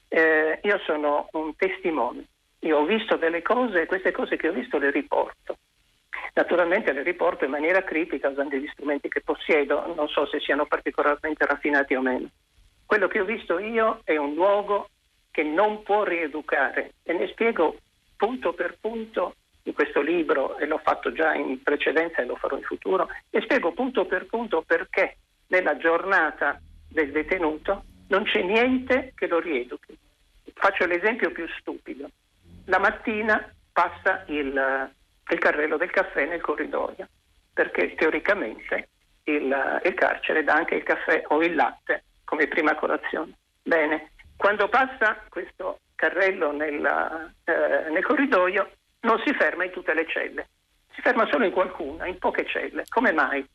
Eh, 0.07 0.59
io 0.61 0.79
sono 0.85 1.27
un 1.33 1.55
testimone, 1.55 2.25
io 2.59 2.77
ho 2.77 2.85
visto 2.85 3.17
delle 3.17 3.41
cose 3.41 3.81
e 3.81 3.85
queste 3.85 4.11
cose 4.11 4.37
che 4.37 4.47
ho 4.47 4.53
visto 4.53 4.77
le 4.77 4.91
riporto. 4.91 5.57
Naturalmente 6.33 6.91
le 6.93 7.03
riporto 7.03 7.45
in 7.45 7.51
maniera 7.51 7.83
critica 7.83 8.29
usando 8.29 8.55
gli 8.55 8.67
strumenti 8.67 9.09
che 9.09 9.21
possiedo, 9.21 9.93
non 9.93 10.07
so 10.07 10.25
se 10.27 10.39
siano 10.39 10.65
particolarmente 10.65 11.45
raffinati 11.45 11.95
o 11.95 12.01
meno. 12.01 12.29
Quello 12.85 13.07
che 13.07 13.19
ho 13.19 13.25
visto 13.25 13.59
io 13.59 14.01
è 14.03 14.15
un 14.17 14.33
luogo 14.33 14.89
che 15.31 15.43
non 15.43 15.83
può 15.83 16.03
rieducare 16.03 16.93
e 17.03 17.13
ne 17.13 17.27
spiego 17.27 17.77
punto 18.15 18.53
per 18.53 18.77
punto 18.79 19.35
in 19.65 19.73
questo 19.73 20.01
libro 20.01 20.57
e 20.57 20.65
l'ho 20.65 20.79
fatto 20.83 21.11
già 21.11 21.33
in 21.33 21.61
precedenza 21.61 22.21
e 22.21 22.25
lo 22.25 22.35
farò 22.35 22.57
in 22.57 22.63
futuro 22.63 23.07
e 23.29 23.41
spiego 23.41 23.71
punto 23.71 24.05
per 24.05 24.25
punto 24.25 24.61
perché 24.61 25.17
nella 25.47 25.77
giornata 25.77 26.59
del 26.89 27.11
detenuto 27.11 27.83
non 28.07 28.23
c'è 28.23 28.41
niente 28.41 29.13
che 29.15 29.27
lo 29.27 29.39
rieduchi. 29.39 29.97
Faccio 30.53 30.85
l'esempio 30.85 31.31
più 31.31 31.47
stupido. 31.59 32.09
La 32.65 32.79
mattina 32.79 33.51
passa 33.71 34.23
il, 34.27 34.89
il 35.29 35.39
carrello 35.39 35.77
del 35.77 35.91
caffè 35.91 36.25
nel 36.25 36.41
corridoio 36.41 37.07
perché 37.53 37.95
teoricamente 37.95 38.89
il, 39.23 39.81
il 39.83 39.93
carcere 39.95 40.43
dà 40.43 40.53
anche 40.53 40.75
il 40.75 40.83
caffè 40.83 41.23
o 41.27 41.41
il 41.41 41.55
latte 41.55 42.03
come 42.23 42.47
prima 42.47 42.75
colazione. 42.75 43.33
Bene, 43.63 44.11
quando 44.37 44.67
passa 44.67 45.23
questo 45.29 45.79
carrello 45.95 46.51
nella, 46.51 47.31
eh, 47.43 47.89
nel 47.89 48.03
corridoio 48.03 48.69
non 49.05 49.21
si 49.23 49.33
ferma 49.33 49.63
in 49.63 49.71
tutte 49.71 49.93
le 49.93 50.05
celle, 50.07 50.49
si 50.93 51.01
ferma 51.01 51.27
solo 51.31 51.45
in 51.45 51.51
qualcuna, 51.51 52.07
in 52.07 52.17
poche 52.17 52.45
celle. 52.45 52.83
Come 52.89 53.13
mai? 53.13 53.45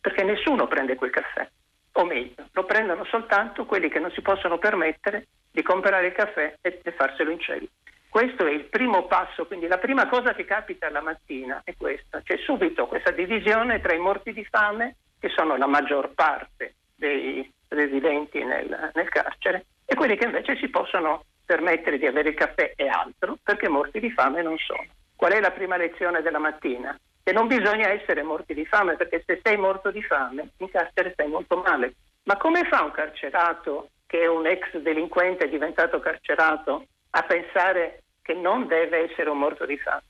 Perché 0.00 0.22
nessuno 0.22 0.68
prende 0.68 0.94
quel 0.94 1.10
caffè, 1.10 1.48
o 1.92 2.04
meglio, 2.04 2.46
lo 2.52 2.64
prendono 2.64 3.04
soltanto 3.04 3.64
quelli 3.64 3.88
che 3.88 3.98
non 3.98 4.10
si 4.12 4.20
possono 4.20 4.58
permettere 4.58 5.26
di 5.50 5.62
comprare 5.62 6.08
il 6.08 6.12
caffè 6.12 6.56
e, 6.60 6.80
e 6.82 6.92
farselo 6.92 7.30
in 7.30 7.40
cella. 7.40 7.66
Questo 8.08 8.46
è 8.46 8.50
il 8.50 8.64
primo 8.64 9.06
passo, 9.06 9.46
quindi 9.46 9.66
la 9.66 9.78
prima 9.78 10.06
cosa 10.06 10.34
che 10.34 10.44
capita 10.44 10.90
la 10.90 11.00
mattina 11.00 11.62
è 11.64 11.74
questa, 11.76 12.20
c'è 12.22 12.36
subito 12.36 12.86
questa 12.86 13.10
divisione 13.10 13.80
tra 13.80 13.94
i 13.94 13.98
morti 13.98 14.34
di 14.34 14.44
fame, 14.44 14.96
che 15.18 15.30
sono 15.30 15.56
la 15.56 15.66
maggior 15.66 16.12
parte 16.12 16.74
dei 16.94 17.50
residenti 17.68 18.44
nel, 18.44 18.90
nel 18.92 19.08
carcere, 19.08 19.64
e 19.86 19.94
quelli 19.94 20.16
che 20.16 20.26
invece 20.26 20.56
si 20.56 20.68
possono 20.68 21.24
permettere 21.44 21.98
di 21.98 22.06
avere 22.06 22.30
il 22.30 22.34
caffè 22.34 22.72
e 22.76 22.88
altro, 22.88 23.38
perché 23.42 23.68
morti 23.68 24.00
di 24.00 24.10
fame 24.10 24.42
non 24.42 24.56
sono. 24.58 24.84
Qual 25.16 25.32
è 25.32 25.40
la 25.40 25.50
prima 25.50 25.76
lezione 25.76 26.22
della 26.22 26.38
mattina? 26.38 26.98
Che 27.22 27.32
non 27.32 27.46
bisogna 27.46 27.88
essere 27.90 28.22
morti 28.22 28.54
di 28.54 28.66
fame, 28.66 28.96
perché 28.96 29.22
se 29.24 29.40
sei 29.42 29.56
morto 29.56 29.90
di 29.90 30.02
fame, 30.02 30.48
in 30.58 30.70
carcere 30.70 31.12
stai 31.12 31.28
molto 31.28 31.56
male. 31.58 31.94
Ma 32.24 32.36
come 32.36 32.64
fa 32.64 32.82
un 32.82 32.90
carcerato 32.90 33.90
che 34.06 34.22
è 34.22 34.26
un 34.26 34.46
ex 34.46 34.76
delinquente 34.78 35.48
diventato 35.48 36.00
carcerato 36.00 36.86
a 37.10 37.22
pensare 37.22 38.02
che 38.22 38.34
non 38.34 38.66
deve 38.66 39.10
essere 39.10 39.30
un 39.30 39.38
morto 39.38 39.66
di 39.66 39.78
fame? 39.78 40.02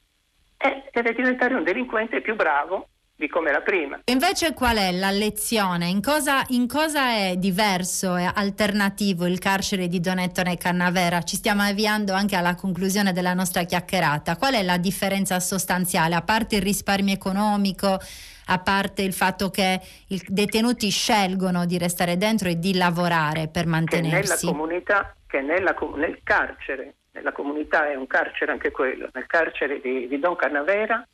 Eh, 0.58 0.84
deve 0.92 1.12
diventare 1.12 1.54
un 1.54 1.64
delinquente 1.64 2.20
più 2.20 2.34
bravo 2.36 2.88
di 3.22 3.28
come 3.28 3.50
era 3.50 3.60
prima. 3.60 4.00
Invece 4.06 4.52
qual 4.52 4.76
è 4.76 4.90
la 4.90 5.10
lezione? 5.10 5.86
In 5.86 6.02
cosa, 6.02 6.42
in 6.48 6.66
cosa 6.66 7.10
è 7.10 7.36
diverso 7.36 8.16
e 8.16 8.28
alternativo 8.32 9.26
il 9.26 9.38
carcere 9.38 9.86
di 9.86 10.00
Donettone 10.00 10.54
e 10.54 10.56
Cannavera? 10.56 11.22
Ci 11.22 11.36
stiamo 11.36 11.62
avviando 11.62 12.14
anche 12.14 12.34
alla 12.34 12.56
conclusione 12.56 13.12
della 13.12 13.32
nostra 13.32 13.62
chiacchierata. 13.62 14.36
Qual 14.36 14.54
è 14.54 14.62
la 14.62 14.76
differenza 14.76 15.38
sostanziale? 15.38 16.16
A 16.16 16.22
parte 16.22 16.56
il 16.56 16.62
risparmio 16.62 17.14
economico, 17.14 17.96
a 18.46 18.58
parte 18.58 19.02
il 19.02 19.12
fatto 19.12 19.50
che 19.50 19.80
i 20.08 20.20
detenuti 20.26 20.90
scelgono 20.90 21.64
di 21.64 21.78
restare 21.78 22.16
dentro 22.16 22.48
e 22.48 22.58
di 22.58 22.74
lavorare 22.74 23.46
per 23.46 23.62
Che 23.62 23.68
nella 23.68 23.76
mantenersi. 23.76 24.46
comunità, 24.46 25.14
che 25.28 25.40
nella 25.40 25.76
nel 25.94 26.18
carcere, 26.24 26.94
nella 27.12 27.30
comunità 27.30 27.88
è 27.88 27.94
un 27.94 28.08
carcere 28.08 28.50
anche 28.50 28.72
quello, 28.72 29.08
nel 29.12 29.26
carcere 29.26 29.80
di, 29.80 30.08
di 30.08 30.18
Don 30.18 30.34
Cannavera, 30.34 31.06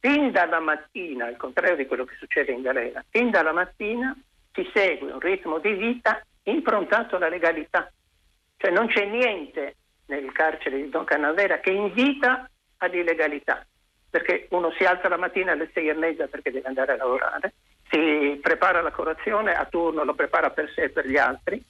fin 0.00 0.30
dalla 0.30 0.60
mattina, 0.60 1.26
al 1.26 1.36
contrario 1.36 1.76
di 1.76 1.86
quello 1.86 2.04
che 2.04 2.14
succede 2.18 2.52
in 2.52 2.62
galera, 2.62 3.04
fin 3.08 3.30
dalla 3.30 3.52
mattina 3.52 4.16
si 4.52 4.68
segue 4.72 5.12
un 5.12 5.20
ritmo 5.20 5.58
di 5.58 5.72
vita 5.72 6.20
improntato 6.44 7.16
alla 7.16 7.28
legalità. 7.28 7.90
Cioè 8.56 8.70
non 8.70 8.88
c'è 8.88 9.04
niente 9.04 9.76
nel 10.06 10.32
carcere 10.32 10.76
di 10.76 10.88
Don 10.88 11.04
Cannavera 11.04 11.60
che 11.60 11.70
invita 11.70 12.48
all'illegalità, 12.78 13.64
perché 14.10 14.46
uno 14.50 14.72
si 14.72 14.84
alza 14.84 15.08
la 15.08 15.16
mattina 15.16 15.52
alle 15.52 15.70
sei 15.72 15.88
e 15.88 15.94
mezza 15.94 16.26
perché 16.26 16.50
deve 16.50 16.68
andare 16.68 16.92
a 16.92 16.96
lavorare, 16.96 17.52
si 17.90 18.38
prepara 18.42 18.80
la 18.80 18.90
colazione 18.90 19.52
a 19.52 19.64
turno, 19.66 20.04
lo 20.04 20.14
prepara 20.14 20.50
per 20.50 20.70
sé 20.74 20.84
e 20.84 20.88
per 20.90 21.06
gli 21.06 21.16
altri, 21.16 21.62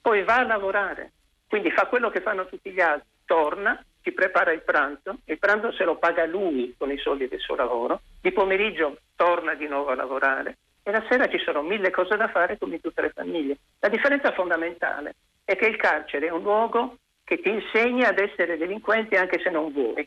poi 0.00 0.22
va 0.24 0.38
a 0.38 0.46
lavorare, 0.46 1.12
quindi 1.48 1.70
fa 1.70 1.86
quello 1.86 2.10
che 2.10 2.20
fanno 2.20 2.46
tutti 2.46 2.70
gli 2.70 2.80
altri, 2.80 3.08
torna, 3.24 3.84
si 4.02 4.12
prepara 4.12 4.52
il 4.52 4.62
pranzo, 4.62 5.18
il 5.24 5.38
pranzo 5.38 5.72
se 5.72 5.84
lo 5.84 5.96
paga 5.96 6.26
lui 6.26 6.74
con 6.76 6.90
i 6.90 6.98
soldi 6.98 7.28
del 7.28 7.40
suo 7.40 7.54
lavoro, 7.54 8.00
di 8.20 8.32
pomeriggio 8.32 8.98
torna 9.16 9.54
di 9.54 9.66
nuovo 9.66 9.90
a 9.90 9.94
lavorare 9.94 10.56
e 10.82 10.90
la 10.90 11.04
sera 11.08 11.28
ci 11.28 11.38
sono 11.38 11.62
mille 11.62 11.90
cose 11.90 12.16
da 12.16 12.28
fare 12.28 12.58
come 12.58 12.74
in 12.74 12.80
tutte 12.80 13.02
le 13.02 13.10
famiglie. 13.10 13.56
La 13.78 13.88
differenza 13.88 14.32
fondamentale 14.32 15.14
è 15.44 15.56
che 15.56 15.66
il 15.66 15.76
carcere 15.76 16.26
è 16.26 16.30
un 16.30 16.42
luogo 16.42 16.96
che 17.24 17.40
ti 17.40 17.50
insegna 17.50 18.08
ad 18.08 18.18
essere 18.18 18.56
delinquente 18.56 19.16
anche 19.16 19.40
se 19.40 19.50
non 19.50 19.72
vuoi, 19.72 20.06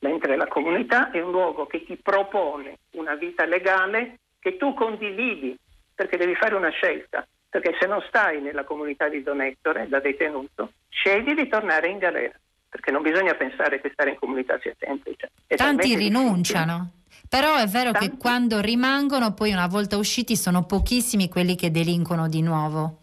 mentre 0.00 0.36
la 0.36 0.48
comunità 0.48 1.10
è 1.10 1.20
un 1.20 1.30
luogo 1.30 1.66
che 1.66 1.84
ti 1.84 1.96
propone 1.96 2.78
una 2.92 3.14
vita 3.14 3.44
legale 3.44 4.18
che 4.40 4.56
tu 4.56 4.74
condividi 4.74 5.56
perché 5.94 6.16
devi 6.16 6.34
fare 6.34 6.54
una 6.54 6.70
scelta, 6.70 7.26
perché 7.48 7.76
se 7.80 7.86
non 7.86 8.02
stai 8.08 8.40
nella 8.40 8.64
comunità 8.64 9.08
di 9.08 9.22
Don 9.22 9.40
Ettore 9.40 9.88
da 9.88 10.00
detenuto, 10.00 10.72
scegli 10.88 11.34
di 11.34 11.48
tornare 11.48 11.88
in 11.88 11.98
galera, 11.98 12.34
perché 12.68 12.90
non 12.90 13.02
bisogna 13.02 13.34
pensare 13.34 13.80
che 13.80 13.90
stare 13.92 14.10
in 14.10 14.18
comunità 14.18 14.58
sia 14.60 14.74
semplice. 14.78 15.30
È 15.46 15.54
Tanti 15.56 15.94
rinunciano. 15.94 16.92
Però 17.28 17.56
è 17.56 17.66
vero 17.66 17.92
che 17.92 18.16
quando 18.16 18.60
rimangono, 18.60 19.34
poi 19.34 19.52
una 19.52 19.66
volta 19.66 19.96
usciti, 19.96 20.36
sono 20.36 20.64
pochissimi 20.64 21.28
quelli 21.28 21.56
che 21.56 21.70
delinquono 21.70 22.28
di 22.28 22.40
nuovo. 22.42 23.00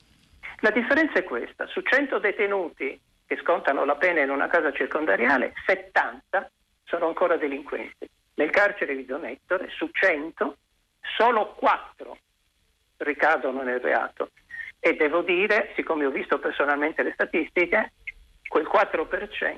La 0.59 0.71
differenza 0.71 1.19
è 1.19 1.23
questa, 1.23 1.67
su 1.67 1.81
100 1.81 2.19
detenuti 2.19 2.97
che 3.25 3.37
scontano 3.41 3.83
la 3.83 3.95
pena 3.95 4.21
in 4.21 4.29
una 4.29 4.47
casa 4.47 4.71
circondariale, 4.71 5.53
70 5.65 6.49
sono 6.85 7.07
ancora 7.07 7.35
delinquenti. 7.35 8.09
Nel 8.35 8.49
carcere 8.49 8.95
di 8.95 9.05
Don 9.05 9.25
Ettore, 9.25 9.69
su 9.75 9.89
100, 9.91 10.57
solo 11.17 11.53
4 11.55 12.17
ricadono 12.97 13.61
nel 13.61 13.79
reato. 13.79 14.29
E 14.79 14.95
devo 14.95 15.21
dire, 15.21 15.73
siccome 15.75 16.05
ho 16.05 16.11
visto 16.11 16.39
personalmente 16.39 17.03
le 17.03 17.11
statistiche, 17.13 17.93
quel 18.53 18.69
4% 18.71 19.57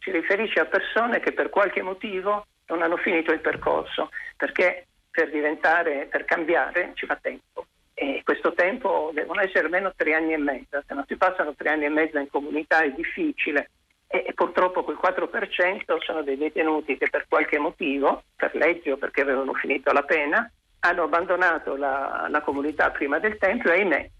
si 0.00 0.10
riferisce 0.10 0.58
a 0.58 0.64
persone 0.64 1.20
che 1.20 1.30
per 1.30 1.48
qualche 1.48 1.80
motivo 1.80 2.46
non 2.66 2.82
hanno 2.82 2.96
finito 2.96 3.30
il 3.30 3.38
percorso, 3.38 4.10
perché 4.36 4.88
per 5.08 5.30
diventare, 5.30 6.08
per 6.10 6.24
cambiare 6.24 6.90
ci 6.94 7.06
va 7.06 7.16
tempo. 7.22 7.66
E 7.94 8.22
questo 8.24 8.52
tempo 8.52 9.12
devono 9.14 9.40
essere 9.42 9.66
almeno 9.66 9.92
tre 9.94 10.14
anni 10.14 10.32
e 10.32 10.38
mezzo, 10.38 10.82
se 10.84 10.92
non 10.92 11.04
si 11.06 11.14
passano 11.16 11.54
tre 11.54 11.68
anni 11.68 11.84
e 11.84 11.88
mezzo 11.88 12.18
in 12.18 12.28
comunità 12.30 12.80
è 12.80 12.90
difficile. 12.90 13.70
E, 14.08 14.24
e 14.26 14.32
purtroppo 14.32 14.82
quel 14.82 14.98
4% 15.00 15.98
sono 16.00 16.22
dei 16.22 16.36
detenuti 16.36 16.98
che 16.98 17.08
per 17.10 17.26
qualche 17.28 17.60
motivo, 17.60 18.24
per 18.34 18.56
legge 18.56 18.90
o 18.90 18.96
perché 18.96 19.20
avevano 19.20 19.54
finito 19.54 19.92
la 19.92 20.02
pena, 20.02 20.50
hanno 20.80 21.02
abbandonato 21.04 21.76
la, 21.76 22.26
la 22.28 22.40
comunità 22.40 22.90
prima 22.90 23.20
del 23.20 23.38
tempo 23.38 23.68
e 23.68 23.74
ahimè 23.74 24.10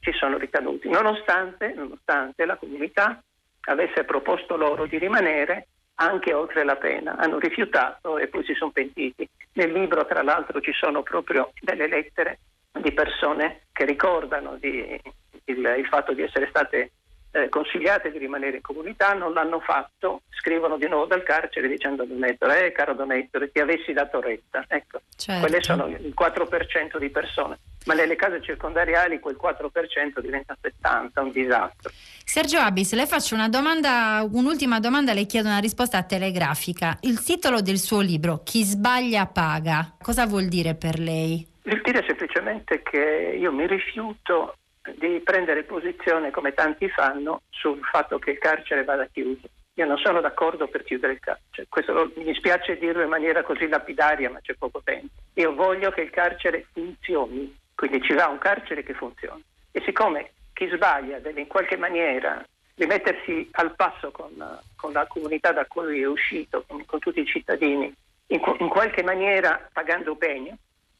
ci 0.00 0.12
sono 0.12 0.36
ricaduti, 0.36 0.90
nonostante, 0.90 1.72
nonostante 1.72 2.44
la 2.44 2.56
comunità 2.56 3.22
avesse 3.66 4.04
proposto 4.04 4.56
loro 4.56 4.86
di 4.86 4.98
rimanere 4.98 5.68
anche 5.96 6.32
oltre 6.32 6.64
la 6.64 6.76
pena. 6.76 7.16
Hanno 7.16 7.38
rifiutato 7.38 8.18
e 8.18 8.28
poi 8.28 8.44
si 8.44 8.54
sono 8.54 8.70
pentiti. 8.70 9.28
Nel 9.54 9.72
libro, 9.72 10.06
tra 10.06 10.22
l'altro, 10.22 10.60
ci 10.60 10.72
sono 10.72 11.02
proprio 11.02 11.52
delle 11.60 11.86
lettere 11.86 12.38
di 12.72 12.92
persone 12.92 13.66
che 13.72 13.84
ricordano 13.84 14.56
di, 14.56 15.00
il, 15.44 15.74
il, 15.78 15.86
fatto 15.86 16.12
di 16.12 16.22
essere 16.22 16.48
state 16.48 16.92
eh, 17.32 17.48
consigliate 17.48 18.12
di 18.12 18.18
rimanere 18.18 18.56
in 18.56 18.62
comunità, 18.62 19.14
non 19.14 19.32
l'hanno 19.32 19.58
fatto, 19.60 20.22
scrivono 20.30 20.76
di 20.76 20.86
nuovo 20.86 21.06
dal 21.06 21.22
carcere 21.22 21.66
dicendo 21.66 22.02
a 22.02 22.06
Donettore, 22.06 22.66
eh 22.66 22.72
caro 22.72 22.94
Donettore, 22.94 23.50
ti 23.50 23.58
avessi 23.58 23.92
dato 23.92 24.20
retta. 24.20 24.64
Ecco, 24.68 25.00
certo. 25.16 25.40
quelle 25.40 25.62
sono 25.62 25.86
il 25.86 26.14
4% 26.18 26.98
di 26.98 27.08
persone, 27.08 27.58
ma 27.86 27.94
nelle 27.94 28.16
case 28.16 28.42
circondariali 28.42 29.18
quel 29.18 29.38
4% 29.42 30.20
diventa 30.20 30.56
70%, 30.60 31.22
un 31.22 31.30
disastro. 31.30 31.90
Sergio 32.24 32.58
Abis, 32.58 32.92
le 32.92 33.06
faccio 33.06 33.34
una 33.34 33.48
domanda, 33.48 34.26
un'ultima 34.30 34.78
domanda, 34.78 35.14
le 35.14 35.24
chiedo 35.24 35.48
una 35.48 35.58
risposta 35.58 36.02
telegrafica. 36.02 36.98
Il 37.00 37.22
titolo 37.22 37.62
del 37.62 37.78
suo 37.78 38.00
libro, 38.00 38.42
Chi 38.44 38.62
sbaglia 38.62 39.26
paga, 39.26 39.96
cosa 40.00 40.26
vuol 40.26 40.48
dire 40.48 40.74
per 40.74 40.98
lei? 40.98 41.48
Il 41.64 41.80
dire 41.82 42.04
semplicemente 42.06 42.82
che 42.82 43.36
io 43.38 43.52
mi 43.52 43.66
rifiuto 43.66 44.56
di 44.96 45.20
prendere 45.20 45.62
posizione, 45.64 46.30
come 46.30 46.54
tanti 46.54 46.88
fanno, 46.88 47.42
sul 47.50 47.80
fatto 47.82 48.18
che 48.18 48.32
il 48.32 48.38
carcere 48.38 48.84
vada 48.84 49.06
chiuso. 49.06 49.48
Io 49.74 49.86
non 49.86 49.96
sono 49.96 50.20
d'accordo 50.20 50.68
per 50.68 50.84
chiudere 50.84 51.14
il 51.14 51.20
carcere, 51.20 51.66
questo 51.68 51.92
lo, 51.92 52.12
mi 52.16 52.34
spiace 52.34 52.76
dirlo 52.76 53.02
in 53.02 53.08
maniera 53.08 53.42
così 53.42 53.66
lapidaria, 53.68 54.28
ma 54.30 54.40
c'è 54.40 54.54
poco 54.54 54.82
tempo. 54.84 55.14
Io 55.34 55.54
voglio 55.54 55.90
che 55.90 56.02
il 56.02 56.10
carcere 56.10 56.66
funzioni, 56.72 57.56
quindi 57.74 58.02
ci 58.02 58.12
va 58.12 58.26
un 58.26 58.38
carcere 58.38 58.82
che 58.82 58.92
funzioni. 58.92 59.42
E 59.70 59.80
siccome 59.82 60.32
chi 60.52 60.68
sbaglia 60.68 61.18
deve 61.20 61.40
in 61.40 61.46
qualche 61.46 61.78
maniera 61.78 62.44
rimettersi 62.74 63.48
al 63.52 63.74
passo 63.74 64.10
con, 64.10 64.32
con 64.76 64.92
la 64.92 65.06
comunità 65.06 65.52
da 65.52 65.64
cui 65.64 66.02
è 66.02 66.06
uscito, 66.06 66.64
con, 66.66 66.84
con 66.84 66.98
tutti 66.98 67.20
i 67.20 67.26
cittadini, 67.26 67.92
in, 68.26 68.40
in 68.58 68.68
qualche 68.68 69.02
maniera 69.02 69.68
pagando 69.72 70.16
pegno, 70.16 70.56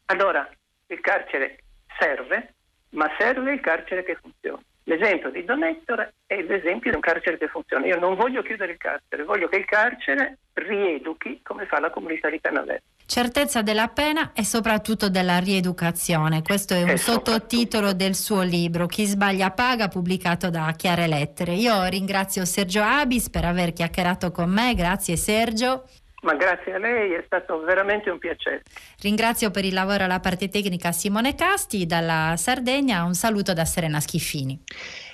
allora 0.06 0.48
il 0.86 1.00
carcere 1.00 1.58
serve, 1.98 2.54
ma 2.92 3.10
serve 3.18 3.52
il 3.52 3.60
carcere 3.60 4.04
che 4.04 4.16
funziona. 4.20 4.62
L'esempio 4.84 5.30
di 5.30 5.44
Don 5.44 5.62
Ettore 5.62 6.14
è 6.26 6.42
l'esempio 6.42 6.90
di 6.90 6.96
un 6.96 7.02
carcere 7.02 7.38
che 7.38 7.46
funziona. 7.46 7.86
Io 7.86 7.98
non 8.00 8.16
voglio 8.16 8.42
chiudere 8.42 8.72
il 8.72 8.78
carcere, 8.78 9.22
voglio 9.22 9.48
che 9.48 9.56
il 9.56 9.64
carcere 9.64 10.38
rieduchi 10.54 11.40
come 11.42 11.66
fa 11.66 11.78
la 11.78 11.90
comunità 11.90 12.28
di 12.28 12.40
Canavera. 12.40 12.80
Certezza 13.06 13.62
della 13.62 13.88
pena 13.88 14.32
e 14.34 14.44
soprattutto 14.44 15.08
della 15.08 15.38
rieducazione. 15.38 16.42
Questo 16.42 16.74
è 16.74 16.82
un 16.82 16.90
E 16.90 16.96
sottotitolo 16.96 17.92
del 17.92 18.14
suo 18.14 18.42
libro, 18.42 18.86
Chi 18.86 19.04
sbaglia 19.04 19.50
paga, 19.52 19.86
pubblicato 19.86 20.50
da 20.50 20.72
Chiare 20.76 21.06
Lettere. 21.06 21.52
Io 21.52 21.84
ringrazio 21.84 22.44
Sergio 22.44 22.82
Abis 22.82 23.30
per 23.30 23.44
aver 23.44 23.72
chiacchierato 23.72 24.32
con 24.32 24.50
me. 24.50 24.74
Grazie 24.74 25.16
Sergio. 25.16 25.84
Ma 26.22 26.34
grazie 26.34 26.74
a 26.74 26.78
lei, 26.78 27.14
è 27.14 27.22
stato 27.26 27.60
veramente 27.62 28.08
un 28.08 28.18
piacere. 28.18 28.62
Ringrazio 29.00 29.50
per 29.50 29.64
il 29.64 29.74
lavoro 29.74 30.04
alla 30.04 30.20
parte 30.20 30.48
tecnica 30.48 30.92
Simone 30.92 31.34
Casti, 31.34 31.84
dalla 31.84 32.34
Sardegna 32.36 33.02
un 33.02 33.14
saluto 33.14 33.52
da 33.52 33.64
Serena 33.64 33.98
Schiffini. 33.98 34.62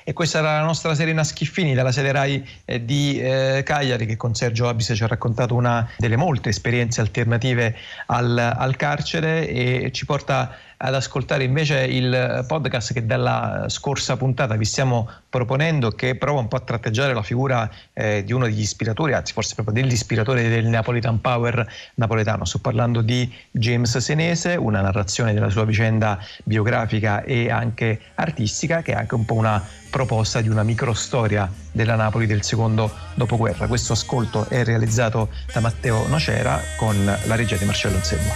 E 0.09 0.15
questa 0.15 0.39
era 0.39 0.53
la 0.53 0.65
nostra 0.65 0.95
Serena 0.95 1.23
Schiffini 1.23 1.75
dalla 1.75 1.93
sede 1.93 2.13
RAI 2.13 2.49
eh, 2.65 2.83
di 2.83 3.21
eh, 3.21 3.61
Cagliari 3.63 4.07
che 4.07 4.17
con 4.17 4.35
Sergio 4.35 4.67
Abis 4.67 4.93
ci 4.95 5.03
ha 5.03 5.07
raccontato 5.07 5.55
una 5.55 5.87
delle 5.99 6.17
molte 6.17 6.49
esperienze 6.49 7.03
alternative 7.03 7.77
al, 8.07 8.39
al 8.39 8.75
carcere 8.77 9.47
e 9.47 9.91
ci 9.93 10.07
porta 10.07 10.57
ad 10.81 10.95
ascoltare 10.95 11.43
invece 11.43 11.81
il 11.81 12.45
podcast 12.47 12.93
che 12.93 13.05
dalla 13.05 13.65
scorsa 13.67 14.17
puntata 14.17 14.55
vi 14.55 14.65
stiamo 14.65 15.11
proponendo 15.29 15.91
che 15.91 16.15
prova 16.15 16.39
un 16.39 16.49
po' 16.49 16.57
a 16.57 16.61
tratteggiare 16.61 17.13
la 17.13 17.23
figura 17.23 17.69
eh, 17.93 18.23
di 18.25 18.33
uno 18.33 18.45
degli 18.45 18.61
ispiratori, 18.61 19.13
anzi 19.13 19.33
forse 19.33 19.55
proprio 19.55 19.75
dell'ispiratore 19.75 20.49
del 20.49 20.67
Napolitan 20.67 21.21
Power 21.21 21.67
napoletano. 21.95 22.45
Sto 22.45 22.61
parlando 22.61 23.03
di 23.03 23.31
James 23.51 23.99
Senese, 23.99 24.55
una 24.55 24.81
narrazione 24.81 25.35
della 25.35 25.51
sua 25.51 25.65
vicenda 25.65 26.19
biografica 26.45 27.25
e 27.25 27.51
anche 27.51 28.01
artistica 28.15 28.81
che 28.81 28.93
è 28.93 28.95
anche 28.95 29.17
un 29.17 29.25
po' 29.25 29.35
una 29.35 29.61
proposta 29.91 30.41
di 30.41 30.49
una 30.49 30.63
microstoria 30.63 31.51
della 31.73 31.97
Napoli 31.97 32.27
del 32.27 32.43
secondo 32.43 32.91
dopoguerra. 33.15 33.67
Questo 33.67 33.93
ascolto 33.93 34.49
è 34.49 34.65
realizzato 34.65 35.31
da 35.53 35.61
Matteo 35.61 36.07
Nocera 36.09 36.61
con 36.77 37.05
la 37.05 37.35
regia 37.35 37.57
di 37.57 37.65
Marcello 37.65 37.97
Anselmo. 37.97 38.33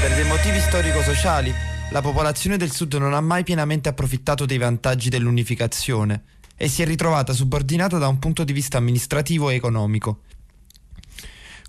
Per 0.00 0.14
dei 0.14 0.24
motivi 0.24 0.60
storico-sociali, 0.60 1.54
la 1.90 2.00
popolazione 2.00 2.56
del 2.56 2.72
sud 2.72 2.94
non 2.94 3.14
ha 3.14 3.20
mai 3.20 3.44
pienamente 3.44 3.88
approfittato 3.88 4.46
dei 4.46 4.58
vantaggi 4.58 5.08
dell'unificazione 5.08 6.22
e 6.56 6.68
si 6.68 6.82
è 6.82 6.84
ritrovata 6.84 7.32
subordinata 7.32 7.98
da 7.98 8.08
un 8.08 8.18
punto 8.18 8.44
di 8.44 8.52
vista 8.52 8.78
amministrativo 8.78 9.50
e 9.50 9.54
economico. 9.54 10.20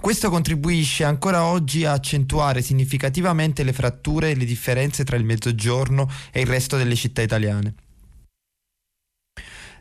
Questo 0.06 0.30
contribuisce 0.30 1.04
ancora 1.04 1.46
oggi 1.46 1.84
a 1.84 1.94
accentuare 1.94 2.62
significativamente 2.62 3.64
le 3.64 3.74
fratture 3.74 4.30
e 4.30 4.36
le 4.36 4.46
differenze 4.46 5.04
tra 5.04 5.16
il 5.16 5.24
mezzogiorno 5.24 6.08
e 6.32 6.42
il 6.42 6.46
resto 6.46 6.78
delle 6.78 6.94
città 6.94 7.24
italiane. 7.24 7.74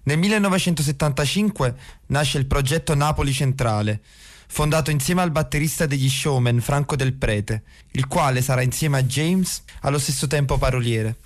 Nel 0.05 0.17
1975 0.17 1.77
nasce 2.07 2.39
il 2.39 2.47
progetto 2.47 2.95
Napoli 2.95 3.35
Centrale, 3.35 4.01
fondato 4.49 4.91
insieme 4.91 5.21
al 5.21 5.31
batterista 5.31 5.85
degli 5.85 6.09
showman 6.09 6.63
Franco 6.63 6.97
Del 6.97 7.13
Prete, 7.13 7.63
il 7.91 8.07
quale 8.07 8.41
sarà 8.41 8.63
insieme 8.63 8.97
a 8.97 9.03
James 9.03 9.63
allo 9.83 9.99
stesso 9.99 10.27
tempo 10.27 10.57
paroliere. 10.57 11.17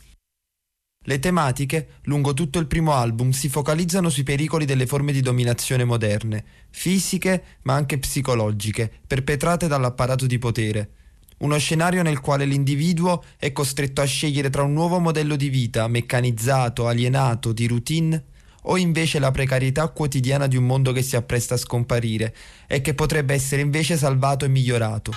Le 1.08 1.20
tematiche, 1.20 1.88
lungo 2.02 2.34
tutto 2.34 2.58
il 2.58 2.66
primo 2.66 2.92
album, 2.92 3.30
si 3.30 3.48
focalizzano 3.48 4.10
sui 4.10 4.24
pericoli 4.24 4.66
delle 4.66 4.86
forme 4.86 5.10
di 5.10 5.22
dominazione 5.22 5.84
moderne, 5.84 6.44
fisiche 6.68 7.44
ma 7.62 7.72
anche 7.72 7.96
psicologiche, 7.96 8.92
perpetrate 9.06 9.68
dall'apparato 9.68 10.26
di 10.26 10.36
potere. 10.38 10.90
Uno 11.38 11.56
scenario 11.56 12.02
nel 12.02 12.20
quale 12.20 12.44
l'individuo 12.44 13.24
è 13.38 13.52
costretto 13.52 14.02
a 14.02 14.04
scegliere 14.04 14.50
tra 14.50 14.64
un 14.64 14.74
nuovo 14.74 14.98
modello 14.98 15.36
di 15.36 15.48
vita, 15.48 15.88
meccanizzato, 15.88 16.86
alienato, 16.86 17.52
di 17.54 17.66
routine, 17.66 18.24
o 18.64 18.76
invece 18.76 19.18
la 19.18 19.30
precarietà 19.30 19.88
quotidiana 19.88 20.46
di 20.46 20.58
un 20.58 20.64
mondo 20.64 20.92
che 20.92 21.00
si 21.00 21.16
appresta 21.16 21.54
a 21.54 21.56
scomparire 21.56 22.36
e 22.66 22.82
che 22.82 22.92
potrebbe 22.92 23.32
essere 23.32 23.62
invece 23.62 23.96
salvato 23.96 24.44
e 24.44 24.48
migliorato. 24.48 25.12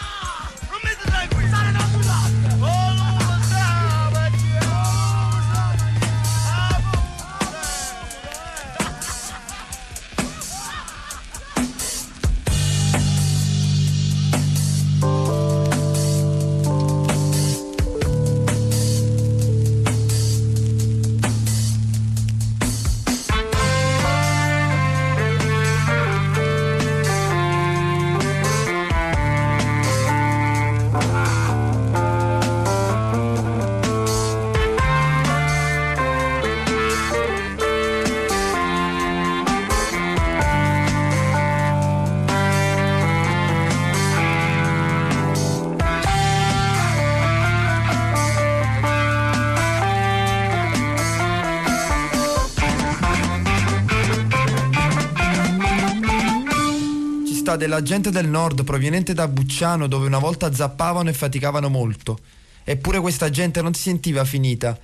Della 57.62 57.84
gente 57.84 58.10
del 58.10 58.28
nord 58.28 58.64
proveniente 58.64 59.14
da 59.14 59.28
Bucciano 59.28 59.86
dove 59.86 60.08
una 60.08 60.18
volta 60.18 60.52
zappavano 60.52 61.10
e 61.10 61.14
faticavano 61.14 61.70
molto. 61.70 62.18
Eppure 62.64 63.00
questa 63.00 63.30
gente 63.30 63.62
non 63.62 63.76
si 63.76 63.84
sentiva 63.84 64.26
finita, 64.26 64.76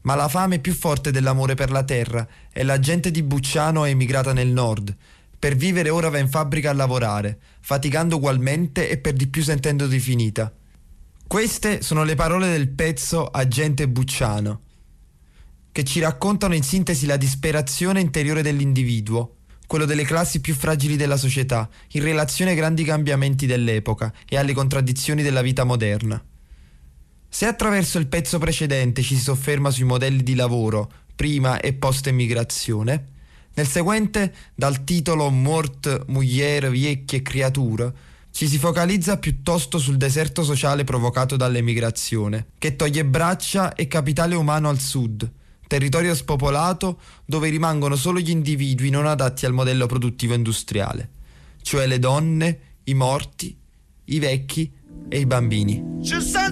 ma 0.00 0.16
la 0.16 0.26
fame 0.26 0.56
è 0.56 0.58
più 0.58 0.74
forte 0.74 1.12
dell'amore 1.12 1.54
per 1.54 1.70
la 1.70 1.84
terra 1.84 2.26
e 2.52 2.64
la 2.64 2.80
gente 2.80 3.12
di 3.12 3.22
Bucciano 3.22 3.84
è 3.84 3.90
emigrata 3.90 4.32
nel 4.32 4.48
nord, 4.48 4.92
Per 5.38 5.54
vivere 5.54 5.90
ora 5.90 6.08
va 6.08 6.18
in 6.18 6.28
fabbrica 6.28 6.70
a 6.70 6.72
lavorare, 6.72 7.38
faticando 7.60 8.16
ugualmente 8.16 8.88
e 8.88 8.96
per 8.96 9.12
di 9.12 9.28
più 9.28 9.44
sentendoti 9.44 10.00
finita. 10.00 10.50
Queste 11.28 11.82
sono 11.82 12.02
le 12.02 12.16
parole 12.16 12.50
del 12.50 12.68
pezzo 12.70 13.26
Agente 13.26 13.86
Bucciano, 13.86 14.60
che 15.70 15.84
ci 15.84 16.00
raccontano 16.00 16.54
in 16.54 16.64
sintesi 16.64 17.06
la 17.06 17.16
disperazione 17.16 18.00
interiore 18.00 18.42
dell'individuo, 18.42 19.36
quello 19.74 19.88
delle 19.88 20.04
classi 20.04 20.40
più 20.40 20.54
fragili 20.54 20.94
della 20.94 21.16
società, 21.16 21.68
in 21.94 22.02
relazione 22.04 22.52
ai 22.52 22.56
grandi 22.56 22.84
cambiamenti 22.84 23.44
dell'epoca 23.44 24.14
e 24.28 24.36
alle 24.36 24.52
contraddizioni 24.52 25.20
della 25.20 25.42
vita 25.42 25.64
moderna. 25.64 26.22
Se 27.28 27.46
attraverso 27.46 27.98
il 27.98 28.06
pezzo 28.06 28.38
precedente 28.38 29.02
ci 29.02 29.16
si 29.16 29.22
sofferma 29.22 29.72
sui 29.72 29.82
modelli 29.82 30.22
di 30.22 30.36
lavoro, 30.36 30.88
prima 31.16 31.58
e 31.58 31.72
post 31.72 32.06
emigrazione, 32.06 33.06
nel 33.54 33.66
seguente, 33.66 34.32
dal 34.54 34.84
titolo 34.84 35.28
Mort, 35.30 36.04
Mugliere, 36.06 36.70
Viecchi 36.70 37.16
e 37.16 37.22
Creature, 37.22 37.92
ci 38.30 38.46
si 38.46 38.58
focalizza 38.58 39.18
piuttosto 39.18 39.78
sul 39.78 39.96
deserto 39.96 40.44
sociale 40.44 40.84
provocato 40.84 41.34
dall'emigrazione, 41.34 42.46
che 42.58 42.76
toglie 42.76 43.04
braccia 43.04 43.74
e 43.74 43.88
capitale 43.88 44.36
umano 44.36 44.68
al 44.68 44.78
sud, 44.78 45.28
territorio 45.66 46.14
spopolato 46.14 47.00
dove 47.24 47.48
rimangono 47.48 47.96
solo 47.96 48.18
gli 48.18 48.30
individui 48.30 48.90
non 48.90 49.06
adatti 49.06 49.46
al 49.46 49.52
modello 49.52 49.86
produttivo 49.86 50.34
industriale, 50.34 51.10
cioè 51.62 51.86
le 51.86 51.98
donne, 51.98 52.58
i 52.84 52.94
morti, 52.94 53.56
i 54.06 54.18
vecchi 54.18 54.70
e 55.08 55.18
i 55.18 55.26
bambini. 55.26 56.00
Ci 56.02 56.20
sta. 56.20 56.44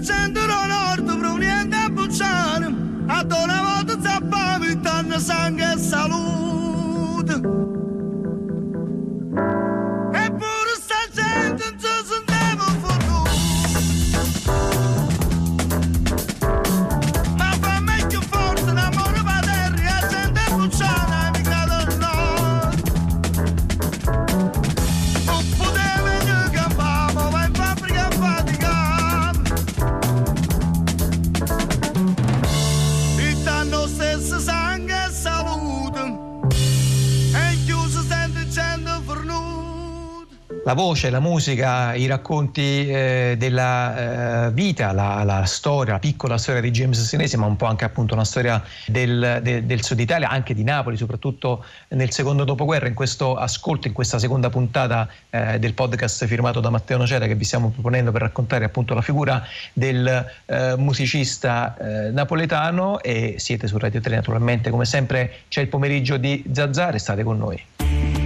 La 40.65 40.75
voce, 40.75 41.09
la 41.09 41.19
musica, 41.19 41.93
i 41.93 42.05
racconti 42.05 42.87
eh, 42.87 43.35
della 43.37 44.45
eh, 44.47 44.51
vita, 44.53 44.93
la, 44.93 45.21
la 45.25 45.43
storia, 45.43 45.91
la 45.91 45.99
piccola 45.99 46.37
storia 46.37 46.61
di 46.61 46.71
James 46.71 47.03
Sinesi, 47.03 47.35
ma 47.35 47.45
un 47.45 47.57
po' 47.57 47.65
anche 47.65 47.83
appunto 47.83 48.13
una 48.13 48.23
storia 48.23 48.63
del, 48.85 49.41
de- 49.43 49.65
del 49.65 49.83
Sud 49.83 49.99
Italia, 49.99 50.29
anche 50.29 50.53
di 50.53 50.63
Napoli, 50.63 50.95
soprattutto 50.95 51.65
nel 51.89 52.11
secondo 52.11 52.45
dopoguerra, 52.45 52.87
in 52.87 52.93
questo 52.93 53.35
ascolto, 53.35 53.89
in 53.89 53.93
questa 53.93 54.19
seconda 54.19 54.49
puntata 54.49 55.09
eh, 55.29 55.59
del 55.59 55.73
podcast 55.73 56.25
firmato 56.27 56.61
da 56.61 56.69
Matteo 56.69 56.97
Nocera 56.97 57.27
che 57.27 57.35
vi 57.35 57.43
stiamo 57.43 57.67
proponendo 57.67 58.13
per 58.13 58.21
raccontare 58.21 58.63
appunto 58.63 58.93
la 58.93 59.01
figura 59.01 59.45
del 59.73 60.25
eh, 60.45 60.75
musicista 60.77 61.75
eh, 61.75 62.11
napoletano 62.11 63.01
e 63.01 63.35
siete 63.37 63.67
su 63.67 63.77
Radio 63.77 63.99
3 63.99 64.15
naturalmente, 64.15 64.69
come 64.69 64.85
sempre 64.85 65.39
c'è 65.49 65.59
il 65.59 65.67
pomeriggio 65.67 66.15
di 66.15 66.41
Zazà, 66.53 66.89
restate 66.89 67.23
con 67.23 67.37
noi. 67.37 68.22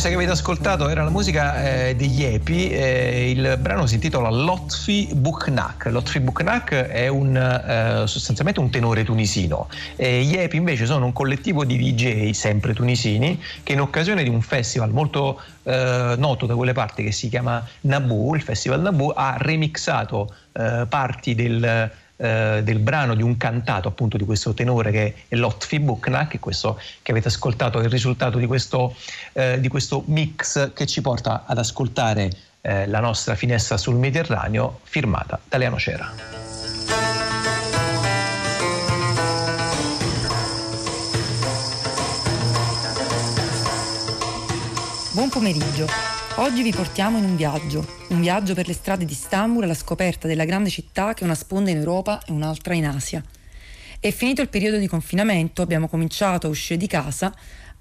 Questa 0.00 0.16
che 0.16 0.24
avete 0.24 0.38
ascoltato 0.40 0.88
era 0.88 1.04
la 1.04 1.10
musica 1.10 1.62
eh, 1.62 1.94
degli 1.94 2.24
Epi, 2.24 2.70
eh, 2.70 3.30
il 3.32 3.58
brano 3.60 3.84
si 3.84 3.96
intitola 3.96 4.30
Lotfi 4.30 5.10
Buknak. 5.12 5.88
Lotfi 5.90 6.20
Buknak 6.20 6.72
è 6.72 7.06
un, 7.08 7.36
eh, 7.36 8.06
sostanzialmente 8.06 8.60
un 8.60 8.70
tenore 8.70 9.04
tunisino. 9.04 9.68
gli 9.96 10.36
Epi 10.38 10.56
invece 10.56 10.86
sono 10.86 11.04
un 11.04 11.12
collettivo 11.12 11.66
di 11.66 11.76
DJ 11.76 12.30
sempre 12.30 12.72
tunisini 12.72 13.38
che 13.62 13.74
in 13.74 13.82
occasione 13.82 14.22
di 14.22 14.30
un 14.30 14.40
festival 14.40 14.88
molto 14.90 15.38
eh, 15.64 16.14
noto 16.16 16.46
da 16.46 16.54
quelle 16.54 16.72
parti 16.72 17.02
che 17.02 17.12
si 17.12 17.28
chiama 17.28 17.62
Nabu, 17.82 18.34
il 18.34 18.40
festival 18.40 18.80
Nabu, 18.80 19.12
ha 19.14 19.34
remixato 19.36 20.34
eh, 20.52 20.86
parti 20.88 21.34
del 21.34 21.90
eh, 22.20 22.60
del 22.62 22.78
brano 22.80 23.14
di 23.14 23.22
un 23.22 23.38
cantato 23.38 23.88
appunto 23.88 24.18
di 24.18 24.24
questo 24.24 24.52
tenore 24.52 24.90
che 24.90 25.14
è 25.26 25.36
Lotfi 25.36 25.80
Buknak, 25.80 26.38
questo 26.38 26.78
che 27.00 27.12
avete 27.12 27.28
ascoltato 27.28 27.80
è 27.80 27.84
il 27.84 27.90
risultato 27.90 28.36
di 28.36 28.46
questo, 28.46 28.94
eh, 29.32 29.58
di 29.58 29.68
questo 29.68 30.02
mix 30.06 30.74
che 30.74 30.84
ci 30.84 31.00
porta 31.00 31.44
ad 31.46 31.56
ascoltare 31.56 32.30
eh, 32.60 32.86
la 32.86 33.00
nostra 33.00 33.34
finestra 33.34 33.78
sul 33.78 33.94
Mediterraneo 33.94 34.80
firmata 34.82 35.40
da 35.48 35.56
Leano 35.56 35.78
Cera. 35.78 36.12
Buon 45.12 45.28
pomeriggio. 45.30 46.19
Oggi 46.40 46.62
vi 46.62 46.72
portiamo 46.72 47.18
in 47.18 47.24
un 47.24 47.36
viaggio, 47.36 47.86
un 48.08 48.20
viaggio 48.22 48.54
per 48.54 48.66
le 48.66 48.72
strade 48.72 49.04
di 49.04 49.12
Istanbul 49.12 49.64
alla 49.64 49.74
scoperta 49.74 50.26
della 50.26 50.46
grande 50.46 50.70
città 50.70 51.12
che 51.12 51.20
è 51.20 51.24
una 51.24 51.34
sponda 51.34 51.68
in 51.68 51.76
Europa 51.76 52.22
e 52.26 52.32
un'altra 52.32 52.72
in 52.72 52.86
Asia. 52.86 53.22
E 54.00 54.10
finito 54.10 54.40
il 54.40 54.48
periodo 54.48 54.78
di 54.78 54.86
confinamento 54.86 55.60
abbiamo 55.60 55.86
cominciato 55.86 56.46
a 56.46 56.50
uscire 56.50 56.78
di 56.78 56.86
casa, 56.86 57.30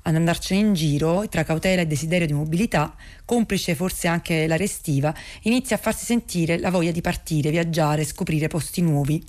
ad 0.01 0.13
andarcene 0.13 0.59
in 0.59 0.73
giro 0.73 1.23
e 1.23 1.29
tra 1.29 1.43
cautela 1.43 1.83
e 1.83 1.87
desiderio 1.87 2.27
di 2.27 2.33
mobilità, 2.33 2.93
complice 3.23 3.75
forse 3.75 4.09
anche 4.09 4.45
l'aria 4.45 4.65
estiva, 4.65 5.15
inizia 5.43 5.77
a 5.77 5.79
farsi 5.79 6.03
sentire 6.03 6.59
la 6.59 6.69
voglia 6.69 6.91
di 6.91 6.99
partire, 6.99 7.51
viaggiare, 7.51 8.03
scoprire 8.03 8.49
posti 8.49 8.81
nuovi 8.81 9.23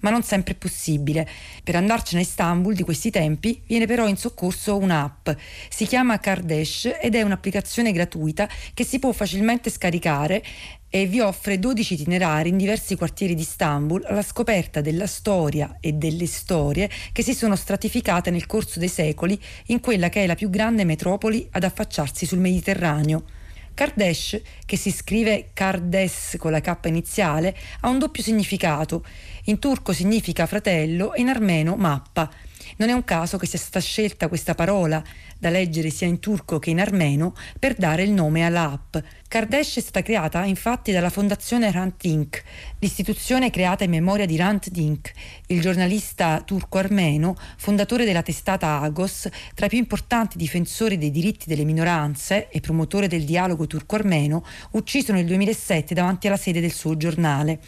ma 0.00 0.10
non 0.10 0.22
sempre 0.22 0.54
è 0.54 0.56
possibile. 0.56 1.28
Per 1.62 1.76
andarcene 1.76 2.20
a 2.20 2.24
Istanbul 2.24 2.74
di 2.74 2.82
questi 2.82 3.10
tempi 3.10 3.62
viene 3.66 3.86
però 3.86 4.06
in 4.06 4.16
soccorso 4.16 4.76
un'app. 4.76 5.30
Si 5.68 5.86
chiama 5.86 6.18
Kardesh 6.18 6.98
ed 7.00 7.14
è 7.14 7.22
un'applicazione 7.22 7.92
gratuita 7.92 8.48
che 8.74 8.84
si 8.84 8.98
può 8.98 9.12
facilmente 9.12 9.70
scaricare 9.70 10.42
e 10.92 11.06
vi 11.06 11.20
offre 11.20 11.60
12 11.60 11.94
itinerari 11.94 12.48
in 12.48 12.56
diversi 12.56 12.96
quartieri 12.96 13.36
di 13.36 13.42
Istanbul 13.42 14.04
alla 14.04 14.22
scoperta 14.22 14.80
della 14.80 15.06
storia 15.06 15.76
e 15.80 15.92
delle 15.92 16.26
storie 16.26 16.90
che 17.12 17.22
si 17.22 17.32
sono 17.32 17.54
stratificate 17.54 18.30
nel 18.30 18.46
corso 18.46 18.80
dei 18.80 18.88
secoli 18.88 19.40
in 19.66 19.78
quella 19.78 20.08
che 20.08 20.24
è 20.24 20.26
la 20.26 20.34
più 20.34 20.50
grande 20.50 20.84
metropoli 20.84 21.46
ad 21.52 21.62
affacciarsi 21.62 22.26
sul 22.26 22.40
Mediterraneo. 22.40 23.24
Kardesh, 23.72 24.40
che 24.66 24.76
si 24.76 24.90
scrive 24.90 25.50
Kardes 25.54 26.36
con 26.38 26.50
la 26.50 26.60
K 26.60 26.76
iniziale, 26.86 27.56
ha 27.80 27.88
un 27.88 27.98
doppio 27.98 28.22
significato. 28.22 29.04
In 29.44 29.58
turco 29.58 29.92
significa 29.92 30.46
fratello 30.46 31.14
e 31.14 31.20
in 31.22 31.28
armeno 31.28 31.76
mappa. 31.76 32.30
Non 32.76 32.88
è 32.88 32.92
un 32.92 33.04
caso 33.04 33.36
che 33.36 33.46
sia 33.46 33.58
stata 33.58 33.80
scelta 33.80 34.28
questa 34.28 34.54
parola, 34.54 35.02
da 35.38 35.48
leggere 35.48 35.90
sia 35.90 36.06
in 36.06 36.18
turco 36.18 36.58
che 36.58 36.70
in 36.70 36.80
armeno, 36.80 37.34
per 37.58 37.74
dare 37.74 38.02
il 38.02 38.10
nome 38.10 38.44
all'app. 38.44 38.96
Kardesh 39.28 39.76
è 39.76 39.80
stata 39.80 40.02
creata 40.02 40.44
infatti 40.44 40.92
dalla 40.92 41.08
fondazione 41.08 41.70
Rant 41.70 41.94
Dink, 41.98 42.42
l'istituzione 42.78 43.50
creata 43.50 43.84
in 43.84 43.90
memoria 43.90 44.26
di 44.26 44.36
Rant 44.36 44.68
Dink, 44.68 45.12
il 45.46 45.60
giornalista 45.60 46.42
turco-armeno, 46.44 47.36
fondatore 47.56 48.04
della 48.04 48.22
testata 48.22 48.80
Agos, 48.80 49.28
tra 49.54 49.66
i 49.66 49.70
più 49.70 49.78
importanti 49.78 50.36
difensori 50.36 50.98
dei 50.98 51.10
diritti 51.10 51.48
delle 51.48 51.64
minoranze 51.64 52.48
e 52.50 52.60
promotore 52.60 53.08
del 53.08 53.24
dialogo 53.24 53.66
turco-armeno, 53.66 54.44
ucciso 54.72 55.12
nel 55.12 55.26
2007 55.26 55.94
davanti 55.94 56.26
alla 56.26 56.36
sede 56.36 56.60
del 56.60 56.72
suo 56.72 56.96
giornale. 56.96 57.60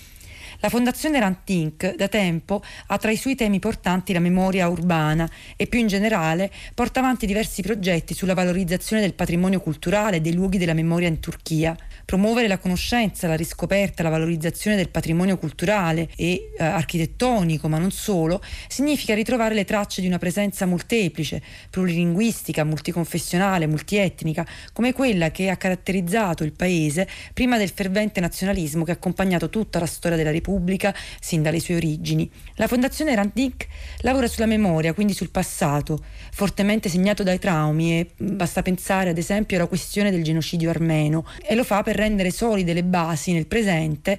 La 0.62 0.68
Fondazione 0.68 1.18
Rantink 1.18 1.96
da 1.96 2.06
tempo 2.06 2.62
ha 2.86 2.96
tra 2.96 3.10
i 3.10 3.16
suoi 3.16 3.34
temi 3.34 3.58
portanti 3.58 4.12
la 4.12 4.20
memoria 4.20 4.68
urbana 4.68 5.28
e 5.56 5.66
più 5.66 5.80
in 5.80 5.88
generale 5.88 6.52
porta 6.72 7.00
avanti 7.00 7.26
diversi 7.26 7.62
progetti 7.62 8.14
sulla 8.14 8.32
valorizzazione 8.32 9.02
del 9.02 9.14
patrimonio 9.14 9.58
culturale 9.58 10.18
e 10.18 10.20
dei 10.20 10.34
luoghi 10.34 10.58
della 10.58 10.72
memoria 10.72 11.08
in 11.08 11.18
Turchia. 11.18 11.76
Promuovere 12.04 12.48
la 12.48 12.58
conoscenza, 12.58 13.28
la 13.28 13.36
riscoperta, 13.36 14.02
la 14.02 14.08
valorizzazione 14.08 14.76
del 14.76 14.88
patrimonio 14.88 15.38
culturale 15.38 16.08
e 16.16 16.50
eh, 16.56 16.64
architettonico, 16.64 17.68
ma 17.68 17.78
non 17.78 17.90
solo, 17.90 18.42
significa 18.68 19.14
ritrovare 19.14 19.54
le 19.54 19.64
tracce 19.64 20.00
di 20.00 20.06
una 20.06 20.18
presenza 20.18 20.66
molteplice, 20.66 21.42
plurilinguistica, 21.70 22.64
multiconfessionale, 22.64 23.66
multietnica, 23.66 24.46
come 24.72 24.92
quella 24.92 25.30
che 25.30 25.48
ha 25.48 25.56
caratterizzato 25.56 26.44
il 26.44 26.52
paese 26.52 27.08
prima 27.32 27.58
del 27.58 27.70
fervente 27.70 28.20
nazionalismo 28.20 28.84
che 28.84 28.90
ha 28.90 28.94
accompagnato 28.94 29.48
tutta 29.48 29.78
la 29.78 29.86
storia 29.86 30.16
della 30.16 30.30
Repubblica 30.30 30.94
sin 31.20 31.42
dalle 31.42 31.60
sue 31.60 31.76
origini. 31.76 32.30
La 32.54 32.66
Fondazione 32.66 33.14
Randik 33.14 33.66
lavora 33.98 34.26
sulla 34.26 34.46
memoria, 34.46 34.92
quindi 34.92 35.12
sul 35.12 35.30
passato, 35.30 36.02
fortemente 36.32 36.88
segnato 36.88 37.22
dai 37.22 37.38
traumi 37.38 37.98
e 37.98 38.10
basta 38.16 38.62
pensare 38.62 39.10
ad 39.10 39.18
esempio 39.18 39.56
alla 39.56 39.66
questione 39.66 40.10
del 40.10 40.22
genocidio 40.22 40.70
armeno 40.70 41.26
e 41.42 41.54
lo 41.54 41.64
fa 41.64 41.82
per 41.82 41.91
rendere 41.92 42.30
solide 42.30 42.72
le 42.72 42.84
basi 42.84 43.32
nel 43.32 43.46
presente 43.46 44.18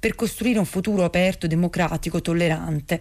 per 0.00 0.14
costruire 0.14 0.58
un 0.58 0.64
futuro 0.64 1.04
aperto, 1.04 1.46
democratico, 1.46 2.22
tollerante. 2.22 3.00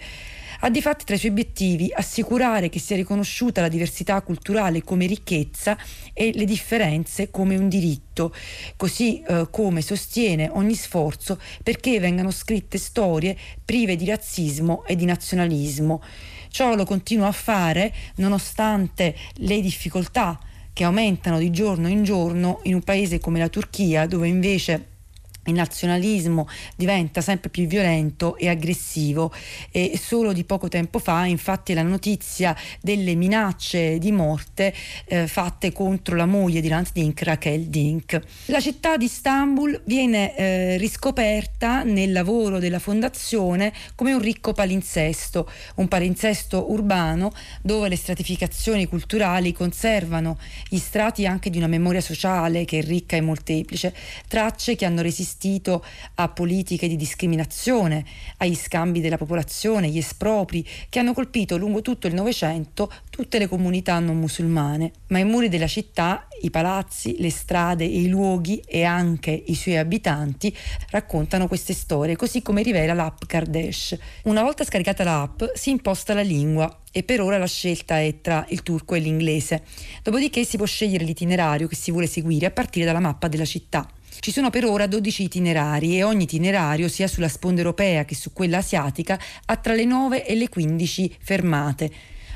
Ha 0.61 0.69
di 0.69 0.81
fatti 0.81 1.05
tra 1.05 1.15
i 1.15 1.17
suoi 1.17 1.31
obiettivi 1.31 1.89
assicurare 1.93 2.67
che 2.67 2.79
sia 2.79 2.97
riconosciuta 2.97 3.61
la 3.61 3.69
diversità 3.69 4.21
culturale 4.21 4.83
come 4.83 5.05
ricchezza 5.05 5.77
e 6.11 6.33
le 6.33 6.43
differenze 6.43 7.31
come 7.31 7.55
un 7.55 7.69
diritto, 7.69 8.35
così 8.75 9.21
eh, 9.21 9.47
come 9.49 9.81
sostiene 9.81 10.49
ogni 10.51 10.75
sforzo 10.75 11.39
perché 11.63 12.01
vengano 12.01 12.31
scritte 12.31 12.77
storie 12.77 13.37
prive 13.63 13.95
di 13.95 14.05
razzismo 14.05 14.83
e 14.85 14.97
di 14.97 15.05
nazionalismo. 15.05 16.03
Ciò 16.49 16.75
lo 16.75 16.83
continua 16.83 17.27
a 17.27 17.31
fare 17.31 17.93
nonostante 18.15 19.15
le 19.35 19.61
difficoltà 19.61 20.37
che 20.79 20.85
aumentano 20.85 21.39
di 21.39 21.51
giorno 21.51 21.89
in 21.89 22.03
giorno 22.03 22.61
in 22.63 22.73
un 22.73 22.81
paese 22.81 23.19
come 23.19 23.37
la 23.37 23.49
Turchia, 23.49 24.07
dove 24.07 24.29
invece 24.29 24.98
il 25.45 25.53
nazionalismo 25.53 26.47
diventa 26.75 27.21
sempre 27.21 27.49
più 27.49 27.65
violento 27.65 28.35
e 28.37 28.49
aggressivo 28.49 29.33
e 29.71 29.97
solo 30.01 30.33
di 30.33 30.43
poco 30.43 30.67
tempo 30.67 30.99
fa 30.99 31.25
infatti 31.25 31.73
la 31.73 31.81
notizia 31.81 32.55
delle 32.81 33.15
minacce 33.15 33.97
di 33.99 34.11
morte 34.11 34.73
eh, 35.05 35.27
fatte 35.27 35.71
contro 35.71 36.15
la 36.15 36.25
moglie 36.25 36.61
di 36.61 36.67
Hrant 36.67 36.91
Dink, 36.91 37.21
Raquel 37.23 37.67
Dink. 37.67 38.19
La 38.45 38.59
città 38.59 38.97
di 38.97 39.05
Istanbul 39.05 39.81
viene 39.85 40.35
eh, 40.35 40.77
riscoperta 40.77 41.83
nel 41.83 42.11
lavoro 42.11 42.59
della 42.59 42.79
fondazione 42.79 43.73
come 43.95 44.13
un 44.13 44.21
ricco 44.21 44.53
palinsesto, 44.53 45.49
un 45.75 45.87
palinsesto 45.87 46.71
urbano 46.71 47.31
dove 47.61 47.89
le 47.89 47.95
stratificazioni 47.95 48.87
culturali 48.87 49.53
conservano 49.53 50.37
gli 50.67 50.77
strati 50.77 51.25
anche 51.25 51.49
di 51.49 51.57
una 51.57 51.67
memoria 51.67 52.01
sociale 52.01 52.65
che 52.65 52.79
è 52.79 52.83
ricca 52.83 53.15
e 53.15 53.21
molteplice, 53.21 53.95
tracce 54.27 54.75
che 54.75 54.85
hanno 54.85 55.01
resistito 55.01 55.28
assistito 55.29 55.85
a 56.15 56.27
politiche 56.29 56.87
di 56.87 56.95
discriminazione, 56.95 58.03
agli 58.37 58.55
scambi 58.55 58.99
della 58.99 59.17
popolazione, 59.17 59.89
gli 59.89 59.99
espropri 59.99 60.65
che 60.89 60.97
hanno 60.97 61.13
colpito 61.13 61.57
lungo 61.57 61.81
tutto 61.81 62.07
il 62.07 62.15
Novecento 62.15 62.91
tutte 63.09 63.37
le 63.37 63.47
comunità 63.47 63.99
non 63.99 64.17
musulmane. 64.17 64.91
Ma 65.07 65.19
i 65.19 65.25
muri 65.25 65.49
della 65.49 65.67
città, 65.67 66.27
i 66.41 66.49
palazzi, 66.49 67.17
le 67.19 67.29
strade 67.29 67.85
i 67.85 68.07
luoghi 68.07 68.61
e 68.65 68.83
anche 68.83 69.31
i 69.31 69.55
suoi 69.55 69.77
abitanti 69.77 70.55
raccontano 70.89 71.47
queste 71.47 71.73
storie, 71.73 72.15
così 72.15 72.41
come 72.41 72.63
rivela 72.63 72.93
l'app 72.93 73.23
Kardesh. 73.27 73.97
Una 74.23 74.41
volta 74.41 74.63
scaricata 74.63 75.03
l'app 75.03 75.43
si 75.53 75.69
imposta 75.69 76.13
la 76.13 76.21
lingua 76.21 76.81
e 76.91 77.03
per 77.03 77.21
ora 77.21 77.37
la 77.37 77.45
scelta 77.45 77.99
è 77.99 78.21
tra 78.21 78.45
il 78.49 78.63
turco 78.63 78.95
e 78.95 78.99
l'inglese. 78.99 79.63
Dopodiché 80.01 80.43
si 80.43 80.57
può 80.57 80.65
scegliere 80.65 81.03
l'itinerario 81.03 81.67
che 81.67 81.75
si 81.75 81.91
vuole 81.91 82.07
seguire 82.07 82.47
a 82.47 82.51
partire 82.51 82.85
dalla 82.85 82.99
mappa 82.99 83.27
della 83.27 83.45
città. 83.45 83.87
Ci 84.21 84.33
sono 84.33 84.49
per 84.49 84.65
ora 84.65 84.85
12 84.85 85.23
itinerari 85.23 85.95
e 85.95 86.03
ogni 86.03 86.23
itinerario, 86.23 86.89
sia 86.89 87.07
sulla 87.07 87.29
sponda 87.29 87.61
europea 87.61 88.03
che 88.03 88.15
su 88.15 88.33
quella 88.33 88.57
asiatica, 88.57 89.17
ha 89.45 89.55
tra 89.55 89.73
le 89.73 89.85
9 89.85 90.25
e 90.25 90.35
le 90.35 90.49
15 90.49 91.15
fermate. 91.21 91.91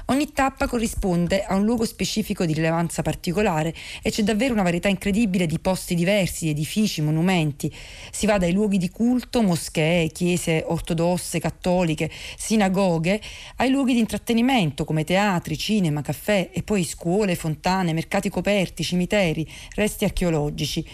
Ogni 0.05 0.31
tappa 0.31 0.67
corrisponde 0.67 1.43
a 1.43 1.55
un 1.55 1.65
luogo 1.65 1.83
specifico 1.83 2.45
di 2.45 2.53
rilevanza 2.53 3.01
particolare 3.01 3.73
e 4.01 4.11
c'è 4.11 4.23
davvero 4.23 4.53
una 4.53 4.63
varietà 4.63 4.87
incredibile 4.87 5.45
di 5.45 5.59
posti 5.59 5.93
diversi, 5.93 6.47
edifici, 6.47 7.01
monumenti. 7.01 7.69
Si 8.11 8.25
va 8.25 8.37
dai 8.37 8.53
luoghi 8.53 8.77
di 8.77 8.89
culto, 8.89 9.41
moschee, 9.41 10.07
chiese 10.07 10.63
ortodosse, 10.65 11.39
cattoliche, 11.39 12.09
sinagoghe, 12.37 13.21
ai 13.57 13.69
luoghi 13.69 13.93
di 13.93 13.99
intrattenimento 13.99 14.85
come 14.85 15.03
teatri, 15.03 15.57
cinema, 15.57 16.01
caffè 16.01 16.49
e 16.53 16.63
poi 16.63 16.85
scuole, 16.85 17.35
fontane, 17.35 17.91
mercati 17.91 18.29
coperti, 18.29 18.83
cimiteri, 18.83 19.45
resti 19.75 20.05
archeologici. 20.05 20.85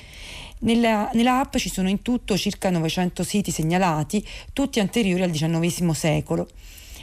Nella, 0.61 1.09
nella, 1.13 1.39
app 1.39 1.55
ci 1.55 1.69
sono 1.69 1.87
in 1.87 2.01
tutto 2.01 2.37
circa 2.37 2.69
900 2.69 3.23
siti 3.23 3.51
segnalati, 3.51 4.25
tutti 4.51 4.79
anteriori 4.79 5.23
al 5.23 5.31
XIX 5.31 5.91
secolo. 5.91 6.47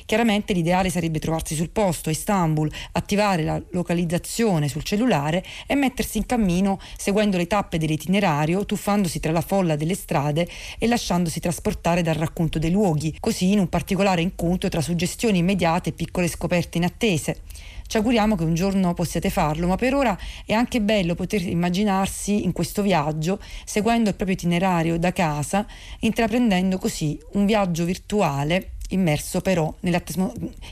Chiaramente 0.07 0.53
l'ideale 0.53 0.89
sarebbe 0.89 1.19
trovarsi 1.19 1.57
sul 1.57 1.71
posto 1.71 2.09
a 2.09 2.13
Istanbul, 2.13 2.71
attivare 2.93 3.43
la 3.43 3.61
localizzazione 3.73 4.69
sul 4.69 4.85
cellulare 4.85 5.45
e 5.67 5.75
mettersi 5.75 6.19
in 6.19 6.27
cammino 6.27 6.79
seguendo 6.97 7.37
le 7.37 7.49
tappe 7.49 7.77
dell'itinerario, 7.77 8.65
tuffandosi 8.65 9.19
tra 9.19 9.33
la 9.33 9.41
folla 9.41 9.75
delle 9.75 9.97
strade 9.97 10.49
e 10.79 10.87
lasciandosi 10.87 11.41
trasportare 11.41 12.03
dal 12.03 12.15
racconto 12.15 12.61
dei 12.61 12.71
luoghi, 12.71 13.17
così 13.19 13.51
in 13.51 13.59
un 13.59 13.69
particolare 13.69 14.23
incontro 14.23 14.69
tra 14.69 14.81
suggestioni 14.81 15.39
immediate 15.39 15.89
e 15.89 15.93
piccole 15.93 16.29
scoperte 16.29 16.79
inattese. 16.79 17.41
Ci 17.89 17.97
auguriamo 17.97 18.37
che 18.37 18.45
un 18.45 18.55
giorno 18.55 18.95
possiate 18.95 19.29
farlo, 19.31 19.67
ma 19.67 19.77
per 19.77 19.95
ora 19.95 20.17
è 20.45 20.53
anche 20.53 20.81
bello 20.81 21.17
poter 21.17 21.43
immaginarsi 21.43 22.45
in 22.45 22.53
questo 22.53 22.83
viaggio, 22.83 23.41
seguendo 23.65 24.11
il 24.11 24.15
proprio 24.15 24.37
itinerario 24.37 24.99
da 24.99 25.13
casa, 25.13 25.67
intraprendendo 26.01 26.79
così 26.79 27.19
un 27.33 27.47
viaggio 27.47 27.85
virtuale 27.85 28.71
immerso 28.91 29.41
però, 29.41 29.73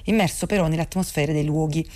immerso 0.05 0.47
però 0.47 0.67
nell'atmosfera 0.67 1.33
dei 1.33 1.45
luoghi. 1.45 1.87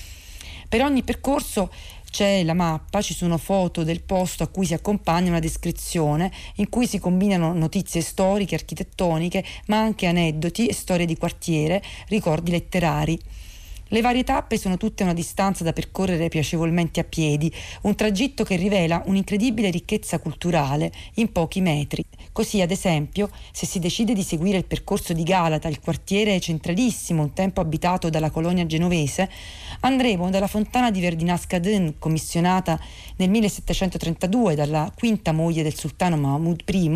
Per 0.68 0.82
ogni 0.82 1.02
percorso 1.02 1.70
c'è 2.10 2.42
la 2.42 2.54
mappa, 2.54 3.02
ci 3.02 3.14
sono 3.14 3.38
foto 3.38 3.84
del 3.84 4.02
posto 4.02 4.42
a 4.42 4.48
cui 4.48 4.66
si 4.66 4.74
accompagna 4.74 5.30
una 5.30 5.38
descrizione 5.38 6.30
in 6.56 6.68
cui 6.68 6.86
si 6.86 6.98
combinano 6.98 7.52
notizie 7.52 8.00
storiche, 8.00 8.54
architettoniche, 8.54 9.44
ma 9.66 9.78
anche 9.78 10.06
aneddoti 10.06 10.66
e 10.66 10.74
storie 10.74 11.06
di 11.06 11.16
quartiere, 11.16 11.82
ricordi 12.08 12.50
letterari. 12.50 13.18
Le 13.90 14.02
varie 14.02 14.22
tappe 14.22 14.58
sono 14.58 14.76
tutte 14.76 15.02
una 15.02 15.14
distanza 15.14 15.64
da 15.64 15.72
percorrere 15.72 16.28
piacevolmente 16.28 17.00
a 17.00 17.04
piedi, 17.04 17.50
un 17.82 17.94
tragitto 17.94 18.44
che 18.44 18.56
rivela 18.56 19.02
un'incredibile 19.06 19.70
ricchezza 19.70 20.18
culturale 20.18 20.92
in 21.14 21.32
pochi 21.32 21.62
metri. 21.62 22.04
Così, 22.30 22.60
ad 22.60 22.70
esempio, 22.70 23.30
se 23.50 23.64
si 23.64 23.78
decide 23.78 24.12
di 24.12 24.22
seguire 24.22 24.58
il 24.58 24.66
percorso 24.66 25.14
di 25.14 25.22
Galata, 25.22 25.68
il 25.68 25.80
quartiere 25.80 26.38
centralissimo, 26.38 27.22
un 27.22 27.32
tempo 27.32 27.62
abitato 27.62 28.10
dalla 28.10 28.30
colonia 28.30 28.66
genovese, 28.66 29.30
andremo 29.80 30.28
dalla 30.28 30.48
fontana 30.48 30.90
di 30.90 31.00
Verdinasca 31.00 31.58
Dün, 31.58 31.94
commissionata 31.98 32.78
nel 33.16 33.30
1732 33.30 34.54
dalla 34.54 34.92
quinta 34.94 35.32
moglie 35.32 35.62
del 35.62 35.74
sultano 35.74 36.18
Mahmud 36.18 36.62
I, 36.68 36.92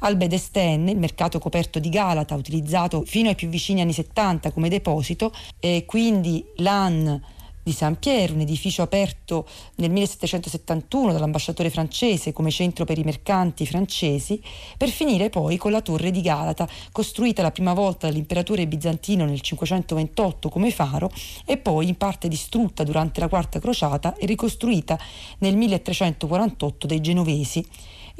al 0.00 0.16
Bedesten, 0.16 0.86
il 0.86 0.98
mercato 0.98 1.40
coperto 1.40 1.80
di 1.80 1.88
Galata, 1.88 2.36
utilizzato 2.36 3.02
fino 3.04 3.28
ai 3.28 3.34
più 3.34 3.48
vicini 3.48 3.80
anni 3.80 3.92
70 3.92 4.52
come 4.52 4.68
deposito, 4.68 5.32
e 5.58 5.82
quindi 5.84 6.26
l'AN 6.56 7.20
di 7.68 7.74
Saint 7.74 7.98
Pierre, 7.98 8.32
un 8.32 8.40
edificio 8.40 8.80
aperto 8.80 9.46
nel 9.74 9.90
1771 9.90 11.12
dall'ambasciatore 11.12 11.68
francese 11.68 12.32
come 12.32 12.50
centro 12.50 12.86
per 12.86 12.96
i 12.96 13.02
mercanti 13.02 13.66
francesi, 13.66 14.42
per 14.78 14.88
finire 14.88 15.28
poi 15.28 15.58
con 15.58 15.70
la 15.70 15.82
torre 15.82 16.10
di 16.10 16.22
Galata, 16.22 16.66
costruita 16.92 17.42
la 17.42 17.50
prima 17.50 17.74
volta 17.74 18.06
dall'imperatore 18.06 18.66
bizantino 18.66 19.26
nel 19.26 19.42
528 19.42 20.48
come 20.48 20.70
faro 20.70 21.10
e 21.44 21.58
poi 21.58 21.88
in 21.88 21.96
parte 21.96 22.26
distrutta 22.26 22.84
durante 22.84 23.20
la 23.20 23.28
quarta 23.28 23.60
crociata 23.60 24.14
e 24.14 24.24
ricostruita 24.24 24.98
nel 25.40 25.54
1348 25.54 26.86
dai 26.86 27.02
genovesi. 27.02 27.62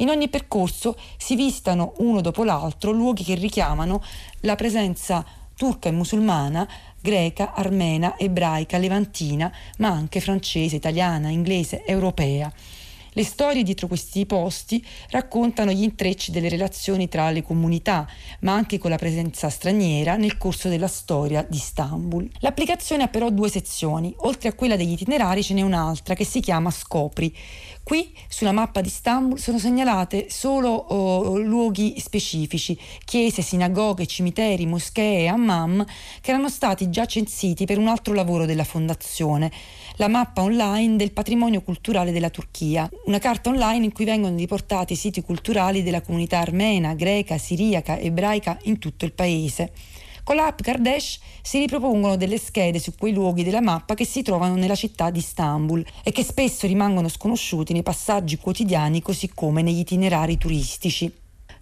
In 0.00 0.10
ogni 0.10 0.28
percorso 0.28 0.94
si 1.16 1.36
visitano 1.36 1.94
uno 1.98 2.20
dopo 2.20 2.44
l'altro 2.44 2.90
luoghi 2.90 3.24
che 3.24 3.34
richiamano 3.34 4.02
la 4.40 4.56
presenza 4.56 5.24
turca 5.58 5.88
e 5.88 5.92
musulmana 5.92 6.68
greca, 7.00 7.54
armena, 7.54 8.16
ebraica, 8.18 8.78
levantina, 8.78 9.52
ma 9.78 9.88
anche 9.88 10.20
francese, 10.20 10.76
italiana, 10.76 11.28
inglese, 11.28 11.84
europea. 11.84 12.52
Le 13.18 13.24
storie 13.24 13.64
dietro 13.64 13.88
questi 13.88 14.26
posti 14.26 14.84
raccontano 15.10 15.72
gli 15.72 15.82
intrecci 15.82 16.30
delle 16.30 16.48
relazioni 16.48 17.08
tra 17.08 17.30
le 17.30 17.42
comunità, 17.42 18.06
ma 18.42 18.52
anche 18.52 18.78
con 18.78 18.90
la 18.90 18.96
presenza 18.96 19.48
straniera 19.48 20.14
nel 20.14 20.38
corso 20.38 20.68
della 20.68 20.86
storia 20.86 21.44
di 21.48 21.56
Istanbul. 21.56 22.28
L'applicazione 22.38 23.02
ha 23.02 23.08
però 23.08 23.30
due 23.30 23.48
sezioni. 23.48 24.14
Oltre 24.18 24.50
a 24.50 24.52
quella 24.52 24.76
degli 24.76 24.92
itinerari 24.92 25.42
ce 25.42 25.54
n'è 25.54 25.62
un'altra 25.62 26.14
che 26.14 26.24
si 26.24 26.38
chiama 26.38 26.70
Scopri. 26.70 27.34
Qui 27.88 28.12
sulla 28.28 28.52
mappa 28.52 28.82
di 28.82 28.88
Istanbul 28.88 29.38
sono 29.38 29.58
segnalate 29.58 30.26
solo 30.28 30.68
oh, 30.68 31.38
luoghi 31.38 31.98
specifici, 31.98 32.78
chiese, 33.02 33.40
sinagoghe, 33.40 34.04
cimiteri, 34.04 34.66
moschee 34.66 35.20
e 35.20 35.26
hammam 35.28 35.86
che 36.20 36.30
erano 36.30 36.50
stati 36.50 36.90
già 36.90 37.06
censiti 37.06 37.64
per 37.64 37.78
un 37.78 37.88
altro 37.88 38.12
lavoro 38.12 38.44
della 38.44 38.64
fondazione, 38.64 39.50
la 39.96 40.08
mappa 40.08 40.42
online 40.42 40.96
del 40.96 41.12
patrimonio 41.12 41.62
culturale 41.62 42.12
della 42.12 42.28
Turchia, 42.28 42.86
una 43.06 43.18
carta 43.18 43.48
online 43.48 43.86
in 43.86 43.92
cui 43.92 44.04
vengono 44.04 44.36
riportati 44.36 44.92
i 44.92 44.96
siti 44.96 45.22
culturali 45.22 45.82
della 45.82 46.02
comunità 46.02 46.40
armena, 46.40 46.92
greca, 46.92 47.38
siriaca, 47.38 47.98
ebraica 47.98 48.58
in 48.64 48.78
tutto 48.78 49.06
il 49.06 49.14
paese. 49.14 49.72
Con 50.28 50.36
l'app 50.36 50.60
Kardesh 50.60 51.20
si 51.40 51.58
ripropongono 51.58 52.16
delle 52.16 52.36
schede 52.36 52.78
su 52.78 52.92
quei 52.94 53.14
luoghi 53.14 53.44
della 53.44 53.62
mappa 53.62 53.94
che 53.94 54.04
si 54.04 54.20
trovano 54.20 54.56
nella 54.56 54.74
città 54.74 55.08
di 55.08 55.20
Istanbul 55.20 55.82
e 56.02 56.12
che 56.12 56.22
spesso 56.22 56.66
rimangono 56.66 57.08
sconosciuti 57.08 57.72
nei 57.72 57.82
passaggi 57.82 58.36
quotidiani 58.36 59.00
così 59.00 59.30
come 59.34 59.62
negli 59.62 59.78
itinerari 59.78 60.36
turistici. 60.36 61.10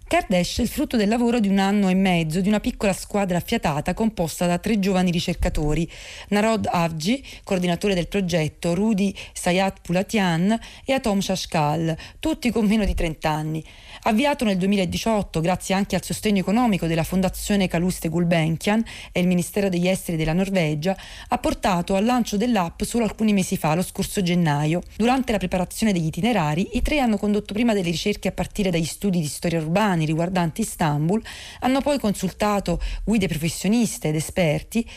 Kardesh 0.05 0.59
è 0.59 0.61
il 0.63 0.67
frutto 0.67 0.97
del 0.97 1.07
lavoro 1.07 1.39
di 1.39 1.47
un 1.47 1.59
anno 1.59 1.87
e 1.87 1.93
mezzo 1.93 2.41
di 2.41 2.49
una 2.49 2.59
piccola 2.59 2.91
squadra 2.91 3.37
affiatata 3.37 3.93
composta 3.93 4.45
da 4.47 4.57
tre 4.57 4.79
giovani 4.79 5.11
ricercatori, 5.11 5.89
Narod 6.29 6.67
Avgi, 6.69 7.21
coordinatore 7.45 7.93
del 7.93 8.09
progetto, 8.09 8.73
Rudy 8.73 9.13
Sayat 9.31 9.79
Pulatian 9.81 10.59
e 10.83 10.91
Atom 10.91 11.19
Shashkal, 11.19 11.95
tutti 12.19 12.51
con 12.51 12.65
meno 12.65 12.83
di 12.83 12.93
30 12.93 13.29
anni. 13.29 13.63
Avviato 14.07 14.45
nel 14.45 14.55
2018 14.55 15.41
grazie 15.41 15.75
anche 15.75 15.97
al 15.97 16.01
sostegno 16.01 16.39
economico 16.39 16.87
della 16.87 17.03
Fondazione 17.03 17.67
Caluste 17.67 18.07
Gulbenkian 18.07 18.81
e 19.11 19.19
il 19.19 19.27
Ministero 19.27 19.67
degli 19.67 19.85
Esteri 19.85 20.15
della 20.15 20.31
Norvegia, 20.31 20.95
ha 21.27 21.37
portato 21.39 21.93
al 21.93 22.05
lancio 22.05 22.37
dell'app 22.37 22.83
solo 22.83 23.03
alcuni 23.03 23.33
mesi 23.33 23.57
fa, 23.57 23.75
lo 23.75 23.81
scorso 23.81 24.21
gennaio. 24.21 24.81
Durante 24.95 25.33
la 25.33 25.39
preparazione 25.39 25.91
degli 25.91 26.05
itinerari, 26.05 26.77
i 26.77 26.81
tre 26.81 26.99
hanno 26.99 27.17
condotto 27.17 27.53
prima 27.53 27.73
delle 27.73 27.91
ricerche 27.91 28.29
a 28.29 28.31
partire 28.31 28.71
dagli 28.71 28.85
studi 28.85 29.19
di 29.19 29.27
storia 29.27 29.59
italiani 29.59 30.05
riguardanti 30.05 30.61
Istanbul 30.61 31.21
hanno 31.59 31.81
poi 31.81 31.99
consultato 31.99 32.79
guide 33.03 33.27
professioniste 33.27 34.07
ed 34.07 34.15
esperti 34.15 34.87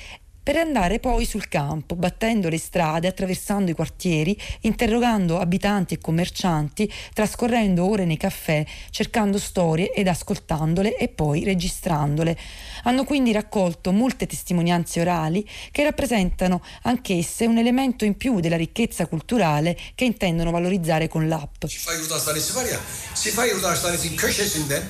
per 0.42 0.56
andare 0.56 0.98
poi 0.98 1.24
sul 1.24 1.48
campo, 1.48 1.94
battendo 1.94 2.48
le 2.48 2.58
strade, 2.58 3.08
attraversando 3.08 3.70
i 3.70 3.74
quartieri, 3.74 4.36
interrogando 4.60 5.38
abitanti 5.38 5.94
e 5.94 5.98
commercianti, 5.98 6.90
trascorrendo 7.12 7.84
ore 7.84 8.04
nei 8.04 8.16
caffè, 8.16 8.64
cercando 8.90 9.38
storie 9.38 9.92
ed 9.92 10.08
ascoltandole 10.08 10.96
e 10.96 11.08
poi 11.08 11.44
registrandole. 11.44 12.36
Hanno 12.84 13.04
quindi 13.04 13.32
raccolto 13.32 13.92
molte 13.92 14.26
testimonianze 14.26 15.00
orali 15.00 15.46
che 15.70 15.84
rappresentano 15.84 16.62
anch'esse 16.82 17.46
un 17.46 17.58
elemento 17.58 18.04
in 18.04 18.16
più 18.16 18.40
della 18.40 18.56
ricchezza 18.56 19.06
culturale 19.06 19.76
che 19.94 20.04
intendono 20.04 20.50
valorizzare 20.50 21.08
con 21.08 21.28
l'app. 21.28 21.64
Şifa 21.66 21.92
Yurdu 21.92 22.14
Hastanesi 22.14 22.54
var 22.54 22.66
ya, 22.66 22.78
Şifa 23.14 23.44
Yurdu 23.44 23.66
Hastanesi'nin 23.66 24.16
köşesinden 24.16 24.82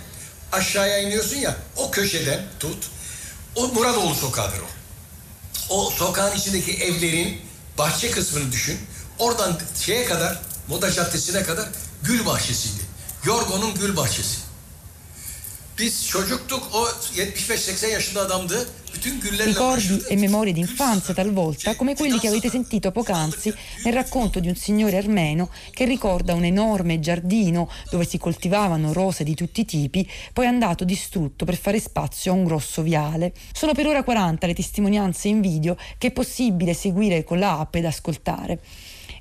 aşağıya 0.52 0.98
iniyorsun 0.98 1.36
ya, 1.36 1.56
o 1.77 1.90
köşeden 1.90 2.40
tut, 2.59 2.90
o 3.55 3.68
Muradoğlu 3.68 4.14
sokağıdır 4.14 4.60
o. 4.60 4.80
O 5.71 5.91
sokağın 5.91 6.37
içindeki 6.37 6.73
evlerin 6.73 7.41
bahçe 7.79 8.11
kısmını 8.11 8.53
düşün. 8.53 8.79
Oradan 9.19 9.59
şeye 9.81 10.05
kadar, 10.05 10.41
Moda 10.69 10.93
Caddesi'ne 10.93 11.43
kadar 11.43 11.69
gül 12.03 12.27
bahçesiydi. 12.27 12.83
Yorgo'nun 13.25 13.75
gül 13.75 13.97
bahçesi. 13.97 14.49
Biz 15.81 16.07
çocuktuk, 16.07 16.62
o 16.73 16.86
75-80 17.16 17.90
yaşında 17.90 18.20
adamdı. 18.20 18.69
Ricordi 19.47 20.02
e 20.11 20.16
memorie 20.16 20.55
d'infanzia 20.55 21.15
talvolta, 21.15 21.77
come 21.77 21.94
quelli 21.94 22.19
che 22.19 22.28
avete 22.28 22.51
sentito 22.51 22.90
poc'anzi 22.90 23.55
nel 23.85 23.94
racconto 23.94 24.40
di 24.40 24.48
un 24.48 24.57
signore 24.57 24.98
armeno 24.98 25.48
che 25.70 25.86
ricorda 25.86 26.35
un 26.35 26.44
enorme 26.44 27.01
giardino 27.01 27.69
dove 27.90 28.05
si 28.05 28.19
coltivavano 28.19 28.93
rose 28.93 29.24
di 29.24 29.35
tutti 29.35 29.61
i 29.61 29.65
tipi, 29.65 30.07
poi 30.32 30.47
andato 30.47 30.85
distrutto 30.85 31.44
per 31.44 31.57
fare 31.57 31.81
spazio 31.81 32.32
a 32.32 32.35
un 32.35 32.44
grosso 32.44 32.82
viale. 32.82 33.32
Sono 33.52 33.73
per 33.73 33.86
ora 33.86 34.02
40 34.02 34.47
le 34.47 34.55
testimonianze 34.55 35.28
in 35.28 35.40
video 35.40 35.77
che 35.97 36.09
è 36.09 36.12
possibile 36.12 36.74
seguire 36.74 37.24
con 37.24 37.39
l'app 37.39 37.74
ed 37.77 37.86
ascoltare. 37.86 38.61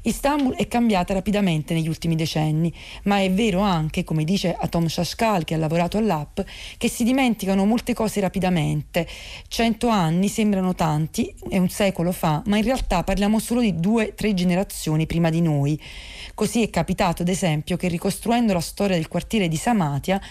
Istanbul 0.04 0.56
è 0.56 0.68
cambiata 0.68 1.14
rapidamente 1.14 1.74
negli 1.74 1.88
ultimi 1.88 2.16
decenni, 2.16 2.74
ma 3.04 3.20
è 3.20 3.32
vero 3.32 3.60
anche, 3.60 4.04
come 4.04 4.24
dice 4.24 4.56
Atom 4.58 4.88
Shashkal 4.88 5.44
che 5.44 5.56
ha 5.56 5.58
lavorato 5.58 5.98
all'app, 5.98 6.40
che 6.78 6.88
si 6.90 7.04
dimenticano 7.04 7.66
molte 7.66 7.94
cose 7.94 8.20
rapidamente. 8.20 9.08
Cento 9.48 9.90
anni 9.90 10.30
sembrano 10.30 10.74
tanti, 10.74 11.34
è 11.50 11.58
un 11.58 11.70
secolo 11.70 12.12
fa, 12.12 12.42
ma 12.46 12.58
in 12.58 12.64
realtà 12.64 13.04
parliamo 13.04 13.40
solo 13.40 13.62
di 13.62 13.76
due, 13.76 14.14
tre 14.16 14.34
generazioni 14.34 15.06
prima 15.06 15.30
di 15.30 15.42
noi. 15.42 15.80
Così 16.34 16.64
è 16.64 16.70
capitato, 16.70 17.22
ad 17.22 17.28
esempio, 17.28 17.76
che 17.76 17.90
ricostruendo 17.90 18.54
la 18.54 18.62
storia 18.62 18.96
del 18.96 19.10
quartiere 19.10 19.48
di 19.48 19.58
Samatia, 19.58 20.22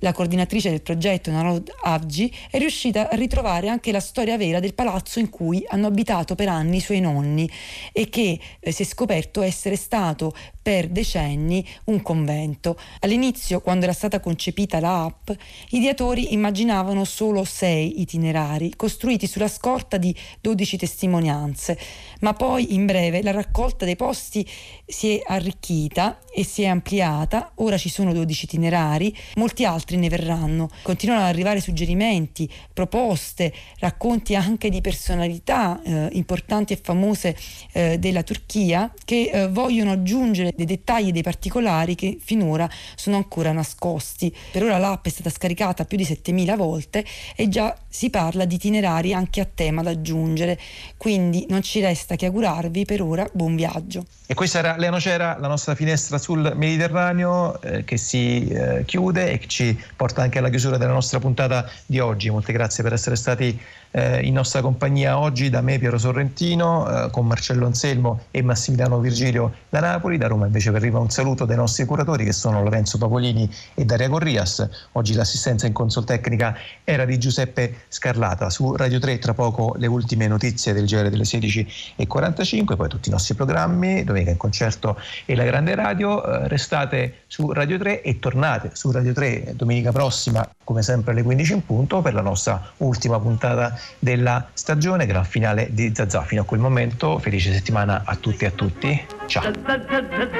la 0.00 0.12
coordinatrice 0.12 0.70
del 0.70 0.82
progetto 0.82 1.30
Narod 1.30 1.72
Avgi 1.82 2.32
è 2.50 2.58
riuscita 2.58 3.08
a 3.08 3.16
ritrovare 3.16 3.68
anche 3.68 3.92
la 3.92 4.00
storia 4.00 4.36
vera 4.36 4.60
del 4.60 4.74
palazzo 4.74 5.18
in 5.18 5.30
cui 5.30 5.64
hanno 5.68 5.86
abitato 5.86 6.34
per 6.34 6.48
anni 6.48 6.76
i 6.76 6.80
suoi 6.80 7.00
nonni 7.00 7.48
e 7.92 8.08
che 8.08 8.38
eh, 8.58 8.72
si 8.72 8.82
è 8.82 8.84
scoperto 8.86 9.42
essere 9.42 9.76
stato 9.76 10.34
per 10.70 10.86
decenni 10.86 11.66
un 11.86 12.00
convento. 12.00 12.78
All'inizio, 13.00 13.60
quando 13.60 13.86
era 13.86 13.92
stata 13.92 14.20
concepita 14.20 14.78
la 14.78 15.02
app, 15.02 15.30
i 15.70 15.78
ideatori 15.78 16.32
immaginavano 16.32 17.04
solo 17.04 17.42
sei 17.42 18.00
itinerari, 18.00 18.74
costruiti 18.76 19.26
sulla 19.26 19.48
scorta 19.48 19.96
di 19.96 20.14
12 20.40 20.76
testimonianze, 20.76 21.76
ma 22.20 22.34
poi 22.34 22.74
in 22.74 22.86
breve 22.86 23.20
la 23.20 23.32
raccolta 23.32 23.84
dei 23.84 23.96
posti 23.96 24.48
si 24.86 25.16
è 25.16 25.22
arricchita 25.26 26.20
e 26.32 26.44
si 26.44 26.62
è 26.62 26.66
ampliata, 26.66 27.50
ora 27.56 27.76
ci 27.76 27.88
sono 27.88 28.12
12 28.12 28.44
itinerari, 28.44 29.12
molti 29.34 29.64
altri 29.64 29.96
ne 29.96 30.08
verranno. 30.08 30.70
Continuano 30.82 31.22
ad 31.22 31.28
arrivare 31.28 31.60
suggerimenti, 31.60 32.48
proposte, 32.72 33.52
racconti 33.80 34.36
anche 34.36 34.68
di 34.70 34.80
personalità 34.80 35.82
eh, 35.82 36.08
importanti 36.12 36.74
e 36.74 36.80
famose 36.80 37.36
eh, 37.72 37.98
della 37.98 38.22
Turchia 38.22 38.92
che 39.04 39.30
eh, 39.32 39.48
vogliono 39.48 39.90
aggiungere 39.90 40.52
dei 40.64 40.76
dettagli 40.76 41.08
e 41.08 41.12
dei 41.12 41.22
particolari 41.22 41.94
che 41.94 42.18
finora 42.20 42.68
sono 42.94 43.16
ancora 43.16 43.52
nascosti. 43.52 44.34
Per 44.50 44.62
ora 44.62 44.78
l'app 44.78 45.06
è 45.06 45.08
stata 45.08 45.30
scaricata 45.30 45.84
più 45.84 45.96
di 45.96 46.04
7000 46.04 46.56
volte 46.56 47.04
e 47.34 47.48
già 47.48 47.76
si 47.88 48.10
parla 48.10 48.44
di 48.44 48.54
itinerari 48.56 49.12
anche 49.12 49.40
a 49.40 49.48
tema 49.52 49.82
da 49.82 49.90
aggiungere, 49.90 50.58
quindi 50.96 51.46
non 51.48 51.62
ci 51.62 51.80
resta 51.80 52.16
che 52.16 52.26
augurarvi 52.26 52.84
per 52.84 53.02
ora 53.02 53.28
buon 53.32 53.56
viaggio. 53.56 54.04
E 54.26 54.34
questa 54.34 54.58
era 54.58 54.76
Lea 54.76 54.90
Nocera, 54.90 55.36
la 55.40 55.48
nostra 55.48 55.74
finestra 55.74 56.18
sul 56.18 56.52
Mediterraneo 56.54 57.60
eh, 57.62 57.84
che 57.84 57.96
si 57.96 58.46
eh, 58.46 58.84
chiude 58.84 59.32
e 59.32 59.38
che 59.38 59.48
ci 59.48 59.78
porta 59.96 60.22
anche 60.22 60.38
alla 60.38 60.50
chiusura 60.50 60.76
della 60.76 60.92
nostra 60.92 61.18
puntata 61.18 61.68
di 61.84 61.98
oggi. 61.98 62.30
Molte 62.30 62.52
grazie 62.52 62.84
per 62.84 62.92
essere 62.92 63.16
stati 63.16 63.58
eh, 63.92 64.20
in 64.22 64.34
nostra 64.34 64.60
compagnia 64.60 65.18
oggi 65.18 65.50
da 65.50 65.60
me 65.60 65.78
Piero 65.78 65.98
Sorrentino, 65.98 67.06
eh, 67.06 67.10
con 67.10 67.26
Marcello 67.26 67.66
Anselmo 67.66 68.22
e 68.30 68.42
Massimiliano 68.42 68.98
Virgilio 69.00 69.52
da 69.68 69.80
Napoli. 69.80 70.16
Da 70.16 70.28
Roma 70.28 70.46
invece 70.46 70.70
arriva 70.70 70.98
un 70.98 71.10
saluto 71.10 71.44
dai 71.44 71.56
nostri 71.56 71.84
curatori 71.84 72.24
che 72.24 72.32
sono 72.32 72.62
Lorenzo 72.62 72.98
Papolini 72.98 73.50
e 73.74 73.84
Daria 73.84 74.08
Corrias. 74.08 74.68
Oggi 74.92 75.14
l'assistenza 75.14 75.66
in 75.66 75.72
consol 75.72 76.04
tecnica 76.04 76.56
era 76.84 77.04
di 77.04 77.18
Giuseppe 77.18 77.82
Scarlata. 77.88 78.50
Su 78.50 78.76
Radio 78.76 78.98
3 78.98 79.18
tra 79.18 79.34
poco 79.34 79.74
le 79.76 79.86
ultime 79.86 80.28
notizie 80.28 80.72
del 80.72 80.86
GR 80.86 81.08
delle 81.08 81.24
16.45, 81.24 82.76
poi 82.76 82.88
tutti 82.88 83.08
i 83.08 83.12
nostri 83.12 83.34
programmi, 83.34 84.04
Domenica 84.04 84.30
in 84.30 84.36
concerto 84.36 84.98
e 85.24 85.34
la 85.34 85.44
Grande 85.44 85.74
Radio. 85.74 86.24
Eh, 86.24 86.48
restate 86.48 87.22
su 87.26 87.52
Radio 87.52 87.78
3 87.78 88.02
e 88.02 88.18
tornate 88.18 88.70
su 88.74 88.90
Radio 88.90 89.12
3 89.12 89.54
domenica 89.54 89.90
prossima, 89.90 90.48
come 90.62 90.82
sempre 90.82 91.12
alle 91.12 91.22
15 91.22 91.52
in 91.52 91.66
punto, 91.66 92.00
per 92.00 92.14
la 92.14 92.22
nostra 92.22 92.72
ultima 92.78 93.18
puntata 93.18 93.78
della 93.98 94.48
stagione, 94.52 95.06
gran 95.06 95.24
finale 95.24 95.68
di 95.70 95.92
Zazà. 95.94 96.22
Fino 96.22 96.42
a 96.42 96.44
quel 96.44 96.60
momento, 96.60 97.18
felice 97.18 97.52
settimana 97.52 98.02
a 98.04 98.16
tutti 98.16 98.44
e 98.44 98.46
a 98.48 98.50
tutti. 98.50 99.06
Ciao. 99.26 99.42
Piano, 99.42 99.62
piano, 99.62 100.08
piano, 100.08 100.36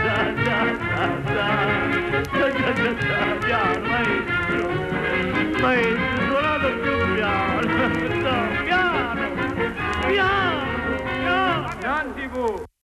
piano, 0.00 0.32
piano, 11.80 12.72